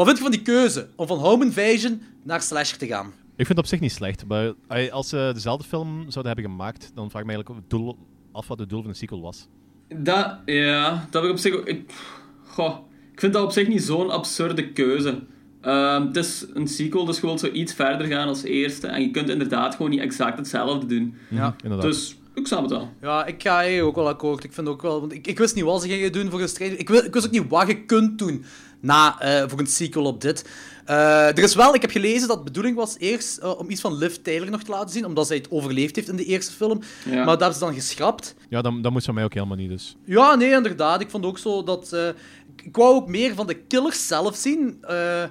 wat 0.05 0.07
vind 0.07 0.17
je 0.17 0.23
van 0.23 0.31
die 0.31 0.41
keuze 0.41 0.87
om 0.95 1.07
van 1.07 1.17
Home 1.17 1.45
Invasion 1.45 2.01
naar 2.23 2.41
slasher 2.41 2.77
te 2.77 2.87
gaan? 2.87 3.05
Ik 3.07 3.45
vind 3.45 3.47
het 3.47 3.57
op 3.57 3.65
zich 3.65 3.79
niet 3.79 3.91
slecht. 3.91 4.25
Maar 4.27 4.53
eh, 4.67 4.91
als 4.91 5.09
ze 5.09 5.31
dezelfde 5.33 5.67
film 5.67 6.05
zouden 6.07 6.33
hebben 6.33 6.51
gemaakt, 6.51 6.91
dan 6.95 7.09
vraag 7.09 7.21
ik 7.21 7.27
me 7.27 7.33
eigenlijk 7.33 7.49
of 7.49 7.55
het 7.55 7.69
doel, 7.69 7.97
af 8.31 8.47
wat 8.47 8.59
het 8.59 8.69
doel 8.69 8.81
van 8.81 8.91
de 8.91 8.97
sequel 8.97 9.21
was. 9.21 9.47
Dat, 9.95 10.37
ja, 10.45 11.07
dat 11.09 11.21
heb 11.21 11.23
ik 11.23 11.37
op 11.37 11.37
zich 11.37 11.53
ook... 11.55 11.67
Ik, 11.67 11.93
goh, 12.47 12.77
ik 13.11 13.19
vind 13.19 13.33
dat 13.33 13.43
op 13.43 13.51
zich 13.51 13.67
niet 13.67 13.83
zo'n 13.83 14.09
absurde 14.09 14.71
keuze. 14.71 15.19
Ehm, 15.61 16.05
het 16.05 16.15
is 16.15 16.45
een 16.53 16.67
sequel, 16.67 17.05
dus 17.05 17.19
je 17.19 17.25
wilt 17.25 17.39
zo 17.39 17.51
iets 17.51 17.73
verder 17.73 18.07
gaan 18.07 18.27
als 18.27 18.43
eerste. 18.43 18.87
En 18.87 19.01
je 19.01 19.11
kunt 19.11 19.29
inderdaad 19.29 19.75
gewoon 19.75 19.91
niet 19.91 19.99
exact 19.99 20.37
hetzelfde 20.37 20.85
doen. 20.85 21.15
Ja. 21.29 21.55
Inderdaad. 21.63 21.87
Dus 21.87 22.17
ik 22.33 22.47
snap 22.47 22.61
het 22.61 22.71
wel. 22.71 22.89
Ja, 23.01 23.25
ik 23.25 23.43
ga 23.43 23.63
hier 23.63 23.83
ook 23.83 23.95
wel 23.95 24.07
akkoord. 24.07 24.43
Ik 24.43 24.53
vind 24.53 24.67
ook 24.67 24.81
wel... 24.81 24.99
Want 24.99 25.13
ik, 25.13 25.27
ik 25.27 25.37
wist 25.37 25.55
niet 25.55 25.63
wat 25.63 25.81
ze 25.81 25.87
gingen 25.87 26.11
doen 26.11 26.29
voor 26.29 26.41
een 26.41 26.47
strijd. 26.47 26.79
Ik 26.79 26.89
wist 26.89 27.25
ook 27.25 27.31
niet 27.31 27.47
wat 27.47 27.67
je 27.67 27.85
kunt 27.85 28.19
doen 28.19 28.45
na, 28.79 29.19
eh, 29.21 29.49
voor 29.49 29.59
een 29.59 29.67
sequel 29.67 30.03
op 30.05 30.21
dit. 30.21 30.45
Eh, 30.85 31.27
er 31.27 31.39
is 31.39 31.55
wel... 31.55 31.75
Ik 31.75 31.81
heb 31.81 31.91
gelezen 31.91 32.27
dat 32.27 32.37
de 32.37 32.43
bedoeling 32.43 32.75
was 32.75 32.95
eerst 32.97 33.37
eh, 33.37 33.59
om 33.59 33.69
iets 33.69 33.81
van 33.81 33.97
Liv 33.97 34.15
Taylor 34.15 34.49
nog 34.49 34.63
te 34.63 34.71
laten 34.71 34.89
zien, 34.89 35.05
omdat 35.05 35.27
zij 35.27 35.35
het 35.37 35.51
overleefd 35.51 35.95
heeft 35.95 36.07
in 36.07 36.15
de 36.15 36.25
eerste 36.25 36.51
film. 36.51 36.81
Ja. 37.05 37.15
Maar 37.15 37.25
dat 37.25 37.39
hebben 37.39 37.53
ze 37.59 37.63
dan 37.65 37.73
geschrapt. 37.73 38.35
Ja, 38.49 38.61
dan, 38.61 38.81
dan 38.81 38.91
moest 38.91 39.05
van 39.05 39.13
mij 39.13 39.23
ook 39.23 39.33
helemaal 39.33 39.57
niet. 39.57 39.69
Dus. 39.69 39.95
Ja, 40.05 40.35
nee, 40.35 40.51
inderdaad. 40.51 41.01
Ik 41.01 41.09
vond 41.09 41.25
ook 41.25 41.37
zo 41.37 41.63
dat... 41.63 41.93
eh, 41.93 42.07
ik- 42.63 42.75
wou 42.75 42.95
ook 42.95 43.07
meer 43.07 43.35
van 43.35 43.47
de 43.47 43.53
killers 43.55 44.07
zelf 44.07 44.35
zien. 44.35 44.77
eh, 44.81 45.23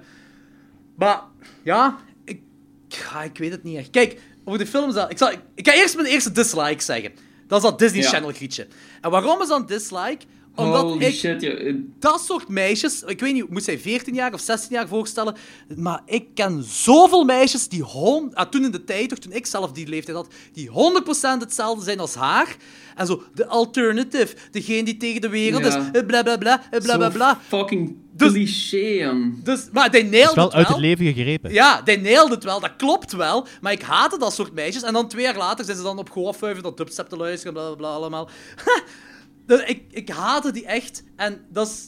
maar, 0.97 1.21
ja... 1.65 1.97
Ik, 2.25 2.41
ja, 2.89 3.23
ik 3.23 3.39
weet 3.39 3.51
het 3.51 3.63
niet 3.63 3.77
echt. 3.77 3.91
Kijk, 3.91 4.21
over 4.45 4.59
de 4.59 4.67
film 4.67 4.93
zelf... 4.93 5.11
Ik, 5.11 5.19
zal, 5.19 5.31
ik, 5.31 5.41
ik 5.55 5.69
ga 5.69 5.75
eerst 5.75 5.95
mijn 5.97 6.09
eerste 6.09 6.33
dislike 6.33 6.83
zeggen. 6.83 7.13
Dat 7.47 7.63
is 7.63 7.71
dat 7.71 7.79
Disney 7.79 8.03
Ja. 8.03 8.09
Channel 8.09 8.33
grietje. 8.33 8.67
En 9.01 9.11
waarom 9.11 9.43
is 9.43 9.49
dat 9.49 9.61
een 9.61 9.67
dislike? 9.67 10.19
Omdat 10.59 10.83
Holy 10.83 11.05
ik 11.05 11.15
shit, 11.15 11.41
je, 11.41 11.55
eh, 11.55 11.75
dat 11.99 12.21
soort 12.21 12.49
meisjes, 12.49 13.03
ik 13.03 13.21
weet 13.21 13.33
niet, 13.35 13.51
moet 13.51 13.65
zij 13.65 13.79
14 13.79 14.15
jaar 14.15 14.33
of 14.33 14.41
16 14.41 14.77
jaar 14.77 14.89
voorstellen, 14.89 15.37
maar 15.77 16.03
ik 16.07 16.25
ken 16.35 16.63
zoveel 16.65 17.25
meisjes 17.25 17.69
die 17.69 17.83
hon, 17.83 18.35
ah, 18.35 18.49
toen 18.49 18.65
in 18.65 18.71
de 18.71 18.85
tijd, 18.85 19.09
toch, 19.09 19.19
toen 19.19 19.33
ik 19.33 19.47
zelf 19.47 19.73
die 19.73 19.87
leeftijd 19.89 20.17
had, 20.17 20.27
die 20.53 20.69
100% 20.69 21.41
hetzelfde 21.41 21.85
zijn 21.85 22.01
als 22.01 22.15
haar. 22.15 22.57
En 22.97 23.07
zo, 23.07 23.23
de 23.35 23.47
alternative, 23.47 24.35
degene 24.51 24.83
die 24.83 24.97
tegen 24.97 25.21
de 25.21 25.29
wereld 25.29 25.63
Ja. 25.65 25.69
is, 25.69 26.01
eh, 26.01 26.07
bla 26.07 26.23
bla 26.23 26.37
bla, 26.37 26.63
eh, 26.71 26.81
bla 26.81 26.97
bla 26.97 27.09
bla. 27.11 27.41
fucking 27.49 27.97
Dus- 28.13 28.33
cliché. 28.33 29.15
Dus, 29.45 29.69
maar 29.73 29.91
die 29.91 30.01
Het 30.03 30.11
nailed 30.11 30.29
is 30.29 30.35
wel 30.35 30.45
het 30.45 30.55
uit 30.55 30.69
het 30.69 30.77
leven 30.79 31.05
gegrepen. 31.07 31.53
Ja, 31.53 31.83
die 31.83 31.99
nailed 31.99 32.31
het 32.31 32.45
wel, 32.45 32.61
dat 32.61 32.77
klopt 32.77 33.13
wel. 33.13 33.47
Maar 33.61 33.73
ik 33.73 33.83
haatte 33.83 34.19
dat 34.19 34.35
soort 34.35 34.53
meisjes. 34.53 34.83
En 34.83 34.93
dan 34.93 35.09
twee 35.09 35.23
jaar 35.25 35.37
later 35.37 35.65
zijn 35.65 35.77
ze 35.77 35.83
dan 35.83 35.99
op 35.99 36.11
Goafvuiven 36.11 36.63
dat 36.63 36.77
dubstep 36.77 37.09
te 37.09 37.17
luisteren, 37.17 37.53
bla 37.53 37.67
bla 37.67 37.75
bla 37.77 37.89
allemaal. 37.89 38.29
Dus 39.49 39.63
ik, 39.65 39.83
ik 39.91 40.09
haatte 40.09 40.53
die 40.53 40.67
echt. 40.67 41.05
En 41.17 41.41
dat 41.53 41.67
is... 41.67 41.87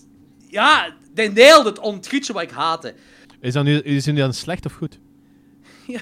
Ja, 0.49 0.95
die 1.15 1.31
nailed 1.31 1.65
het 1.65 1.79
om 1.79 1.95
het 1.95 2.27
wat 2.29 2.43
ik 2.43 2.51
haatte. 2.51 2.95
Is, 3.41 3.53
dat 3.53 3.65
nu, 3.65 3.79
is 3.79 4.07
het 4.07 4.15
nu 4.15 4.21
dan 4.21 4.35
slecht 4.35 4.67
of 4.67 4.73
goed? 4.73 4.99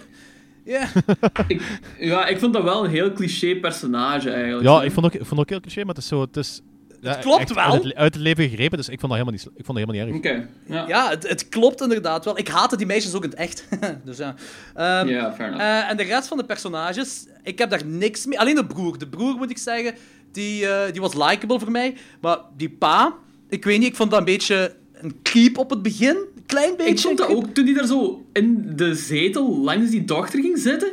Ja. 0.64 0.88
Ik, 1.48 1.62
ja, 1.98 2.26
ik 2.26 2.38
vond 2.38 2.52
dat 2.52 2.62
wel 2.62 2.84
een 2.84 2.90
heel 2.90 3.12
cliché 3.12 3.56
personage, 3.56 4.30
eigenlijk. 4.30 4.68
Ja, 4.68 4.82
ik 4.82 4.92
vond 4.92 5.06
ook, 5.06 5.14
ik 5.14 5.24
vond 5.24 5.40
ook 5.40 5.48
heel 5.48 5.60
cliché, 5.60 5.80
maar 5.84 5.94
het 5.94 6.02
is 6.02 6.08
zo... 6.08 6.20
Het, 6.20 6.36
is, 6.36 6.60
ja, 7.00 7.14
klopt 7.14 7.40
echt 7.40 7.54
wel. 7.54 7.64
Uit 7.64 7.84
het, 7.84 7.94
uit 7.94 8.14
het 8.14 8.22
leven 8.22 8.48
gegrepen, 8.48 8.76
dus 8.78 8.88
ik 8.88 9.00
vond 9.00 9.12
dat 9.12 9.20
helemaal 9.20 9.32
niet, 9.32 9.58
ik 9.58 9.64
vond 9.64 9.78
dat 9.78 9.88
helemaal 9.88 10.14
niet 10.14 10.24
erg. 10.24 10.36
Oké, 10.36 10.48
ja. 10.74 10.88
Ja, 10.88 11.08
het, 11.10 11.28
het 11.28 11.48
klopt 11.48 11.80
inderdaad 11.80 12.24
wel. 12.24 12.38
Ik 12.38 12.48
haatte 12.48 12.76
die 12.76 12.86
meisjes 12.86 13.14
ook 13.14 13.24
in 13.24 13.30
het 13.30 13.38
echt. 13.38 13.68
dus 14.04 14.16
ja. 14.16 14.34
Ehm, 14.74 15.08
Ja, 15.08 15.32
fair 15.34 15.48
enough. 15.48 15.64
eh, 15.64 15.90
en 15.90 15.96
de 15.96 16.02
rest 16.02 16.28
van 16.28 16.36
de 16.36 16.44
personages, 16.44 17.26
ik 17.42 17.58
heb 17.58 17.70
daar 17.70 17.84
niks 17.86 18.26
mee. 18.26 18.40
Alleen 18.40 18.54
de 18.54 18.66
broer. 18.66 18.98
De 18.98 19.08
broer, 19.08 19.36
moet 19.36 19.50
ik 19.50 19.58
zeggen, 19.58 19.94
die, 20.38 20.66
eh, 20.68 20.92
die 20.92 21.00
was 21.00 21.14
likable 21.14 21.58
voor 21.58 21.70
mij. 21.70 21.96
Maar 22.20 22.38
die 22.56 22.68
pa, 22.70 23.14
ik 23.48 23.64
weet 23.64 23.78
niet, 23.78 23.88
ik 23.88 23.96
vond 23.96 24.10
dat 24.10 24.18
een 24.18 24.24
beetje 24.24 24.74
een 24.92 25.14
creep 25.22 25.58
op 25.58 25.70
het 25.70 25.82
begin. 25.82 26.16
Een 26.16 26.46
klein 26.46 26.76
beetje. 26.76 26.92
Ik 26.92 26.98
vond 26.98 27.18
dat 27.18 27.28
ook, 27.28 27.46
toen 27.46 27.64
hij 27.64 27.74
daar 27.74 27.86
zo 27.86 28.24
in 28.32 28.72
de 28.76 28.94
zetel 28.94 29.56
langs 29.58 29.90
die 29.90 30.04
dochter 30.04 30.40
ging 30.40 30.58
zitten, 30.58 30.92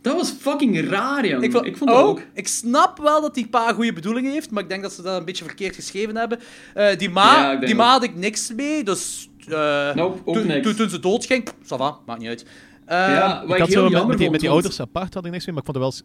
dat 0.00 0.16
was 0.16 0.30
fucking 0.30 0.88
raar, 0.88 1.26
jong. 1.26 1.42
Ik 1.42 1.76
vond, 1.76 1.90
dat 1.90 2.02
ook. 2.04 2.20
Ik 2.34 2.48
snap 2.48 2.98
wel 2.98 3.20
dat 3.20 3.34
die 3.34 3.48
pa 3.48 3.72
goede 3.72 3.92
bedoelingen 3.92 4.32
heeft, 4.32 4.50
maar 4.50 4.62
ik 4.62 4.68
denk 4.68 4.82
dat 4.82 4.92
ze 4.92 5.02
dat 5.02 5.18
een 5.18 5.24
beetje 5.24 5.44
verkeerd 5.44 5.74
geschreven 5.74 6.16
hebben. 6.16 6.38
Eh, 6.74 6.98
die 6.98 7.10
ma, 7.10 7.52
Ja, 7.52 7.56
die 7.56 7.74
ma 7.74 7.90
had 7.90 8.02
ik 8.02 8.14
niks 8.16 8.52
mee, 8.56 8.84
dus... 8.84 9.28
eh, 9.48 9.94
Nope, 9.94 10.18
ook 10.24 10.34
toen, 10.34 10.46
niks. 10.46 10.62
Toen, 10.66 10.74
toen 10.76 10.88
ze 10.88 10.98
doodging, 11.00 11.44
pff, 11.44 11.54
ça 11.64 11.76
va, 11.78 11.98
maakt 12.06 12.20
niet 12.20 12.28
uit. 12.28 12.44
ja, 12.88 13.40
wat 13.46 13.54
Ik 13.56 13.60
had 13.60 13.68
heel 13.68 13.90
zo 13.90 14.06
met, 14.06 14.18
die, 14.18 14.30
met 14.30 14.40
die 14.40 14.50
ouders 14.50 14.80
apart 14.80 15.14
had 15.14 15.24
ik 15.24 15.30
niks 15.32 15.46
mee, 15.46 15.54
maar 15.54 15.64
ik 15.64 15.72
vond 15.72 15.84
het 15.84 15.86
wel 15.86 15.94
als, 15.94 16.02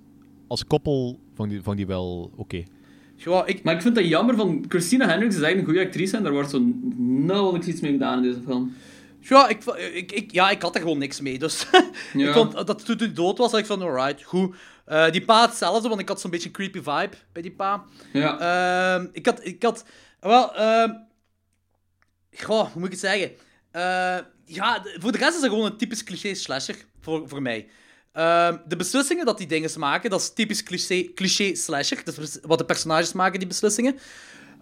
als 0.48 0.66
koppel 0.66 1.20
vond 1.36 1.50
die, 1.50 1.62
vond 1.64 1.78
die 1.78 1.88
wel 1.88 2.32
oké. 2.36 2.64
Ik, 3.46 3.64
Maar 3.64 3.76
ik 3.76 3.82
vind 3.82 3.96
dat 3.96 4.08
jammer 4.08 4.36
van... 4.36 4.66
Christina 4.68 5.08
Hendricks 5.08 5.36
is 5.36 5.42
eigenlijk 5.42 5.68
een 5.68 5.74
goede 5.74 5.90
actrice 5.90 6.18
en 6.18 6.24
daar 6.24 6.32
wordt 6.32 6.50
zo 6.50 6.74
nauwelijks 6.98 7.68
iets 7.68 7.82
mee 7.82 7.92
gedaan 7.92 8.18
in 8.18 8.24
deze 8.24 8.42
film. 8.46 8.74
Ja, 9.20 9.48
ik, 9.48 9.64
ik, 9.94 10.12
ik, 10.12 10.32
ja, 10.32 10.50
ik 10.50 10.62
had 10.62 10.76
er 10.76 10.82
gewoon 10.82 10.98
niks 10.98 11.22
mee. 11.22 11.40
Dus 11.40 11.66
Ja. 12.14 12.28
ik 12.28 12.34
vond 12.34 12.68
dat 12.68 12.86
toen 12.86 12.98
hij 12.98 13.14
dood 13.14 13.38
was, 13.38 13.52
had 13.52 13.60
ik 13.60 13.66
van, 13.66 13.82
alright, 13.82 14.24
goed. 14.24 14.56
Eh, 14.86 15.12
die 15.12 15.26
pa 15.26 15.46
hetzelfde, 15.46 15.90
want 15.90 16.02
ik 16.02 16.08
had 16.08 16.22
zo'n 16.22 16.32
beetje 16.32 16.48
een 16.48 16.54
creepy 16.54 16.78
vibe 16.78 17.16
bij 17.32 17.42
die 17.42 17.52
pa. 17.52 17.84
Ja. 18.14 18.40
Ehm, 18.40 19.08
ik 19.12 19.26
had, 19.26 19.46
ik 19.46 19.64
had, 19.64 19.86
wel, 20.20 20.56
ehm 20.56 20.92
goh, 22.36 22.72
hoe 22.72 22.80
moet 22.82 22.86
ik 22.86 22.92
het 22.92 23.00
zeggen? 23.00 23.32
Eh, 23.72 24.18
ja, 24.46 24.84
voor 25.00 25.12
de 25.12 25.18
rest 25.18 25.36
is 25.36 25.42
het 25.42 25.52
gewoon 25.52 25.66
een 25.66 25.78
typisch 25.78 26.04
cliché 26.04 26.34
slasher, 26.34 26.76
voor, 27.02 27.30
voor 27.30 27.42
mij. 27.42 27.70
Ehm, 28.20 28.58
de 28.68 28.76
beslissingen 28.76 29.26
dat 29.26 29.38
die 29.38 29.48
dingen 29.48 29.70
maken, 29.78 30.10
dat 30.10 30.22
is 30.22 30.34
typisch 30.34 30.64
cliché, 30.64 31.14
cliché 31.16 31.56
slasher. 31.56 32.04
Dat 32.04 32.18
is 32.18 32.38
wat 32.42 32.58
de 32.58 32.66
personages 32.66 33.14
maken, 33.14 33.40
die 33.40 33.48
beslissingen. 33.48 34.00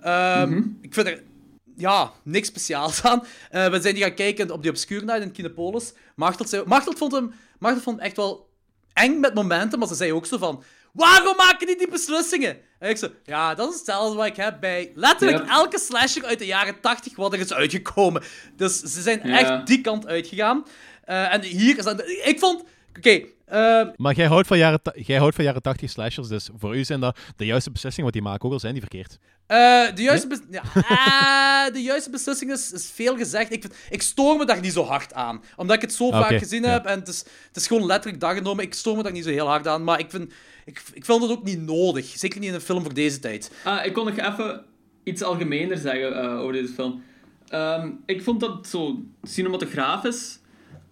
Ehm, 0.02 0.58
Ik 0.82 0.94
vind 0.94 1.08
er 1.08 1.24
ja, 1.76 2.12
niks 2.24 2.48
speciaals 2.48 3.04
aan. 3.04 3.26
Eh, 3.50 3.68
we 3.68 3.82
zijn 3.82 3.94
die 3.94 4.04
gaan 4.04 4.14
kijken 4.14 4.52
op 4.52 4.62
die 4.62 4.72
Obscure 4.72 5.06
Night 5.06 5.22
in 5.22 5.32
Kinepolis. 5.32 5.94
Machteld, 6.16 6.50
zei, 6.50 6.64
vond 6.96 7.12
hem, 7.12 7.34
vond 7.60 7.86
hem 7.86 8.00
echt 8.00 8.16
wel 8.16 8.50
eng 8.94 9.20
met 9.20 9.34
momenten, 9.34 9.80
maar 9.80 9.88
ze 9.88 9.96
zei 9.96 10.14
ook 10.14 10.26
zo 10.26 10.38
van... 10.38 10.64
Waarom 10.94 11.36
maken 11.36 11.68
die 11.68 11.78
die 11.78 11.90
beslissingen? 11.90 12.58
En 12.80 12.90
ik 12.90 12.98
zo, 12.98 13.10
ja, 13.24 13.56
dat 13.56 13.70
is 13.70 13.76
hetzelfde 13.76 14.16
wat 14.18 14.26
ik 14.26 14.36
heb 14.36 14.60
bij 14.60 14.92
letterlijk 14.96 15.50
elke 15.50 15.80
slasher 15.80 16.26
uit 16.26 16.40
de 16.40 16.46
jaren 16.46 16.82
80 16.82 17.16
wat 17.16 17.34
er 17.34 17.40
is 17.40 17.54
uitgekomen. 17.54 18.24
Dus 18.56 18.80
ze 18.80 19.02
zijn 19.02 19.22
echt 19.22 19.68
die 19.68 19.82
kant 19.82 20.08
uitgegaan. 20.08 20.66
Eh, 21.04 21.34
en 21.34 21.42
hier 21.42 21.78
is 21.78 21.84
dat... 21.84 22.08
Ik 22.08 22.40
vond... 22.40 22.64
Oké, 22.98 23.24
eh, 23.48 23.82
Maar 23.96 24.16
jij 24.16 24.26
houdt, 24.28 24.48
van 24.48 24.58
jaren 24.58 24.80
jij 24.94 25.18
houdt 25.18 25.36
van 25.36 25.44
jaren 25.44 25.62
80 25.62 25.90
slashers, 25.90 26.28
dus 26.28 26.50
voor 26.58 26.76
u 26.78 26.84
zijn 26.84 27.00
dat 27.00 27.18
de 27.36 27.46
juiste 27.46 27.72
beslissingen 27.72 28.12
wat 28.12 28.22
die 28.22 28.30
maken, 28.30 28.46
ook 28.46 28.52
al 28.54 28.60
zijn 28.60 28.74
die 28.74 28.82
verkeerd. 28.82 29.18
Eh, 29.48 29.58
de, 29.96 30.02
juiste 30.02 30.42
ja, 30.50 30.62
eh, 31.68 31.74
de 31.74 31.82
juiste 31.82 32.10
beslissing 32.10 32.52
is, 32.52 32.72
is 32.72 32.92
veel 32.94 33.18
gezegd. 33.18 33.52
Ik, 33.52 33.62
vind- 33.62 33.76
ik 33.90 34.02
stoor 34.02 34.38
me 34.38 34.46
daar 34.46 34.60
niet 34.62 34.74
zo 34.74 34.84
hard 34.84 35.14
aan. 35.14 35.44
Omdat 35.56 35.76
ik 35.76 35.82
het 35.82 35.94
zo 35.94 36.10
Ah, 36.12 36.22
vaak 36.22 36.38
gezien 36.38 36.64
ja. 36.64 36.70
heb 36.70 36.86
en 36.86 37.00
het 37.00 37.08
is, 37.08 37.24
het 37.48 37.56
is 37.56 37.68
gewoon 37.68 37.86
letterlijk 37.86 38.22
dag 38.22 38.34
genomen. 38.38 38.64
Ik 38.64 38.74
stoor 38.74 38.96
me 38.98 39.04
daar 39.04 39.12
niet 39.12 39.24
zo 39.24 39.30
heel 39.30 39.48
hard 39.48 39.68
aan. 39.68 39.84
Maar 39.84 40.00
ik 40.00 40.10
vind, 40.10 40.34
ik, 40.66 40.82
ik 40.94 41.06
vind 41.06 41.22
het 41.22 41.32
ook 41.32 41.44
niet 41.44 41.62
nodig. 41.62 42.06
Zeker 42.06 42.40
niet 42.40 42.50
in 42.50 42.56
een 42.56 42.62
film 42.62 42.84
voor 42.84 42.94
deze 42.94 43.20
tijd. 43.20 43.52
Ah, 43.64 43.86
ik 43.86 43.94
kon 43.94 44.06
nog 44.06 44.18
even 44.18 44.64
iets 45.04 45.22
algemener 45.22 45.78
zeggen 45.78 46.22
eh, 46.24 46.40
over 46.40 46.54
deze 46.54 46.74
film. 46.74 47.04
Ehm, 47.48 47.90
ik 48.06 48.24
vond 48.24 48.40
dat 48.40 48.68
zo 48.68 49.00
cinematografisch 49.24 50.40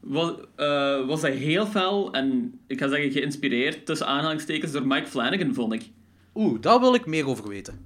was, 0.06 0.32
eh, 0.56 1.06
was 1.08 1.22
hij 1.22 1.32
heel 1.32 1.66
fel 1.66 2.12
en 2.12 2.60
ik 2.68 2.80
ga 2.80 2.88
zeggen 2.88 3.12
geïnspireerd 3.12 3.86
tussen 3.86 4.08
aanhalingstekens 4.08 4.72
door 4.72 4.88
Mike 4.88 5.08
Flanagan, 5.08 5.54
vond 5.54 5.74
ik. 5.74 5.90
Oeh, 6.36 6.62
daar 6.62 6.80
wil 6.80 6.94
ik 6.94 7.06
meer 7.06 7.28
over 7.28 7.48
weten. 7.48 7.86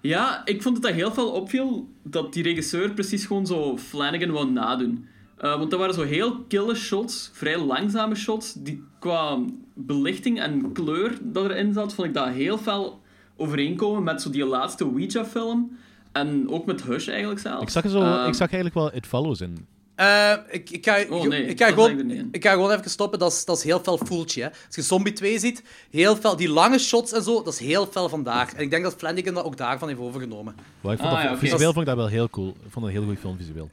Ja, 0.00 0.42
ik 0.44 0.62
vond 0.62 0.74
dat 0.74 0.84
dat 0.84 0.92
heel 0.92 1.12
veel 1.12 1.30
opviel 1.30 1.88
dat 2.02 2.32
die 2.32 2.42
regisseur 2.42 2.90
precies 2.90 3.26
gewoon 3.26 3.46
zo 3.46 3.78
Flanagan 3.78 4.30
wou 4.30 4.50
nadoen. 4.50 5.06
Eh, 5.36 5.58
want 5.58 5.70
dat 5.70 5.78
waren 5.78 5.94
zo 5.94 6.02
heel 6.02 6.40
kille 6.40 6.74
shots, 6.74 7.30
vrij 7.32 7.58
langzame 7.58 8.14
shots, 8.14 8.52
die 8.52 8.82
qua 8.98 9.38
belichting 9.74 10.40
en 10.40 10.72
kleur 10.72 11.18
dat 11.22 11.44
erin 11.44 11.72
zat, 11.72 11.94
vond 11.94 12.08
ik 12.08 12.14
dat 12.14 12.28
heel 12.28 12.58
fel 12.58 13.00
overeenkomen 13.36 14.02
met 14.02 14.22
zo 14.22 14.30
die 14.30 14.44
laatste 14.44 14.84
Ouija-film. 14.84 15.76
En 16.12 16.48
ook 16.50 16.66
met 16.66 16.82
Hush 16.82 17.08
eigenlijk 17.08 17.40
zelfs. 17.40 17.62
Ik 17.62 17.68
zag, 17.68 17.84
er 17.84 17.90
zo, 17.90 18.00
Ehm, 18.00 18.28
ik 18.28 18.34
zag 18.34 18.52
eigenlijk 18.52 18.74
wel 18.74 18.94
It 18.94 19.06
Follows 19.06 19.40
in. 19.40 19.66
Eh, 19.94 20.32
ik, 20.50 20.70
ik, 20.70 20.84
ga, 20.84 21.04
Oh, 21.10 21.26
nee, 21.26 21.46
ik, 21.46 21.58
ga 21.58 21.64
dat 21.66 21.74
gewoon, 21.74 22.28
ik 22.32 22.44
ga 22.44 22.70
even 22.70 22.90
stoppen. 22.90 23.18
Dat 23.18 23.32
is, 23.32 23.44
dat 23.44 23.56
is 23.56 23.62
heel 23.62 23.80
fel 23.80 23.98
voeltje. 24.04 24.42
Hè. 24.42 24.48
Als 24.48 24.74
je 24.76 24.82
Zombie 24.82 25.12
2 25.12 25.38
ziet, 25.38 25.62
heel 25.90 26.16
fel, 26.16 26.36
die 26.36 26.48
lange 26.48 26.78
shots 26.78 27.12
en 27.12 27.22
zo, 27.22 27.42
dat 27.42 27.52
is 27.52 27.58
heel 27.58 27.86
fel 27.86 28.08
vandaag. 28.08 28.52
En 28.54 28.62
ik 28.62 28.70
denk 28.70 28.82
dat 28.82 28.94
Flanagan 28.94 29.34
dat 29.34 29.44
ook 29.44 29.56
daarvan 29.56 29.88
heeft 29.88 30.00
overgenomen. 30.00 30.54
Maar 30.80 30.92
ik 30.92 30.98
vond 30.98 31.10
Ah, 31.12 31.22
dat, 31.22 31.30
ja, 31.30 31.38
visueel 31.38 31.72
vond 31.72 31.78
ik 31.78 31.86
dat 31.86 31.96
wel 31.96 32.06
heel 32.06 32.30
cool. 32.30 32.48
Ik 32.48 32.54
vond 32.70 32.74
het 32.74 32.84
een 32.84 32.90
heel 32.90 33.02
goede 33.04 33.20
film 33.20 33.36
visueel. 33.36 33.70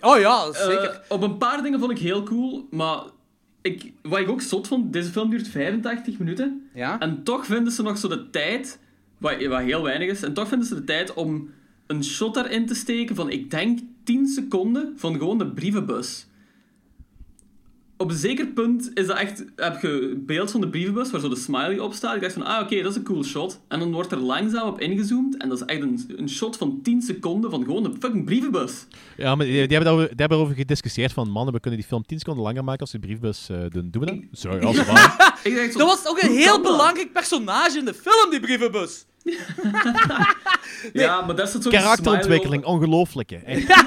Oh 0.00 0.18
ja, 0.18 0.44
eh, 0.44 0.66
zeker. 0.66 1.00
op 1.08 1.22
een 1.22 1.38
paar 1.38 1.62
dingen 1.62 1.78
vond 1.78 1.90
ik 1.90 1.98
heel 1.98 2.22
cool, 2.22 2.66
maar 2.70 3.00
ik, 3.60 3.92
wat 4.02 4.18
ik 4.18 4.28
ook 4.30 4.40
zot 4.40 4.66
vond, 4.66 4.92
deze 4.92 5.10
film 5.10 5.30
duurt 5.30 5.48
85 5.48 6.18
minuten. 6.18 6.68
ja? 6.74 6.98
En 6.98 7.22
toch 7.22 7.46
vinden 7.46 7.72
ze 7.72 7.82
nog 7.82 7.98
zo 7.98 8.08
de 8.08 8.30
tijd, 8.30 8.78
wat, 9.18 9.44
wat 9.46 9.60
heel 9.60 9.82
weinig 9.82 10.08
is, 10.08 10.22
en 10.22 10.32
toch 10.34 10.48
vinden 10.48 10.66
ze 10.68 10.74
de 10.74 10.84
tijd 10.84 11.14
om 11.14 11.50
een 11.86 12.04
shot 12.04 12.34
daarin 12.34 12.66
te 12.66 12.74
steken 12.74 13.16
van, 13.16 13.30
ik 13.30 13.50
denk, 13.50 13.78
10 14.04 14.26
seconden 14.26 14.92
van 14.96 15.18
gewoon 15.18 15.38
de 15.38 15.46
brievenbus. 15.46 16.26
Op 17.96 18.10
een 18.10 18.16
zeker 18.16 18.46
punt 18.46 18.90
is 18.94 19.06
dat 19.06 19.16
echt, 19.16 19.44
heb 19.56 19.80
je 19.80 20.22
beeld 20.26 20.50
van 20.50 20.60
de 20.60 20.68
brievenbus 20.68 21.10
waar 21.10 21.20
zo 21.20 21.28
de 21.28 21.36
smiley 21.36 21.78
op 21.78 21.92
staat. 21.92 22.14
Ik 22.14 22.20
dacht 22.20 22.32
van, 22.32 22.42
ah 22.42 22.62
oké, 22.62 22.82
dat 22.82 22.90
is 22.90 22.96
een 22.96 23.04
cool 23.04 23.24
shot. 23.24 23.60
En 23.68 23.78
dan 23.78 23.92
wordt 23.92 24.12
er 24.12 24.18
langzaam 24.18 24.68
op 24.68 24.80
ingezoomd 24.80 25.36
en 25.36 25.48
dat 25.48 25.60
is 25.60 25.66
echt 25.66 25.82
een, 25.82 26.14
een 26.16 26.28
shot 26.28 26.56
van 26.56 26.80
10 26.82 27.02
seconden 27.02 27.50
van 27.50 27.64
gewoon 27.64 27.84
een 27.84 27.96
fucking 28.00 28.24
brievenbus. 28.24 28.86
Ja, 29.16 29.34
maar 29.34 29.46
die, 29.46 29.54
die 29.54 29.76
hebben, 29.76 29.84
daarover, 29.84 30.08
die 30.08 30.16
hebben 30.16 30.38
erover 30.38 30.56
gediscussieerd 30.56 31.12
van 31.12 31.30
mannen, 31.30 31.54
we 31.54 31.60
kunnen 31.60 31.80
die 31.80 31.88
film 31.88 32.06
10 32.06 32.18
seconden 32.18 32.44
langer 32.44 32.64
maken 32.64 32.80
als 32.80 32.92
we 32.92 32.98
de 32.98 33.06
briefbus 33.06 33.48
eh, 33.48 33.56
doen. 33.68 33.90
Doen 33.90 34.04
we 34.04 34.06
dat? 34.06 34.18
Sorry, 34.32 34.64
als 34.64 34.76
Dat 35.76 35.76
was 35.76 36.06
ook 36.06 36.22
een 36.22 36.36
heel 36.36 36.60
belangrijk 36.60 37.12
personage 37.12 37.78
in 37.78 37.84
de 37.84 37.94
film, 37.94 38.30
die 38.30 38.40
brievenbus. 38.40 39.04
Ja, 40.92 41.20
maar 41.20 41.36
dat 41.36 41.48
is 41.48 41.54
het 41.54 41.68
Karakterontwikkeling, 41.68 42.64
ongelooflijke. 42.64 43.36
Echt. 43.36 43.66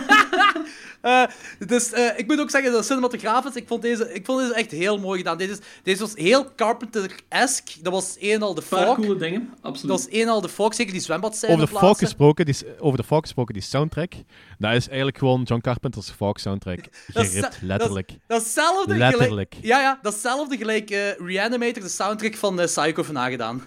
Eh, 1.02 1.24
dus 1.68 1.92
eh, 1.92 2.18
ik 2.20 2.28
moet 2.28 2.40
ook 2.40 2.50
zeggen, 2.50 2.72
dat 2.72 2.86
cinematografisch, 2.86 3.56
ik 3.56 3.68
vond, 3.68 3.82
deze, 3.82 4.14
ik 4.14 4.26
vond 4.26 4.40
deze 4.40 4.54
echt 4.54 4.72
heel 4.72 5.00
mooi 5.00 5.18
gedaan. 5.18 5.38
Deze, 5.38 5.58
deze 5.84 6.00
was 6.00 6.12
heel 6.16 6.56
Carpenter-esque. 6.56 7.82
Dat 7.82 7.94
was 7.94 8.16
een 8.20 8.32
en 8.32 8.42
al 8.42 8.54
de 8.54 8.62
fog. 8.62 8.96
coole 8.96 9.16
dingen, 9.16 9.50
absoluut. 9.62 9.92
Dat 9.98 10.04
was 10.06 10.14
een 10.14 10.22
en 10.22 10.28
al 10.28 10.42
de 10.42 10.50
fog, 10.50 10.76
zeker 10.76 10.94
die 10.94 11.02
zwembadscène 11.02 11.54
Over 11.54 11.66
de, 11.66 11.72
folk 11.72 11.82
plaatsen. 11.84 12.06
gesproken, 12.08 12.46
die, 12.46 12.56
over 12.80 12.98
de 12.98 13.04
folk 13.04 13.22
gesproken, 13.22 13.54
die 13.54 13.64
soundtrack, 13.64 14.14
dat 14.58 14.74
is 14.74 14.88
eigenlijk 14.88 15.18
gewoon 15.18 15.42
John 15.44 15.62
Carpenter's 15.62 16.12
folk 16.12 16.38
soundtrack. 16.38 16.80
Dat 17.14 17.24
is- 17.24 17.30
Geript, 17.30 17.42
dat- 17.52 17.58
letterlijk. 17.62 18.12
Datzelfde 18.28 18.96
Letterlijk. 18.96 19.30
Gelijk, 19.30 19.56
ja, 19.62 19.82
ja, 19.82 20.00
datzelfde 20.02 20.58
gelijk 20.58 20.90
eh, 20.90 21.18
Reanimator, 21.18 21.84
de 21.84 21.90
soundtrack 21.90 22.36
van 22.36 22.60
eh, 22.60 22.66
Psycho 22.66 23.04
van 23.04 23.14
nagedaan. 23.14 23.64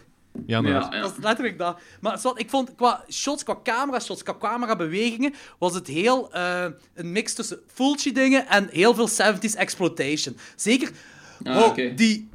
Ja, 0.47 0.59
inderdaad. 0.59 0.91
ja, 0.93 0.97
ja. 0.97 1.03
Dat 1.03 1.11
is 1.19 1.25
letterlijk 1.25 1.59
dat. 1.59 1.81
Maar 2.01 2.19
zwart, 2.19 2.41
ik 2.41 2.51
vond 2.51 2.75
qua 2.77 3.05
shots, 3.11 3.43
qua 3.43 3.57
camera 3.63 4.01
shots, 4.01 4.23
qua 4.23 4.37
camerabewegingen, 4.39 5.35
was 5.59 5.75
het 5.75 5.87
heel 5.87 6.33
eh, 6.33 6.65
een 6.95 7.13
mix 7.13 7.35
tussen 7.35 7.59
Fulci 7.75 8.13
dingen 8.13 8.47
en 8.49 8.69
heel 8.73 8.95
veel 8.95 9.09
70s 9.09 9.57
exploitation. 9.57 10.37
Zeker, 10.57 10.91
Ah, 11.45 11.55
wow, 11.57 11.65
oké. 11.67 11.95
die, 11.95 12.29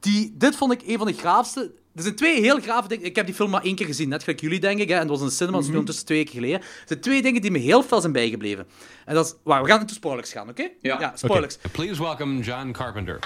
die, 0.00 0.34
dit 0.36 0.56
vond 0.56 0.72
ik 0.72 0.82
een 0.86 0.98
van 0.98 1.06
de 1.06 1.12
graafste. 1.12 1.72
Er 1.94 2.02
zijn 2.02 2.14
twee 2.16 2.40
heel 2.40 2.60
grave 2.60 2.88
dingen. 2.88 3.04
Ik 3.04 3.16
heb 3.16 3.26
die 3.26 3.34
film 3.34 3.50
maar 3.50 3.62
één 3.62 3.74
keer 3.74 3.86
gezien, 3.86 4.08
net 4.08 4.22
gelijk 4.22 4.40
jullie, 4.40 4.60
denk 4.60 4.80
ik. 4.80 4.88
Hè, 4.88 4.94
en 4.94 5.00
dat 5.00 5.08
was 5.10 5.20
in 5.20 5.26
de 5.26 5.32
cinema, 5.32 5.58
dus 5.58 5.68
ondertussen 5.68 6.04
twee 6.04 6.18
weken 6.18 6.34
geleden. 6.34 6.60
Er 6.60 6.66
zijn 6.86 7.00
twee 7.00 7.22
dingen 7.22 7.40
die 7.40 7.50
me 7.50 7.58
heel 7.58 7.82
veel 7.82 8.00
zijn 8.00 8.12
bijgebleven. 8.12 8.66
En 9.04 9.14
dat 9.14 9.26
is... 9.26 9.34
We 9.44 9.52
gaan 9.68 9.80
into 9.80 9.94
spoilers 9.94 10.32
gaan, 10.32 10.48
oké? 10.48 10.68
Ja. 10.80 11.00
Ja, 11.00 11.12
spoilers. 11.16 11.56
Please 11.72 12.02
welcome 12.02 12.40
John 12.42 12.70
Carpenter. 12.70 13.18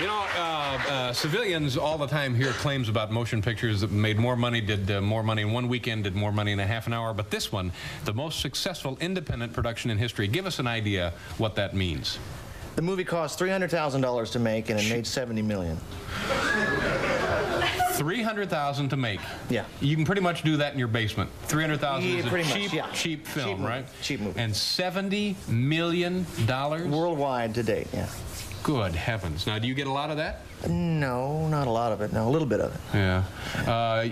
You 0.00 0.06
know, 0.06 0.26
uh, 0.36 0.78
uh, 0.88 1.12
civilians 1.12 1.76
all 1.76 1.96
the 1.98 2.06
time 2.06 2.34
hear 2.34 2.52
claims 2.52 2.88
about 2.88 3.12
motion 3.12 3.40
pictures 3.42 3.82
that 3.82 3.90
made 3.92 4.18
more 4.18 4.34
money, 4.36 4.60
did 4.60 4.90
uh, 4.90 5.00
more 5.00 5.22
money 5.22 5.42
in 5.42 5.52
one 5.52 5.68
weekend, 5.68 6.04
did 6.04 6.16
more 6.16 6.32
money 6.32 6.50
in 6.52 6.58
a 6.60 6.66
half 6.66 6.86
an 6.86 6.92
hour. 6.92 7.12
But 7.14 7.30
this 7.30 7.52
one, 7.52 7.70
the 8.04 8.12
most 8.12 8.40
successful 8.40 8.96
independent 9.00 9.52
production 9.52 9.90
in 9.90 9.98
history. 9.98 10.26
Give 10.26 10.46
us 10.46 10.58
an 10.58 10.66
idea 10.66 11.12
what 11.38 11.54
that 11.56 11.74
means. 11.74 12.18
The 12.74 12.82
movie 12.82 13.04
cost 13.04 13.38
$300,000 13.38 14.32
to 14.32 14.38
make 14.38 14.70
and 14.70 14.80
it 14.80 14.88
made 14.90 15.04
$70 15.04 15.44
million. 15.44 15.76
300,000 17.92 18.88
to 18.88 18.96
make. 18.96 19.20
Yeah. 19.50 19.64
You 19.80 19.94
can 19.94 20.04
pretty 20.06 20.22
much 20.22 20.42
do 20.42 20.56
that 20.56 20.72
in 20.72 20.78
your 20.78 20.88
basement. 20.88 21.28
300,000 21.44 22.08
Yeah, 22.08 22.16
is 22.16 22.24
a 22.24 22.28
pretty 22.28 22.48
much, 22.48 22.58
cheap, 22.58 22.72
yeah. 22.72 22.90
cheap 22.92 23.26
film, 23.26 23.58
Cheap 23.58 23.66
right? 23.68 23.86
cheap 24.00 24.20
movie. 24.20 24.40
And 24.40 24.56
70 24.56 25.36
million 25.48 26.26
dollars? 26.46 26.86
Worldwide 26.88 27.54
to 27.56 27.62
date, 27.62 27.86
yeah. 27.92 28.08
Good 28.62 28.94
heavens. 28.94 29.46
Now, 29.46 29.58
do 29.58 29.66
you 29.66 29.74
get 29.74 29.86
a 29.86 29.92
lot 29.92 30.10
of 30.10 30.16
that? 30.18 30.42
No, 30.68 31.48
not 31.48 31.66
a 31.66 31.70
lot 31.70 31.90
of 31.92 32.00
it. 32.00 32.12
No, 32.12 32.28
a 32.28 32.30
little 32.30 32.46
bit 32.46 32.60
of 32.60 32.72
it. 32.74 32.80
Yeah. 32.94 33.24
Uh, 33.66 34.06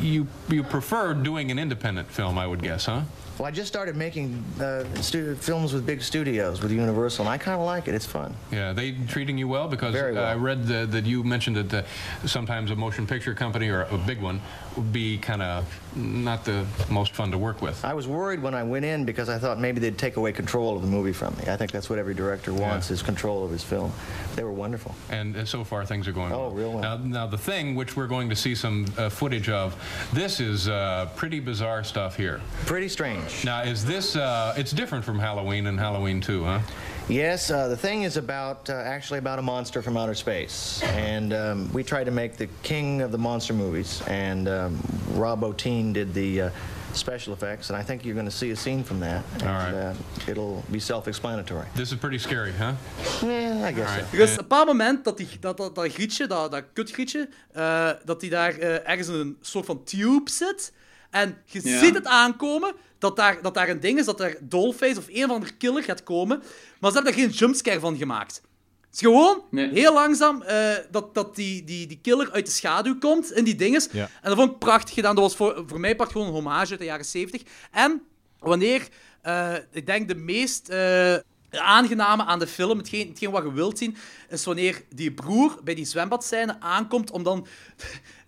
you 0.00 0.26
you 0.48 0.62
prefer 0.62 1.14
doing 1.14 1.50
an 1.50 1.58
independent 1.58 2.08
film, 2.08 2.38
I 2.38 2.46
would 2.46 2.62
guess, 2.62 2.86
huh? 2.86 3.02
Well, 3.38 3.46
I 3.46 3.52
just 3.52 3.68
started 3.68 3.94
making 3.96 4.44
uh, 4.60 4.82
stu- 5.00 5.36
films 5.36 5.72
with 5.72 5.86
big 5.86 6.02
studios, 6.02 6.60
with 6.60 6.72
Universal, 6.72 7.24
and 7.26 7.32
I 7.32 7.38
kind 7.38 7.58
of 7.60 7.64
like 7.66 7.86
it. 7.86 7.94
It's 7.94 8.06
fun. 8.06 8.34
Yeah, 8.50 8.72
they 8.72 8.92
treating 9.06 9.38
you 9.38 9.46
well 9.46 9.68
because 9.68 9.94
well. 9.94 10.18
I 10.24 10.34
read 10.34 10.66
the, 10.66 10.86
that 10.90 11.06
you 11.06 11.22
mentioned 11.22 11.56
that 11.56 11.72
uh, 11.84 12.26
sometimes 12.26 12.72
a 12.72 12.76
motion 12.76 13.06
picture 13.06 13.34
company 13.34 13.68
or 13.68 13.82
a 13.82 13.98
big 13.98 14.20
one 14.20 14.40
would 14.76 14.92
be 14.92 15.18
kind 15.18 15.40
of 15.42 15.64
not 15.96 16.44
the 16.44 16.64
most 16.90 17.12
fun 17.14 17.30
to 17.32 17.38
work 17.38 17.60
with. 17.62 17.84
I 17.84 17.94
was 17.94 18.06
worried 18.06 18.40
when 18.42 18.54
I 18.54 18.62
went 18.62 18.84
in 18.84 19.04
because 19.04 19.28
I 19.28 19.38
thought 19.38 19.58
maybe 19.58 19.80
they'd 19.80 19.98
take 19.98 20.16
away 20.16 20.32
control 20.32 20.76
of 20.76 20.82
the 20.82 20.88
movie 20.88 21.12
from 21.12 21.34
me. 21.36 21.44
I 21.48 21.56
think 21.56 21.70
that's 21.72 21.88
what 21.90 21.98
every 21.98 22.14
director 22.14 22.52
wants 22.52 22.88
Yeah. 22.90 22.94
is 22.94 23.02
control 23.02 23.44
of 23.44 23.50
his 23.50 23.64
film. 23.64 23.92
They 24.36 24.44
were 24.44 24.52
wonderful. 24.52 24.94
And 25.10 25.36
uh, 25.36 25.44
so 25.44 25.64
far 25.64 25.84
things 25.84 26.06
are 26.06 26.12
going 26.12 26.32
Oh, 26.32 26.38
well. 26.38 26.50
real 26.50 26.72
well. 26.72 26.80
Now, 26.82 26.96
now 26.98 27.26
the 27.26 27.38
thing 27.38 27.74
which 27.74 27.96
we're 27.96 28.06
going 28.06 28.28
to 28.28 28.36
see 28.36 28.54
some 28.54 28.86
uh, 28.96 29.08
footage 29.08 29.48
of, 29.48 29.74
this 30.12 30.40
is 30.40 30.68
uh, 30.68 31.08
pretty 31.16 31.40
bizarre 31.40 31.82
stuff 31.84 32.16
here. 32.16 32.40
Pretty 32.66 32.88
strange. 32.88 33.44
Now, 33.44 33.62
is 33.62 33.84
this? 33.84 34.16
Uh, 34.16 34.54
it's 34.56 34.72
different 34.72 35.04
from 35.04 35.18
Halloween 35.18 35.66
and 35.66 35.78
Halloween 35.78 36.20
2, 36.20 36.44
huh? 36.44 36.60
Yes, 37.08 37.50
uh, 37.50 37.68
the 37.68 37.76
thing 37.76 38.02
is 38.02 38.18
about 38.18 38.68
uh, 38.68 38.74
actually 38.74 39.18
about 39.18 39.38
a 39.38 39.42
monster 39.42 39.80
from 39.80 39.96
outer 39.96 40.14
space, 40.14 40.82
and 40.82 41.32
um, 41.32 41.72
we 41.72 41.82
tried 41.82 42.04
to 42.04 42.10
make 42.10 42.36
the 42.36 42.48
king 42.62 43.00
of 43.00 43.12
the 43.12 43.18
monster 43.18 43.54
movies, 43.54 44.02
and 44.06 44.46
um, 44.46 44.78
Rob 45.14 45.40
Bottin 45.40 45.94
did 45.94 46.12
the 46.12 46.42
uh, 46.42 46.50
special 46.92 47.32
effects, 47.32 47.70
and 47.70 47.78
I 47.78 47.82
think 47.82 48.04
you're 48.04 48.14
going 48.14 48.26
to 48.30 48.36
see 48.36 48.50
a 48.50 48.56
scene 48.56 48.84
from 48.84 49.00
that, 49.00 49.24
and 49.40 49.42
right. 49.42 49.74
uh, 49.74 50.30
it'll 50.30 50.62
be 50.70 50.78
self-explanatory. 50.78 51.64
This 51.74 51.92
is 51.92 51.98
pretty 51.98 52.18
scary, 52.18 52.52
huh? 52.52 52.74
Yeah, 53.22 53.64
I 53.68 53.72
guess 53.72 53.88
All 53.88 53.94
so. 53.94 54.02
right. 54.02 54.12
Er 54.12 54.20
is 54.20 54.30
een 54.30 54.36
bepaald 54.36 54.66
moment 54.66 55.04
dat, 55.04 55.16
die, 55.16 55.28
dat, 55.40 55.56
dat, 55.56 55.74
dat 55.74 55.92
grietje, 55.92 56.26
dat, 56.26 56.50
dat 56.50 56.64
kutgrietje, 56.72 57.28
eh, 57.52 57.90
dat 58.04 58.20
die 58.20 58.30
daar 58.30 58.58
eh, 58.58 58.88
ergens 58.88 59.08
in 59.08 59.14
een 59.14 59.36
soort 59.40 59.66
van 59.66 59.84
tube 59.84 60.30
zit. 60.30 60.72
En 61.10 61.36
je 61.44 61.60
Ja. 61.64 61.78
ziet 61.78 61.94
het 61.94 62.06
aankomen 62.06 62.74
dat 62.98 63.16
daar, 63.16 63.42
dat 63.42 63.54
daar 63.54 63.68
een 63.68 63.80
ding 63.80 63.98
is, 63.98 64.04
dat 64.04 64.20
er 64.20 64.36
Dollface 64.40 64.98
of 64.98 65.08
een 65.08 65.24
of 65.24 65.30
andere 65.30 65.56
killer 65.56 65.82
gaat 65.82 66.02
komen. 66.02 66.38
Maar 66.80 66.90
ze 66.90 66.96
hebben 66.96 67.04
daar 67.04 67.22
geen 67.22 67.30
jumpscare 67.30 67.80
van 67.80 67.96
gemaakt. 67.96 68.42
Het 68.86 68.94
is 68.94 69.00
gewoon 69.00 69.42
Nee. 69.50 69.70
heel 69.72 69.92
langzaam 69.94 70.42
eh, 70.42 70.74
dat, 70.90 71.14
dat 71.14 71.36
die, 71.36 71.64
die, 71.64 71.86
die 71.86 71.98
killer 72.02 72.30
uit 72.32 72.46
de 72.46 72.52
schaduw 72.52 72.98
komt 72.98 73.32
in 73.32 73.44
die 73.44 73.54
dinges. 73.54 73.88
Ja. 73.92 74.04
En 74.22 74.28
dat 74.30 74.38
vond 74.38 74.50
ik 74.50 74.58
prachtig 74.58 74.94
gedaan. 74.94 75.14
Dat 75.14 75.24
was 75.24 75.36
voor, 75.36 75.64
voor 75.66 75.80
mij 75.80 75.96
part 75.96 76.12
gewoon 76.12 76.26
een 76.26 76.32
hommage 76.32 76.70
uit 76.70 76.78
de 76.78 76.84
jaren 76.84 77.04
70. 77.04 77.42
En 77.70 78.02
wanneer, 78.38 78.88
eh, 79.22 79.54
ik 79.72 79.86
denk 79.86 80.08
de 80.08 80.14
meest 80.14 80.68
eh, 80.68 81.14
aangename 81.50 82.24
aan 82.24 82.38
de 82.38 82.46
film, 82.46 82.78
hetgeen, 82.78 83.08
hetgeen 83.08 83.30
wat 83.30 83.42
je 83.42 83.52
wilt 83.52 83.78
zien, 83.78 83.96
is 84.28 84.44
wanneer 84.44 84.82
die 84.94 85.12
broer 85.12 85.58
bij 85.64 85.74
die 85.74 85.84
zwembadscène 85.84 86.60
aankomt 86.60 87.10
om 87.10 87.22
dan 87.22 87.46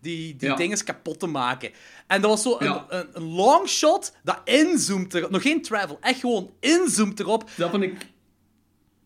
die, 0.00 0.36
die 0.36 0.48
Ja. 0.48 0.56
dinges 0.56 0.84
kapot 0.84 1.18
te 1.20 1.26
maken. 1.26 1.70
En 2.06 2.20
dat 2.20 2.30
was 2.30 2.42
zo 2.42 2.56
een, 2.58 2.66
Ja. 2.66 2.86
een, 2.88 3.08
een 3.12 3.22
long 3.22 3.68
shot 3.68 4.12
dat 4.22 4.40
inzoomt 4.44 5.14
erop. 5.14 5.30
Nog 5.30 5.42
geen 5.42 5.62
travel, 5.62 5.98
echt 6.00 6.20
gewoon 6.20 6.50
inzoomt 6.60 7.20
erop. 7.20 7.50
Dat 7.56 7.70
vond 7.70 7.82
ik 7.82 8.06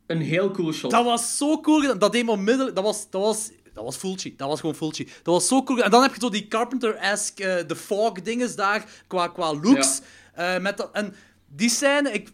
een 0.06 0.20
heel 0.20 0.50
cool 0.50 0.72
shot. 0.72 0.90
Dat 0.90 1.04
was 1.04 1.36
zo 1.36 1.60
cool. 1.60 1.98
Dat 1.98 2.12
deed 2.12 2.24
me 2.24 2.30
onmiddellijk... 2.30 2.74
Dat 2.76 2.84
was... 2.84 3.10
Dat 3.10 3.22
was 3.22 3.50
dat 3.72 3.84
was 3.84 3.96
Fulci. 3.96 4.34
Dat 4.36 4.48
was 4.48 4.60
gewoon 4.60 4.74
Fulci. 4.74 5.04
Dat 5.04 5.34
was 5.34 5.48
zo 5.48 5.62
cool. 5.62 5.82
En 5.82 5.90
dan 5.90 6.02
heb 6.02 6.14
je 6.14 6.20
zo 6.20 6.28
die 6.28 6.48
Carpenter-esque 6.48 7.44
eh, 7.46 7.64
The 7.64 7.76
Fog-dinges 7.76 8.54
daar, 8.56 8.84
qua, 9.06 9.28
qua 9.28 9.54
looks. 9.54 10.00
Eh, 10.34 10.58
met 10.58 10.76
dat, 10.76 10.90
en 10.92 11.14
die 11.46 11.70
scène, 11.70 12.10
ik... 12.12 12.28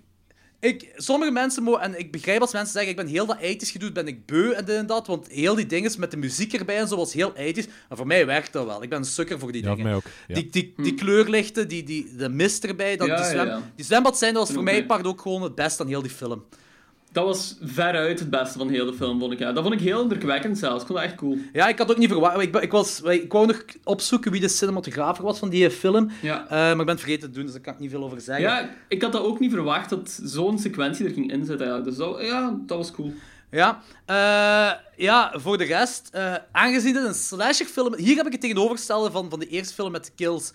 Ik, 0.61 0.93
sommige 0.97 1.31
mensen, 1.31 1.81
en 1.81 1.99
ik 1.99 2.12
begrijp 2.12 2.41
als 2.41 2.53
mensen 2.53 2.73
zeggen, 2.73 2.91
ik 2.91 2.97
ben 2.97 3.07
heel 3.07 3.27
dat 3.27 3.37
80's 3.37 3.70
gedoe, 3.70 3.93
ben 3.93 4.07
ik 4.09 4.27
beu 4.27 4.53
en 4.53 4.65
dit 4.65 4.77
en 4.77 4.87
dat, 4.87 5.07
want 5.07 5.28
heel 5.28 5.55
die 5.55 5.66
dinges 5.66 5.97
met 5.97 6.11
de 6.11 6.16
muziek 6.16 6.53
erbij 6.53 6.78
en 6.78 6.89
zo 6.89 6.97
was 6.97 7.12
heel 7.12 7.32
80's. 7.32 7.66
Maar 7.89 7.97
voor 7.99 8.07
mij 8.07 8.27
werkt 8.27 8.53
dat 8.53 8.66
wel. 8.66 8.82
Ik 8.82 8.89
ben 8.89 8.99
een 8.99 9.05
sukker 9.05 9.39
voor 9.39 9.53
die 9.53 9.62
Ja, 9.62 9.69
dingen. 9.69 9.85
mij 9.85 9.95
ook. 9.95 10.03
Ja. 10.28 10.35
Die, 10.35 10.49
die, 10.51 10.74
die 10.77 10.95
kleurlichten, 10.95 11.69
die, 11.69 11.82
die, 11.82 12.16
de 12.16 12.28
mist 12.28 12.65
erbij, 12.65 12.97
dat, 12.97 13.07
Ja, 13.07 13.16
die, 13.16 13.24
zwem, 13.24 13.47
ja, 13.47 13.53
ja. 13.53 13.73
die 13.74 13.85
zwembadscène 13.85 14.39
was 14.39 14.51
voor 14.51 14.62
mij 14.62 14.87
part 14.87 15.07
ook 15.07 15.20
gewoon 15.20 15.43
het 15.43 15.55
beste 15.55 15.82
aan 15.82 15.89
heel 15.89 16.03
die 16.03 16.11
film. 16.11 16.45
Dat 17.12 17.24
was 17.24 17.57
veruit 17.62 18.19
het 18.19 18.31
beste 18.31 18.59
van 18.59 18.69
heel 18.69 18.87
de 18.87 18.93
film, 18.93 19.19
vond 19.19 19.32
ik. 19.32 19.39
Ja. 19.39 19.53
Dat 19.53 19.62
vond 19.62 19.74
ik 19.74 19.81
heel 19.81 20.03
indrukwekkend 20.03 20.59
zelfs. 20.59 20.81
Ik 20.81 20.87
vond 20.87 20.99
dat 20.99 21.09
echt 21.09 21.16
cool. 21.16 21.39
Ja, 21.53 21.69
ik 21.69 21.78
had 21.78 21.91
ook 21.91 21.99
niet 21.99 22.09
verwacht. 22.09 22.41
Ik, 22.41 22.57
ik, 22.57 22.73
was, 22.73 23.01
ik 23.01 23.32
wou 23.32 23.47
nog 23.47 23.65
opzoeken 23.85 24.32
wie 24.32 24.41
de 24.41 24.49
cinematografer 24.49 25.24
was 25.24 25.39
van 25.39 25.49
die 25.49 25.70
film. 25.70 26.11
Ja. 26.23 26.45
Eh, 26.45 26.51
maar 26.51 26.70
ik 26.70 26.77
ben 26.77 26.89
het 26.89 27.01
vergeten 27.01 27.28
te 27.28 27.35
doen, 27.35 27.45
dus 27.45 27.53
daar 27.53 27.62
kan 27.62 27.73
ik 27.73 27.78
niet 27.78 27.91
veel 27.91 28.05
over 28.05 28.20
zeggen. 28.20 28.45
Ja, 28.45 28.70
ik 28.89 29.03
had 29.03 29.12
dat 29.12 29.23
ook 29.23 29.41
niet 29.41 29.53
verwacht, 29.53 29.91
dat 29.91 30.20
zo'n 30.23 30.59
sequentie 30.59 31.07
er 31.07 31.12
ging 31.12 31.32
inzetten. 31.32 31.66
Ja. 31.66 31.78
Dus 31.78 31.97
dat, 31.97 32.20
ja, 32.20 32.57
dat 32.66 32.77
was 32.77 32.91
cool. 32.91 33.12
Ja, 33.51 33.82
eh, 34.07 34.70
ja 34.97 35.32
voor 35.35 35.59
de 35.59 35.65
rest, 35.65 36.09
eh, 36.12 36.35
aangezien 36.53 36.95
het 36.95 37.05
een 37.05 37.15
slasherfilm... 37.15 37.97
Hier 37.97 38.16
heb 38.16 38.27
ik 38.27 38.32
het 38.32 38.41
tegenovergestelde 38.41 39.11
van, 39.11 39.31
van 39.31 39.39
de 39.39 39.49
eerste 39.49 39.74
film 39.74 39.93
met 39.93 40.05
de 40.05 40.11
kills. 40.16 40.53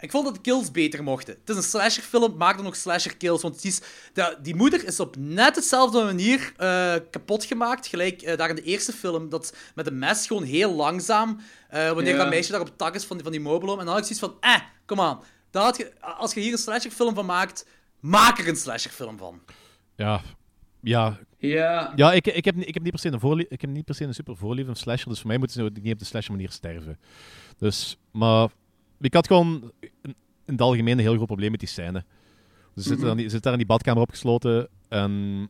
Ik 0.00 0.10
vond 0.10 0.24
dat 0.24 0.34
de 0.34 0.40
kills 0.40 0.70
beter 0.70 1.02
mochten. 1.02 1.34
Het 1.40 1.48
is 1.48 1.56
een 1.56 1.62
slasherfilm, 1.62 2.36
maak 2.36 2.54
dan 2.56 2.64
nog 2.64 2.76
slasher 2.76 3.16
kills. 3.16 3.42
Want 3.42 3.54
het 3.54 3.64
is, 3.64 3.80
de- 4.12 4.38
die 4.42 4.54
moeder 4.54 4.86
is 4.86 5.00
op 5.00 5.16
net 5.18 5.54
dezelfde 5.54 6.04
manier 6.04 6.52
eh, 6.56 6.94
kapot 7.10 7.44
gemaakt. 7.44 7.86
Gelijk 7.86 8.22
eh, 8.22 8.36
daar 8.36 8.48
in 8.48 8.54
de 8.54 8.62
eerste 8.62 8.92
film. 8.92 9.28
Dat 9.28 9.56
met 9.74 9.86
een 9.86 9.98
mes 9.98 10.26
gewoon 10.26 10.42
heel 10.42 10.72
langzaam. 10.74 11.40
eh, 11.68 11.90
wanneer 11.92 12.12
Ja. 12.12 12.18
dat 12.18 12.28
meisje 12.28 12.50
daar 12.52 12.60
op 12.60 12.66
het 12.66 12.78
tak 12.78 12.94
is 12.94 13.04
van 13.04 13.16
die, 13.16 13.24
van 13.24 13.32
die. 13.32 13.50
En 13.60 13.66
dan 13.66 13.86
had 13.86 13.98
ik 13.98 14.04
zoiets 14.04 14.18
van, 14.18 14.36
eh, 14.40 14.60
kom 14.86 15.00
aan. 15.00 15.20
Dat 15.50 15.62
had 15.64 15.76
je, 15.76 15.92
als 16.00 16.34
je 16.34 16.40
hier 16.40 16.52
een 16.52 16.58
slasherfilm 16.58 17.14
van 17.14 17.26
maakt, 17.26 17.66
maak 18.00 18.38
er 18.38 18.48
een 18.48 18.56
slasherfilm 18.56 19.18
van. 19.18 19.40
Ja, 19.96 20.20
ja, 20.80 21.18
Ja, 21.38 21.92
ja 21.96 22.12
ik, 22.12 22.26
ik, 22.26 22.44
heb, 22.44 22.54
niet- 22.54 22.68
ik, 22.68 22.74
heb 22.74 22.82
niet 22.82 22.92
per 22.92 23.00
se 23.00 23.08
een 23.08 23.20
voorlie- 23.20 23.46
ik 23.48 23.60
heb 23.60 23.70
niet 23.70 23.84
per 23.84 23.94
se 23.94 24.04
een 24.04 24.14
super 24.14 24.36
voorliefde 24.36 24.72
van 24.72 24.80
slasher, 24.80 25.08
dus 25.08 25.18
voor 25.18 25.26
mij 25.28 25.38
moeten 25.38 25.56
ze 25.56 25.62
ook 25.64 25.82
niet 25.82 25.92
op 25.92 25.98
de 25.98 26.04
slasher 26.04 26.32
manier 26.32 26.50
sterven. 26.50 26.98
Dus, 27.58 27.96
maar 28.12 28.48
ik 29.00 29.14
had 29.14 29.26
gewoon 29.26 29.72
in, 29.80 29.90
in 30.46 30.52
het 30.52 30.60
algemeen 30.60 30.92
een 30.98 31.04
heel 31.04 31.14
groot 31.14 31.26
probleem 31.26 31.50
met 31.50 31.60
die 31.60 31.68
scène. 31.68 32.04
Ze 32.76 32.82
zitten, 32.82 33.06
dan, 33.06 33.16
die- 33.16 33.24
ze 33.24 33.30
zitten 33.30 33.50
daar 33.50 33.60
in 33.60 33.66
die 33.66 33.76
badkamer 33.76 34.02
opgesloten 34.02 34.68
en 34.88 35.04
op 35.04 35.10
een 35.10 35.48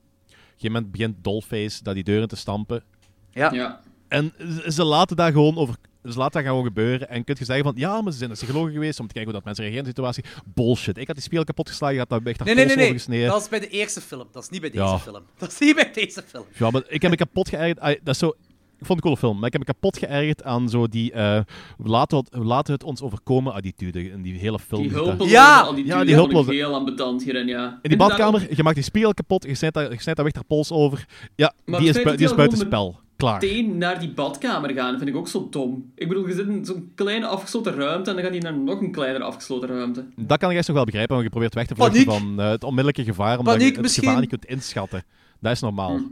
gegeven 0.56 0.72
moment 0.72 0.90
begint 0.92 1.16
Dollface 1.24 1.82
daar 1.82 1.94
die 1.94 2.04
deuren 2.04 2.28
te 2.28 2.36
stampen. 2.36 2.82
Ja. 3.30 3.52
ja. 3.52 3.80
En 4.08 4.32
ze, 4.68 4.84
laten 4.84 5.16
dat 5.16 5.32
gewoon 5.32 5.56
over. 5.56 5.74
Ze 6.04 6.18
laten 6.18 6.32
dat 6.32 6.50
gewoon 6.50 6.64
gebeuren. 6.64 7.08
En 7.08 7.24
kun 7.24 7.36
je 7.38 7.44
zeggen 7.44 7.64
van 7.64 7.74
ja, 7.76 8.00
maar 8.00 8.12
ze 8.12 8.18
zijn 8.18 8.30
psychologen 8.30 8.72
geweest 8.72 9.00
om 9.00 9.06
te 9.06 9.12
kijken 9.12 9.32
hoe 9.32 9.40
dat 9.40 9.44
mensen 9.44 9.64
reageren 9.64 9.86
in 9.88 9.94
de 9.94 10.00
situatie. 10.02 10.42
Bullshit. 10.54 10.96
Ik 10.98 11.06
had 11.06 11.16
die 11.16 11.24
spiegel 11.24 11.44
kapot 11.46 11.68
geslagen, 11.68 11.94
ik 11.94 12.00
had 12.00 12.08
daar 12.08 12.32
echt 12.32 12.44
Nee, 12.44 12.54
nee, 12.54 12.64
nee, 12.66 12.74
nee. 12.76 12.84
overgesneden. 12.84 13.28
Dat 13.28 13.40
is 13.42 13.48
bij 13.48 13.60
de 13.60 13.68
eerste 13.68 14.00
film. 14.00 14.28
Dat 14.32 14.42
is 14.42 14.48
niet 14.48 14.60
bij 14.60 14.70
deze 14.70 14.82
Ja. 14.82 14.98
film. 14.98 15.22
Dat 15.38 15.50
is 15.50 15.58
niet 15.58 15.74
bij 15.74 15.90
deze 15.92 16.22
film. 16.26 16.44
Ja, 16.58 16.70
maar 16.70 16.82
ik 16.88 17.02
heb 17.02 17.10
me 17.10 17.16
kapot 17.16 17.48
geërgerd. 17.48 17.78
Dat 17.80 18.14
is 18.14 18.18
zo... 18.18 18.36
Ik 18.80 18.86
vond 18.86 18.98
het 18.98 19.08
een 19.08 19.14
coole 19.14 19.16
film, 19.16 19.36
maar 19.38 19.46
ik 19.46 19.52
heb 19.52 19.66
me 19.66 19.72
kapot 19.72 19.98
geërgerd 19.98 20.44
aan 20.44 20.68
zo 20.68 20.88
die 20.88 21.12
eh, 21.12 21.40
we, 21.78 21.88
laten 21.88 22.18
het, 22.18 22.28
we 22.30 22.44
laten 22.44 22.72
het 22.72 22.82
ons 22.84 23.02
overkomen 23.02 23.52
attitude 23.52 24.10
in 24.10 24.22
die 24.22 24.38
hele 24.38 24.58
film. 24.58 24.82
Die 24.82 24.90
hulpeloze 24.90 25.30
Ja! 25.32 25.60
attitude 25.60 25.88
Ja, 25.88 26.04
die 26.04 26.14
hulpeloze- 26.14 26.52
heel 26.52 26.74
ambetant 26.74 27.22
hierin, 27.24 27.46
ja. 27.46 27.78
In 27.82 27.88
die 27.88 27.98
badkamer, 27.98 28.54
je 28.56 28.62
maakt 28.62 28.74
die 28.74 28.84
spiegel 28.84 29.14
kapot, 29.14 29.44
je 29.44 29.54
snijdt 29.54 29.74
daar, 29.74 29.84
je 29.92 30.00
snijdt 30.00 30.16
daar 30.16 30.24
weg 30.24 30.34
haar 30.34 30.44
pols 30.44 30.70
over. 30.72 31.06
Ja, 31.36 31.52
Maar 31.64 31.80
die 31.80 31.88
is, 31.88 31.94
die 31.94 32.04
is 32.04 32.16
die 32.16 32.28
al 32.28 32.34
buiten 32.36 32.58
gewoon 32.58 32.72
spel. 32.72 33.00
Klaar. 33.16 33.40
Meteen 33.40 33.78
naar 33.78 34.00
die 34.00 34.10
badkamer 34.12 34.70
gaan 34.70 34.96
vind 34.98 35.10
ik 35.10 35.16
ook 35.16 35.28
zo 35.28 35.46
dom. 35.50 35.90
Ik 35.94 36.08
bedoel, 36.08 36.26
je 36.28 36.34
zit 36.34 36.46
in 36.46 36.64
zo'n 36.64 36.92
kleine 36.94 37.26
afgesloten 37.26 37.74
ruimte 37.74 38.10
en 38.10 38.16
dan 38.16 38.24
gaat 38.24 38.32
hij 38.34 38.42
naar 38.42 38.58
nog 38.58 38.80
een 38.80 38.92
kleinere 38.92 39.24
afgesloten 39.24 39.68
ruimte. 39.68 40.04
Dat 40.16 40.38
kan 40.38 40.50
ik 40.50 40.56
echt 40.56 40.66
nog 40.66 40.76
wel 40.76 40.84
begrijpen, 40.84 41.12
want 41.12 41.24
je 41.26 41.30
probeert 41.32 41.54
weg 41.54 41.66
te 41.66 41.74
vluchten 41.74 42.04
van 42.04 42.40
eh, 42.40 42.48
het 42.48 42.64
onmiddellijke 42.64 43.04
gevaar, 43.04 43.38
omdat 43.38 43.52
Paniek 43.54 43.68
je 43.68 43.72
het 43.74 43.82
misschien. 43.82 44.04
gevaar 44.04 44.20
niet 44.20 44.28
kunt 44.30 44.44
inschatten. 44.44 45.04
Dat 45.40 45.52
is 45.52 45.60
normaal. 45.60 45.96
Hm. 45.96 46.02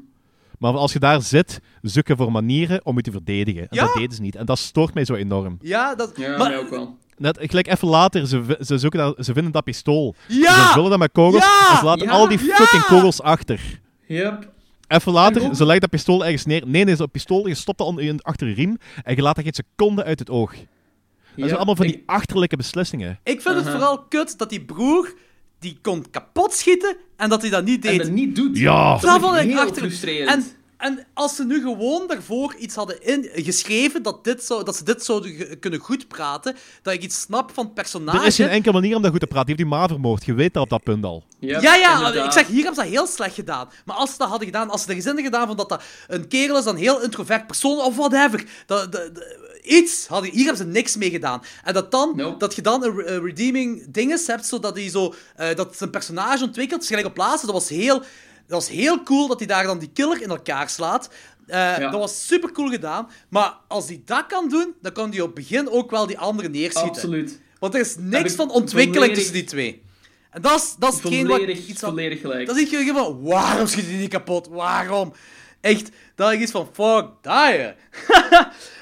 Maar 0.59 0.73
als 0.77 0.93
je 0.93 0.99
daar 0.99 1.23
zit, 1.23 1.61
zoeken 1.83 2.17
voor 2.17 2.33
manieren 2.33 2.81
om 2.85 2.97
je 2.97 3.03
te 3.03 3.11
verdedigen. 3.11 3.61
En 3.63 3.69
Ja. 3.71 3.85
dat 3.85 3.95
deden 3.95 4.17
ze 4.17 4.21
niet. 4.23 4.37
En 4.37 4.47
dat 4.47 4.59
stoort 4.59 4.95
mij 4.95 5.05
zo 5.05 5.15
enorm. 5.15 5.59
Ja, 5.61 5.95
dat... 5.95 6.13
Ja, 6.17 6.37
maar, 6.37 6.49
mij 6.49 6.59
ook 6.59 6.69
wel. 6.71 6.97
Net, 7.17 7.39
gelijk 7.41 7.67
even 7.67 7.89
later, 7.89 8.27
ze, 8.27 8.57
ze, 8.61 8.79
zoeken 8.79 8.99
dat, 8.99 9.25
ze 9.25 9.33
vinden 9.33 9.53
dat 9.53 9.65
pistool. 9.65 10.15
Ja! 10.29 10.67
Ze 10.67 10.73
vullen 10.73 10.91
dat 10.91 10.99
met 10.99 11.13
kogels 11.13 11.43
Ja! 11.45 11.71
en 11.73 11.79
ze 11.79 11.85
laten 11.85 12.07
Ja! 12.07 12.13
al 12.13 12.29
die 12.29 12.45
Ja! 12.47 12.55
fucking 12.57 12.85
kogels 12.85 13.23
achter. 13.23 13.81
Yep. 14.07 14.51
Even 14.89 15.13
later, 15.13 15.43
ook- 15.43 15.55
ze 15.55 15.63
leggen 15.63 15.81
dat 15.81 15.91
pistool 15.91 16.25
ergens 16.25 16.45
neer. 16.45 16.67
Nee, 16.67 16.85
nee, 16.85 16.97
zo'n 16.97 17.11
pistool, 17.11 17.47
je 17.49 17.55
stopt 17.55 17.79
dat 17.79 17.87
onder, 17.87 18.05
je- 18.05 18.15
achter 18.23 18.49
je 18.49 18.55
riem 18.55 18.79
en 19.05 19.17
je 19.17 19.23
laat 19.23 19.35
dat 19.35 19.45
geen 19.45 19.55
seconde 19.55 20.05
uit 20.05 20.19
het 20.19 20.31
oog. 20.31 20.53
Dat 20.53 21.47
zijn 21.47 21.57
allemaal 21.57 21.77
van 21.77 21.87
die 21.87 21.95
Ik- 21.97 22.03
achterlijke 22.07 22.57
beslissingen. 22.57 23.19
Ik 23.25 23.41
vind 23.41 23.55
het 23.57 23.69
vooral 23.69 23.99
kut 24.09 24.39
dat 24.39 24.51
die 24.51 24.65
broer... 24.65 25.15
Die 25.61 25.79
kon 25.83 26.05
kapot 26.11 26.53
schieten 26.55 26.97
en 27.17 27.29
dat 27.29 27.41
hij 27.41 27.51
dat 27.51 27.65
niet 27.65 27.85
En 27.85 27.91
deed. 27.91 28.01
dat 28.03 28.11
niet 28.11 28.37
doet. 28.37 28.59
Ja. 28.59 28.97
Dat 28.99 29.21
vond 29.21 29.37
ik 29.37 29.43
ik 29.43 29.49
heel 29.51 29.59
achter... 29.61 29.77
frustrerend. 29.83 30.31
En, 30.31 30.45
en 30.77 31.07
als 31.15 31.37
ze 31.37 31.45
nu 31.45 31.61
gewoon 31.61 32.07
daarvoor 32.07 32.55
iets 32.59 32.75
hadden 32.75 33.03
in, 33.03 33.29
geschreven, 33.45 34.03
dat, 34.03 34.25
dit 34.25 34.45
zou, 34.45 34.65
dat 34.65 34.77
ze 34.77 34.85
dit 34.85 35.05
zouden 35.05 35.59
kunnen 35.59 35.81
goed 35.81 36.09
praten, 36.09 36.57
dat 36.83 36.95
ik 36.95 37.03
iets 37.03 37.21
snap 37.21 37.51
van 37.55 37.65
het 37.65 37.75
personage... 37.75 38.19
Er 38.19 38.27
is 38.27 38.37
geen 38.37 38.49
enkele 38.49 38.73
manier 38.73 38.97
om 38.97 39.03
dat 39.03 39.11
goed 39.11 39.21
te 39.21 39.27
praten. 39.27 39.47
Die 39.47 39.57
heeft 39.57 39.71
die 39.71 39.79
ma 39.81 39.89
vermoord. 39.89 40.25
Je 40.25 40.35
weet 40.35 40.55
dat 40.55 40.63
op 40.63 40.69
dat 40.71 40.83
punt 40.83 41.05
al. 41.05 41.25
Yep, 41.39 41.63
ja, 41.63 41.75
ja, 41.75 41.97
inderdaad. 41.99 42.25
ik 42.27 42.33
zeg, 42.33 42.47
hier 42.47 42.65
hebben 42.65 42.75
ze 42.75 42.81
dat 42.81 42.91
heel 42.91 43.07
slecht 43.07 43.35
gedaan. 43.35 43.69
Maar 43.85 43.97
als 43.97 44.11
ze 44.11 44.19
dat 44.19 44.29
hadden 44.29 44.47
gedaan, 44.47 44.71
als 44.71 44.83
ze 44.83 44.89
er 44.95 45.17
in 45.19 45.25
gedaan 45.25 45.47
van 45.47 45.57
dat 45.57 45.69
dat 45.69 45.83
een 46.09 46.29
kerel 46.29 46.59
is, 46.59 46.65
een 46.65 46.77
heel 46.77 47.03
introvert 47.03 47.47
persoon, 47.47 47.79
of 47.79 47.97
whatever, 47.97 48.45
dat, 48.67 48.93
dat- 48.93 49.15
dat- 49.15 49.25
iets, 49.69 50.09
hier 50.23 50.45
hebben 50.45 50.57
ze 50.57 50.65
niks 50.65 50.97
mee 50.97 51.11
gedaan. 51.11 51.43
En 51.65 51.75
dat, 51.75 51.91
dan, 51.91 52.13
Nope. 52.17 52.39
dat 52.39 52.55
je 52.55 52.63
dan 52.63 52.85
een, 52.85 52.97
re- 52.97 53.07
een 53.07 53.23
redeeming 53.25 53.87
dinges 53.91 54.27
hebt, 54.27 54.47
zodat 54.47 54.77
hij 54.77 54.89
zo, 54.91 55.15
eh, 55.37 55.55
dat 55.55 55.77
zijn 55.77 55.91
personage 55.91 56.45
ontwikkelt. 56.45 56.81
Dus 56.81 56.89
gelijk 56.89 57.07
op 57.07 57.17
laatste, 57.17 57.47
dat 57.47 57.55
was 57.55 57.69
heel... 57.69 58.03
Dat 58.47 58.59
was 58.67 58.69
heel 58.69 59.03
cool 59.03 59.27
dat 59.29 59.39
hij 59.39 59.47
daar 59.47 59.63
dan 59.65 59.79
die 59.79 59.91
killer 59.93 60.23
in 60.23 60.29
elkaar 60.29 60.71
slaat. 60.71 61.09
Eh, 61.47 61.79
Dat 61.79 61.93
was 61.93 62.27
super 62.27 62.53
cool 62.53 62.69
gedaan. 62.71 63.09
Maar 63.29 63.55
als 63.69 63.87
hij 63.87 64.03
dat 64.05 64.27
kan 64.27 64.49
doen, 64.49 64.75
dan 64.83 64.93
kan 64.93 65.11
hij 65.11 65.21
op 65.21 65.27
het 65.27 65.35
begin 65.35 65.71
ook 65.71 65.91
wel 65.91 66.07
die 66.07 66.19
andere 66.19 66.49
neerschieten. 66.49 66.91
Absoluut. 67.03 67.41
Want 67.59 67.75
er 67.75 67.81
is 67.81 67.95
niks 67.99 68.31
ik 68.31 68.37
van 68.37 68.51
ontwikkeling 68.51 68.95
volledig- 68.95 69.17
tussen 69.17 69.35
die 69.35 69.45
twee. 69.45 69.83
En 70.31 70.43
dat 70.43 70.59
is, 70.61 70.75
dat 70.79 70.93
is 70.95 70.99
hetgeen 71.03 71.27
wat 71.27 71.41
iets 71.41 71.81
volledig 71.81 72.21
gelijk. 72.21 72.47
Dat 72.47 72.57
is 72.57 72.71
iets 72.71 72.91
van, 72.91 73.23
waarom 73.23 73.67
schiet 73.67 73.85
hij 73.87 73.95
niet 73.95 74.11
kapot? 74.11 74.49
Waarom? 74.49 75.13
Echt, 75.61 75.91
dat 76.15 76.33
is 76.33 76.39
iets 76.39 76.51
van, 76.51 76.69
fuck, 76.73 77.07
die. 77.23 77.33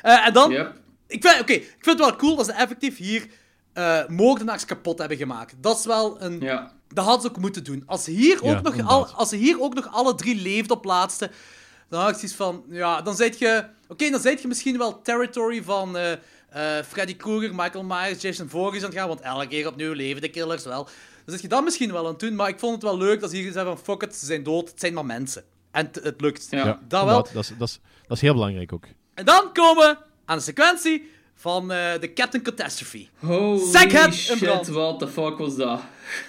Eh, 0.02 0.26
en 0.26 0.32
dan, 0.32 0.50
Yep. 0.50 0.74
ik 1.06 1.26
vind, 1.26 1.40
oké, 1.40 1.52
ik 1.52 1.76
vind 1.80 1.98
het 1.98 2.08
wel 2.08 2.16
cool 2.16 2.36
dat 2.36 2.46
ze 2.46 2.52
effectief 2.52 2.96
hier 2.96 3.26
eh 3.72 4.06
moordenaars 4.08 4.64
kapot 4.64 4.98
hebben 4.98 5.16
gemaakt. 5.16 5.54
Dat 5.60 5.78
is 5.78 5.84
wel 5.84 6.22
een... 6.22 6.40
Ja. 6.40 6.72
Dat 6.88 7.04
hadden 7.04 7.22
ze 7.22 7.28
ook 7.28 7.38
moeten 7.38 7.64
doen. 7.64 7.82
Als 7.86 8.04
ze 8.04 8.10
hier, 8.10 8.44
Ja, 8.44 8.50
ook, 8.56 8.62
nog 8.62 8.74
inderdaad. 8.74 8.88
al, 8.90 9.06
als 9.06 9.28
ze 9.28 9.36
hier 9.36 9.60
ook 9.60 9.74
nog 9.74 9.88
alle 9.92 10.14
drie 10.14 10.40
leeft 10.40 10.70
op 10.70 10.84
laatste, 10.84 11.30
dan 11.88 12.00
had 12.00 12.08
ik 12.10 12.14
zoiets 12.16 12.34
van, 12.36 12.64
ja, 12.68 13.02
dan 13.02 13.16
zit 13.16 13.38
je... 13.38 13.64
Oké, 13.88 14.10
dan 14.10 14.20
zit 14.20 14.42
je 14.42 14.48
misschien 14.48 14.78
wel 14.78 15.02
territory 15.02 15.62
van 15.62 15.96
eh, 15.96 16.12
eh, 16.12 16.84
Freddy 16.84 17.16
Krueger, 17.16 17.54
Michael 17.54 17.84
Myers, 17.84 18.22
Jason 18.22 18.48
Voorhees 18.48 18.82
aan 18.82 18.88
het 18.90 18.98
gaan, 18.98 19.08
want 19.08 19.20
elke 19.20 19.46
keer 19.48 19.66
opnieuw 19.68 19.92
leven 19.92 20.22
de 20.22 20.28
killers 20.30 20.64
wel. 20.64 20.84
Dan 20.84 21.34
zit 21.34 21.40
je 21.42 21.48
dat 21.48 21.64
misschien 21.64 21.92
wel 21.92 22.04
aan 22.04 22.10
het 22.10 22.20
doen, 22.20 22.34
maar 22.34 22.48
ik 22.48 22.58
vond 22.58 22.74
het 22.74 22.82
wel 22.82 22.98
leuk 22.98 23.20
dat 23.20 23.30
ze 23.30 23.36
hier 23.36 23.52
zeggen 23.52 23.76
van, 23.76 23.84
fuck 23.84 24.02
it, 24.02 24.14
ze 24.16 24.26
zijn 24.26 24.42
dood, 24.42 24.68
het 24.70 24.80
zijn 24.80 24.94
maar 24.94 25.06
mensen. 25.06 25.44
En 25.76 25.90
het 26.02 26.20
lukt. 26.20 26.46
Ja. 26.50 26.80
Dat 26.88 27.04
wel. 27.04 27.22
Dat 27.32 27.42
is, 27.42 27.52
dat, 27.58 27.68
is, 27.68 27.80
dat 28.06 28.16
is 28.16 28.22
heel 28.22 28.32
belangrijk 28.32 28.72
ook. 28.72 28.84
En 29.14 29.24
dan 29.24 29.52
komen 29.52 29.84
we 29.88 29.96
aan 30.24 30.36
de 30.36 30.42
sequentie 30.42 31.10
van 31.34 31.72
eh, 31.72 32.00
de 32.00 32.12
Captain 32.12 32.42
Catastrophe. 32.42 33.06
Holy 33.18 33.60
in 34.04 34.12
shit, 34.12 34.68
what 34.68 34.98
the 34.98 35.08
fuck 35.08 35.38
was 35.38 35.56
dat? 35.56 35.80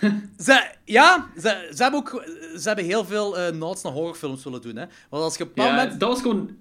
Ze, 0.46 0.72
ja, 0.86 1.30
ze, 1.36 1.72
ze 1.76 1.82
hebben 1.82 2.00
ook 2.00 2.24
ze 2.58 2.68
hebben 2.68 2.86
heel 2.86 3.06
veel 3.06 3.38
eh 3.38 3.54
nods 3.54 3.84
naar 3.84 3.94
horrorfilms 3.94 4.44
willen 4.44 4.62
doen. 4.62 4.76
Hè. 4.76 4.86
Want 5.10 5.24
als 5.24 5.38
je 5.38 5.44
op 5.44 5.52
Ja, 5.56 5.66
moment... 5.66 6.00
dat 6.00 6.10
was 6.10 6.22
gewoon 6.22 6.56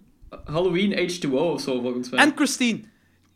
Halloween 0.45 1.11
H2O 1.11 1.33
of 1.33 1.61
zo, 1.61 1.81
volgens 1.81 2.11
mij. 2.11 2.21
En 2.21 2.33
Christine. 2.35 2.81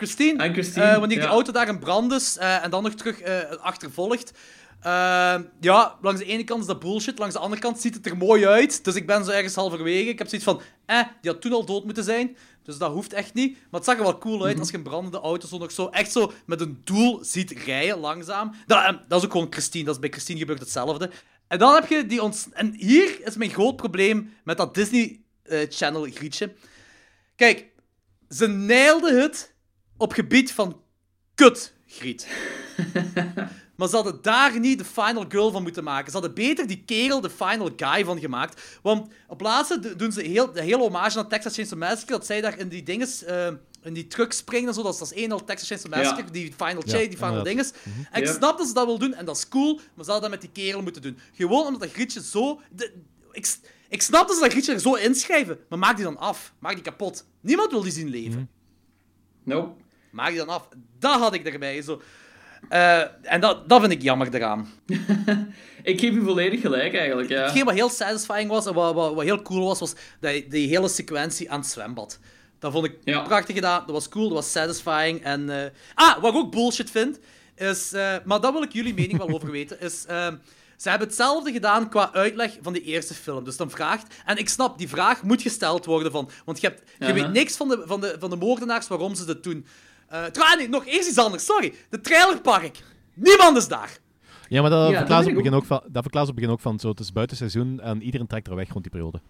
Christine, 0.01 0.43
En 0.43 0.52
Christine, 0.52 0.85
eh, 0.85 0.98
wanneer 0.98 1.16
ja. 1.16 1.22
die 1.22 1.32
auto 1.32 1.52
daar 1.52 1.68
in 1.68 1.78
brand 1.78 2.12
is 2.12 2.36
eh, 2.36 2.64
en 2.64 2.70
dan 2.70 2.82
nog 2.82 2.94
terug 2.94 3.20
eh, 3.20 3.39
achtervolgt. 3.60 4.32
Eh, 4.81 5.36
ja, 5.61 5.98
langs 6.01 6.20
de 6.20 6.27
ene 6.27 6.44
kant 6.44 6.61
is 6.61 6.66
dat 6.66 6.78
bullshit, 6.78 7.19
langs 7.19 7.35
de 7.35 7.40
andere 7.40 7.61
kant 7.61 7.81
ziet 7.81 7.94
het 7.94 8.07
er 8.07 8.16
mooi 8.16 8.47
uit. 8.47 8.85
Dus 8.85 8.94
ik 8.94 9.07
ben 9.07 9.24
zo 9.24 9.31
ergens 9.31 9.55
halverwege. 9.55 10.09
Ik 10.09 10.19
heb 10.19 10.28
zoiets 10.28 10.47
van, 10.47 10.61
eh, 10.86 11.02
die 11.20 11.31
had 11.31 11.40
toen 11.40 11.52
al 11.52 11.65
dood 11.65 11.85
moeten 11.85 12.05
zijn. 12.05 12.36
Dus 12.62 12.78
dat 12.78 12.93
hoeft 12.93 13.12
echt 13.12 13.35
niet. 13.35 13.52
Maar 13.52 13.81
het 13.81 13.85
zag 13.85 13.97
er 13.97 14.02
wel 14.02 14.19
cool 14.19 14.44
uit 14.44 14.59
als 14.59 14.70
je 14.70 14.77
een 14.77 14.82
brandende 14.82 15.20
auto 15.20 15.47
zo 15.48 15.59
nog 15.59 15.73
zo 15.73 15.86
echt 15.86 16.12
zo 16.12 16.32
met 16.47 16.61
een 16.61 16.81
doel 16.85 17.24
ziet 17.24 17.51
rijden, 17.51 17.98
langzaam. 17.98 18.55
Dat, 18.66 18.78
eh, 18.78 18.93
dat 19.09 19.19
is 19.19 19.24
ook 19.24 19.32
gewoon 19.32 19.47
Christine. 19.51 19.85
Dat 19.85 19.94
is 19.94 20.01
bij 20.01 20.11
Christine 20.11 20.39
gebeurt 20.39 20.61
hetzelfde. 20.61 21.11
En 21.48 21.59
dan 21.59 21.74
heb 21.74 21.89
je 21.89 22.07
die 22.07 22.23
ons... 22.23 22.47
En 22.52 22.74
hier 22.77 23.27
is 23.27 23.36
mijn 23.36 23.51
groot 23.51 23.77
probleem 23.77 24.32
met 24.44 24.57
dat 24.57 24.74
Disney 24.74 25.20
eh, 25.43 25.66
Channel 25.69 26.02
grietje. 26.11 26.55
Kijk, 27.36 27.66
ze 28.28 28.47
nailden 28.47 29.20
het 29.20 29.55
op 29.97 30.12
gebied 30.12 30.52
van 30.52 30.81
kut, 31.35 31.74
Griet. 31.86 32.27
maar 33.81 33.89
ze 33.89 33.94
hadden 33.94 34.19
daar 34.23 34.59
niet 34.61 34.78
de 34.78 34.85
final 34.85 35.24
girl 35.28 35.51
van 35.51 35.62
moeten 35.62 35.85
maken. 35.85 36.07
Ze 36.07 36.12
hadden 36.19 36.35
beter 36.35 36.66
die 36.66 36.82
kerel 36.86 37.20
de 37.20 37.31
final 37.31 37.70
guy 37.77 38.05
van 38.05 38.19
gemaakt. 38.19 38.78
Want 38.82 39.12
op 39.28 39.40
laatste 39.40 39.78
do- 39.81 39.97
doen 39.97 40.12
ze 40.12 40.20
heel, 40.23 40.52
de 40.52 40.62
hele 40.62 40.77
hommage 40.78 41.16
naar 41.16 41.27
Texas 41.27 41.55
Chainsaw 41.55 41.78
Massacre. 41.78 42.07
Dat 42.16 42.27
zij 42.27 42.40
daar 42.40 42.59
in 42.59 42.69
die 42.69 42.82
dinges... 42.82 43.24
eh, 43.24 43.48
in 43.82 43.93
die 43.93 44.07
truck 44.07 44.32
springen 44.32 44.69
en 44.69 44.74
zo. 44.74 44.82
Dat 44.82 44.93
is, 44.93 44.98
dat 44.98 45.11
is 45.12 45.16
één 45.16 45.32
al 45.32 45.44
Texas 45.44 45.69
Chainsaw 45.69 45.90
Massacre. 45.90 46.24
Ja. 46.24 46.31
Die 46.31 46.52
final 46.57 46.82
Ja, 46.85 46.93
chase, 46.93 47.09
die 47.09 47.16
final 47.16 47.43
dinges. 47.43 47.73
En 48.11 48.23
ik 48.23 48.28
snap 48.28 48.59
dat 48.59 48.66
ze 48.66 48.74
dat 48.74 48.86
wil 48.86 48.98
doen. 48.98 49.15
En 49.15 49.24
dat 49.24 49.36
is 49.36 49.48
cool. 49.48 49.74
Maar 49.94 50.05
ze 50.05 50.11
hadden 50.11 50.31
dat 50.31 50.40
met 50.40 50.55
die 50.55 50.65
kerel 50.65 50.82
moeten 50.82 51.02
doen. 51.02 51.19
Gewoon 51.32 51.65
omdat 51.66 51.81
dat 51.81 51.90
grietje 51.90 52.23
zo... 52.23 52.61
de- 52.73 52.93
ik, 53.89 54.02
snap 54.02 54.27
dat 54.27 54.36
ze 54.36 54.43
dat 54.43 54.51
grietje 54.51 54.73
er 54.73 54.81
zo 54.81 54.94
inschrijven. 54.94 55.59
Maar 55.69 55.78
maak 55.78 55.97
die 55.97 56.05
dan 56.05 56.19
af. 56.19 56.55
Maak 56.59 56.74
die 56.74 56.82
kapot. 56.82 57.24
Niemand 57.40 57.70
wil 57.70 57.82
die 57.82 57.93
zien 57.93 58.09
leven. 58.09 58.51
Nope. 59.44 59.82
Maak 60.11 60.28
die 60.28 60.39
dan 60.39 60.48
af. 60.48 60.69
Dat 60.98 61.20
had 61.20 61.35
ik 61.35 61.47
erbij. 61.47 61.82
Zo. 61.82 62.02
Eh, 62.69 63.01
en 63.23 63.41
dat, 63.41 63.69
dat 63.69 63.81
vind 63.81 63.93
ik 63.93 64.03
jammer 64.03 64.35
eraan. 64.35 64.69
Ik 65.82 66.01
geef 66.01 66.12
u 66.12 66.23
volledig 66.24 66.61
gelijk, 66.61 66.95
eigenlijk, 66.95 67.28
ja. 67.28 67.43
Hetgeen 67.43 67.65
wat 67.65 67.74
heel 67.74 67.89
satisfying 67.89 68.51
was 68.51 68.66
en 68.66 68.74
wat, 68.74 68.95
wat, 68.95 69.15
wat 69.15 69.24
heel 69.24 69.43
cool 69.43 69.66
was, 69.66 69.78
was 69.81 69.95
die, 70.20 70.49
die 70.49 70.69
hele 70.69 70.89
sequentie 70.89 71.51
aan 71.51 71.61
het 71.61 71.69
zwembad. 71.69 72.19
Dat 72.59 72.73
vond 72.73 72.85
ik 72.85 72.97
Ja. 73.05 73.20
prachtig 73.23 73.55
gedaan. 73.55 73.82
Dat 73.87 73.95
was 73.95 74.09
cool, 74.09 74.24
dat 74.28 74.37
was 74.37 74.53
satisfying. 74.53 75.23
En, 75.24 75.51
eh, 75.65 75.70
Ah, 75.95 76.19
wat 76.23 76.32
ik 76.32 76.39
ook 76.39 76.51
bullshit 76.53 76.91
vind, 76.91 77.19
is... 77.57 77.93
eh, 77.93 78.15
maar 78.24 78.41
daar 78.41 78.53
wil 78.53 78.62
ik 78.62 78.73
jullie 78.73 78.95
mening 78.95 79.19
wel 79.19 79.28
over 79.35 79.51
weten, 79.51 79.81
is... 79.81 80.05
ehm, 80.09 80.37
ze 80.77 80.89
hebben 80.89 81.07
hetzelfde 81.09 81.53
gedaan 81.53 81.89
qua 81.89 82.12
uitleg 82.12 82.59
van 82.62 82.73
de 82.73 82.82
eerste 82.82 83.15
film. 83.15 83.45
Dus 83.45 83.57
dan 83.57 83.70
vraagt... 83.70 84.15
En 84.24 84.37
ik 84.37 84.49
snap, 84.49 84.78
die 84.78 84.89
vraag 84.89 85.23
moet 85.23 85.43
gesteld 85.43 85.85
worden 85.85 86.12
van... 86.12 86.31
Want 86.45 86.61
je, 86.61 86.66
hebt, 86.66 86.82
je 86.99 87.12
weet 87.12 87.32
niks 87.32 87.57
van 87.57 87.69
de, 87.69 87.82
van, 87.87 88.01
de, 88.01 88.16
van 88.19 88.31
de 88.31 88.37
moordenaars 88.37 88.89
waarom 88.89 89.15
ze 89.15 89.24
dat 89.24 89.43
doen. 89.43 89.66
Eh 90.11 90.24
trouw- 90.24 90.57
nee, 90.57 90.69
nog 90.69 90.87
eerst 90.87 91.09
iets 91.09 91.19
anders, 91.19 91.45
sorry. 91.45 91.74
De 91.91 92.01
trailerpark. 92.01 92.78
Niemand 93.15 93.57
is 93.57 93.69
daar. 93.69 93.99
Ja, 94.49 94.61
maar 94.61 94.70
dat 94.70 94.91
Ja, 94.91 94.97
verklaart 94.97 95.27
op 95.27 95.35
begin 95.35 95.55
ook 95.55 95.65
van, 95.65 95.81
dat 95.87 96.03
verklaart 96.03 96.28
op 96.28 96.32
het 96.32 96.35
begin 96.35 96.51
ook 96.51 96.61
van 96.61 96.78
zo, 96.78 96.89
het 96.89 97.01
is 97.01 97.12
buitenseizoen 97.12 97.81
en 97.81 98.03
iedereen 98.03 98.27
trekt 98.27 98.49
er 98.49 98.55
weg 98.55 98.69
rond 98.73 98.82
die 98.82 98.93
periode. 98.93 99.20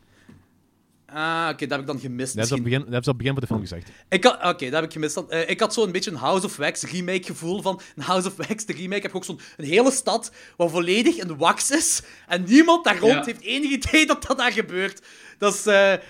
Ah, 1.13 1.49
oké, 1.53 1.67
dat 1.67 1.71
heb 1.71 1.81
ik 1.81 1.87
dan 1.87 2.01
gemist. 2.01 2.37
Dat 2.37 2.49
hebben 2.49 2.49
ze 2.49 2.55
op 2.55 2.61
misschien. 2.61 2.61
het 2.61 2.63
begin, 2.63 2.79
dat 2.79 2.93
hebben 2.93 3.05
ze 3.05 3.11
op 3.11 3.17
het 3.17 3.17
begin 3.17 3.33
van 3.33 3.41
de 3.41 3.47
film 3.47 3.61
gezegd. 3.61 3.89
Ik 4.09 4.25
had, 4.25 4.55
oké, 4.55 4.65
dat 4.65 4.73
heb 4.81 4.85
ik 4.85 4.93
gemist. 4.93 5.15
dan. 5.15 5.31
Eh, 5.31 5.49
ik 5.51 5.61
had 5.61 5.75
zo'n 5.75 5.93
beetje 5.93 6.11
een 6.11 6.17
House 6.17 6.47
of 6.47 6.57
Wax 6.57 6.83
remake 6.83 7.23
gevoel 7.23 7.63
van 7.63 7.81
een 7.97 8.03
House 8.03 8.29
of 8.29 8.37
Wax, 8.37 8.65
de 8.65 8.73
remake. 8.73 9.03
Heb 9.03 9.11
je 9.11 9.17
ook 9.17 9.25
zo'n 9.25 9.41
een 9.57 9.65
hele 9.65 9.91
stad 9.91 10.33
waar 10.57 10.69
volledig 10.69 11.17
in 11.17 11.37
wax 11.37 11.71
is 11.71 12.03
en 12.29 12.45
niemand 12.45 12.85
daar 12.85 12.99
rond 12.99 13.13
Ja. 13.13 13.25
heeft 13.25 13.41
enig 13.41 13.71
idee 13.71 14.07
dat 14.07 14.25
dat 14.27 14.37
daar 14.39 14.53
gebeurt. 14.53 15.03
Dat 15.39 15.55
is 15.55 15.67
eh, 15.67 15.93
eh, 15.93 16.01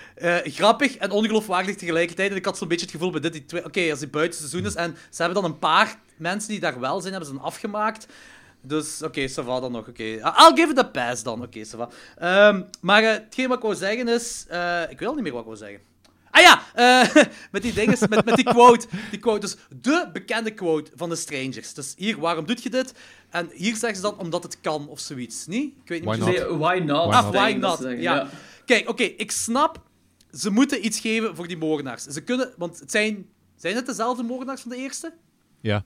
grappig 0.53 0.95
en 0.97 1.11
ongeloofwaardig 1.11 1.75
tegelijkertijd. 1.75 2.29
En 2.31 2.35
ik 2.37 2.45
had 2.45 2.57
zo'n 2.57 2.67
beetje 2.67 2.85
het 2.85 2.93
gevoel 2.95 3.11
bij 3.11 3.21
dit, 3.21 3.33
die 3.33 3.45
twee- 3.45 3.65
oké, 3.65 3.89
als 3.89 3.99
die 3.99 4.07
buitenseizoen 4.07 4.65
is 4.65 4.75
en 4.75 4.95
ze 5.09 5.21
hebben 5.23 5.41
dan 5.41 5.51
een 5.51 5.59
paar 5.59 5.95
mensen 6.17 6.49
die 6.49 6.59
daar 6.59 6.79
wel 6.79 6.99
zijn, 7.01 7.11
hebben 7.13 7.29
ze 7.31 7.35
dan 7.35 7.45
afgemaakt. 7.45 8.07
Dus, 8.61 9.01
oké, 9.03 9.29
va 9.29 9.59
dan 9.59 9.71
nog. 9.71 9.87
Oké, 9.87 10.03
I'll 10.03 10.51
give 10.55 10.71
it 10.71 10.77
a 10.77 10.83
pass 10.83 11.23
dan. 11.23 11.41
Oké, 11.41 11.65
va. 11.65 11.89
Ehm, 12.17 12.61
maar 12.81 13.03
eh, 13.03 13.11
hetgeen 13.11 13.47
wat 13.47 13.57
ik 13.57 13.63
wou 13.63 13.75
zeggen 13.75 14.07
is... 14.07 14.45
eh, 14.49 14.81
ik 14.89 14.99
weet 14.99 15.07
al 15.09 15.13
niet 15.13 15.23
meer 15.23 15.31
wat 15.31 15.41
ik 15.41 15.47
wou 15.47 15.57
zeggen. 15.57 15.79
Ah 16.31 16.41
ja, 16.41 16.61
eh, 16.73 17.23
met 17.51 17.61
die 17.61 17.73
dinges, 17.73 17.99
met, 18.07 18.25
met 18.25 18.35
die 18.35 18.45
quote, 18.45 18.87
die 19.09 19.19
quote. 19.19 19.39
Dus 19.39 19.55
de 19.81 20.09
bekende 20.13 20.53
quote 20.53 20.91
van 20.95 21.09
de 21.09 21.15
Strangers. 21.15 21.73
Dus 21.73 21.93
hier, 21.97 22.19
waarom 22.19 22.45
doet 22.45 22.63
je 22.63 22.69
dit? 22.69 22.93
En 23.29 23.49
hier 23.53 23.75
zeggen 23.75 23.95
ze 23.95 24.01
dan, 24.01 24.19
omdat 24.19 24.43
het 24.43 24.61
kan, 24.61 24.87
of 24.87 24.99
zoiets. 24.99 25.45
Niet? 25.47 25.73
Ik 25.83 25.89
weet 25.89 26.05
niet 26.05 26.09
Why 26.09 26.17
not? 26.17 26.27
Nee, 26.27 26.57
why 26.57 26.79
not? 26.85 27.07
Why 27.07 27.15
Ah, 27.15 27.23
not? 27.23 27.33
why 27.35 27.49
ik 27.49 27.61
dat 27.61 27.79
not? 27.79 27.89
ze 27.89 28.01
Ja. 28.01 28.29
Kijk, 28.65 28.89
oké, 28.89 29.03
ik 29.03 29.31
snap... 29.31 29.81
Ze 30.31 30.49
moeten 30.49 30.85
iets 30.85 30.99
geven 30.99 31.35
voor 31.35 31.47
die 31.47 31.57
moordenaars. 31.57 32.03
Ze 32.03 32.21
kunnen... 32.21 32.53
Want 32.57 32.79
het 32.79 32.91
zijn... 32.91 33.25
Zijn 33.55 33.75
het 33.75 33.85
dezelfde 33.85 34.23
moordenaars 34.23 34.61
van 34.61 34.71
de 34.71 34.77
eerste? 34.77 35.13
Ja. 35.61 35.83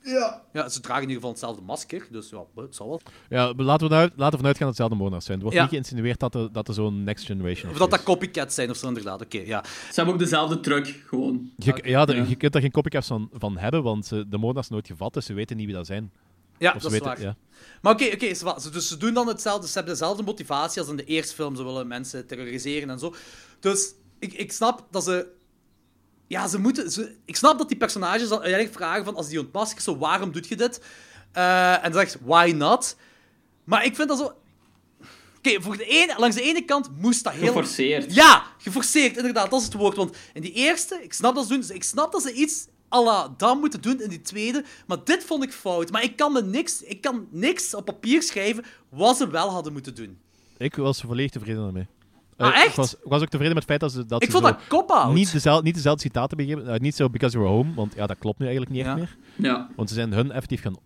Ja, 0.54 0.70
ze 0.70 0.80
dragen 0.80 1.04
in 1.04 1.10
ieder 1.10 1.16
geval 1.16 1.30
hetzelfde 1.30 1.62
masker, 1.62 2.08
dus 2.12 2.30
ja, 2.30 2.44
het 2.56 2.76
zal 2.76 2.88
wel. 2.88 3.02
ja 3.30 3.54
laten, 3.58 3.88
we 3.88 3.94
eruit, 3.94 4.12
laten 4.16 4.32
we 4.32 4.38
vanuit 4.38 4.38
gaan 4.38 4.44
dat 4.44 4.58
het 4.58 4.68
hetzelfde 4.68 4.96
moordenaars 4.96 5.26
zijn. 5.26 5.38
Er 5.38 5.44
wordt 5.44 5.58
Ja. 5.58 5.64
niet 5.64 5.74
geïnsinueerd 5.74 6.20
dat 6.20 6.36
er, 6.36 6.52
dat 6.52 6.68
er 6.68 6.74
zo'n 6.74 7.04
next 7.04 7.26
generation 7.26 7.66
Of 7.68 7.74
is 7.74 7.80
dat 7.80 7.90
dat 7.92 8.04
copycats 8.04 8.56
zijn 8.56 8.70
of 8.70 8.78
zo, 8.78 8.88
inderdaad. 8.88 9.22
Oké, 9.22 9.38
ja. 9.40 9.64
Ze 9.66 9.94
hebben 9.96 10.14
ook 10.14 10.20
dezelfde 10.20 10.60
truck, 10.60 11.04
gewoon. 11.08 11.52
Je, 11.58 11.80
ja, 11.84 12.06
de- 12.06 12.16
Ja. 12.16 12.24
je 12.28 12.36
kunt 12.36 12.54
daar 12.54 12.62
geen 12.62 12.72
copycats 12.72 13.08
van, 13.08 13.30
van 13.34 13.58
hebben, 13.58 13.84
want 13.84 14.10
de 14.10 14.26
moordenaars 14.30 14.68
zijn 14.68 14.80
nooit 14.80 14.88
gevat, 14.88 15.14
dus 15.14 15.26
ze 15.26 15.34
weten 15.34 15.58
niet 15.58 15.66
wie 15.66 15.76
dat 15.76 15.86
zijn. 15.86 16.12
Ja, 16.58 16.68
Of 16.68 16.74
dat 16.74 16.82
ze 16.82 16.88
is 16.88 16.94
weten, 17.04 17.08
waar. 17.08 17.22
ja. 17.22 17.36
Maar 17.82 17.94
oké, 17.94 18.06
oké, 18.14 18.26
is 18.26 18.42
waar. 18.42 18.62
Ze- 18.62 18.70
dus 18.70 18.88
ze 18.88 18.98
doen 18.98 19.14
dan 19.14 19.28
hetzelfde. 19.28 19.68
Ze 19.68 19.74
hebben 19.74 19.94
dezelfde 19.94 20.24
motivatie 20.24 20.82
als 20.82 20.90
in 20.90 20.96
de 20.96 21.04
eerste 21.06 21.34
film. 21.36 21.56
Ze 21.56 21.64
willen 21.64 21.88
mensen 21.88 22.28
terroriseren 22.28 22.90
en 22.90 23.00
zo. 23.00 23.14
Dus 23.60 23.94
ik, 24.20 24.34
ik 24.34 24.52
snap 24.52 24.88
dat 24.92 25.04
ze... 25.04 25.28
Ja, 26.28 26.48
ze 26.48 26.60
moeten... 26.60 26.92
Ze, 26.92 27.16
ik 27.26 27.36
snap 27.36 27.58
dat 27.58 27.68
die 27.68 27.78
personages 27.78 28.28
dan 28.28 28.40
uiteindelijk 28.40 28.74
vragen 28.74 29.06
van... 29.06 29.16
Als 29.16 29.28
die 29.28 29.40
ontmaskeren, 29.40 29.84
zo, 29.84 29.98
waarom 29.98 30.32
doet 30.32 30.48
je 30.48 30.56
dit? 30.56 30.82
Eh, 31.32 31.84
en 31.86 31.92
dan 31.92 32.02
zegt 32.02 32.18
why 32.22 32.54
not? 32.56 32.96
Maar 33.64 33.86
ik 33.86 33.96
vind 33.96 34.08
dat 34.08 34.18
zo... 34.18 34.34
Oké, 35.38 35.62
voor 35.62 35.78
de 35.78 35.86
ene, 35.86 36.16
langs 36.18 36.36
de 36.36 36.42
ene 36.42 36.66
kant 36.66 36.90
moest 37.02 37.24
dat 37.24 37.34
heel... 37.34 37.48
Geforceerd. 37.48 38.14
Ja, 38.14 38.44
geforceerd, 38.58 39.18
inderdaad, 39.18 39.50
dat 39.50 39.60
is 39.60 39.66
het 39.66 39.76
woord. 39.76 39.96
Want 39.96 40.18
in 40.34 40.42
die 40.42 40.54
eerste, 40.54 41.00
ik 41.04 41.14
snap 41.14 41.36
dat 41.36 41.48
ze 41.48 41.54
doen, 41.54 41.76
ik 41.76 41.84
snap 41.84 42.12
dat 42.12 42.22
ze 42.22 42.34
iets 42.34 42.68
à 42.94 43.04
la 43.04 43.34
dat 43.38 43.60
moeten 43.60 43.82
doen 43.82 44.02
in 44.02 44.10
die 44.10 44.22
tweede, 44.22 44.64
maar 44.88 45.04
dit 45.04 45.24
vond 45.24 45.44
ik 45.44 45.52
fout. 45.52 45.92
Maar 45.92 46.04
ik 46.04 46.16
kan, 46.16 46.34
me 46.34 46.42
niks, 46.42 46.82
ik 46.82 47.02
kan 47.02 47.28
niks 47.32 47.74
op 47.74 47.86
papier 47.86 48.24
schrijven 48.24 48.66
wat 48.90 49.18
ze 49.18 49.30
wel 49.30 49.50
hadden 49.50 49.74
moeten 49.74 49.96
doen. 49.96 50.18
Ik 50.58 50.76
was 50.76 51.02
volledig 51.02 51.32
tevreden 51.32 51.62
daarmee. 51.64 51.88
Ah, 52.38 52.48
Eh, 52.48 52.56
echt? 52.56 52.68
Ik 52.70 52.76
was, 52.76 52.94
ik 52.96 53.00
was 53.04 53.22
ook 53.22 53.28
tevreden 53.30 53.54
met 53.56 53.64
het 53.68 53.72
feit 53.72 53.80
dat 53.80 53.92
ze 53.92 54.06
dat 54.06 54.22
Ik 54.22 54.32
ze 54.32 54.32
vond 54.38 54.44
dat 54.44 54.68
cop-out. 54.68 55.14
niet, 55.14 55.32
dezelfde, 55.32 55.64
niet 55.64 55.76
dezelfde 55.76 56.02
citaten 56.02 56.38
begeven. 56.38 56.68
eh, 56.68 56.80
niet 56.80 56.96
zo 56.96 57.10
because 57.10 57.38
you 57.38 57.48
were 57.48 57.58
home, 57.58 57.74
want 57.76 57.94
ja, 57.96 58.08
dat 58.08 58.18
klopt 58.18 58.40
nu 58.40 58.46
eigenlijk 58.46 58.76
niet 58.76 58.86
echt 58.86 58.96
meer. 58.96 59.18
Ja. 59.36 59.70
Want 59.76 59.90
ze 59.90 59.96
zijn 59.96 60.14
hun 60.14 60.32
effectief 60.32 60.62
gaan 60.62 60.78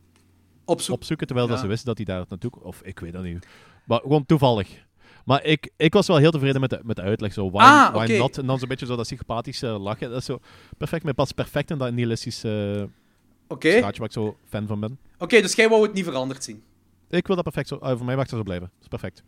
Opzoek. 0.66 0.96
opzoeken, 0.96 1.28
terwijl 1.28 1.48
dat 1.48 1.60
ze 1.60 1.68
wisten 1.68 1.86
dat 1.88 1.98
hij 1.98 2.06
daar 2.06 2.26
naartoe... 2.30 2.52
Of 2.62 2.82
ik 2.84 3.00
weet 3.00 3.14
dat 3.14 3.24
niet. 3.24 3.48
Maar 3.86 4.00
gewoon 4.00 4.26
toevallig. 4.26 4.88
Maar 5.26 5.44
ik, 5.44 5.70
ik 5.78 5.94
was 5.94 6.08
wel 6.08 6.18
heel 6.18 6.32
tevreden 6.32 6.62
met 6.62 6.70
de, 6.70 6.80
met 6.84 6.96
de 6.96 7.02
uitleg. 7.02 7.34
Zo, 7.34 7.52
why, 7.52 7.62
Ah, 7.64 7.94
why 7.94 8.18
not? 8.18 8.38
En 8.38 8.46
dan 8.46 8.60
zo'n 8.60 8.68
beetje 8.68 8.86
zo 8.86 8.96
dat 8.96 9.06
psychopathische 9.06 9.68
lachen. 9.68 10.10
Dat 10.10 10.20
is 10.20 10.26
zo 10.26 10.40
perfect. 10.78 11.04
Mij 11.04 11.14
past 11.14 11.36
perfect 11.36 11.72
in 11.72 11.78
dat 11.78 11.92
nihilistische 11.92 12.90
Oké, 13.48 13.72
straatje 13.72 13.98
waar 14.00 14.08
ik 14.08 14.14
zo 14.14 14.38
fan 14.50 14.68
van 14.68 14.80
ben. 14.80 14.98
Oké, 15.18 15.42
dus 15.42 15.54
jij 15.56 15.70
wou 15.70 15.82
het 15.84 15.94
niet 15.94 16.04
veranderd 16.06 16.44
zien. 16.44 16.64
Ik 17.10 17.28
wil 17.28 17.36
dat 17.36 17.44
perfect 17.46 17.68
zo... 17.68 17.76
ah, 17.76 17.98
voor 17.98 18.06
mij 18.06 18.16
mag 18.16 18.26
het 18.26 18.34
zo 18.36 18.44
blijven. 18.44 18.68
Dat 18.74 18.82
is 18.82 18.88
perfect. 18.88 19.24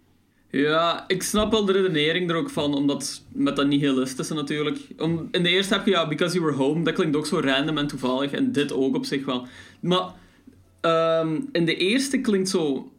Ja, 0.51 1.03
ik 1.07 1.23
snap 1.23 1.51
wel 1.51 1.65
de 1.65 1.71
redenering 1.71 2.29
er 2.29 2.35
ook 2.35 2.49
van, 2.49 2.73
omdat 2.73 3.21
met 3.33 3.55
dat 3.55 3.67
nihilistische 3.67 4.33
natuurlijk. 4.33 4.79
Om, 4.97 5.27
in 5.31 5.43
de 5.43 5.49
eerste 5.49 5.73
heb 5.73 5.85
je 5.85 5.91
ja, 5.91 6.07
Because 6.07 6.33
You 6.35 6.45
Were 6.45 6.57
Home, 6.57 6.83
dat 6.83 6.93
klinkt 6.93 7.15
ook 7.15 7.25
zo 7.25 7.39
random 7.39 7.77
en 7.77 7.87
toevallig, 7.87 8.31
en 8.31 8.51
dit 8.51 8.73
ook 8.73 8.95
op 8.95 9.05
zich 9.05 9.25
wel. 9.25 9.47
Maar 9.79 10.13
ehm, 10.81 11.39
in 11.51 11.65
de 11.65 11.75
eerste 11.75 12.21
klinkt 12.21 12.49
zo. 12.49 12.91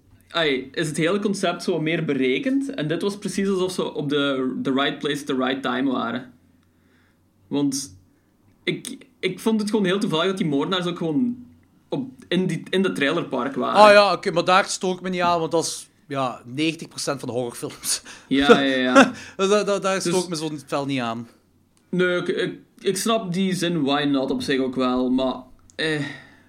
Is 0.73 0.89
het 0.89 0.97
hele 0.97 1.19
concept 1.19 1.63
zo 1.63 1.81
meer 1.81 2.05
berekend, 2.05 2.75
en 2.75 2.89
dit 2.89 3.03
was 3.03 3.19
precies 3.19 3.49
alsof 3.49 3.73
ze 3.73 3.95
op 3.95 4.09
de 4.09 4.59
the 4.63 4.73
right 4.73 4.99
place 4.99 5.25
the 5.25 5.37
right 5.37 5.63
time 5.63 5.91
waren. 5.91 6.33
Want 7.49 7.99
ik, 8.65 8.97
ik 9.21 9.41
vond 9.41 9.61
het 9.61 9.71
gewoon 9.71 9.85
heel 9.85 9.99
toevallig 9.99 10.27
dat 10.27 10.39
die 10.39 10.47
moordenaars 10.47 10.87
ook 10.87 10.99
gewoon 10.99 11.37
in, 12.29 12.47
die, 12.47 12.63
in 12.71 12.83
de 12.83 12.93
trailerpark 12.93 13.55
waren. 13.55 13.81
Ah 13.81 13.93
ja, 13.93 14.13
oké, 14.13 14.31
maar 14.31 14.45
daar 14.45 14.65
stoor 14.65 14.95
ik 14.95 15.01
me 15.01 15.09
niet 15.09 15.21
aan, 15.21 15.41
want 15.41 15.55
is 15.55 15.91
ja, 16.13 16.43
90% 16.47 16.85
van 16.95 17.19
de 17.19 17.31
horrorfilms. 17.31 18.03
ja, 18.29 18.61
ja. 18.61 18.77
ja. 18.77 19.13
Daar, 19.49 19.81
daar, 19.81 20.03
Dus- 20.03 20.23
ik 20.23 20.29
me 20.29 20.37
zo'n 20.37 20.61
fel 20.67 20.85
niet 20.87 21.01
aan. 21.01 21.29
Nee, 21.89 22.17
ik, 22.17 22.29
ik, 22.29 22.59
ik 22.79 22.97
snap 22.97 23.33
die 23.33 23.55
zin 23.55 23.83
why 23.83 24.03
not 24.05 24.31
op 24.31 24.43
zich 24.43 24.61
ook 24.61 24.75
wel, 24.75 25.11
maar... 25.11 25.35
Eh, 25.77 26.01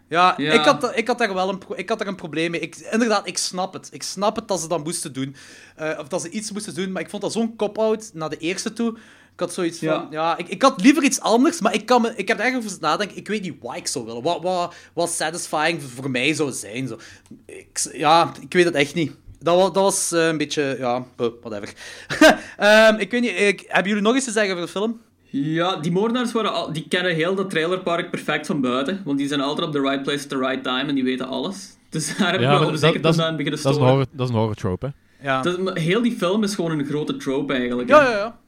Ja, 0.07 0.33
Ja. 0.37 0.51
Ik, 0.51 0.59
had, 0.65 0.91
ik 0.97 1.07
had 1.07 1.17
daar 1.17 1.33
wel 1.33 1.49
een, 1.49 1.61
ik 1.75 1.89
had 1.89 1.97
daar 1.99 2.07
een 2.07 2.15
probleem 2.15 2.51
mee. 2.51 2.59
Ik, 2.59 2.75
inderdaad, 2.91 3.27
ik 3.27 3.37
snap 3.37 3.73
het. 3.73 3.89
Ik 3.91 4.03
snap 4.03 4.35
het 4.35 4.47
dat 4.47 4.59
ze 4.61 4.67
dat 4.67 4.83
moesten 4.83 5.13
doen. 5.13 5.35
Eh, 5.75 5.99
of 5.99 6.07
dat 6.07 6.21
ze 6.21 6.29
iets 6.29 6.51
moesten 6.51 6.75
doen, 6.75 6.91
maar 6.91 7.01
ik 7.01 7.09
vond 7.09 7.21
dat 7.21 7.31
zo'n 7.31 7.55
cop-out 7.55 8.09
naar 8.13 8.29
de 8.29 8.37
eerste 8.37 8.73
toe. 8.73 8.89
Ik 9.33 9.39
had 9.39 9.53
zoiets 9.53 9.79
van, 9.79 10.07
Ja. 10.11 10.37
ik, 10.37 10.47
ik 10.47 10.61
had 10.61 10.81
liever 10.81 11.03
iets 11.03 11.19
anders, 11.19 11.59
maar 11.61 11.73
ik, 11.73 11.85
kan 11.85 12.01
me, 12.01 12.13
ik 12.15 12.27
heb 12.27 12.39
er 12.39 12.45
echt 12.45 12.55
over 12.55 12.77
nadenken. 12.79 13.17
Ik 13.17 13.27
weet 13.27 13.41
niet 13.41 13.55
wat 13.61 13.75
ik 13.75 13.87
zou 13.87 14.05
willen. 14.05 14.21
Wat, 14.23 14.41
wat, 14.41 14.73
wat 14.93 15.09
satisfying 15.09 15.81
voor 15.83 16.11
mij 16.11 16.33
zou 16.33 16.51
zijn. 16.51 16.87
Zo. 16.87 16.97
Ik, 17.45 17.89
ja, 17.93 18.31
ik 18.41 18.53
weet 18.53 18.65
het 18.65 18.75
echt 18.75 18.93
niet. 18.93 19.11
Dat 19.43 19.55
was, 19.55 19.65
dat 19.73 19.83
was 19.83 20.11
eh, 20.11 20.27
een 20.27 20.37
beetje, 20.37 20.75
ja, 20.79 21.05
whatever. 21.15 21.73
Ehm, 22.57 22.95
ik 22.99 23.11
weet 23.11 23.21
niet, 23.21 23.39
ik, 23.39 23.63
hebben 23.67 23.87
jullie 23.87 24.03
nog 24.07 24.15
iets 24.15 24.25
te 24.25 24.31
zeggen 24.31 24.51
over 24.53 24.65
de 24.65 24.71
film? 24.71 25.01
Ja, 25.29 25.75
die 25.75 25.91
moordenaars 25.91 26.31
waren 26.31 26.53
al, 26.53 26.73
die 26.73 26.85
kennen 26.87 27.15
heel 27.15 27.35
dat 27.35 27.49
trailerpark 27.49 28.09
perfect 28.09 28.45
van 28.45 28.61
buiten. 28.61 29.01
Want 29.05 29.17
die 29.17 29.27
zijn 29.27 29.41
altijd 29.41 29.67
op 29.67 29.73
the 29.73 29.81
right 29.81 30.03
place 30.03 30.23
at 30.23 30.29
the 30.29 30.37
right 30.37 30.63
time 30.63 30.83
en 30.83 30.95
die 30.95 31.03
weten 31.03 31.27
alles. 31.27 31.77
Dus 31.89 32.17
daar 32.17 32.31
heb 32.31 32.35
ik 32.35 32.41
Ja, 32.41 32.49
wel 32.59 32.63
op 32.65 32.71
dat, 32.71 32.79
zeker 32.79 33.01
dat, 33.01 33.19
aan 33.19 33.35
beginnen 33.37 33.45
dat, 33.45 33.59
is 33.59 33.65
een 33.65 33.73
storen. 33.73 33.89
horror, 33.89 34.05
dat 34.11 34.27
is 34.27 34.33
een 34.33 34.39
horror 34.39 34.55
trope, 34.55 34.85
hè. 34.85 34.91
Ja. 35.27 35.41
Dat 35.41 35.77
heel 35.77 36.01
die 36.01 36.11
film 36.17 36.43
is 36.43 36.55
gewoon 36.55 36.79
een 36.79 36.85
grote 36.85 37.17
trope 37.17 37.53
eigenlijk. 37.53 37.89
Ja, 37.89 38.03
ja, 38.03 38.09
ja. 38.17 38.39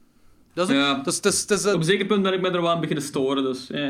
Dat 0.54 0.70
is, 0.70 0.76
Ja. 0.76 0.94
dat 0.96 1.14
is, 1.14 1.22
dat 1.22 1.34
is, 1.34 1.46
dat 1.48 1.60
is, 1.60 1.66
Op 1.66 1.74
een 1.80 1.84
zeker 1.84 2.06
punt 2.06 2.24
ben 2.24 2.34
ik 2.34 2.42
me 2.42 2.50
er 2.50 2.62
wel 2.62 2.70
aan 2.72 2.80
beginnen 2.80 3.04
storen, 3.04 3.44
dus... 3.44 3.72
Eh. 3.72 3.88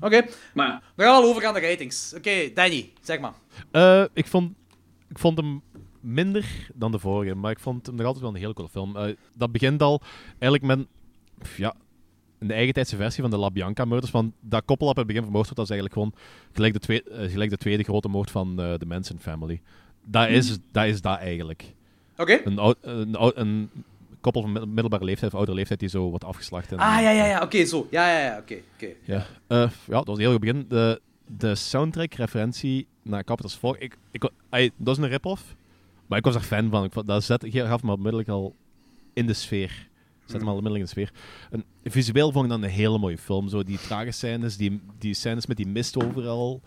Oké, 0.00 0.22
Maar 0.54 0.66
ja. 0.66 0.82
we 0.94 1.02
gaan 1.02 1.20
wel 1.20 1.30
overgaan 1.30 1.52
naar 1.52 1.62
ratings. 1.62 2.12
Oké, 2.16 2.30
Danny, 2.54 2.92
zeg 3.02 3.20
maar. 3.20 3.32
Eh, 3.70 4.04
ik, 4.12 4.26
vond, 4.26 4.52
ik 5.08 5.18
vond 5.18 5.38
hem 5.38 5.62
minder 6.04 6.68
dan 6.74 6.92
de 6.92 6.98
vorige, 6.98 7.34
maar 7.34 7.50
ik 7.50 7.58
vond 7.58 7.86
hem 7.86 7.94
nog 7.94 8.04
altijd 8.06 8.24
wel 8.24 8.34
een 8.34 8.40
hele 8.40 8.52
coole 8.52 8.70
film. 8.70 8.96
Eh, 8.96 9.14
dat 9.36 9.52
begint 9.52 9.82
al 9.82 10.00
eigenlijk 10.38 10.62
met 10.62 10.86
pff, 11.38 11.56
ja, 11.56 11.74
een 12.38 12.50
eigentijdse 12.50 12.96
versie 12.96 13.22
van 13.22 13.30
de 13.30 13.36
La 13.36 13.50
Bianca 13.50 13.84
murders. 13.84 14.10
Van 14.10 14.32
dat 14.40 14.62
koppel 14.64 14.88
op 14.88 14.96
het 14.96 15.06
begin 15.06 15.22
vermoord 15.22 15.44
wordt, 15.44 15.56
dat 15.68 15.70
is 15.70 15.80
eigenlijk 15.80 16.00
gewoon 16.00 16.14
gelijk 16.52 16.72
de, 16.72 16.78
twee, 16.78 17.02
eh, 17.02 17.30
gelijk 17.30 17.50
de 17.50 17.56
tweede 17.56 17.82
grote 17.82 18.08
moord 18.08 18.30
van 18.30 18.60
eh, 18.60 18.74
de 18.78 18.86
Manson 18.86 19.18
family. 19.18 19.60
Dat 20.04 20.28
is, 20.28 20.58
dat 20.72 20.84
is 20.86 21.00
dat 21.00 21.18
eigenlijk. 21.18 21.74
Oké. 22.16 22.40
Een, 22.44 22.74
een, 22.80 23.40
een 23.40 23.70
koppel 24.20 24.42
van 24.42 24.52
mid- 24.52 24.66
middelbare 24.66 25.04
leeftijd 25.04 25.30
of 25.32 25.36
oudere 25.36 25.56
leeftijd 25.58 25.80
die 25.80 25.88
zo 25.88 26.08
wordt 26.08 26.24
afgeslacht. 26.24 26.72
En, 26.72 26.78
Ah, 26.78 27.00
ja, 27.02 27.10
ja, 27.10 27.24
ja, 27.26 27.42
oké, 27.42 27.64
zo. 27.64 27.86
Ja, 27.90 28.10
ja, 28.18 28.24
ja, 28.24 28.38
oké, 28.38 28.56
oké. 28.74 28.88
ja, 29.04 29.26
ja 29.48 29.68
dat 29.86 30.06
was 30.06 30.16
een 30.16 30.22
heel 30.22 30.30
goed 30.30 30.40
begin. 30.40 30.64
De, 30.68 31.00
de 31.26 31.54
soundtrack-referentie 31.54 32.86
naar 33.02 33.24
Capitals 33.24 33.54
Fall, 33.54 33.76
ik, 33.78 33.96
ik, 34.10 34.30
dat 34.76 34.96
is 34.98 35.02
een 35.02 35.08
rip-off, 35.08 35.54
maar 36.06 36.18
ik 36.18 36.24
was 36.24 36.34
er 36.34 36.40
fan 36.40 36.70
van. 36.70 36.84
Ik, 36.84 36.92
vond- 36.92 37.06
dat 37.06 37.24
zet, 37.24 37.44
gaf 37.48 37.82
me 37.82 37.92
onmiddellijk 37.92 38.28
al 38.28 38.54
in 39.12 39.26
de 39.26 39.32
sfeer. 39.34 39.88
Zet 40.24 40.40
me 40.40 40.46
al 40.48 40.56
onmiddellijk 40.56 40.90
in 40.90 41.02
de 41.02 41.08
sfeer. 41.08 41.12
En 41.50 41.64
visueel 41.90 42.32
vond 42.32 42.44
ik 42.44 42.50
dat 42.50 42.62
een 42.62 42.68
hele 42.68 42.98
mooie 42.98 43.18
film. 43.18 43.48
Zo 43.48 43.62
die 43.62 43.78
trage 43.78 44.10
scènes, 44.10 44.56
die, 44.56 44.80
die 44.98 45.14
scènes 45.14 45.46
met 45.46 45.56
die 45.56 45.66
mist 45.66 46.04
overal. 46.04 46.62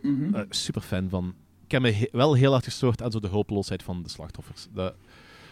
Mhm. 0.00 0.34
Eh, 0.34 0.42
super 0.48 0.82
fan 0.82 1.08
van. 1.08 1.34
Ik 1.64 1.70
heb 1.70 1.82
me 1.82 1.90
he- 1.90 2.08
wel 2.12 2.34
heel 2.34 2.50
hard 2.52 2.64
gestoord 2.64 3.02
aan 3.02 3.10
zo 3.10 3.18
de 3.20 3.28
hulpeloosheid 3.28 3.82
van 3.82 4.02
de 4.02 4.08
slachtoffers. 4.08 4.66
Dat, 4.74 4.94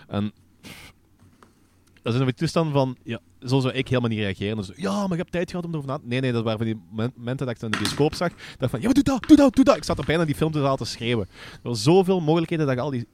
en 0.08 0.32
dat 2.02 2.14
is 2.14 2.20
een 2.20 2.34
toestand 2.34 2.72
van, 2.72 2.96
ja, 3.02 3.18
zo 3.40 3.60
zou 3.60 3.74
ik 3.74 3.88
helemaal 3.88 4.10
niet 4.10 4.18
reageren. 4.18 4.56
Dus, 4.56 4.70
ja, 4.76 5.00
maar 5.00 5.10
je 5.10 5.16
hebt 5.16 5.32
tijd 5.32 5.50
gehad 5.50 5.64
om 5.64 5.70
erover 5.70 5.90
na 5.90 5.98
te 5.98 6.06
Nee, 6.06 6.20
nee, 6.20 6.32
dat 6.32 6.42
waren 6.44 6.58
van 6.58 6.66
die 6.66 6.80
moment- 6.90 7.16
momenten 7.16 7.46
dat 7.46 7.54
ik 7.54 7.60
het 7.60 7.72
in 7.72 7.78
de 7.78 7.84
bioscoop 7.84 8.14
zag. 8.14 8.32
Dat 8.58 8.70
van, 8.70 8.78
ja, 8.80 8.84
maar 8.84 8.94
doe 8.94 9.02
dat, 9.02 9.22
doe 9.28 9.36
dat, 9.36 9.54
doe 9.54 9.64
dat. 9.64 9.76
Ik 9.76 9.84
zat 9.84 9.98
er 9.98 10.04
bijna 10.04 10.24
die 10.24 10.34
film 10.34 10.52
te 10.52 10.74
te 10.78 10.84
schreeuwen. 10.84 11.26
Er 11.52 11.58
waren 11.62 11.78
zoveel 11.78 12.20
mogelijkheden 12.20 12.66
dat 12.66 12.74
ik 12.74 12.80
al 12.80 12.90
die... 12.90 13.06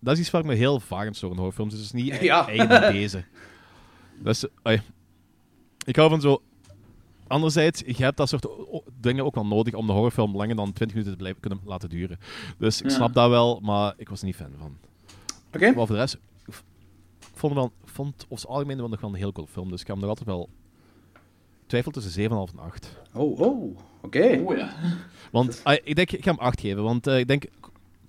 dat 0.00 0.14
is 0.14 0.20
iets 0.20 0.30
waar 0.30 0.40
ik 0.40 0.46
me 0.46 0.54
heel 0.54 0.80
vaak 0.80 1.06
aan 1.06 1.14
stoor 1.14 1.30
in 1.30 1.36
horrorfilms. 1.36 1.70
Dus 1.74 1.80
het 1.86 1.94
is 1.94 2.02
niet 2.02 2.20
Ja. 2.20 2.46
eigen 2.48 2.92
deze. 2.92 3.24
Dus, 4.22 4.44
ai, 4.62 4.80
ik 5.84 5.96
hou 5.96 6.10
van 6.10 6.20
zo... 6.20 6.42
Anderzijds, 7.26 7.82
je 7.86 8.02
hebt 8.04 8.16
dat 8.16 8.28
soort 8.28 8.46
dingen 9.00 9.24
ook 9.24 9.34
wel 9.34 9.46
nodig 9.46 9.74
om 9.74 9.86
de 9.86 9.92
horrorfilm 9.92 10.36
langer 10.36 10.56
dan 10.56 10.72
20 10.72 10.88
minuten 10.88 11.12
te 11.12 11.18
blijven 11.18 11.40
kunnen 11.40 11.60
laten 11.64 11.88
duren. 11.88 12.18
Dus 12.58 12.80
ik 12.82 12.88
Ja. 12.88 12.94
snap 12.96 13.14
dat 13.14 13.28
wel, 13.28 13.60
maar 13.62 13.94
ik 13.96 14.08
was 14.08 14.20
er 14.20 14.26
niet 14.26 14.36
fan 14.36 14.52
van. 14.58 14.76
Oké. 15.54 15.64
Maar 15.66 15.74
voor 15.74 15.86
de 15.86 15.94
rest, 16.00 16.18
vond, 17.42 17.52
hem 17.52 17.62
wel, 17.62 17.72
ik 17.82 17.88
vond 17.88 18.26
over 18.28 18.44
het 18.44 18.54
algemeen 18.54 18.76
wel 18.76 18.88
nog 18.88 19.00
wel 19.00 19.10
een 19.10 19.16
heel 19.16 19.32
cool 19.32 19.46
film. 19.46 19.70
Dus 19.70 19.80
ik 19.80 19.86
ga 19.86 19.92
hem 19.92 20.00
nog 20.00 20.10
altijd 20.10 20.28
wel 20.28 20.48
twijfel 21.66 21.92
tussen 21.92 22.22
7,5 22.22 22.28
en 22.28 22.58
8. 22.58 23.00
Oh, 23.14 23.40
oh, 23.40 23.78
oké. 24.02 24.42
Oh 24.46 24.56
ja. 24.56 24.74
Want 25.32 25.60
ah, 25.64 25.76
ik 25.84 25.96
denk, 25.96 26.10
ik 26.10 26.24
ga 26.24 26.30
hem 26.30 26.40
8 26.40 26.60
geven. 26.60 26.82
Want 26.82 27.06
eh, 27.06 27.18
ik 27.18 27.28
denk, 27.28 27.44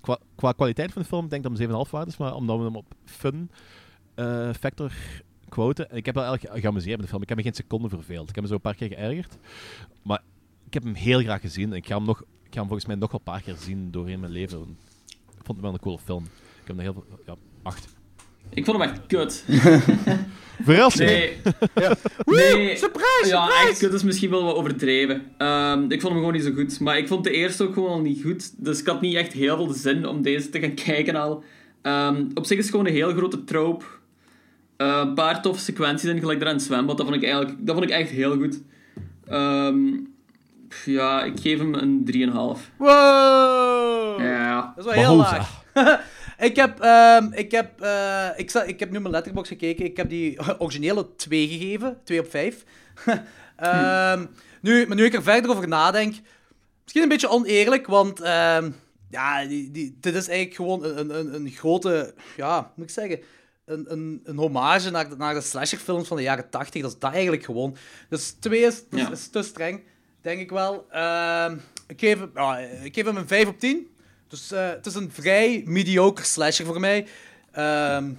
qua, 0.00 0.18
qua 0.34 0.52
kwaliteit 0.52 0.92
van 0.92 1.02
de 1.02 1.08
film, 1.08 1.28
denk 1.28 1.44
ik 1.44 1.50
dat 1.50 1.58
hem 1.58 1.86
7,5 1.86 1.90
waard 1.90 2.08
is. 2.08 2.16
Maar 2.16 2.34
omdat 2.34 2.58
we 2.58 2.64
hem 2.64 2.76
op 2.76 2.94
fun 3.04 3.50
eh, 4.14 4.52
factor 4.52 4.92
quoten. 5.48 5.90
En 5.90 5.96
ik 5.96 6.06
heb 6.06 6.14
wel 6.14 6.24
eigenlijk 6.24 6.60
geamuseerd 6.60 6.96
met 6.96 7.02
de 7.02 7.08
film. 7.08 7.22
Ik 7.22 7.28
heb 7.28 7.36
me 7.36 7.44
geen 7.44 7.54
seconde 7.54 7.88
verveeld. 7.88 8.28
Ik 8.28 8.34
heb 8.34 8.44
me 8.44 8.50
zo 8.50 8.54
een 8.54 8.60
paar 8.60 8.74
keer 8.74 8.88
geërgerd. 8.88 9.36
Maar 10.02 10.22
ik 10.66 10.74
heb 10.74 10.82
hem 10.82 10.94
heel 10.94 11.20
graag 11.20 11.40
gezien. 11.40 11.70
En 11.70 11.76
ik 11.76 11.86
ga 11.86 11.96
hem, 11.96 12.04
nog, 12.04 12.20
ik 12.20 12.50
ga 12.50 12.58
hem 12.58 12.66
volgens 12.66 12.86
mij 12.86 12.96
nog 12.96 13.10
wel 13.10 13.20
een 13.24 13.32
paar 13.32 13.42
keer 13.42 13.56
zien 13.56 13.90
doorheen 13.90 14.20
mijn 14.20 14.32
leven. 14.32 14.76
Ik 15.08 15.44
vond 15.44 15.58
het 15.58 15.60
wel 15.60 15.72
een 15.72 15.80
coole 15.80 15.98
film. 15.98 16.24
Ik 16.24 16.66
heb 16.66 16.76
hem 16.76 16.78
heel 16.78 16.92
veel... 16.92 17.04
Ja, 17.26 17.34
8. 17.62 17.94
Ik 18.50 18.64
vond 18.64 18.78
hem 18.78 18.88
echt 18.88 19.00
kut. 19.06 19.44
Verrassing! 20.64 21.10
Nee. 21.10 21.36
nee. 22.24 22.76
surprise, 22.76 23.26
Ja, 23.26 23.46
surprise! 23.46 23.68
echt 23.68 23.78
kut 23.78 23.92
is 23.92 24.02
misschien 24.02 24.30
wel 24.30 24.44
wat 24.44 24.54
overdreven. 24.54 25.22
Ehm, 25.38 25.82
ik 25.82 26.00
vond 26.00 26.12
hem 26.12 26.12
gewoon 26.22 26.32
niet 26.32 26.44
zo 26.44 26.52
goed. 26.52 26.80
Maar 26.80 26.98
ik 26.98 27.08
vond 27.08 27.24
de 27.24 27.30
eerste 27.30 27.62
ook 27.62 27.74
gewoon 27.74 28.02
niet 28.02 28.22
goed. 28.22 28.64
Dus 28.64 28.80
ik 28.80 28.86
had 28.86 29.00
niet 29.00 29.14
echt 29.14 29.32
heel 29.32 29.56
veel 29.56 29.72
zin 29.72 30.06
om 30.06 30.22
deze 30.22 30.48
te 30.48 30.60
gaan 30.60 30.74
kijken 30.84 31.16
al. 31.16 31.44
Ehm, 31.82 32.24
op 32.34 32.46
zich 32.46 32.58
is 32.58 32.64
het 32.64 32.74
gewoon 32.74 32.86
een 32.86 32.92
heel 32.92 33.12
grote 33.12 33.44
trope. 33.44 33.84
Eh, 34.76 35.00
een 35.02 35.14
paar 35.14 35.42
toffe 35.42 35.62
sequenties 35.62 36.08
in, 36.10 36.18
gelijk 36.18 36.38
daar 36.38 36.48
aan 36.48 36.54
het 36.54 36.64
zwembad. 36.64 36.96
Dat 36.96 37.06
vond 37.06 37.22
ik, 37.22 37.24
eigenlijk, 37.24 37.54
dat 37.58 37.74
vond 37.74 37.90
ik 37.90 37.96
echt 37.96 38.10
heel 38.10 38.36
goed. 38.36 38.60
Ehm, 39.26 39.78
ja, 40.84 41.24
ik 41.24 41.40
geef 41.40 41.58
hem 41.58 41.74
een 41.74 42.04
3,5. 42.04 42.70
Wow! 42.76 44.20
Ja. 44.20 44.72
Dat 44.76 44.86
is 44.86 44.94
wel 44.94 45.04
heel 45.04 45.16
laag. 45.16 45.62
ik, 46.38 46.56
heb, 46.56 46.80
ehm, 46.80 47.32
ik, 47.32 47.50
heb, 47.50 47.80
eh, 47.80 48.28
ik, 48.36 48.52
ik 48.52 48.80
heb 48.80 48.90
nu 48.90 49.00
mijn 49.00 49.12
letterbox 49.14 49.48
gekeken. 49.48 49.84
Ik 49.84 49.96
heb 49.96 50.08
die 50.08 50.38
originele 50.62 51.14
2 51.16 51.48
gegeven. 51.48 51.98
2 52.04 52.20
op 52.20 52.30
5. 52.30 52.64
Ehm, 53.56 54.26
nu, 54.60 54.86
maar 54.86 54.96
nu 54.96 55.04
ik 55.04 55.14
er 55.14 55.22
verder 55.22 55.50
over 55.50 55.68
nadenk... 55.68 56.14
Misschien 56.82 57.02
een 57.02 57.08
beetje 57.08 57.28
oneerlijk, 57.28 57.86
want... 57.86 58.20
ehm, 58.20 58.70
ja, 59.10 59.44
die, 59.46 59.70
die, 59.70 59.96
dit 60.00 60.14
is 60.14 60.28
eigenlijk 60.28 60.56
gewoon 60.56 60.84
een, 60.84 61.18
een- 61.18 61.34
een, 61.34 61.50
grote... 61.50 62.14
Ja, 62.36 62.72
moet 62.76 62.86
ik 62.86 62.92
zeggen? 62.92 63.20
Een, 63.64 63.84
een, 63.92 64.20
een 64.24 64.36
hommage 64.36 64.90
naar 64.90 65.08
de, 65.08 65.16
naar 65.16 65.34
de 65.34 65.40
slasherfilms 65.40 66.08
van 66.08 66.16
de 66.16 66.22
jaren 66.22 66.50
80. 66.50 66.82
Dat 66.82 66.92
is 66.92 66.98
dat 66.98 67.12
eigenlijk 67.12 67.44
gewoon. 67.44 67.76
Dus 68.08 68.30
2 68.30 68.60
is, 68.60 68.82
Ja. 68.90 69.10
is 69.10 69.28
te 69.28 69.42
streng, 69.42 69.82
denk 70.22 70.40
ik 70.40 70.50
wel. 70.50 70.86
Ik, 71.86 72.00
geef, 72.00 72.18
ja, 72.34 72.58
ik 72.58 72.94
geef 72.94 73.04
hem 73.04 73.16
een 73.16 73.28
5 73.28 73.46
op 73.48 73.58
10. 73.58 73.88
Dus 74.34 74.50
eh, 74.50 74.68
het 74.68 74.86
is 74.86 74.94
een 74.94 75.10
vrij 75.12 75.62
mediocre 75.66 76.24
slasher 76.24 76.66
voor 76.66 76.80
mij. 76.80 77.06
Ehm, 77.52 78.10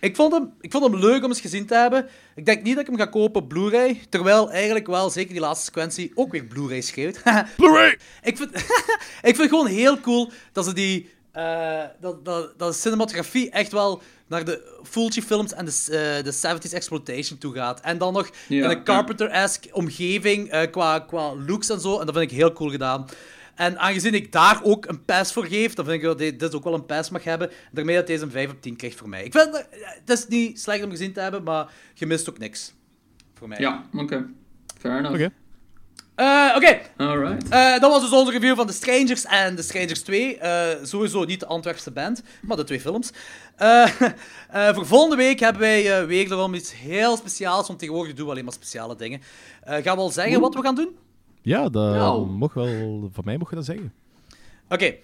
ik, 0.00 0.16
vond 0.16 0.32
hem, 0.32 0.52
ik 0.60 0.70
vond 0.72 0.84
hem 0.84 0.96
leuk 0.96 1.22
om 1.24 1.28
eens 1.28 1.40
gezien 1.40 1.66
te 1.66 1.74
hebben. 1.74 2.08
Ik 2.34 2.46
denk 2.46 2.62
niet 2.62 2.74
dat 2.74 2.82
ik 2.82 2.90
hem 2.90 2.98
ga 2.98 3.06
kopen 3.06 3.42
op 3.42 3.48
Blu-ray. 3.48 4.00
Terwijl 4.08 4.50
eigenlijk 4.50 4.86
wel, 4.86 5.10
zeker 5.10 5.32
die 5.32 5.40
laatste 5.40 5.64
sequentie, 5.64 6.12
ook 6.14 6.30
weer 6.30 6.44
Blu-ray 6.44 6.80
schreeuwt. 6.80 7.22
Blu-ray! 7.56 7.98
ik, 8.22 8.36
vind, 8.36 8.54
ik 9.30 9.36
vind 9.36 9.38
het 9.38 9.48
gewoon 9.48 9.66
heel 9.66 10.00
cool 10.00 10.30
dat 10.52 10.64
ze 10.64 10.72
die... 10.72 11.10
eh, 11.32 11.82
dat, 12.00 12.24
dat, 12.24 12.58
dat 12.58 12.72
de 12.72 12.78
cinematografie 12.78 13.50
echt 13.50 13.72
wel 13.72 14.02
naar 14.26 14.44
de 14.44 14.78
Fulci-films 14.82 15.52
en 15.52 15.64
de, 15.64 15.70
eh, 15.70 16.24
de 16.24 16.34
70s 16.34 16.72
exploitation 16.72 17.38
toe 17.38 17.54
gaat. 17.54 17.80
En 17.80 17.98
dan 17.98 18.12
nog 18.12 18.30
Ja, 18.48 18.64
in 18.64 18.70
een 18.70 18.84
Carpenter-esque 18.84 19.74
omgeving 19.74 20.68
qua, 20.70 20.98
qua 20.98 21.34
looks 21.34 21.68
en 21.68 21.80
zo. 21.80 21.98
En 22.00 22.06
dat 22.06 22.16
vind 22.16 22.30
ik 22.30 22.36
heel 22.36 22.52
cool 22.52 22.70
gedaan. 22.70 23.06
En 23.56 23.78
aangezien 23.78 24.14
ik 24.14 24.32
daar 24.32 24.60
ook 24.62 24.86
een 24.86 25.04
pass 25.04 25.32
voor 25.32 25.46
geef, 25.46 25.74
dan 25.74 25.84
vind 25.84 25.96
ik 25.96 26.02
dat 26.02 26.18
dit 26.18 26.40
dit 26.40 26.54
ook 26.54 26.64
wel 26.64 26.74
een 26.74 26.86
pass 26.86 27.10
mag 27.10 27.24
hebben. 27.24 27.50
Daarmee 27.72 27.96
dat 27.96 28.06
deze 28.06 28.22
een 28.22 28.30
5 28.30 28.50
op 28.50 28.62
10 28.62 28.76
krijgt 28.76 28.98
voor 28.98 29.08
mij. 29.08 29.24
Ik 29.24 29.32
vind 29.32 29.52
dat- 29.52 29.66
het 30.04 30.18
is 30.18 30.26
niet 30.28 30.60
slecht 30.60 30.84
om 30.84 30.90
gezien 30.90 31.12
te 31.12 31.20
hebben, 31.20 31.42
maar 31.42 31.70
je 31.94 32.06
mist 32.06 32.28
ook 32.30 32.38
niks. 32.38 32.74
Voor 33.38 33.48
mij. 33.48 33.58
Ja, 33.58 33.84
oké. 33.94 34.26
Fair 34.78 34.98
enough. 34.98 35.14
Oké. 35.14 35.32
Eh, 36.14 36.52
Oké, 36.56 36.80
Alright. 36.96 37.48
eh, 37.48 37.78
dat 37.80 37.90
was 37.90 38.00
dus 38.00 38.12
onze 38.12 38.32
review 38.32 38.56
van 38.56 38.66
The 38.66 38.72
Strangers 38.72 39.24
en 39.24 39.56
The 39.56 39.62
Strangers 39.62 40.00
2. 40.02 40.38
Eh, 40.38 40.84
sowieso 40.84 41.24
niet 41.24 41.40
de 41.40 41.46
Antwerpse 41.46 41.90
band, 41.90 42.22
maar 42.42 42.56
de 42.56 42.64
twee 42.64 42.80
films. 42.80 43.10
Eh, 43.56 44.00
eh, 44.50 44.74
voor 44.74 44.86
volgende 44.86 45.16
week 45.16 45.40
hebben 45.40 45.62
wij 45.62 46.00
uh, 46.02 46.06
wederom 46.06 46.54
iets 46.54 46.74
heel 46.74 47.16
speciaals, 47.16 47.66
want 47.66 47.78
tegenwoordig 47.78 48.14
doen 48.14 48.24
we 48.24 48.30
alleen 48.30 48.44
maar 48.44 48.52
speciale 48.52 48.96
dingen. 48.96 49.20
Eh, 49.62 49.74
gaan 49.82 49.96
we 49.96 50.02
al 50.02 50.10
zeggen 50.10 50.40
wat 50.40 50.54
we 50.54 50.62
gaan 50.62 50.74
doen? 50.74 50.96
Ja, 51.46 51.68
dat 51.68 51.94
Nou. 51.94 52.26
mag 52.26 52.54
wel... 52.54 53.10
Van 53.12 53.24
mij 53.24 53.36
mocht 53.36 53.50
je 53.50 53.56
dat 53.56 53.64
zeggen. 53.64 53.92
Oké, 54.68 54.94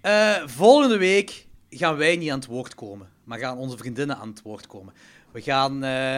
eh, 0.00 0.36
volgende 0.46 0.96
week 0.96 1.46
gaan 1.70 1.96
wij 1.96 2.16
niet 2.16 2.30
aan 2.30 2.38
het 2.38 2.48
woord 2.48 2.74
komen, 2.74 3.08
maar 3.24 3.38
gaan 3.38 3.56
onze 3.58 3.76
vriendinnen 3.76 4.16
aan 4.18 4.28
het 4.28 4.42
woord 4.42 4.66
komen. 4.66 4.94
We 5.32 5.40
gaan 5.40 5.84
eh, 5.84 6.14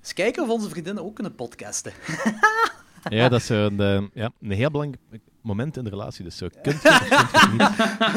eens 0.00 0.12
kijken 0.14 0.42
of 0.42 0.48
onze 0.48 0.68
vriendinnen 0.68 1.04
ook 1.04 1.14
kunnen 1.14 1.34
podcasten. 1.34 1.92
Ja, 3.08 3.28
dat 3.28 3.40
is 3.40 3.48
een, 3.48 3.80
eh, 3.80 4.02
ja, 4.14 4.30
een 4.40 4.50
heel 4.50 4.70
belangrijk 4.70 5.02
moment 5.40 5.76
in 5.76 5.84
de 5.84 5.90
relatie. 5.90 6.24
Dus 6.24 6.36
zo 6.36 6.48
kunt 6.62 6.82
je, 6.82 7.48
niet. 7.52 7.62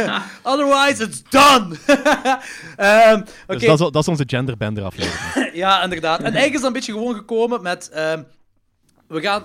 Otherwise, 0.54 1.04
it's 1.04 1.24
done! 1.30 1.76
Ehm. 2.76 3.22
Dus 3.48 3.62
dat, 3.62 3.80
is, 3.80 3.92
dat 3.92 3.96
is 3.96 4.08
onze 4.08 4.24
genderbender 4.28 4.84
aflevering. 4.84 5.54
Ja, 5.56 5.84
inderdaad. 5.84 6.18
En 6.18 6.24
eigenlijk 6.24 6.54
is 6.54 6.60
dat 6.60 6.68
een 6.68 6.74
beetje 6.74 6.92
gewoon 6.92 7.16
gekomen 7.16 7.62
met... 7.62 7.90
ehm, 7.90 8.24
we 9.08 9.22
gaan... 9.22 9.44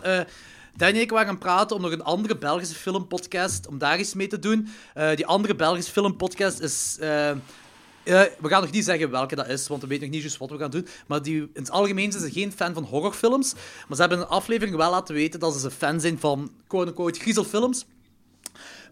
Danny 0.76 0.96
en 0.96 1.02
ik 1.02 1.10
waren 1.10 1.26
gaan 1.26 1.38
praten 1.38 1.76
om 1.76 1.82
nog 1.82 1.92
een 1.92 2.02
andere 2.02 2.36
Belgische 2.38 2.74
filmpodcast, 2.74 3.66
om 3.66 3.78
daar 3.78 3.98
eens 3.98 4.14
mee 4.14 4.26
te 4.26 4.38
doen. 4.38 4.68
Eh, 4.94 5.14
die 5.16 5.26
andere 5.26 5.55
Belgische 5.55 5.92
filmpodcast 5.92 6.60
is... 6.60 6.96
eh, 7.01 7.30
eh, 7.30 7.36
we 8.05 8.48
gaan 8.48 8.62
nog 8.62 8.70
niet 8.70 8.84
zeggen 8.84 9.10
welke 9.10 9.34
dat 9.34 9.48
is, 9.48 9.68
want 9.68 9.82
we 9.82 9.88
weten 9.88 10.05
nog 10.05 10.14
niet 10.14 10.22
juist 10.22 10.38
wat 10.38 10.51
we 10.51 10.59
gaan 10.59 10.70
doen. 10.70 10.86
Maar 11.06 11.22
die, 11.22 11.36
in 11.36 11.51
het 11.52 11.70
algemeen 11.70 12.12
zijn 12.12 12.24
ze 12.24 12.30
geen 12.30 12.52
fan 12.52 12.74
van 12.74 12.84
horrorfilms. 12.84 13.52
Maar 13.52 13.96
ze 13.96 14.01
hebben 14.01 14.18
een 14.18 14.26
aflevering 14.26 14.76
wel 14.76 14.90
laten 14.90 15.14
weten 15.14 15.40
dat 15.40 15.55
ze 15.55 15.70
fan 15.70 16.01
zijn 16.01 16.18
van 16.18 16.51
quote-unquote 16.66 17.20
griezelfilms. 17.20 17.86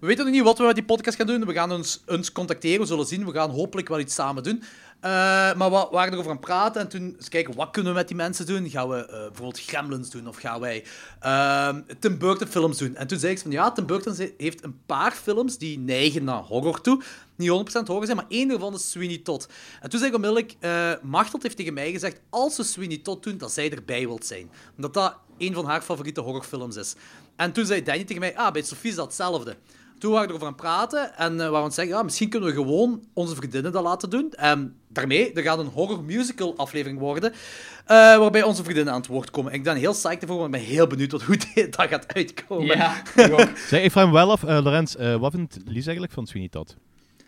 We 0.01 0.07
weten 0.07 0.25
nog 0.25 0.35
niet 0.35 0.43
wat 0.43 0.59
we 0.59 0.65
met 0.65 0.75
die 0.75 0.85
podcast 0.85 1.17
gaan 1.17 1.27
doen. 1.27 1.47
We 1.47 1.53
gaan 1.53 1.73
ons, 1.73 2.03
ons 2.07 2.33
contacteren, 2.33 2.81
we 2.81 2.87
zullen 2.87 3.07
zien. 3.07 3.25
We 3.25 3.33
gaan 3.33 3.51
hopelijk 3.51 3.89
wel 3.89 4.01
iets 4.01 4.15
samen 4.15 4.43
doen. 4.43 4.63
Eh, 5.03 5.11
maar 5.55 5.71
we 5.71 5.89
waren 5.91 6.13
erover 6.13 6.31
aan 6.31 6.37
het 6.37 6.47
praten 6.47 6.81
en 6.81 6.89
toen 6.89 7.15
eens 7.17 7.29
kijken, 7.29 7.55
wat 7.55 7.71
kunnen 7.71 7.93
we 7.93 7.99
met 7.99 8.09
die 8.09 8.17
mensen 8.17 8.47
doen? 8.47 8.71
Gaan 8.71 8.89
we 8.89 9.07
eh, 9.07 9.09
bijvoorbeeld 9.09 9.61
Gremlins 9.61 10.11
doen 10.11 10.29
of 10.29 10.37
gaan 10.37 10.61
wij 10.61 10.85
ehm, 11.21 11.81
Tim 11.99 12.19
Burton 12.19 12.47
films 12.49 12.79
doen? 12.79 12.97
En 12.97 13.07
toen 13.07 13.19
zei 13.19 13.33
ik 13.33 13.39
van, 13.39 13.51
ja, 13.51 13.73
Tim 13.73 13.87
Burton 13.87 14.33
heeft 14.37 14.65
een 14.65 14.81
paar 14.87 15.13
films 15.13 15.59
die 15.59 15.79
neigen 15.79 16.25
naar 16.25 16.43
horror 16.43 16.81
toe. 16.81 17.03
Niet 17.37 17.51
100% 17.51 17.53
horror 17.87 18.05
zijn, 18.05 18.17
maar 18.17 18.27
één 18.29 18.49
daarvan 18.49 18.75
is 18.75 18.91
Sweeney 18.91 19.19
Todd. 19.19 19.49
En 19.81 19.91
toen 19.91 19.99
zei 19.99 20.11
ik 20.11 20.17
onmiddellijk, 20.17 20.55
eh 20.61 20.93
Machteld 21.03 21.43
heeft 21.43 21.57
tegen 21.57 21.75
mij 21.75 21.93
gezegd, 21.93 22.21
als 22.31 22.55
ze 22.55 22.65
Sweeney 22.65 22.99
Todd 22.99 23.23
doen, 23.23 23.39
dat 23.39 23.53
zij 23.53 23.71
erbij 23.71 24.07
wilt 24.07 24.27
zijn. 24.27 24.51
Omdat 24.77 24.95
dat 24.95 25.17
een 25.39 25.55
van 25.55 25.65
haar 25.65 25.83
favoriete 25.83 26.21
horrorfilms 26.21 26.77
is. 26.77 26.95
En 27.37 27.53
toen 27.53 27.67
zei 27.67 27.83
Danny 27.83 28.05
tegen 28.05 28.21
mij, 28.21 28.37
ah, 28.37 28.53
bij 28.53 28.63
Sofie 28.63 28.91
is 28.91 28.97
dat 28.97 29.07
hetzelfde. 29.07 29.57
Toen 30.03 30.13
waren 30.13 30.27
we 30.29 30.35
erover 30.35 30.47
aan 30.49 30.53
het 30.53 30.63
praten 30.63 31.17
en 31.17 31.33
eh, 31.33 31.37
waren 31.39 31.51
we 31.51 31.57
aan 31.57 31.65
het 31.65 31.75
zeggen, 31.75 31.95
ja, 31.95 32.03
misschien 32.03 32.29
kunnen 32.29 32.49
we 32.49 32.55
gewoon 32.55 33.03
onze 33.13 33.35
vriendinnen 33.35 33.73
dat 33.73 33.83
laten 33.83 34.11
doen. 34.11 34.33
En 34.33 34.75
daarmee, 34.89 35.33
er 35.33 35.43
gaat 35.43 35.59
een 35.59 35.67
horror 35.67 36.05
musical 36.05 36.57
aflevering 36.57 36.99
worden, 36.99 37.33
eh, 37.33 37.97
waarbij 38.17 38.43
onze 38.43 38.63
vriendinnen 38.63 38.93
aan 38.95 39.01
het 39.01 39.09
woord 39.09 39.31
komen. 39.31 39.53
Ik 39.53 39.63
ben 39.63 39.77
heel 39.77 39.93
psyched 39.93 40.23
ervoor, 40.23 40.37
want 40.39 40.55
ik 40.55 40.61
ben 40.61 40.71
heel 40.71 40.87
benieuwd 40.87 41.13
wat, 41.13 41.23
hoe 41.29 41.37
dit, 41.55 41.77
dat 41.77 41.89
gaat 41.89 42.15
uitkomen. 42.15 42.77
Ja, 42.77 42.97
ik. 43.17 43.53
Zeg, 43.69 43.83
ik 43.83 43.91
vraag 43.91 44.07
me 44.07 44.13
wel 44.13 44.31
af, 44.31 44.45
eh, 44.45 44.59
Lorenz, 44.63 44.95
eh, 44.95 45.17
wat 45.17 45.33
vindt 45.33 45.59
Lies 45.65 45.85
eigenlijk 45.85 46.13
van 46.13 46.27
Sweeney 46.27 46.49
Todd? 46.49 46.77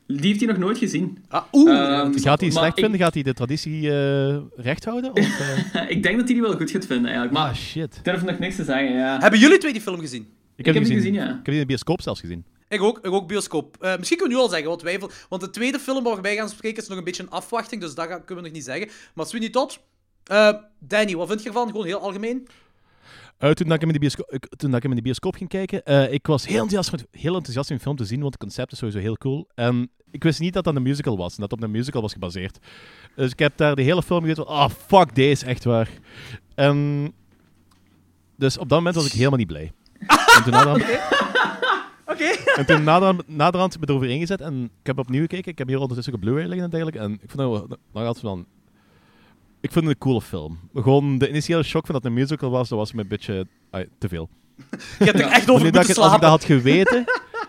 Die 0.06 0.20
heeft 0.26 0.40
hij 0.40 0.48
nog 0.48 0.58
nooit 0.58 0.78
gezien. 0.78 1.18
Ah, 1.28 1.42
Oeh, 1.52 1.98
Ehm, 1.98 2.18
Gaat 2.18 2.40
hij 2.40 2.50
slecht 2.50 2.76
ik- 2.78 2.82
vinden? 2.82 3.00
Gaat 3.00 3.14
hij 3.14 3.22
de 3.22 3.34
traditie 3.34 3.90
eh, 3.92 4.36
recht 4.56 4.84
houden? 4.84 5.10
Of, 5.16 5.40
eh? 5.72 5.90
ik 5.90 6.02
denk 6.02 6.16
dat 6.16 6.24
hij 6.24 6.34
die 6.34 6.42
wel 6.42 6.56
goed 6.56 6.70
gaat 6.70 6.86
vinden, 6.86 7.04
eigenlijk. 7.06 7.32
Maar 7.34 7.48
ah, 7.50 7.54
shit. 7.56 7.96
ik 7.96 8.04
durf 8.04 8.22
nog 8.24 8.38
niks 8.38 8.56
te 8.56 8.64
zeggen, 8.64 8.92
ja. 8.92 9.18
hebben 9.18 9.40
jullie 9.40 9.58
twee 9.58 9.72
die 9.72 9.80
film 9.82 10.00
gezien? 10.00 10.26
Ik 10.56 10.64
heb 10.64 10.74
die 10.74 10.84
die 10.84 10.94
gezien, 10.94 11.12
ja. 11.14 11.22
Ik 11.24 11.30
heb 11.34 11.44
die 11.44 11.54
in 11.54 11.60
de 11.60 11.66
bioscoop 11.66 12.02
zelfs 12.02 12.20
gezien. 12.20 12.44
Ik 12.68 12.82
ook, 12.82 12.98
ik 12.98 13.12
ook 13.12 13.28
bioscoop. 13.28 13.76
Eh, 13.80 13.96
misschien 13.96 14.18
kunnen 14.18 14.36
we 14.36 14.42
nu 14.42 14.48
al 14.48 14.52
zeggen 14.54 14.68
wat 14.68 14.82
wij... 14.82 15.00
Want 15.28 15.42
de 15.42 15.50
tweede 15.50 15.78
film 15.78 16.04
waar 16.04 16.14
we 16.14 16.20
bij 16.20 16.36
gaan 16.36 16.48
spreken 16.48 16.82
is 16.82 16.88
nog 16.88 16.98
een 16.98 17.04
beetje 17.04 17.22
een 17.22 17.30
afwachting, 17.30 17.80
dus 17.80 17.94
dat 17.94 18.06
kunnen 18.06 18.26
we 18.26 18.40
nog 18.40 18.52
niet 18.52 18.64
zeggen. 18.64 18.88
Maar 19.14 19.26
Sweeney 19.26 19.50
Todd... 19.50 19.78
eh, 20.24 20.52
Danny, 20.78 21.14
wat 21.16 21.28
vind 21.28 21.42
je 21.42 21.48
ervan? 21.48 21.70
Gewoon 21.70 21.86
heel 21.86 22.00
algemeen. 22.00 22.48
Eh, 23.38 23.50
toen, 23.50 23.66
dat 23.68 23.74
ik 23.74 23.80
hem 23.80 23.90
in 23.90 24.00
de 24.00 24.38
toen 24.56 24.68
dat 24.70 24.76
ik 24.76 24.82
hem 24.82 24.90
in 24.90 24.96
de 24.96 25.02
bioscoop 25.02 25.34
ging 25.34 25.48
kijken, 25.48 25.84
eh, 25.84 26.12
ik 26.12 26.26
was 26.26 26.46
heel 26.46 26.62
enthousiast, 26.62 26.90
met- 26.92 27.20
heel 27.20 27.34
enthousiast 27.34 27.70
om 27.70 27.76
de 27.76 27.82
film 27.82 27.96
te 27.96 28.04
zien, 28.04 28.20
want 28.20 28.32
het 28.32 28.42
concept 28.42 28.72
is 28.72 28.78
sowieso 28.78 29.00
heel 29.00 29.16
cool. 29.16 29.48
En 29.54 29.90
ik 30.10 30.22
wist 30.22 30.40
niet 30.40 30.52
dat 30.52 30.64
dat 30.64 30.76
een 30.76 30.82
musical 30.82 31.16
was, 31.16 31.34
en 31.34 31.40
dat 31.40 31.50
het 31.50 31.58
op 31.60 31.64
een 31.66 31.70
musical 31.70 32.00
was 32.02 32.12
gebaseerd. 32.12 32.58
Dus 33.16 33.30
ik 33.30 33.38
heb 33.38 33.56
daar 33.56 33.76
de 33.76 33.82
hele 33.82 34.02
film 34.02 34.20
gezeten 34.20 34.44
van, 34.44 34.54
ah, 34.54 34.70
fuck 34.86 35.14
deze, 35.14 35.46
echt 35.46 35.64
waar. 35.64 35.88
En 36.54 37.12
dus 38.36 38.58
op 38.58 38.68
dat 38.68 38.78
moment 38.78 38.96
was 38.96 39.06
ik 39.06 39.12
helemaal 39.12 39.38
niet 39.38 39.46
blij. 39.46 39.72
En 40.36 40.42
toen 40.44 40.52
En 42.58 42.66
toen 42.66 42.84
naderhand, 42.84 43.28
naderhand 43.28 43.72
heb 43.72 43.82
ik 43.82 43.88
erover 43.88 44.08
ingezet 44.08 44.40
en 44.40 44.64
ik 44.64 44.86
heb 44.86 44.98
opnieuw 44.98 45.20
gekeken. 45.20 45.50
Ik 45.52 45.58
heb 45.58 45.68
hier 45.68 45.80
ondertussen 45.80 46.14
ook 46.14 46.18
op 46.18 46.24
Blu-ray 46.24 46.46
liggen 46.46 46.64
en 46.64 46.70
dergelijke. 46.70 46.98
En 46.98 47.12
ik 47.12 47.30
vond 47.30 47.68
dat 47.68 47.78
nog 47.92 48.04
altijd 48.04 48.24
wel... 48.24 48.44
Ik 49.60 49.72
vond 49.72 49.84
het 49.84 49.94
een 49.94 50.00
coole 50.00 50.20
film. 50.20 50.58
Gewoon 50.74 51.18
de 51.18 51.28
initiële 51.28 51.62
shock 51.62 51.86
van 51.86 51.94
dat 51.94 52.02
het 52.02 52.12
een 52.12 52.18
musical 52.18 52.50
was, 52.50 52.68
dat 52.68 52.78
was 52.78 52.92
me 52.92 53.02
een 53.02 53.08
beetje 53.08 53.46
te 53.98 54.08
veel. 54.08 54.28
Je 54.98 55.04
hebt 55.04 55.20
er 55.20 55.26
echt 55.26 55.50
over 55.50 55.62
moeten 55.62 55.80
ik, 55.80 55.96
als 55.96 56.14
ik 56.14 56.20
dat 56.20 56.30
had 56.30 56.44
geweten, 56.44 57.04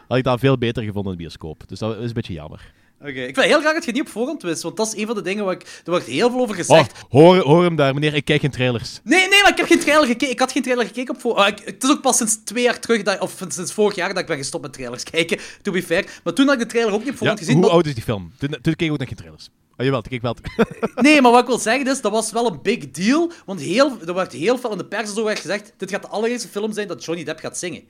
had 0.08 0.18
ik 0.18 0.24
dat 0.24 0.40
veel 0.40 0.58
beter 0.58 0.84
gevonden 0.84 1.12
in 1.12 1.18
de 1.18 1.24
bioscoop. 1.24 1.68
Dus 1.68 1.80
dat 1.80 1.98
is 1.98 2.08
een 2.08 2.14
beetje 2.14 2.34
jammer. 2.34 2.74
Oké, 3.00 3.10
Ik 3.12 3.36
vind 3.36 3.48
heel 3.48 3.60
graag 3.60 3.74
dat 3.74 3.86
je 3.86 3.92
niet 3.92 4.02
op 4.02 4.08
voorhand 4.10 4.42
wist, 4.42 4.62
want 4.64 4.78
dat 4.78 4.88
is 4.88 4.96
een 5.02 5.06
van 5.06 5.16
de 5.16 5.22
dingen 5.22 5.46
waar 5.46 5.54
ik... 5.54 5.62
Er 5.62 5.92
wordt 5.92 6.06
heel 6.06 6.30
veel 6.30 6.40
over 6.40 6.56
gezegd. 6.56 6.92
hoor, 7.10 7.38
hoor 7.38 7.64
hem 7.64 7.76
daar, 7.76 7.94
meneer. 7.94 8.14
Ik 8.14 8.26
kijk 8.26 8.42
geen 8.42 8.52
trailers. 8.52 9.00
Nee, 9.04 9.28
nee, 9.30 9.42
maar 9.42 9.52
ik 9.52 9.58
heb 9.58 9.66
geen 9.68 9.80
trailer 9.80 10.08
gekeken. 10.08 10.30
Ik 10.34 10.40
had 10.40 10.52
geen 10.52 10.62
trailer 10.64 10.86
gekeken 10.86 11.16
op 11.16 11.22
voor... 11.22 11.34
ah, 11.36 11.48
ik- 11.48 11.62
het 11.66 11.84
is 11.84 11.90
ook 11.90 12.02
pas 12.02 12.18
sinds 12.18 12.38
twee 12.44 12.64
jaar 12.64 12.80
terug, 12.80 13.04
dat, 13.04 13.20
of 13.20 13.36
sinds 13.48 13.74
vorig 13.74 13.96
jaar, 13.96 14.10
dat 14.10 14.18
ik 14.18 14.26
ben 14.26 14.38
gestopt 14.38 14.64
met 14.64 14.74
trailers 14.74 15.04
kijken. 15.12 15.40
To 15.62 15.72
be 15.72 15.84
fair. 15.84 16.06
Maar 16.24 16.34
toen 16.34 16.46
had 16.46 16.54
ik 16.54 16.60
de 16.62 16.66
trailer 16.68 16.94
ook 16.94 17.00
niet 17.00 17.08
op 17.08 17.14
Ja, 17.14 17.18
voorhand 17.18 17.40
gezien. 17.40 17.56
hoe 17.56 17.64
maar- 17.66 17.74
oud 17.74 17.86
is 17.86 17.94
die 17.94 18.04
film? 18.04 18.32
Toen, 18.38 18.50
toen 18.50 18.76
keek 18.76 18.88
ik 18.88 18.92
ook 18.92 18.98
nog 19.00 19.08
geen 19.08 19.18
trailers. 19.18 19.50
Oh, 19.78 19.86
jawel, 19.86 20.04
ik 20.10 20.22
wel. 20.22 20.36
Nee, 20.96 21.22
maar 21.22 21.32
wat 21.32 21.42
ik 21.42 21.48
wil 21.48 21.58
zeggen 21.60 21.88
is, 21.88 22.02
dat 22.02 22.12
was 22.12 22.32
wel 22.32 22.48
een 22.52 22.60
big 22.62 22.92
deal. 22.92 23.32
Want 23.46 23.62
heel, 23.62 23.98
er 24.06 24.14
werd 24.14 24.32
heel 24.32 24.58
veel 24.58 24.72
in 24.72 24.78
de 24.78 24.86
pers 24.86 25.14
zo 25.14 25.24
werd 25.24 25.40
gezegd, 25.40 25.74
dit 25.78 25.92
gaat 25.92 26.02
de 26.02 26.08
allereerste 26.08 26.48
film 26.48 26.74
zijn 26.74 26.88
dat 26.88 27.06
Johnny 27.06 27.24
Depp 27.24 27.40
gaat 27.40 27.58
zingen. 27.58 27.84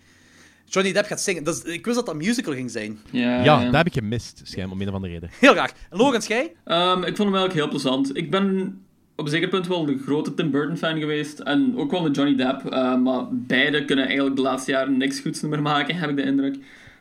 Johnny 0.65 0.91
Depp 0.93 1.07
gaat 1.07 1.21
zingen. 1.21 1.43
Dus 1.43 1.61
ik 1.61 1.85
wist 1.85 1.97
dat 1.97 2.05
dat 2.05 2.15
een 2.15 2.21
musical 2.21 2.53
ging 2.53 2.71
zijn. 2.71 2.99
Ja, 3.11 3.43
ja, 3.43 3.63
dat 3.65 3.73
heb 3.75 3.85
ik 3.87 3.93
gemist, 3.93 4.41
schijnbaar, 4.43 4.73
om 4.75 4.81
een 4.81 4.87
of 4.87 4.93
andere 4.93 5.13
reden. 5.13 5.29
Heel 5.39 5.51
graag. 5.53 5.71
En 5.89 5.97
Lorenz, 5.97 6.27
jij? 6.27 6.53
Ehm, 6.63 6.97
ik 6.99 7.15
vond 7.15 7.29
hem 7.29 7.35
eigenlijk 7.37 7.53
heel 7.53 7.67
plezant. 7.67 8.17
Ik 8.17 8.31
ben 8.31 8.79
op 9.15 9.25
een 9.25 9.31
zeker 9.31 9.47
punt 9.49 9.67
wel 9.67 9.87
een 9.87 9.99
grote 10.05 10.33
Tim 10.33 10.51
Burton 10.51 10.77
fan 10.77 10.99
geweest. 10.99 11.39
En 11.39 11.73
ook 11.77 11.91
wel 11.91 12.05
een 12.05 12.11
Johnny 12.11 12.35
Depp. 12.35 12.65
eh, 12.65 12.95
maar 12.97 13.25
beide 13.31 13.85
kunnen 13.85 14.05
eigenlijk 14.05 14.35
de 14.35 14.41
laatste 14.41 14.71
jaren 14.71 14.97
niks 14.97 15.19
goeds 15.19 15.41
meer 15.41 15.61
maken, 15.61 15.95
heb 15.95 16.09
ik 16.09 16.15
de 16.15 16.23
indruk. 16.23 16.55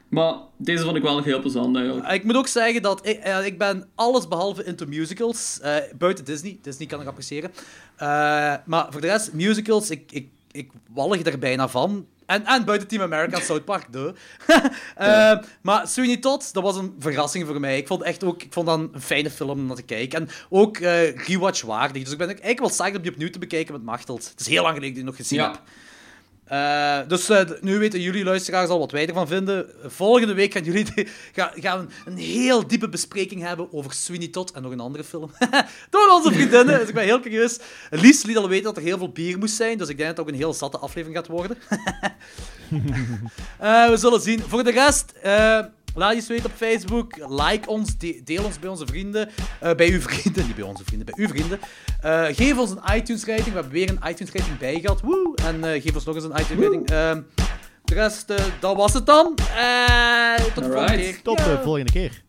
Maar 0.09 0.35
deze 0.57 0.85
vond 0.85 0.97
ik 0.97 1.03
wel 1.03 1.15
nog 1.16 1.24
heel 1.24 1.41
plezant 1.41 1.77
eigenlijk. 1.77 2.12
Ik 2.12 2.24
moet 2.24 2.36
ook 2.36 2.47
zeggen 2.49 2.82
dat 2.82 3.07
ik, 3.07 3.19
eh, 3.19 3.47
ik 3.47 3.59
ben 3.59 3.86
alles 3.95 4.28
behalve 4.28 4.65
into 4.65 4.86
musicals. 4.86 5.59
eh, 5.62 5.77
buiten 5.99 6.24
Disney. 6.24 6.59
Disney 6.62 6.86
kan 6.89 7.01
ik 7.01 7.07
appreciëren. 7.07 7.51
Eh, 7.97 8.55
maar 8.65 8.86
voor 8.91 9.01
de 9.01 9.07
rest, 9.07 9.32
musicals, 9.32 9.91
ik, 9.91 10.12
ik, 10.12 10.28
ik 10.53 10.70
wallig 10.93 11.23
er 11.27 11.39
bijna 11.39 11.69
van. 11.69 12.07
En, 12.27 12.45
en 12.47 12.65
buiten 12.65 12.89
Team 12.89 13.03
America 13.03 13.41
South 13.51 13.65
Park, 13.65 13.93
duh. 13.93 14.13
Eh, 14.97 15.39
Maar 15.63 15.89
Sweeney 15.89 16.17
Todd, 16.17 16.53
dat 16.53 16.63
was 16.63 16.77
een 16.77 16.95
verrassing 16.99 17.47
voor 17.47 17.61
mij. 17.61 17.79
Ik 17.79 17.87
vond, 17.87 18.03
echt 18.03 18.25
ook, 18.25 18.43
ik 18.43 18.53
vond 18.53 18.67
dat 18.67 18.79
een 18.79 19.01
fijne 19.01 19.31
film 19.31 19.51
om 19.51 19.67
naar 19.67 19.77
te 19.77 19.83
kijken. 19.83 20.21
En 20.21 20.29
ook 20.51 20.77
eh 20.77 21.17
rewatch 21.17 21.63
waardig. 21.63 22.03
Dus 22.03 22.13
ik 22.13 22.19
ben 22.19 22.27
ook 22.31 22.39
eigenlijk 22.39 22.61
wel 22.61 22.69
psyched 22.69 22.97
om 22.97 23.03
die 23.03 23.11
opnieuw 23.13 23.31
te 23.31 23.39
bekijken 23.39 23.73
met 23.73 23.83
Machteld. 23.83 24.29
Het 24.31 24.41
is 24.41 24.47
heel 24.47 24.63
lang 24.63 24.75
geleden 24.75 24.81
dat 24.81 24.89
ik 24.89 24.95
die 24.95 25.05
nog 25.05 25.17
gezien 25.17 25.39
Ja. 25.39 25.51
heb. 25.51 25.61
Eh, 26.45 26.99
dus 27.09 27.29
eh, 27.29 27.41
nu 27.61 27.79
weten 27.79 28.01
jullie 28.01 28.25
luisteraars 28.25 28.69
al 28.69 28.79
wat 28.79 28.91
wij 28.91 29.07
ervan 29.07 29.27
vinden. 29.27 29.66
Volgende 29.87 30.35
week 30.35 30.53
gaan 30.53 30.65
jullie 30.65 30.87
gaan 31.33 31.87
we 31.87 32.11
een 32.11 32.16
heel 32.16 32.66
diepe 32.66 32.89
bespreking 32.89 33.43
hebben 33.43 33.73
over 33.73 33.93
Sweeney 33.93 34.29
Todd 34.29 34.51
en 34.51 34.62
nog 34.62 34.73
een 34.73 34.81
andere 34.81 35.05
film. 35.05 35.31
Door 35.91 36.09
onze 36.09 36.33
vriendinnen. 36.33 36.79
Dus 36.79 36.89
ik 36.89 36.95
ben 36.95 37.05
heel 37.05 37.21
curieus. 37.21 37.59
Lies 37.91 38.23
liet 38.23 38.37
al 38.37 38.49
weten 38.49 38.65
dat 38.65 38.77
er 38.77 38.83
heel 38.83 38.99
veel 38.99 39.12
bier 39.12 39.39
moest 39.39 39.57
zijn. 39.57 39.79
Dus 39.79 39.89
ik 39.89 39.97
denk 39.97 40.09
dat 40.09 40.16
het 40.16 40.27
ook 40.27 40.33
een 40.33 40.41
heel 40.41 40.55
zatte 40.55 40.79
aflevering 40.79 41.16
gaat 41.16 41.29
worden. 41.29 41.57
Eh, 43.59 43.89
we 43.89 43.97
zullen 43.97 44.21
zien. 44.21 44.41
Voor 44.41 44.65
de 44.65 44.71
rest, 44.71 45.12
laat 45.95 46.12
eens 46.15 46.27
weten 46.27 46.45
op 46.47 46.53
Facebook. 46.57 47.16
Like 47.29 47.69
ons, 47.69 47.99
de- 47.99 48.21
deel 48.25 48.45
ons 48.45 48.59
bij 48.59 48.71
onze 48.71 48.87
vrienden. 48.87 49.29
Eh, 49.61 49.75
bij 49.75 49.89
uw 49.91 50.01
vrienden, 50.01 50.47
niet 50.47 50.55
bij 50.57 50.65
onze 50.65 50.85
vrienden, 50.85 51.07
bij 51.15 51.25
uw 51.25 51.29
vrienden. 51.31 51.59
Eh, 52.01 52.25
geef 52.37 52.59
ons 52.59 52.71
een 52.71 52.97
iTunes-rating. 52.97 53.47
We 53.47 53.53
hebben 53.55 53.73
weer 53.73 53.89
een 53.91 54.11
iTunes-rating 54.11 54.59
bijgehad. 54.59 55.01
Woe! 55.01 55.37
En 55.43 55.65
eh, 55.65 55.83
geef 55.83 55.95
ons 55.95 56.05
nog 56.05 56.15
eens 56.15 56.25
een 56.25 56.41
iTunes-rating. 56.41 56.91
Ehm, 56.91 57.21
de 57.85 57.95
rest, 57.95 58.33
dat 58.61 58.77
was 58.77 58.93
het 58.93 59.07
dan. 59.07 59.35
Eh, 59.57 60.35
tot 60.55 60.65
de 60.65 60.71
volgende 60.73 60.97
keer. 60.97 61.23
Tot 61.23 61.39
de 61.39 61.61
volgende 61.62 61.93
keer. 61.93 62.23